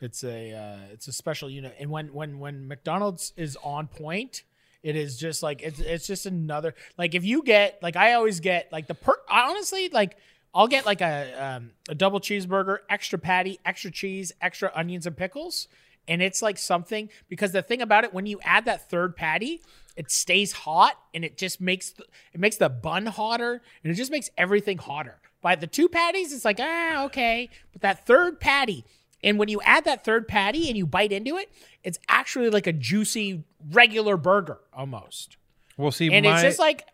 It's 0.00 0.24
a 0.24 0.52
uh, 0.52 0.92
it's 0.92 1.06
a 1.08 1.12
special 1.12 1.50
unit. 1.50 1.76
And 1.78 1.90
when 1.90 2.12
when 2.12 2.38
when 2.38 2.66
McDonald's 2.66 3.32
is 3.36 3.56
on 3.62 3.86
point, 3.86 4.42
it 4.82 4.96
is 4.96 5.18
just 5.18 5.42
like 5.42 5.62
it's 5.62 5.78
it's 5.78 6.06
just 6.06 6.26
another 6.26 6.74
like 6.96 7.14
if 7.14 7.24
you 7.24 7.42
get 7.42 7.78
like 7.82 7.96
I 7.96 8.14
always 8.14 8.40
get 8.40 8.72
like 8.72 8.86
the 8.86 8.94
per 8.94 9.14
I 9.28 9.48
honestly 9.50 9.90
like 9.90 10.16
I'll 10.54 10.68
get 10.68 10.86
like 10.86 11.02
a 11.02 11.56
um, 11.56 11.72
a 11.88 11.94
double 11.94 12.20
cheeseburger, 12.20 12.78
extra 12.88 13.18
patty, 13.18 13.60
extra 13.64 13.90
cheese, 13.90 14.32
extra 14.40 14.72
onions 14.74 15.06
and 15.06 15.16
pickles, 15.16 15.68
and 16.08 16.22
it's 16.22 16.42
like 16.42 16.58
something 16.58 17.08
because 17.28 17.52
the 17.52 17.62
thing 17.62 17.82
about 17.82 18.04
it 18.04 18.12
when 18.12 18.26
you 18.26 18.40
add 18.42 18.64
that 18.64 18.90
third 18.90 19.14
patty, 19.14 19.62
it 19.96 20.10
stays 20.10 20.52
hot 20.52 20.98
and 21.14 21.24
it 21.24 21.36
just 21.36 21.60
makes 21.60 21.90
the, 21.90 22.04
it 22.32 22.40
makes 22.40 22.56
the 22.56 22.68
bun 22.68 23.06
hotter 23.06 23.62
and 23.84 23.92
it 23.92 23.94
just 23.94 24.10
makes 24.10 24.30
everything 24.36 24.78
hotter. 24.78 25.20
By 25.40 25.54
the 25.54 25.66
two 25.68 25.88
patties, 25.88 26.32
it's 26.32 26.44
like 26.44 26.58
ah 26.60 27.04
okay, 27.04 27.50
but 27.72 27.82
that 27.82 28.06
third 28.06 28.40
patty. 28.40 28.84
And 29.22 29.38
when 29.38 29.48
you 29.48 29.60
add 29.62 29.84
that 29.84 30.04
third 30.04 30.28
patty 30.28 30.68
and 30.68 30.76
you 30.76 30.86
bite 30.86 31.12
into 31.12 31.36
it, 31.36 31.50
it's 31.82 31.98
actually 32.08 32.50
like 32.50 32.66
a 32.66 32.72
juicy 32.72 33.44
regular 33.72 34.16
burger 34.16 34.58
almost 34.72 35.36
We'll 35.76 35.90
see. 35.90 36.12
and 36.12 36.24
my, 36.24 36.34
it's 36.34 36.42
just 36.42 36.58
like 36.58 36.84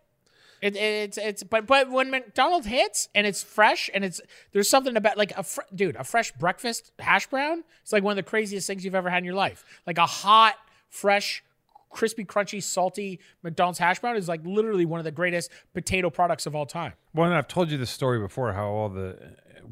it, 0.64 0.76
it's 0.76 1.18
it's 1.18 1.42
but 1.42 1.66
but 1.66 1.90
when 1.90 2.10
McDonald's 2.10 2.66
hits 2.66 3.08
and 3.14 3.26
it's 3.26 3.42
fresh 3.42 3.90
and 3.92 4.04
it's 4.04 4.20
there's 4.52 4.68
something 4.68 4.96
about 4.96 5.18
like 5.18 5.36
a 5.36 5.42
fr- 5.42 5.60
dude 5.74 5.96
a 5.96 6.04
fresh 6.04 6.32
breakfast 6.32 6.92
hash 6.98 7.26
brown 7.26 7.62
it's 7.82 7.92
like 7.92 8.02
one 8.02 8.12
of 8.12 8.16
the 8.16 8.22
craziest 8.22 8.66
things 8.66 8.84
you've 8.84 8.94
ever 8.94 9.10
had 9.10 9.18
in 9.18 9.24
your 9.24 9.34
life 9.34 9.64
like 9.86 9.98
a 9.98 10.06
hot 10.06 10.54
fresh 10.88 11.44
crispy 11.90 12.24
crunchy 12.24 12.62
salty 12.62 13.20
McDonald's 13.42 13.78
hash 13.78 13.98
brown 14.00 14.16
is 14.16 14.28
like 14.28 14.40
literally 14.44 14.86
one 14.86 14.98
of 14.98 15.04
the 15.04 15.12
greatest 15.12 15.50
potato 15.74 16.10
products 16.10 16.46
of 16.46 16.56
all 16.56 16.66
time 16.66 16.94
Well, 17.14 17.26
and 17.26 17.34
I've 17.36 17.46
told 17.46 17.70
you 17.70 17.78
this 17.78 17.90
story 17.90 18.18
before. 18.18 18.52
How 18.52 18.66
all 18.68 18.88
the 18.88 19.18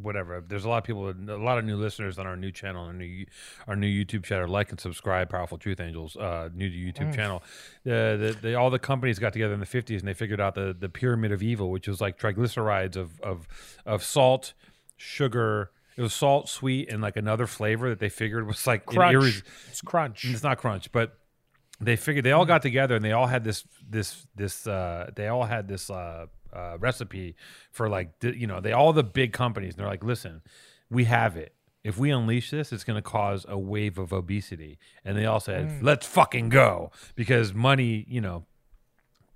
whatever. 0.00 0.42
There's 0.46 0.64
a 0.64 0.68
lot 0.68 0.78
of 0.78 0.84
people, 0.84 1.08
a 1.08 1.36
lot 1.36 1.58
of 1.58 1.64
new 1.64 1.76
listeners 1.76 2.18
on 2.18 2.26
our 2.26 2.36
new 2.36 2.50
channel, 2.50 2.86
our 2.86 2.92
new 2.92 3.26
our 3.66 3.76
new 3.76 3.86
YouTube 3.86 4.24
channel. 4.24 4.48
Like 4.48 4.70
and 4.70 4.80
subscribe, 4.80 5.30
Powerful 5.30 5.58
Truth 5.58 5.80
Angels, 5.80 6.16
uh, 6.16 6.48
new 6.54 6.68
to 6.70 6.76
YouTube 6.76 7.14
channel. 7.14 7.42
The, 7.84 8.36
the, 8.40 8.48
the 8.48 8.54
all 8.54 8.70
the 8.70 8.78
companies 8.78 9.18
got 9.18 9.32
together 9.32 9.54
in 9.54 9.60
the 9.60 9.66
50s 9.66 9.98
and 9.98 10.08
they 10.08 10.14
figured 10.14 10.40
out 10.40 10.54
the 10.54 10.74
the 10.78 10.88
pyramid 10.88 11.32
of 11.32 11.42
evil, 11.42 11.70
which 11.70 11.88
was 11.88 12.00
like 12.00 12.18
triglycerides 12.18 12.96
of 12.96 13.20
of 13.20 13.48
of 13.86 14.02
salt, 14.02 14.54
sugar. 14.96 15.70
It 15.96 16.00
was 16.02 16.14
salt, 16.14 16.48
sweet, 16.48 16.90
and 16.90 17.02
like 17.02 17.16
another 17.16 17.46
flavor 17.46 17.90
that 17.90 17.98
they 17.98 18.08
figured 18.08 18.46
was 18.46 18.66
like 18.66 18.86
crunch 18.86 19.14
irres- 19.14 19.42
it's 19.68 19.82
crunch 19.82 20.24
it's 20.24 20.42
not 20.42 20.58
crunch, 20.58 20.90
but 20.90 21.18
they 21.80 21.96
figured 21.96 22.24
they 22.24 22.32
all 22.32 22.46
got 22.46 22.62
together 22.62 22.94
and 22.96 23.04
they 23.04 23.12
all 23.12 23.26
had 23.26 23.44
this 23.44 23.64
this 23.88 24.26
this 24.36 24.66
uh 24.66 25.10
they 25.16 25.28
all 25.28 25.44
had 25.44 25.68
this 25.68 25.90
uh, 25.90 26.26
uh 26.52 26.76
recipe 26.78 27.34
for 27.70 27.88
like 27.88 28.12
you 28.22 28.46
know 28.46 28.60
they 28.60 28.72
all 28.72 28.92
the 28.92 29.02
big 29.02 29.32
companies 29.32 29.74
and 29.74 29.80
they're 29.80 29.88
like 29.88 30.04
listen 30.04 30.42
we 30.90 31.04
have 31.04 31.36
it. 31.36 31.54
If 31.82 31.98
we 31.98 32.10
unleash 32.10 32.50
this 32.50 32.72
it's 32.72 32.84
going 32.84 32.96
to 32.96 33.02
cause 33.02 33.44
a 33.48 33.58
wave 33.58 33.98
of 33.98 34.12
obesity. 34.12 34.78
And 35.04 35.16
they 35.16 35.24
all 35.24 35.40
said 35.40 35.82
let's 35.82 36.06
fucking 36.06 36.50
go 36.50 36.92
because 37.16 37.52
money 37.54 38.04
you 38.08 38.20
know 38.20 38.44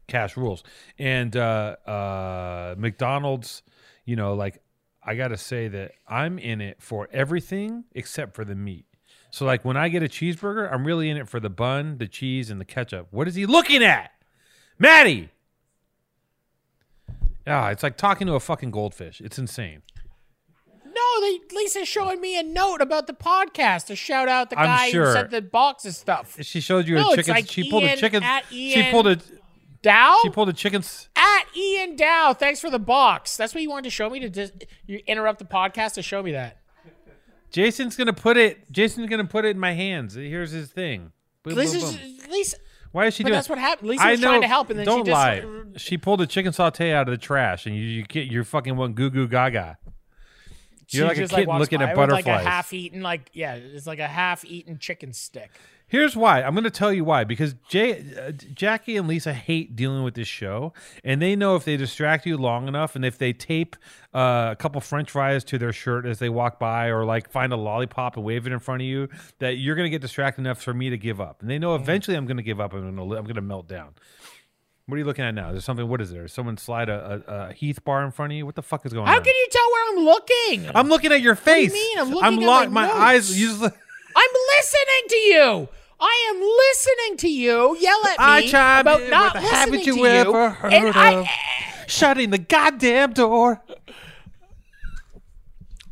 cash 0.06 0.36
rules. 0.36 0.62
And 0.98 1.36
uh 1.36 1.76
uh 1.86 2.74
mcdonald's 2.78 3.62
you 4.04 4.14
know 4.14 4.34
like 4.34 4.62
i 5.02 5.14
gotta 5.14 5.36
say 5.36 5.68
that 5.68 5.92
i'm 6.06 6.38
in 6.38 6.60
it 6.60 6.80
for 6.80 7.08
everything 7.12 7.84
except 7.92 8.34
for 8.36 8.44
the 8.44 8.54
meat. 8.54 8.84
So 9.30 9.44
like 9.44 9.64
when 9.64 9.76
i 9.76 9.88
get 9.88 10.02
a 10.02 10.08
cheeseburger 10.08 10.72
i'm 10.72 10.86
really 10.86 11.10
in 11.10 11.16
it 11.16 11.28
for 11.28 11.40
the 11.40 11.50
bun 11.50 11.98
the 11.98 12.06
cheese 12.06 12.50
and 12.50 12.60
the 12.60 12.64
ketchup. 12.64 13.08
What 13.10 13.26
is 13.26 13.34
he 13.34 13.46
looking 13.46 13.82
at? 13.82 14.12
Matty 14.78 15.30
yeah 17.46 17.70
it's 17.70 17.82
like 17.82 17.96
talking 17.96 18.26
to 18.26 18.34
a 18.34 18.40
fucking 18.40 18.70
goldfish 18.70 19.20
it's 19.20 19.38
insane 19.38 19.82
no 20.84 21.20
they 21.20 21.40
Lisa's 21.54 21.86
showing 21.88 22.20
me 22.20 22.38
a 22.38 22.42
note 22.42 22.80
about 22.80 23.06
the 23.06 23.12
podcast 23.12 23.86
to 23.86 23.96
shout 23.96 24.28
out 24.28 24.50
the 24.50 24.58
I'm 24.58 24.66
guy 24.66 24.90
sure. 24.90 25.06
who 25.06 25.12
sent 25.12 25.30
the 25.30 25.42
boxes 25.42 25.96
stuff 25.96 26.36
she 26.42 26.60
showed 26.60 26.86
you 26.88 26.96
No, 26.96 27.12
a 27.12 27.16
chicken 27.16 27.34
like 27.34 27.50
she 27.50 27.70
pulled 27.70 27.84
a 27.84 27.96
chicken 27.96 28.22
at 28.22 28.44
she 28.50 28.90
pulled 28.90 29.06
a 29.06 29.18
Dow 29.82 30.18
she 30.22 30.30
pulled 30.30 30.48
a 30.48 30.52
chicken 30.52 30.80
s- 30.80 31.08
at 31.14 31.44
Ian 31.56 31.94
Dow. 31.94 32.32
Thanks 32.34 32.58
for 32.60 32.70
the 32.70 32.78
box. 32.78 33.36
That's 33.36 33.54
what 33.54 33.62
you 33.62 33.70
wanted 33.70 33.84
to 33.84 33.90
show 33.90 34.10
me 34.10 34.18
to 34.20 34.28
just 34.28 34.52
you 34.86 35.00
interrupt 35.06 35.38
the 35.38 35.44
podcast 35.44 35.92
to 35.94 36.02
show 36.02 36.22
me 36.24 36.32
that. 36.32 36.56
jason's 37.52 37.94
gonna 37.94 38.12
put 38.12 38.36
it 38.36 38.70
jason's 38.72 39.08
gonna 39.08 39.24
put 39.26 39.44
it 39.44 39.50
in 39.50 39.58
my 39.60 39.72
hands 39.72 40.14
here's 40.14 40.50
his 40.50 40.70
thing 40.70 41.12
Boom, 41.44 41.54
boom, 41.54 41.64
boom. 41.80 42.15
Why 42.96 43.08
is 43.08 43.14
she 43.14 43.24
but 43.24 43.28
doing? 43.28 43.36
that's 43.36 43.50
what 43.50 43.58
happened. 43.58 43.90
Lisa 43.90 44.02
I 44.02 44.12
was 44.12 44.20
know. 44.20 44.28
trying 44.28 44.40
to 44.40 44.48
help, 44.48 44.70
and 44.70 44.78
then 44.78 44.86
don't 44.86 45.00
she 45.00 45.10
just 45.10 45.12
lie. 45.12 45.44
She 45.76 45.98
pulled 45.98 46.22
a 46.22 46.26
chicken 46.26 46.54
saute 46.54 46.94
out 46.94 47.08
of 47.08 47.12
the 47.12 47.18
trash, 47.18 47.66
and 47.66 47.76
you 47.76 47.82
you 47.82 48.02
get 48.04 48.32
you're 48.32 48.42
fucking 48.42 48.74
one 48.74 48.94
goo 48.94 49.10
goo 49.10 49.28
gaga. 49.28 49.76
You're 50.88 51.06
like 51.06 51.18
a 51.18 51.28
kitten 51.28 51.46
walks 51.46 51.60
looking 51.60 51.80
by 51.80 51.90
at 51.90 51.98
with, 51.98 52.10
Like 52.10 52.26
a 52.26 52.38
half-eaten, 52.38 53.02
like 53.02 53.28
yeah, 53.34 53.56
it's 53.56 53.86
like 53.86 53.98
a 53.98 54.06
half-eaten 54.06 54.78
chicken 54.78 55.12
stick. 55.12 55.50
Here's 55.88 56.16
why. 56.16 56.42
I'm 56.42 56.54
going 56.54 56.64
to 56.64 56.70
tell 56.70 56.92
you 56.92 57.04
why. 57.04 57.22
Because 57.22 57.54
Jay, 57.68 58.04
uh, 58.20 58.32
Jackie 58.32 58.96
and 58.96 59.06
Lisa 59.06 59.32
hate 59.32 59.76
dealing 59.76 60.02
with 60.02 60.14
this 60.14 60.26
show, 60.26 60.72
and 61.04 61.22
they 61.22 61.36
know 61.36 61.54
if 61.54 61.64
they 61.64 61.76
distract 61.76 62.26
you 62.26 62.36
long 62.36 62.66
enough, 62.66 62.96
and 62.96 63.04
if 63.04 63.18
they 63.18 63.32
tape 63.32 63.76
uh, 64.12 64.48
a 64.50 64.56
couple 64.56 64.80
French 64.80 65.12
fries 65.12 65.44
to 65.44 65.58
their 65.58 65.72
shirt 65.72 66.04
as 66.04 66.18
they 66.18 66.28
walk 66.28 66.58
by, 66.58 66.86
or 66.86 67.04
like 67.04 67.30
find 67.30 67.52
a 67.52 67.56
lollipop 67.56 68.16
and 68.16 68.24
wave 68.24 68.48
it 68.48 68.52
in 68.52 68.58
front 68.58 68.82
of 68.82 68.86
you, 68.86 69.08
that 69.38 69.58
you're 69.58 69.76
going 69.76 69.86
to 69.86 69.90
get 69.90 70.00
distracted 70.02 70.40
enough 70.40 70.60
for 70.60 70.74
me 70.74 70.90
to 70.90 70.98
give 70.98 71.20
up. 71.20 71.40
And 71.40 71.48
they 71.48 71.58
know 71.58 71.76
eventually 71.76 72.16
I'm 72.16 72.26
going 72.26 72.38
to 72.38 72.42
give 72.42 72.60
up 72.60 72.72
and 72.72 72.84
I'm 72.84 72.96
going 72.96 73.08
to 73.10 73.16
I'm 73.16 73.24
going 73.24 73.36
to 73.36 73.40
melt 73.40 73.68
down. 73.68 73.94
What 74.86 74.94
are 74.96 74.98
you 74.98 75.04
looking 75.04 75.24
at 75.24 75.34
now? 75.34 75.50
There's 75.50 75.64
something. 75.64 75.88
What 75.88 76.00
is 76.00 76.12
there? 76.12 76.28
Someone 76.28 76.56
slide 76.56 76.88
a, 76.88 77.22
a, 77.26 77.32
a 77.48 77.52
Heath 77.52 77.84
bar 77.84 78.04
in 78.04 78.12
front 78.12 78.32
of 78.32 78.36
you. 78.36 78.46
What 78.46 78.54
the 78.54 78.62
fuck 78.62 78.86
is 78.86 78.92
going 78.92 79.04
How 79.06 79.14
on? 79.14 79.18
How 79.18 79.24
can 79.24 79.34
you 79.34 79.46
tell 79.50 79.70
where 79.72 79.90
I'm 79.90 80.04
looking? 80.04 80.76
I'm 80.76 80.88
looking 80.88 81.10
at 81.12 81.20
your 81.20 81.34
face. 81.34 81.70
What 81.70 81.76
do 81.76 81.80
you 81.80 81.88
mean? 81.88 81.98
I'm 81.98 82.10
looking 82.10 82.24
I'm 82.24 82.38
at 82.38 82.46
locked. 82.46 82.70
my 82.70 82.86
My, 82.86 82.92
eyes. 82.92 83.40
You 83.40 83.58
just, 83.58 83.74
I'm 84.16 84.30
listening 84.58 85.08
to 85.10 85.16
you. 85.16 85.68
I 86.00 86.32
am 86.34 86.40
listening 86.40 87.16
to 87.18 87.28
you 87.28 87.76
yell 87.78 88.06
at 88.06 88.18
me 88.18 88.52
I 88.52 88.80
about 88.80 89.08
not 89.08 89.34
with, 89.34 89.42
listening 89.42 89.58
"Haven't 89.58 89.86
you 89.86 89.94
to 89.96 90.06
ever 90.06 90.30
you. 90.30 90.48
heard 90.50 90.72
and 90.72 90.88
of-" 90.88 90.96
I, 90.96 91.30
shutting 91.86 92.30
the 92.30 92.38
goddamn 92.38 93.12
door. 93.12 93.62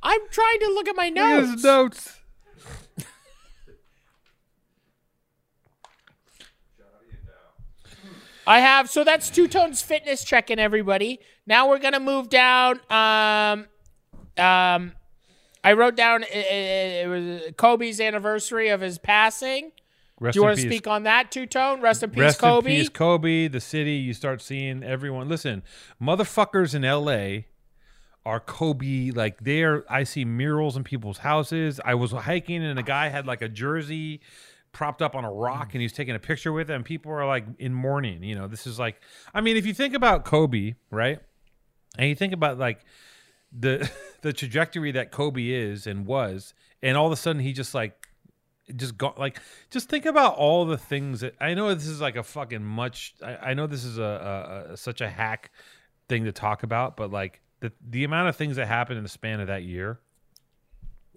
I'm 0.02 0.20
trying 0.30 0.60
to 0.60 0.66
look 0.68 0.88
at 0.88 0.96
my 0.96 1.08
notes. 1.08 1.52
his 1.52 1.64
notes. 1.64 2.10
I 8.46 8.60
have 8.60 8.90
so 8.90 9.04
that's 9.04 9.30
two 9.30 9.48
tones 9.48 9.80
fitness 9.82 10.22
checking 10.24 10.58
everybody. 10.58 11.20
Now 11.46 11.68
we're 11.68 11.78
gonna 11.78 12.00
move 12.00 12.28
down. 12.28 12.80
Um, 12.90 13.66
um, 14.36 14.92
I 15.64 15.72
wrote 15.72 15.96
down 15.96 16.22
it, 16.22 16.28
it, 16.30 17.04
it 17.04 17.08
was 17.08 17.52
Kobe's 17.56 18.00
anniversary 18.00 18.68
of 18.68 18.80
his 18.80 18.98
passing. 18.98 19.72
Rest 20.20 20.34
Do 20.34 20.40
you 20.40 20.44
want 20.44 20.56
to 20.56 20.62
peace. 20.62 20.70
speak 20.70 20.86
on 20.86 21.04
that 21.04 21.32
two 21.32 21.46
tone? 21.46 21.80
Rest 21.80 22.02
in 22.02 22.10
peace, 22.10 22.20
Rest 22.20 22.38
Kobe. 22.38 22.54
Rest 22.54 22.66
in 22.66 22.82
peace, 22.82 22.88
Kobe. 22.88 23.48
The 23.48 23.60
city. 23.60 23.94
You 23.94 24.14
start 24.14 24.40
seeing 24.42 24.84
everyone. 24.84 25.28
Listen, 25.28 25.62
motherfuckers 26.00 26.74
in 26.74 26.84
L.A. 26.84 27.48
are 28.24 28.38
Kobe. 28.38 29.10
Like 29.10 29.42
there, 29.42 29.84
I 29.90 30.04
see 30.04 30.24
murals 30.24 30.76
in 30.76 30.84
people's 30.84 31.18
houses. 31.18 31.80
I 31.84 31.94
was 31.94 32.12
hiking 32.12 32.62
and 32.64 32.78
a 32.78 32.82
guy 32.84 33.08
had 33.08 33.26
like 33.26 33.42
a 33.42 33.48
jersey 33.48 34.20
propped 34.72 35.02
up 35.02 35.14
on 35.14 35.24
a 35.24 35.32
rock 35.32 35.70
and 35.72 35.80
he's 35.80 35.92
taking 35.92 36.14
a 36.14 36.18
picture 36.18 36.52
with 36.52 36.68
it 36.68 36.74
and 36.74 36.84
people 36.84 37.12
are 37.12 37.24
like 37.24 37.46
in 37.60 37.72
mourning 37.72 38.24
you 38.24 38.34
know 38.34 38.48
this 38.48 38.66
is 38.66 38.76
like 38.76 39.00
i 39.32 39.40
mean 39.40 39.56
if 39.56 39.64
you 39.64 39.72
think 39.72 39.94
about 39.94 40.24
kobe 40.24 40.74
right 40.90 41.20
and 41.96 42.08
you 42.08 42.14
think 42.16 42.32
about 42.32 42.58
like 42.58 42.84
the 43.58 43.90
the 44.22 44.32
trajectory 44.32 44.92
that 44.92 45.10
Kobe 45.10 45.48
is 45.48 45.86
and 45.86 46.06
was 46.06 46.54
and 46.82 46.96
all 46.96 47.06
of 47.06 47.12
a 47.12 47.16
sudden 47.16 47.40
he 47.40 47.52
just 47.52 47.74
like 47.74 48.08
just 48.74 48.96
got 48.96 49.18
like 49.18 49.38
just 49.70 49.88
think 49.88 50.06
about 50.06 50.36
all 50.36 50.64
the 50.64 50.78
things 50.78 51.20
that 51.20 51.34
I 51.40 51.54
know 51.54 51.72
this 51.74 51.86
is 51.86 52.00
like 52.00 52.16
a 52.16 52.22
fucking 52.22 52.64
much 52.64 53.14
I, 53.22 53.36
I 53.50 53.54
know 53.54 53.66
this 53.66 53.84
is 53.84 53.98
a, 53.98 54.66
a, 54.68 54.72
a 54.72 54.76
such 54.76 55.00
a 55.00 55.08
hack 55.08 55.50
thing 56.08 56.24
to 56.24 56.32
talk 56.32 56.62
about, 56.62 56.96
but 56.96 57.10
like 57.10 57.40
the 57.60 57.72
the 57.88 58.04
amount 58.04 58.28
of 58.28 58.36
things 58.36 58.56
that 58.56 58.66
happened 58.66 58.98
in 58.98 59.02
the 59.02 59.10
span 59.10 59.40
of 59.40 59.48
that 59.48 59.62
year 59.62 60.00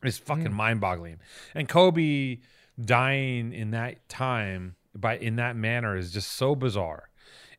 is 0.03 0.17
fucking 0.17 0.53
mind 0.53 0.79
boggling. 0.79 1.19
And 1.55 1.67
Kobe 1.67 2.39
dying 2.79 3.53
in 3.53 3.71
that 3.71 4.07
time 4.09 4.75
by 4.95 5.17
in 5.17 5.37
that 5.37 5.55
manner 5.55 5.97
is 5.97 6.11
just 6.11 6.33
so 6.33 6.55
bizarre. 6.55 7.09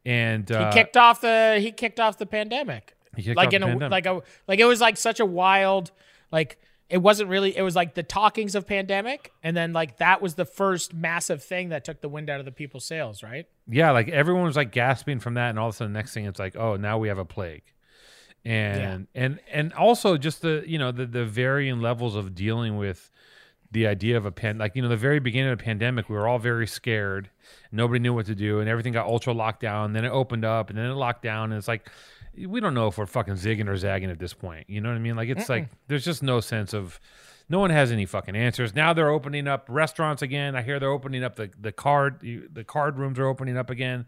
And 0.04 0.50
uh, 0.50 0.70
he 0.70 0.74
kicked 0.74 0.96
off 0.96 1.20
the 1.20 1.58
he 1.60 1.72
kicked 1.72 2.00
off 2.00 2.18
the 2.18 2.26
pandemic. 2.26 2.94
Like 3.34 3.52
in 3.52 3.62
a 3.62 3.66
pandemic. 3.66 3.90
like 3.90 4.06
a 4.06 4.22
like 4.46 4.60
it 4.60 4.64
was 4.64 4.80
like 4.80 4.96
such 4.96 5.20
a 5.20 5.26
wild 5.26 5.90
like 6.30 6.58
it 6.88 6.98
wasn't 6.98 7.28
really 7.28 7.56
it 7.56 7.62
was 7.62 7.76
like 7.76 7.94
the 7.94 8.02
talkings 8.02 8.54
of 8.54 8.66
pandemic 8.66 9.32
and 9.42 9.56
then 9.56 9.72
like 9.72 9.98
that 9.98 10.22
was 10.22 10.34
the 10.34 10.44
first 10.44 10.94
massive 10.94 11.42
thing 11.42 11.68
that 11.68 11.84
took 11.84 12.00
the 12.00 12.08
wind 12.08 12.30
out 12.30 12.40
of 12.40 12.46
the 12.46 12.52
people's 12.52 12.84
sails 12.84 13.22
right? 13.22 13.46
Yeah, 13.70 13.90
like 13.90 14.08
everyone 14.08 14.44
was 14.44 14.56
like 14.56 14.72
gasping 14.72 15.20
from 15.20 15.34
that, 15.34 15.50
and 15.50 15.58
all 15.58 15.68
of 15.68 15.74
a 15.74 15.76
sudden, 15.76 15.92
the 15.92 15.98
next 15.98 16.14
thing 16.14 16.24
it's 16.24 16.38
like, 16.38 16.56
oh, 16.56 16.76
now 16.76 16.98
we 16.98 17.08
have 17.08 17.18
a 17.18 17.24
plague, 17.24 17.64
and 18.44 19.06
and 19.14 19.40
and 19.52 19.72
also 19.74 20.16
just 20.16 20.40
the 20.40 20.64
you 20.66 20.78
know 20.78 20.90
the 20.90 21.04
the 21.06 21.26
varying 21.26 21.80
levels 21.80 22.16
of 22.16 22.34
dealing 22.34 22.78
with 22.78 23.10
the 23.70 23.86
idea 23.86 24.16
of 24.16 24.24
a 24.24 24.32
pan 24.32 24.58
like 24.58 24.74
you 24.74 24.82
know 24.82 24.88
the 24.88 24.96
very 24.96 25.20
beginning 25.20 25.50
of 25.52 25.58
the 25.58 25.64
pandemic 25.64 26.08
we 26.08 26.16
were 26.16 26.26
all 26.26 26.38
very 26.38 26.66
scared. 26.66 27.30
Nobody 27.70 27.98
knew 27.98 28.14
what 28.14 28.26
to 28.26 28.34
do 28.34 28.60
and 28.60 28.68
everything 28.68 28.92
got 28.92 29.06
ultra 29.06 29.32
locked 29.32 29.60
down. 29.60 29.92
Then 29.92 30.04
it 30.04 30.10
opened 30.10 30.44
up 30.44 30.70
and 30.70 30.78
then 30.78 30.86
it 30.86 30.94
locked 30.94 31.22
down 31.22 31.52
and 31.52 31.58
it's 31.58 31.68
like 31.68 31.90
we 32.46 32.60
don't 32.60 32.74
know 32.74 32.86
if 32.86 32.96
we're 32.96 33.06
fucking 33.06 33.34
zigging 33.34 33.68
or 33.68 33.76
zagging 33.76 34.10
at 34.10 34.18
this 34.18 34.32
point. 34.32 34.68
You 34.70 34.80
know 34.80 34.88
what 34.88 34.96
i 34.96 35.00
mean? 35.00 35.16
Like 35.16 35.28
it's 35.28 35.48
like 35.48 35.68
there's 35.88 36.04
just 36.04 36.22
no 36.22 36.40
sense 36.40 36.72
of 36.72 36.98
no 37.50 37.58
one 37.58 37.70
has 37.70 37.90
any 37.90 38.06
fucking 38.06 38.36
answers. 38.36 38.74
Now 38.74 38.92
they're 38.92 39.08
opening 39.08 39.48
up 39.48 39.66
restaurants 39.68 40.22
again. 40.22 40.54
I 40.54 40.62
hear 40.62 40.78
they're 40.78 40.90
opening 40.90 41.24
up 41.24 41.36
the 41.36 41.50
the 41.60 41.72
card 41.72 42.20
the 42.20 42.64
card 42.64 42.98
rooms 42.98 43.18
are 43.18 43.26
opening 43.26 43.56
up 43.56 43.70
again. 43.70 44.06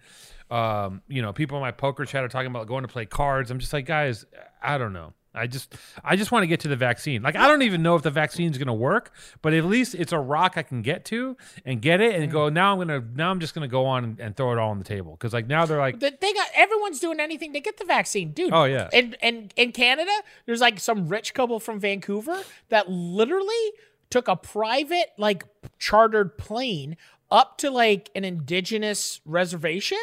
Um 0.51 1.03
you 1.09 1.21
know 1.21 1.33
people 1.33 1.59
in 1.59 1.63
my 1.63 1.71
poker 1.71 2.05
chat 2.07 2.25
are 2.25 2.29
talking 2.29 2.51
about 2.51 2.67
going 2.67 2.83
to 2.83 2.89
play 2.89 3.05
cards. 3.05 3.51
I'm 3.51 3.59
just 3.59 3.73
like 3.73 3.87
guys 3.87 4.25
i 4.63 4.77
don't 4.77 4.93
know 4.93 5.15
I 5.33 5.47
just 5.47 5.75
I 6.03 6.17
just 6.17 6.33
want 6.33 6.43
to 6.43 6.49
get 6.49 6.61
to 6.61 6.69
the 6.69 6.75
vaccine. 6.77 7.23
Like 7.23 7.37
I 7.37 7.47
don't 7.47 7.63
even 7.63 7.83
know 7.83 7.95
if 7.95 8.03
the 8.03 8.11
vaccine 8.11 8.51
is 8.51 8.59
going 8.59 8.67
to 8.67 8.73
work, 8.73 9.13
but 9.43 9.55
at 9.55 9.65
least 9.65 9.95
it's 9.95 10.13
a 10.13 10.19
rock 10.19 10.55
I 10.57 10.63
can 10.65 10.83
get 10.83 11.05
to 11.07 11.37
and 11.65 11.81
get 11.81 12.01
it 12.01 12.15
and 12.21 12.31
go. 12.33 12.49
Now 12.49 12.73
I'm 12.73 12.79
gonna 12.79 13.01
now 13.15 13.31
I'm 13.31 13.39
just 13.39 13.55
gonna 13.55 13.69
go 13.69 13.87
on 13.87 14.03
and, 14.05 14.21
and 14.21 14.37
throw 14.37 14.51
it 14.53 14.59
all 14.59 14.71
on 14.71 14.79
the 14.79 14.85
table 14.85 15.13
because 15.13 15.33
like 15.33 15.47
now 15.47 15.67
they're 15.67 15.79
like 15.79 16.01
The- 16.01 16.17
they 16.21 16.33
got 16.33 16.49
everyone's 16.57 16.99
doing 16.99 17.21
anything 17.21 17.53
to 17.53 17.61
get 17.61 17.77
the 17.77 17.85
vaccine 17.85 18.33
dude 18.33 18.53
Oh, 18.53 18.65
yeah. 18.65 18.89
and 18.93 19.17
and 19.23 19.55
in 19.57 19.71
canada 19.71 20.11
there's 20.47 20.61
like 20.61 20.81
some 20.81 21.07
rich 21.09 21.33
couple 21.33 21.61
from 21.61 21.79
vancouver 21.79 22.43
that 22.71 22.91
literally 22.91 23.73
took 24.11 24.27
a 24.27 24.35
private 24.35 25.13
like 25.17 25.45
chartered 25.79 26.37
plane 26.39 26.97
up 27.31 27.57
to 27.59 27.71
like 27.71 28.11
an 28.17 28.25
indigenous 28.25 29.21
reservation 29.25 29.99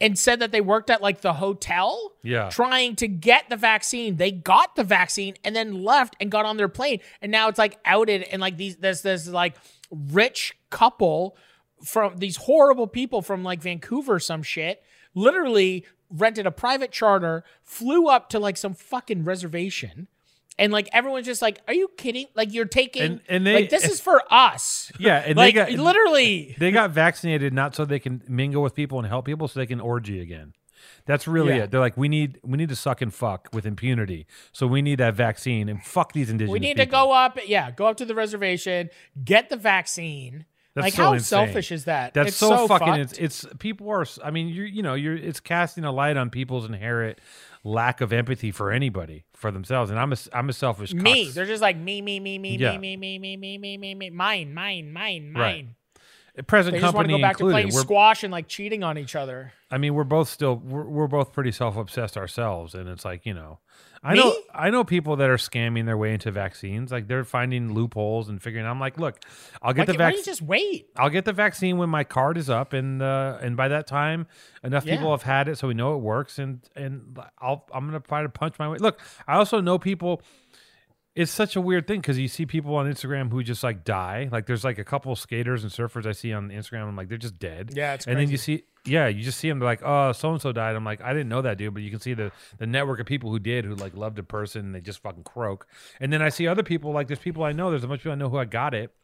and 0.00 0.18
said 0.18 0.40
that 0.40 0.50
they 0.50 0.60
worked 0.60 0.88
at 0.90 1.02
like 1.02 1.20
the 1.20 1.34
hotel 1.34 2.12
Yeah. 2.22 2.48
trying 2.48 2.96
to 2.96 3.08
get 3.08 3.48
the 3.50 3.56
vaccine. 3.56 4.16
They 4.16 4.30
got 4.30 4.76
the 4.76 4.84
vaccine 4.84 5.34
and 5.44 5.54
then 5.54 5.82
left 5.84 6.16
and 6.20 6.30
got 6.30 6.46
on 6.46 6.56
their 6.56 6.68
plane. 6.68 7.00
And 7.20 7.30
now 7.30 7.48
it's 7.48 7.58
like 7.58 7.78
outed 7.84 8.22
and 8.22 8.40
like 8.40 8.56
these 8.56 8.76
this 8.76 9.02
this 9.02 9.28
like 9.28 9.56
rich 9.90 10.56
couple 10.70 11.36
from 11.84 12.16
these 12.16 12.36
horrible 12.36 12.86
people 12.86 13.22
from 13.22 13.42
like 13.42 13.60
Vancouver 13.60 14.18
some 14.18 14.42
shit 14.42 14.82
literally 15.14 15.84
rented 16.08 16.46
a 16.46 16.50
private 16.50 16.90
charter, 16.92 17.44
flew 17.62 18.08
up 18.08 18.28
to 18.30 18.38
like 18.38 18.56
some 18.56 18.74
fucking 18.74 19.24
reservation. 19.24 20.08
And 20.60 20.72
like 20.72 20.88
everyone's 20.92 21.26
just 21.26 21.42
like, 21.42 21.60
"Are 21.66 21.74
you 21.74 21.88
kidding? 21.96 22.26
Like 22.36 22.52
you're 22.54 22.64
taking 22.66 23.02
And- 23.02 23.20
and 23.28 23.46
they- 23.46 23.54
like 23.54 23.70
this 23.70 23.84
is 23.88 24.00
for 24.00 24.22
us." 24.32 24.92
yeah 24.98 25.22
and 25.26 25.36
they 25.36 25.50
got 25.52 25.70
literally. 25.72 26.54
they 26.58 26.70
got 26.70 26.90
vaccinated 26.90 27.52
not 27.52 27.74
so 27.74 27.84
they 27.84 27.98
can 27.98 28.22
mingle 28.28 28.62
with 28.62 28.74
people 28.74 28.98
and 28.98 29.08
help 29.08 29.24
people 29.24 29.48
so 29.48 29.58
they 29.58 29.66
can 29.66 29.80
orgy 29.80 30.20
again. 30.20 30.52
That's 31.06 31.26
really 31.26 31.56
Yeah. 31.56 31.64
it. 31.64 31.70
They're 31.70 31.80
like 31.80 31.96
we 31.96 32.08
need 32.08 32.38
we 32.44 32.56
need 32.56 32.68
to 32.68 32.76
suck 32.76 33.00
and 33.02 33.12
fuck 33.12 33.48
with 33.52 33.66
impunity. 33.66 34.26
So 34.52 34.66
we 34.66 34.82
need 34.82 34.98
that 35.00 35.14
vaccine 35.14 35.68
and 35.68 35.82
fuck 35.82 36.12
these 36.12 36.30
indigenous. 36.30 36.48
People. 36.48 36.52
We 36.54 36.60
need 36.60 36.76
to 36.76 36.86
go 36.86 37.12
up, 37.12 37.38
yeah, 37.46 37.70
go 37.70 37.86
up 37.86 37.96
to 37.98 38.04
the 38.04 38.14
reservation, 38.14 38.90
get 39.24 39.48
the 39.48 39.56
vaccine. 39.56 40.44
That's 40.74 40.84
like 40.84 40.94
so 40.94 41.02
how 41.04 41.12
insane. 41.14 41.24
selfish 41.46 41.72
is 41.72 41.84
that? 41.86 42.14
That's 42.14 42.28
It's 42.28 42.36
so, 42.36 42.68
fucking. 42.68 42.94
It's, 42.94 43.12
it's 43.18 43.44
people 43.58 43.90
are. 43.90 44.06
I 44.22 44.30
mean, 44.30 44.46
you 44.48 44.62
you 44.62 44.82
know, 44.84 44.94
you're 44.94 45.16
it's 45.16 45.40
casting 45.40 45.84
a 45.84 45.90
light 45.90 46.16
on 46.16 46.30
people's 46.30 46.64
inherent 46.64 47.18
lack 47.64 48.00
of 48.00 48.12
empathy 48.12 48.50
for 48.50 48.70
anybody 48.70 49.24
for 49.32 49.50
themselves. 49.50 49.90
And 49.90 49.98
I'm 49.98 50.12
a 50.12 50.16
I'm 50.32 50.48
a 50.48 50.52
selfish 50.52 50.92
me. 50.92 51.26
cucks. 51.26 51.34
They're 51.34 51.46
just 51.46 51.62
like 51.62 51.76
me, 51.76 52.00
me, 52.00 52.20
me, 52.20 52.38
me, 52.38 52.56
Yeah. 52.56 52.78
me, 52.78 52.96
me, 52.96 53.18
me, 53.18 53.36
me, 53.36 53.58
me, 53.58 53.76
me, 53.78 53.94
me, 53.94 54.10
mine, 54.10 54.54
mine, 54.54 54.92
mine, 54.92 55.32
Right. 55.34 55.66
Present 56.42 56.74
They 56.74 56.80
just 56.80 56.94
want 56.94 57.06
to 57.08 57.12
company 57.12 57.18
go 57.22 57.28
back 57.28 57.36
to 57.38 57.44
included. 57.46 57.52
playing 57.54 57.74
We're, 57.74 57.80
squash 57.80 58.22
and 58.24 58.32
like 58.32 58.48
cheating 58.48 58.82
on 58.82 58.98
each 58.98 59.14
other. 59.16 59.52
I 59.70 59.78
mean, 59.78 59.94
we're 59.94 60.04
both 60.04 60.28
still 60.28 60.56
we're, 60.56 60.84
we're 60.84 61.06
both 61.06 61.32
pretty 61.32 61.52
self 61.52 61.76
obsessed 61.76 62.16
ourselves, 62.16 62.74
and 62.74 62.88
it's 62.88 63.04
like 63.04 63.24
you 63.24 63.34
know, 63.34 63.58
I 64.02 64.14
Me? 64.14 64.20
know 64.20 64.34
I 64.52 64.70
know 64.70 64.82
people 64.82 65.16
that 65.16 65.30
are 65.30 65.36
scamming 65.36 65.86
their 65.86 65.96
way 65.96 66.12
into 66.12 66.30
vaccines. 66.32 66.90
Like 66.90 67.06
they're 67.06 67.24
finding 67.24 67.72
loopholes 67.72 68.28
and 68.28 68.42
figuring. 68.42 68.66
I'm 68.66 68.80
like, 68.80 68.98
look, 68.98 69.18
I'll 69.62 69.72
get 69.72 69.86
the 69.86 69.92
can't- 69.92 69.98
why 70.00 70.04
don't 70.06 70.12
you 70.12 70.16
vaccine. 70.18 70.32
just 70.32 70.42
wait? 70.42 70.86
I'll 70.96 71.10
get 71.10 71.24
the 71.24 71.32
vaccine 71.32 71.78
when 71.78 71.88
my 71.88 72.02
card 72.04 72.36
is 72.36 72.50
up, 72.50 72.72
and 72.72 73.00
uh, 73.00 73.38
and 73.40 73.56
by 73.56 73.68
that 73.68 73.86
time, 73.86 74.26
enough 74.64 74.84
people 74.84 75.10
have 75.12 75.22
had 75.22 75.46
it, 75.48 75.56
so 75.58 75.68
we 75.68 75.74
know 75.74 75.94
it 75.94 75.98
works, 76.00 76.38
and 76.40 76.60
and 76.74 77.16
I'll 77.38 77.64
I'm 77.72 77.86
gonna 77.86 78.00
try 78.00 78.22
to 78.22 78.28
punch 78.28 78.58
my 78.58 78.68
way. 78.68 78.78
Look, 78.78 79.00
I 79.28 79.34
also 79.36 79.60
know 79.60 79.78
people. 79.78 80.22
It's 81.16 81.32
such 81.32 81.56
a 81.56 81.60
weird 81.60 81.88
thing 81.88 82.00
because 82.00 82.18
you 82.18 82.28
see 82.28 82.46
people 82.46 82.76
on 82.76 82.90
Instagram 82.90 83.32
who 83.32 83.42
just 83.42 83.64
like 83.64 83.84
die. 83.84 84.28
Like 84.30 84.46
there's 84.46 84.62
like 84.62 84.78
a 84.78 84.84
couple 84.84 85.14
skaters 85.16 85.64
and 85.64 85.72
surfers 85.72 86.06
I 86.06 86.12
see 86.12 86.32
on 86.32 86.50
Instagram. 86.50 86.86
I'm 86.86 86.96
like 86.96 87.08
they're 87.08 87.18
just 87.18 87.38
dead. 87.38 87.72
Yeah, 87.74 87.94
it's 87.94 88.06
and 88.06 88.16
then 88.16 88.30
you 88.30 88.36
see 88.36 88.62
yeah, 88.86 89.08
you 89.08 89.22
just 89.22 89.38
see 89.38 89.48
them 89.48 89.58
they're 89.58 89.68
like 89.68 89.82
oh 89.84 90.12
so 90.12 90.30
and 90.32 90.40
so 90.40 90.52
died. 90.52 90.76
I'm 90.76 90.84
like 90.84 91.00
I 91.00 91.12
didn't 91.12 91.28
know 91.28 91.42
that 91.42 91.58
dude, 91.58 91.74
but 91.74 91.82
you 91.82 91.90
can 91.90 91.98
see 92.00 92.14
the 92.14 92.30
the 92.58 92.66
network 92.66 93.00
of 93.00 93.06
people 93.06 93.30
who 93.30 93.40
did 93.40 93.64
who 93.64 93.74
like 93.74 93.96
loved 93.96 94.18
a 94.20 94.22
person 94.22 94.66
and 94.66 94.74
they 94.74 94.80
just 94.80 95.02
fucking 95.02 95.24
croak. 95.24 95.66
And 95.98 96.12
then 96.12 96.22
I 96.22 96.28
see 96.28 96.46
other 96.46 96.62
people 96.62 96.92
like 96.92 97.08
there's 97.08 97.18
people 97.18 97.42
I 97.42 97.52
know. 97.52 97.70
There's 97.70 97.84
a 97.84 97.88
bunch 97.88 98.00
of 98.00 98.02
people 98.04 98.12
I 98.12 98.16
know 98.16 98.28
who 98.28 98.38
I 98.38 98.44
got 98.44 98.72
it. 98.74 98.94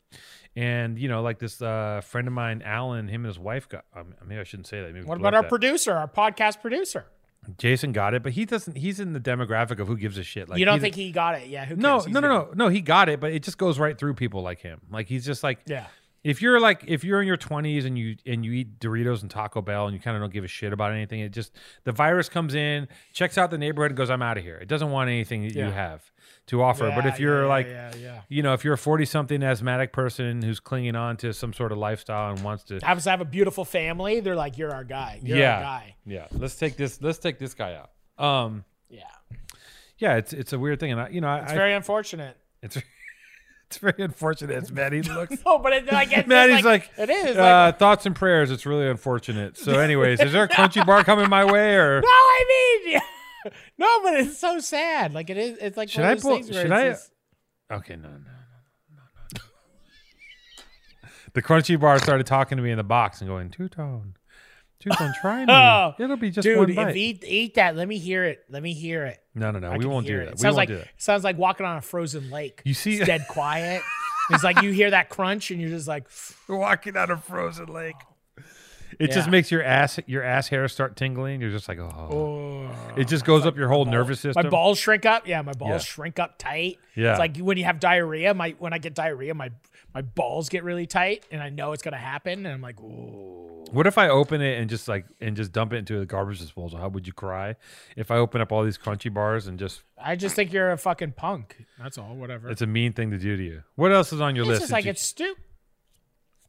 And 0.54 0.98
you 0.98 1.08
know, 1.08 1.22
like 1.22 1.40
this 1.40 1.60
uh, 1.60 2.00
friend 2.04 2.28
of 2.28 2.32
mine, 2.32 2.62
Alan, 2.64 3.08
him 3.08 3.22
and 3.22 3.26
his 3.26 3.38
wife 3.38 3.68
got. 3.68 3.84
Um, 3.94 4.14
maybe 4.24 4.40
I 4.40 4.44
shouldn't 4.44 4.68
say 4.68 4.80
that. 4.80 4.94
Maybe 4.94 5.04
What 5.04 5.18
about 5.18 5.34
our 5.34 5.42
that. 5.42 5.48
producer, 5.48 5.92
our 5.92 6.08
podcast 6.08 6.62
producer? 6.62 7.04
Jason 7.58 7.92
got 7.92 8.14
it, 8.14 8.22
but 8.22 8.32
he 8.32 8.44
doesn't. 8.44 8.76
He's 8.76 9.00
in 9.00 9.12
the 9.12 9.20
demographic 9.20 9.78
of 9.78 9.88
who 9.88 9.96
gives 9.96 10.18
a 10.18 10.22
shit. 10.24 10.48
Like 10.48 10.58
you 10.58 10.64
don't 10.64 10.80
think 10.80 10.94
he 10.94 11.12
got 11.12 11.34
it? 11.40 11.48
Yeah. 11.48 11.64
Who 11.64 11.76
No. 11.76 11.98
No, 12.08 12.20
no, 12.20 12.28
no, 12.28 12.50
no. 12.54 12.68
He 12.68 12.80
got 12.80 13.08
it, 13.08 13.20
but 13.20 13.32
it 13.32 13.42
just 13.42 13.58
goes 13.58 13.78
right 13.78 13.96
through 13.98 14.14
people 14.14 14.42
like 14.42 14.60
him. 14.60 14.80
Like 14.90 15.06
he's 15.08 15.24
just 15.24 15.42
like 15.42 15.60
Yeah. 15.66 15.86
if 16.24 16.42
you're 16.42 16.58
like 16.60 16.84
if 16.86 17.04
you're 17.04 17.20
in 17.20 17.26
your 17.28 17.36
20s 17.36 17.84
and 17.86 17.96
you 17.98 18.16
and 18.26 18.44
you 18.44 18.52
eat 18.52 18.78
Doritos 18.80 19.22
and 19.22 19.30
Taco 19.30 19.62
Bell 19.62 19.86
and 19.86 19.94
you 19.94 20.00
kind 20.00 20.16
of 20.16 20.22
don't 20.22 20.32
give 20.32 20.44
a 20.44 20.48
shit 20.48 20.72
about 20.72 20.92
anything, 20.92 21.20
it 21.20 21.30
just 21.30 21.52
the 21.84 21.92
virus 21.92 22.28
comes 22.28 22.54
in, 22.54 22.88
checks 23.12 23.38
out 23.38 23.50
the 23.50 23.58
neighborhood, 23.58 23.90
and 23.92 23.96
goes, 23.98 24.10
"I'm 24.10 24.22
out 24.22 24.36
of 24.38 24.44
here." 24.44 24.56
It 24.56 24.68
doesn't 24.68 24.90
want 24.90 25.08
anything 25.10 25.42
that 25.44 25.54
Yeah. 25.54 25.66
you 25.66 25.72
have 25.72 26.10
to 26.46 26.62
offer. 26.62 26.92
but 26.94 27.06
if 27.06 27.18
you're 27.18 27.42
yeah, 27.42 27.48
like, 27.48 27.66
yeah, 27.66 27.92
yeah. 28.00 28.20
you 28.28 28.42
know, 28.42 28.52
if 28.54 28.64
you're 28.64 28.74
a 28.74 28.78
40 28.78 29.04
something 29.04 29.42
asthmatic 29.42 29.92
person 29.92 30.42
who's 30.42 30.60
clinging 30.60 30.94
on 30.96 31.16
to 31.18 31.32
some 31.32 31.52
sort 31.52 31.72
of 31.72 31.78
lifestyle 31.78 32.30
and 32.32 32.42
wants 32.44 32.62
to, 32.64 32.78
happens 32.82 33.04
to 33.04 33.10
have 33.10 33.20
a 33.20 33.24
beautiful 33.24 33.64
family, 33.64 34.20
they're 34.20 34.36
like, 34.36 34.56
"You're 34.58 34.72
our 34.72 34.84
guy. 34.84 35.20
You're 35.22 35.38
yeah, 35.38 35.56
our 35.56 35.62
guy." 35.62 35.96
yeah, 36.06 36.26
let's 36.32 36.54
take 36.56 36.76
this, 36.76 37.00
let's 37.02 37.18
take 37.18 37.38
this 37.38 37.54
guy 37.54 37.74
out. 37.74 37.90
Um, 38.24 38.64
Yeah. 38.88 39.00
yeah, 39.98 40.16
it's 40.16 40.32
it's 40.32 40.52
a 40.52 40.58
weird 40.58 40.78
thing, 40.80 40.92
and 40.92 41.00
I, 41.00 41.08
you 41.08 41.20
know, 41.20 41.34
It's 41.36 41.52
I, 41.52 41.54
very 41.56 41.74
unfortunate. 41.74 42.36
it's 42.62 42.76
it's 43.66 43.78
very 43.78 43.94
unfortunate. 44.04 44.54
As 44.56 44.70
Matty 44.70 45.02
looks. 45.02 45.36
No, 45.44 45.58
but 45.58 45.72
it, 45.72 45.92
like, 45.92 46.12
it's 46.16 46.28
Matty's 46.28 46.64
like, 46.64 46.90
like, 46.96 47.08
it 47.08 47.10
is. 47.10 47.36
uh, 47.36 47.40
like, 47.66 47.78
thoughts 47.80 48.06
and 48.06 48.14
prayers. 48.14 48.50
It's 48.52 48.64
really 48.64 48.88
unfortunate. 48.88 49.56
So, 49.58 49.78
anyways, 49.80 50.20
is 50.20 50.32
there 50.32 50.44
a 50.44 50.48
Crunchie 50.48 50.86
bar 50.86 51.02
coming 51.02 51.28
my 51.28 51.44
way, 51.44 51.74
or 51.74 52.00
no, 52.00 52.06
I 52.08 52.44
mean, 52.84 52.92
yeah. 52.94 53.00
no, 53.78 54.00
but 54.02 54.14
it's 54.14 54.38
so 54.38 54.58
sad. 54.58 55.14
Like 55.14 55.30
it 55.30 55.36
is. 55.38 55.58
It's 55.58 55.76
like 55.76 55.88
Should 55.88 56.04
I 56.04 56.14
pull- 56.16 56.42
should 56.42 56.72
I- 56.72 56.90
just- 56.90 57.10
okay, 57.70 57.96
no, 57.96 58.08
no, 58.08 58.14
no, 58.14 58.18
no, 58.18 59.02
no. 59.34 59.40
the 61.34 61.42
Crunchie 61.42 61.78
bar 61.78 61.98
started 61.98 62.26
talking 62.26 62.56
to 62.56 62.62
me 62.62 62.70
in 62.70 62.76
the 62.78 62.84
box 62.84 63.20
and 63.20 63.28
going 63.28 63.50
two 63.50 63.68
tone, 63.68 64.14
two 64.80 64.90
tone. 64.90 65.12
Try 65.20 65.44
me. 65.44 65.52
Oh, 65.52 65.94
It'll 65.98 66.16
be 66.16 66.30
just 66.30 66.44
dude, 66.44 66.58
one 66.58 66.70
if 66.70 66.76
bite. 66.76 66.96
eat 66.96 67.24
eat 67.26 67.54
that, 67.54 67.76
let 67.76 67.88
me 67.88 67.98
hear 67.98 68.24
it. 68.24 68.44
Let 68.48 68.62
me 68.62 68.72
hear 68.72 69.04
it. 69.06 69.18
no, 69.34 69.50
no, 69.50 69.58
no. 69.58 69.70
I 69.72 69.76
we 69.76 69.86
won't 69.86 70.06
do 70.06 70.12
hear 70.14 70.24
that. 70.24 70.28
It 70.28 70.34
We 70.34 70.38
sounds 70.38 70.44
won't 70.54 70.56
like 70.56 70.68
do 70.68 70.76
that. 70.78 70.88
sounds 70.96 71.24
like 71.24 71.38
walking 71.38 71.66
on 71.66 71.76
a 71.76 71.82
frozen 71.82 72.30
lake. 72.30 72.62
You 72.64 72.74
see- 72.74 72.96
it's 72.96 73.06
dead 73.06 73.26
quiet. 73.28 73.82
it's 74.30 74.42
like 74.44 74.62
you 74.62 74.72
hear 74.72 74.90
that 74.90 75.08
crunch 75.08 75.50
and 75.50 75.60
you're 75.60 75.70
just 75.70 75.86
like, 75.88 76.08
walking 76.48 76.96
on 76.96 77.10
a 77.10 77.16
frozen 77.16 77.66
lake. 77.66 77.94
It 78.98 79.12
just 79.12 79.28
makes 79.28 79.50
your 79.50 79.62
ass 79.62 79.98
your 80.06 80.22
ass 80.22 80.48
hair 80.48 80.66
start 80.68 80.96
tingling. 80.96 81.40
You're 81.40 81.50
just 81.50 81.68
like, 81.68 81.78
oh. 81.78 81.90
oh. 82.70 82.94
It 82.96 83.08
just 83.08 83.24
goes 83.24 83.44
up 83.46 83.56
your 83.56 83.68
whole 83.68 83.84
nervous 83.84 84.20
system. 84.20 84.42
My 84.44 84.48
balls 84.48 84.78
shrink 84.78 85.04
up. 85.04 85.26
Yeah, 85.26 85.42
my 85.42 85.52
balls 85.52 85.70
Yeah. 85.70 85.78
shrink 85.78 86.18
up 86.18 86.38
tight. 86.38 86.78
Yeah. 86.94 87.10
It's 87.12 87.18
like 87.18 87.36
when 87.38 87.58
you 87.58 87.64
have 87.64 87.78
diarrhea. 87.80 88.32
My 88.34 88.54
when 88.58 88.72
I 88.72 88.78
get 88.78 88.94
diarrhea, 88.94 89.34
my 89.34 89.50
my 89.94 90.02
balls 90.02 90.48
get 90.48 90.64
really 90.64 90.86
tight, 90.86 91.24
and 91.30 91.42
I 91.42 91.48
know 91.50 91.72
it's 91.72 91.82
gonna 91.82 91.96
happen, 91.96 92.46
and 92.46 92.54
I'm 92.54 92.62
like, 92.62 92.80
ooh. 92.80 93.42
What 93.72 93.88
if 93.88 93.98
I 93.98 94.08
open 94.10 94.40
it 94.42 94.60
and 94.60 94.70
just 94.70 94.86
like 94.86 95.06
and 95.20 95.36
just 95.36 95.50
dump 95.52 95.72
it 95.72 95.76
into 95.78 95.98
the 95.98 96.06
garbage 96.06 96.38
disposal? 96.38 96.78
How 96.78 96.88
would 96.88 97.06
you 97.06 97.12
cry 97.12 97.56
if 97.96 98.10
I 98.12 98.16
open 98.16 98.40
up 98.40 98.52
all 98.52 98.62
these 98.62 98.78
Crunchie 98.78 99.12
bars 99.12 99.48
and 99.48 99.58
just? 99.58 99.82
I 99.98 100.14
just 100.14 100.36
think 100.36 100.52
you're 100.52 100.70
a 100.70 100.78
fucking 100.78 101.12
punk. 101.12 101.66
That's 101.78 101.98
all. 101.98 102.14
Whatever. 102.14 102.48
It's 102.48 102.62
a 102.62 102.66
mean 102.66 102.92
thing 102.92 103.10
to 103.10 103.18
do 103.18 103.36
to 103.36 103.42
you. 103.42 103.62
What 103.74 103.90
else 103.92 104.12
is 104.12 104.20
on 104.20 104.36
your 104.36 104.44
It's 104.44 104.48
list? 104.50 104.60
just 104.60 104.70
that 104.70 104.76
like 104.76 104.84
you, 104.84 104.90
it's 104.92 105.02
stupid. 105.02 105.42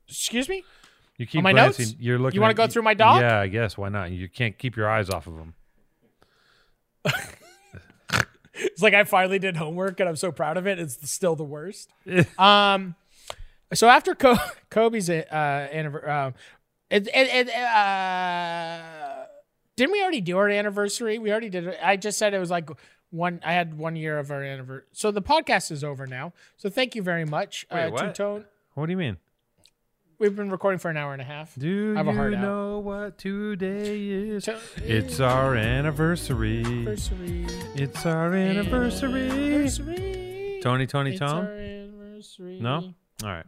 Excuse 0.07 0.47
me. 0.47 0.63
You 1.17 1.25
keep 1.25 1.43
my 1.43 1.51
glancing. 1.51 1.85
notes? 1.85 1.95
You're 1.99 2.19
looking. 2.19 2.35
You 2.35 2.41
wanna 2.41 2.53
go 2.53 2.67
through 2.67 2.83
my 2.83 2.93
dog? 2.93 3.21
Yeah, 3.21 3.39
I 3.39 3.47
guess. 3.47 3.77
Why 3.77 3.89
not? 3.89 4.11
You 4.11 4.29
can't 4.29 4.57
keep 4.57 4.75
your 4.75 4.89
eyes 4.89 5.09
off 5.09 5.27
of 5.27 5.35
them. 5.35 5.53
It's 8.59 8.81
like 8.81 8.93
I 8.93 9.03
finally 9.03 9.39
did 9.39 9.55
homework, 9.55 9.99
and 9.99 10.09
I'm 10.09 10.15
so 10.15 10.31
proud 10.31 10.57
of 10.57 10.67
it. 10.67 10.79
It's 10.79 11.09
still 11.09 11.35
the 11.35 11.43
worst. 11.43 11.89
um, 12.39 12.95
so 13.73 13.87
after 13.87 14.15
Co- 14.15 14.37
Kobe's 14.69 15.09
uh 15.09 15.23
anniversary, 15.31 16.09
um, 16.09 16.33
it, 16.89 17.07
it, 17.07 17.47
it 17.47 17.55
uh, 17.55 19.25
didn't 19.75 19.91
we 19.91 20.01
already 20.01 20.21
do 20.21 20.37
our 20.37 20.49
anniversary? 20.49 21.19
We 21.19 21.31
already 21.31 21.49
did 21.49 21.67
it. 21.67 21.79
I 21.83 21.97
just 21.97 22.17
said 22.17 22.33
it 22.33 22.39
was 22.39 22.49
like 22.49 22.69
one. 23.11 23.41
I 23.43 23.53
had 23.53 23.77
one 23.77 23.95
year 23.95 24.17
of 24.19 24.31
our 24.31 24.43
anniversary. 24.43 24.87
So 24.93 25.11
the 25.11 25.21
podcast 25.21 25.71
is 25.71 25.83
over 25.83 26.07
now. 26.07 26.33
So 26.57 26.69
thank 26.69 26.95
you 26.95 27.03
very 27.03 27.25
much, 27.25 27.65
Wait, 27.71 27.85
uh, 27.85 27.91
what? 27.91 28.15
Two-Tone. 28.15 28.45
What 28.73 28.85
do 28.85 28.91
you 28.91 28.97
mean? 28.97 29.17
We've 30.19 30.35
been 30.35 30.49
recording 30.49 30.79
for 30.79 30.89
an 30.89 30.97
hour 30.97 31.13
and 31.13 31.21
a 31.21 31.25
half. 31.25 31.53
Do 31.55 31.93
I 31.93 31.97
have 31.99 32.07
a 32.07 32.11
you 32.11 32.17
heart 32.17 32.33
out. 32.33 32.41
know 32.41 32.79
what 32.79 33.19
today 33.19 34.07
is? 34.09 34.49
It's 34.77 35.19
our 35.19 35.55
anniversary. 35.55 36.63
anniversary. 36.65 37.45
It's 37.75 38.03
our 38.03 38.33
anniversary. 38.33 39.29
Anniversary. 39.29 40.59
Tony, 40.63 40.87
Tony, 40.87 41.11
It's 41.13 41.21
anniversary. 41.21 42.59
No. 42.59 42.93
All 43.23 43.29
right. 43.29 43.45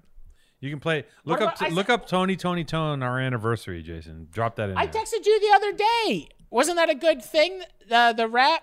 You 0.59 0.69
can 0.69 0.79
play. 0.79 1.05
Look 1.25 1.41
up. 1.41 1.59
I 1.59 1.69
look 1.69 1.89
up 1.89 2.07
Tony, 2.07 2.35
Tony, 2.35 2.63
Tone. 2.63 3.01
Our 3.01 3.19
anniversary, 3.19 3.81
Jason. 3.81 4.27
Drop 4.29 4.55
that 4.57 4.69
in. 4.69 4.77
I 4.77 4.85
there. 4.85 5.01
texted 5.01 5.25
you 5.25 5.39
the 5.39 5.55
other 5.55 5.71
day. 5.73 6.27
Wasn't 6.51 6.75
that 6.77 6.89
a 6.89 6.95
good 6.95 7.23
thing? 7.23 7.61
The 7.87 8.13
the 8.15 8.27
rap 8.27 8.61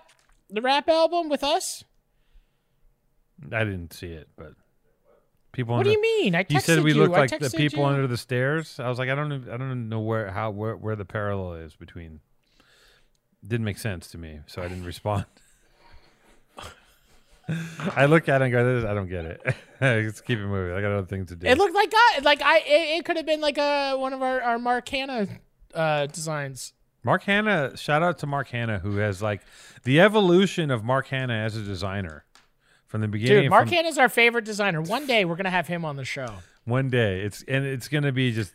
the 0.49 0.61
rap 0.61 0.87
album 0.87 1.27
with 1.27 1.43
us? 1.43 1.83
I 3.51 3.65
didn't 3.65 3.91
see 3.91 4.13
it, 4.13 4.29
but 4.37 4.53
people. 5.57 5.73
What 5.75 5.79
under- 5.79 5.89
do 5.89 5.95
you 5.95 6.01
mean? 6.01 6.35
I 6.35 6.43
texted 6.43 6.51
You 6.51 6.59
said 6.61 6.83
we 6.83 6.93
look 6.93 7.11
like 7.11 7.37
the 7.37 7.49
people 7.49 7.79
you. 7.79 7.85
under 7.85 8.07
the 8.07 8.15
stairs. 8.17 8.79
I 8.79 8.87
was 8.87 8.97
like, 8.97 9.09
I 9.09 9.15
don't. 9.15 9.27
know- 9.29 9.53
I 9.53 9.57
don't 9.57 9.89
know 9.89 9.99
where 9.99 10.31
how 10.31 10.51
where, 10.51 10.77
where 10.77 10.95
the 10.95 11.03
parallel 11.03 11.55
is 11.55 11.75
between. 11.75 12.21
Didn't 13.45 13.65
make 13.65 13.77
sense 13.77 14.07
to 14.11 14.17
me, 14.17 14.39
so 14.47 14.61
I 14.61 14.67
didn't 14.69 14.85
respond. 14.85 15.25
I 17.95 18.05
look 18.07 18.27
at 18.27 18.41
it 18.41 18.45
and 18.45 18.51
go, 18.51 18.75
"This- 18.81 18.85
I 18.89 18.93
don't 18.93 19.07
get 19.09 19.25
it. 19.25 19.41
Let's 19.81 20.21
keep 20.21 20.39
it 20.39 20.45
moving. 20.47 20.75
I 20.75 20.81
got 20.81 20.91
other 20.91 21.07
things 21.07 21.27
to 21.29 21.35
do. 21.35 21.47
It 21.47 21.57
looked 21.57 21.75
like 21.75 21.91
God. 21.91 22.23
Like 22.25 22.41
I, 22.41 22.59
it, 22.59 22.97
it 22.99 23.05
could 23.05 23.15
have 23.17 23.25
been 23.25 23.41
like 23.41 23.57
a 23.57 23.95
one 23.95 24.13
of 24.13 24.21
our 24.21 24.41
our 24.41 24.59
Mark 24.59 24.87
Hanna 24.89 25.27
uh, 25.73 26.07
designs. 26.07 26.73
Mark 27.03 27.23
Hanna, 27.23 27.77
shout 27.77 28.03
out 28.03 28.17
to 28.19 28.27
Mark 28.27 28.49
Hanna, 28.49 28.79
who 28.79 28.97
has 28.97 29.21
like 29.21 29.41
the 29.83 30.01
evolution 30.01 30.71
of 30.71 30.83
Mark 30.83 31.07
Hanna 31.07 31.35
as 31.35 31.55
a 31.55 31.61
designer 31.61 32.25
from 32.87 33.01
the 33.01 33.07
beginning. 33.07 33.43
Dude, 33.43 33.49
Mark 33.49 33.67
from 33.67 33.75
Hanna's 33.75 33.97
our 33.97 34.09
favorite 34.09 34.45
designer. 34.45 34.81
One 34.81 35.05
day 35.05 35.25
we're 35.25 35.35
gonna 35.35 35.49
have 35.49 35.67
him 35.67 35.85
on 35.85 35.95
the 35.95 36.05
show. 36.05 36.27
one 36.65 36.89
day, 36.89 37.21
it's 37.21 37.43
and 37.47 37.65
it's 37.65 37.87
gonna 37.87 38.11
be 38.11 38.31
just 38.31 38.53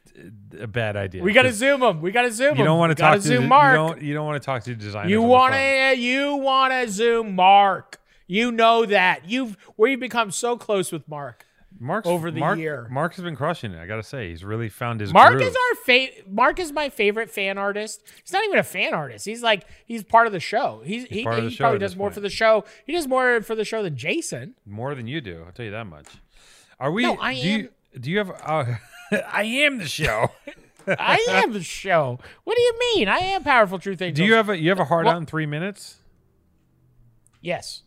a 0.61 0.67
bad 0.67 0.97
idea. 0.97 1.23
We 1.23 1.33
gotta 1.33 1.53
zoom 1.53 1.83
him. 1.83 2.01
We 2.03 2.11
gotta 2.13 2.31
zoom 2.33 2.53
him. 2.53 2.59
You 2.59 2.65
don't 2.65 2.79
want 2.79 2.91
to 2.97 3.01
talk 3.01 3.15
to 3.17 3.21
zoom 3.23 3.43
the- 3.45 3.49
Mark. 3.49 3.73
You 3.73 3.77
don't, 3.77 4.03
you 4.03 4.15
don't 4.15 4.27
want 4.27 4.43
to 4.43 4.45
talk 4.47 4.63
to 4.65 4.75
designers. 4.75 5.11
You 5.11 5.23
want 5.23 5.55
to. 5.55 5.59
Eh, 5.59 5.93
you 5.93 6.37
want 6.37 6.73
to 6.73 6.89
zoom 6.91 7.35
Mark. 7.35 8.01
You 8.27 8.51
know 8.53 8.87
that. 8.87 9.29
You've 9.29 9.57
we've 9.77 10.01
become 10.01 10.31
so 10.31 10.57
close 10.57 10.93
with 10.93 11.07
Mark. 11.09 11.45
Mark's, 11.83 12.07
over 12.07 12.31
the 12.31 12.39
Mark, 12.39 12.59
year. 12.59 12.87
Mark 12.91 13.15
has 13.17 13.25
been 13.25 13.35
crushing 13.35 13.73
it. 13.73 13.81
I 13.81 13.87
gotta 13.87 14.03
say, 14.05 14.29
he's 14.31 14.45
really 14.45 14.69
found 14.69 15.01
his. 15.01 15.13
Mark 15.13 15.33
groove. 15.33 15.43
is 15.49 15.57
our 15.57 15.75
fa- 15.85 16.09
Mark 16.29 16.61
is 16.61 16.71
my 16.73 16.89
favorite 16.89 17.29
fan 17.31 17.59
artist. 17.59 18.03
He's 18.23 18.33
not 18.33 18.45
even 18.45 18.59
a 18.59 18.63
fan 18.63 18.95
artist. 18.95 19.25
He's 19.25 19.43
like 19.43 19.67
he's 19.85 20.05
part 20.05 20.27
of 20.29 20.33
the 20.33 20.39
show. 20.41 20.81
He's, 20.85 21.05
he, 21.07 21.27
of 21.27 21.35
the 21.37 21.43
he 21.43 21.51
show 21.51 21.65
probably 21.65 21.81
does 21.81 21.97
more 21.97 22.07
point. 22.09 22.15
for 22.15 22.21
the 22.21 22.31
show. 22.31 22.65
He 22.87 22.93
does 22.93 23.09
more 23.09 23.43
for 23.43 23.55
the 23.57 23.65
show 23.65 23.83
than 23.83 23.97
Jason. 23.97 24.55
more 24.65 24.95
than 24.95 25.07
you 25.09 25.21
do. 25.21 25.43
I'll 25.45 25.53
tell 25.53 25.65
you 25.65 25.73
that 25.73 25.87
much. 25.87 26.07
Are 26.79 26.93
we? 26.93 27.03
No, 27.03 27.17
I 27.21 27.35
do 27.35 27.41
am- 27.41 27.61
You, 27.61 27.69
do 28.01 28.11
you 28.11 28.19
have? 28.19 28.31
Uh, 28.31 28.65
I 29.33 29.43
am 29.43 29.79
the 29.79 29.89
show. 29.89 30.29
I 30.87 31.25
am 31.29 31.53
the 31.53 31.63
show. 31.63 32.19
What 32.45 32.57
do 32.57 32.63
you 32.63 32.79
mean? 32.95 33.09
I 33.09 33.19
am 33.19 33.43
powerful 33.45 33.79
truth 33.79 34.01
angels. 34.03 34.17
do 34.17 34.25
you 34.25 34.35
have 34.35 34.49
a? 34.49 34.57
You 34.59 34.69
have 34.71 34.81
a 34.81 34.85
hard 34.85 35.07
Well- 35.07 35.15
out 35.15 35.19
in 35.19 35.27
three 35.27 35.47
minutes? 35.47 35.97
Yes. 37.41 37.83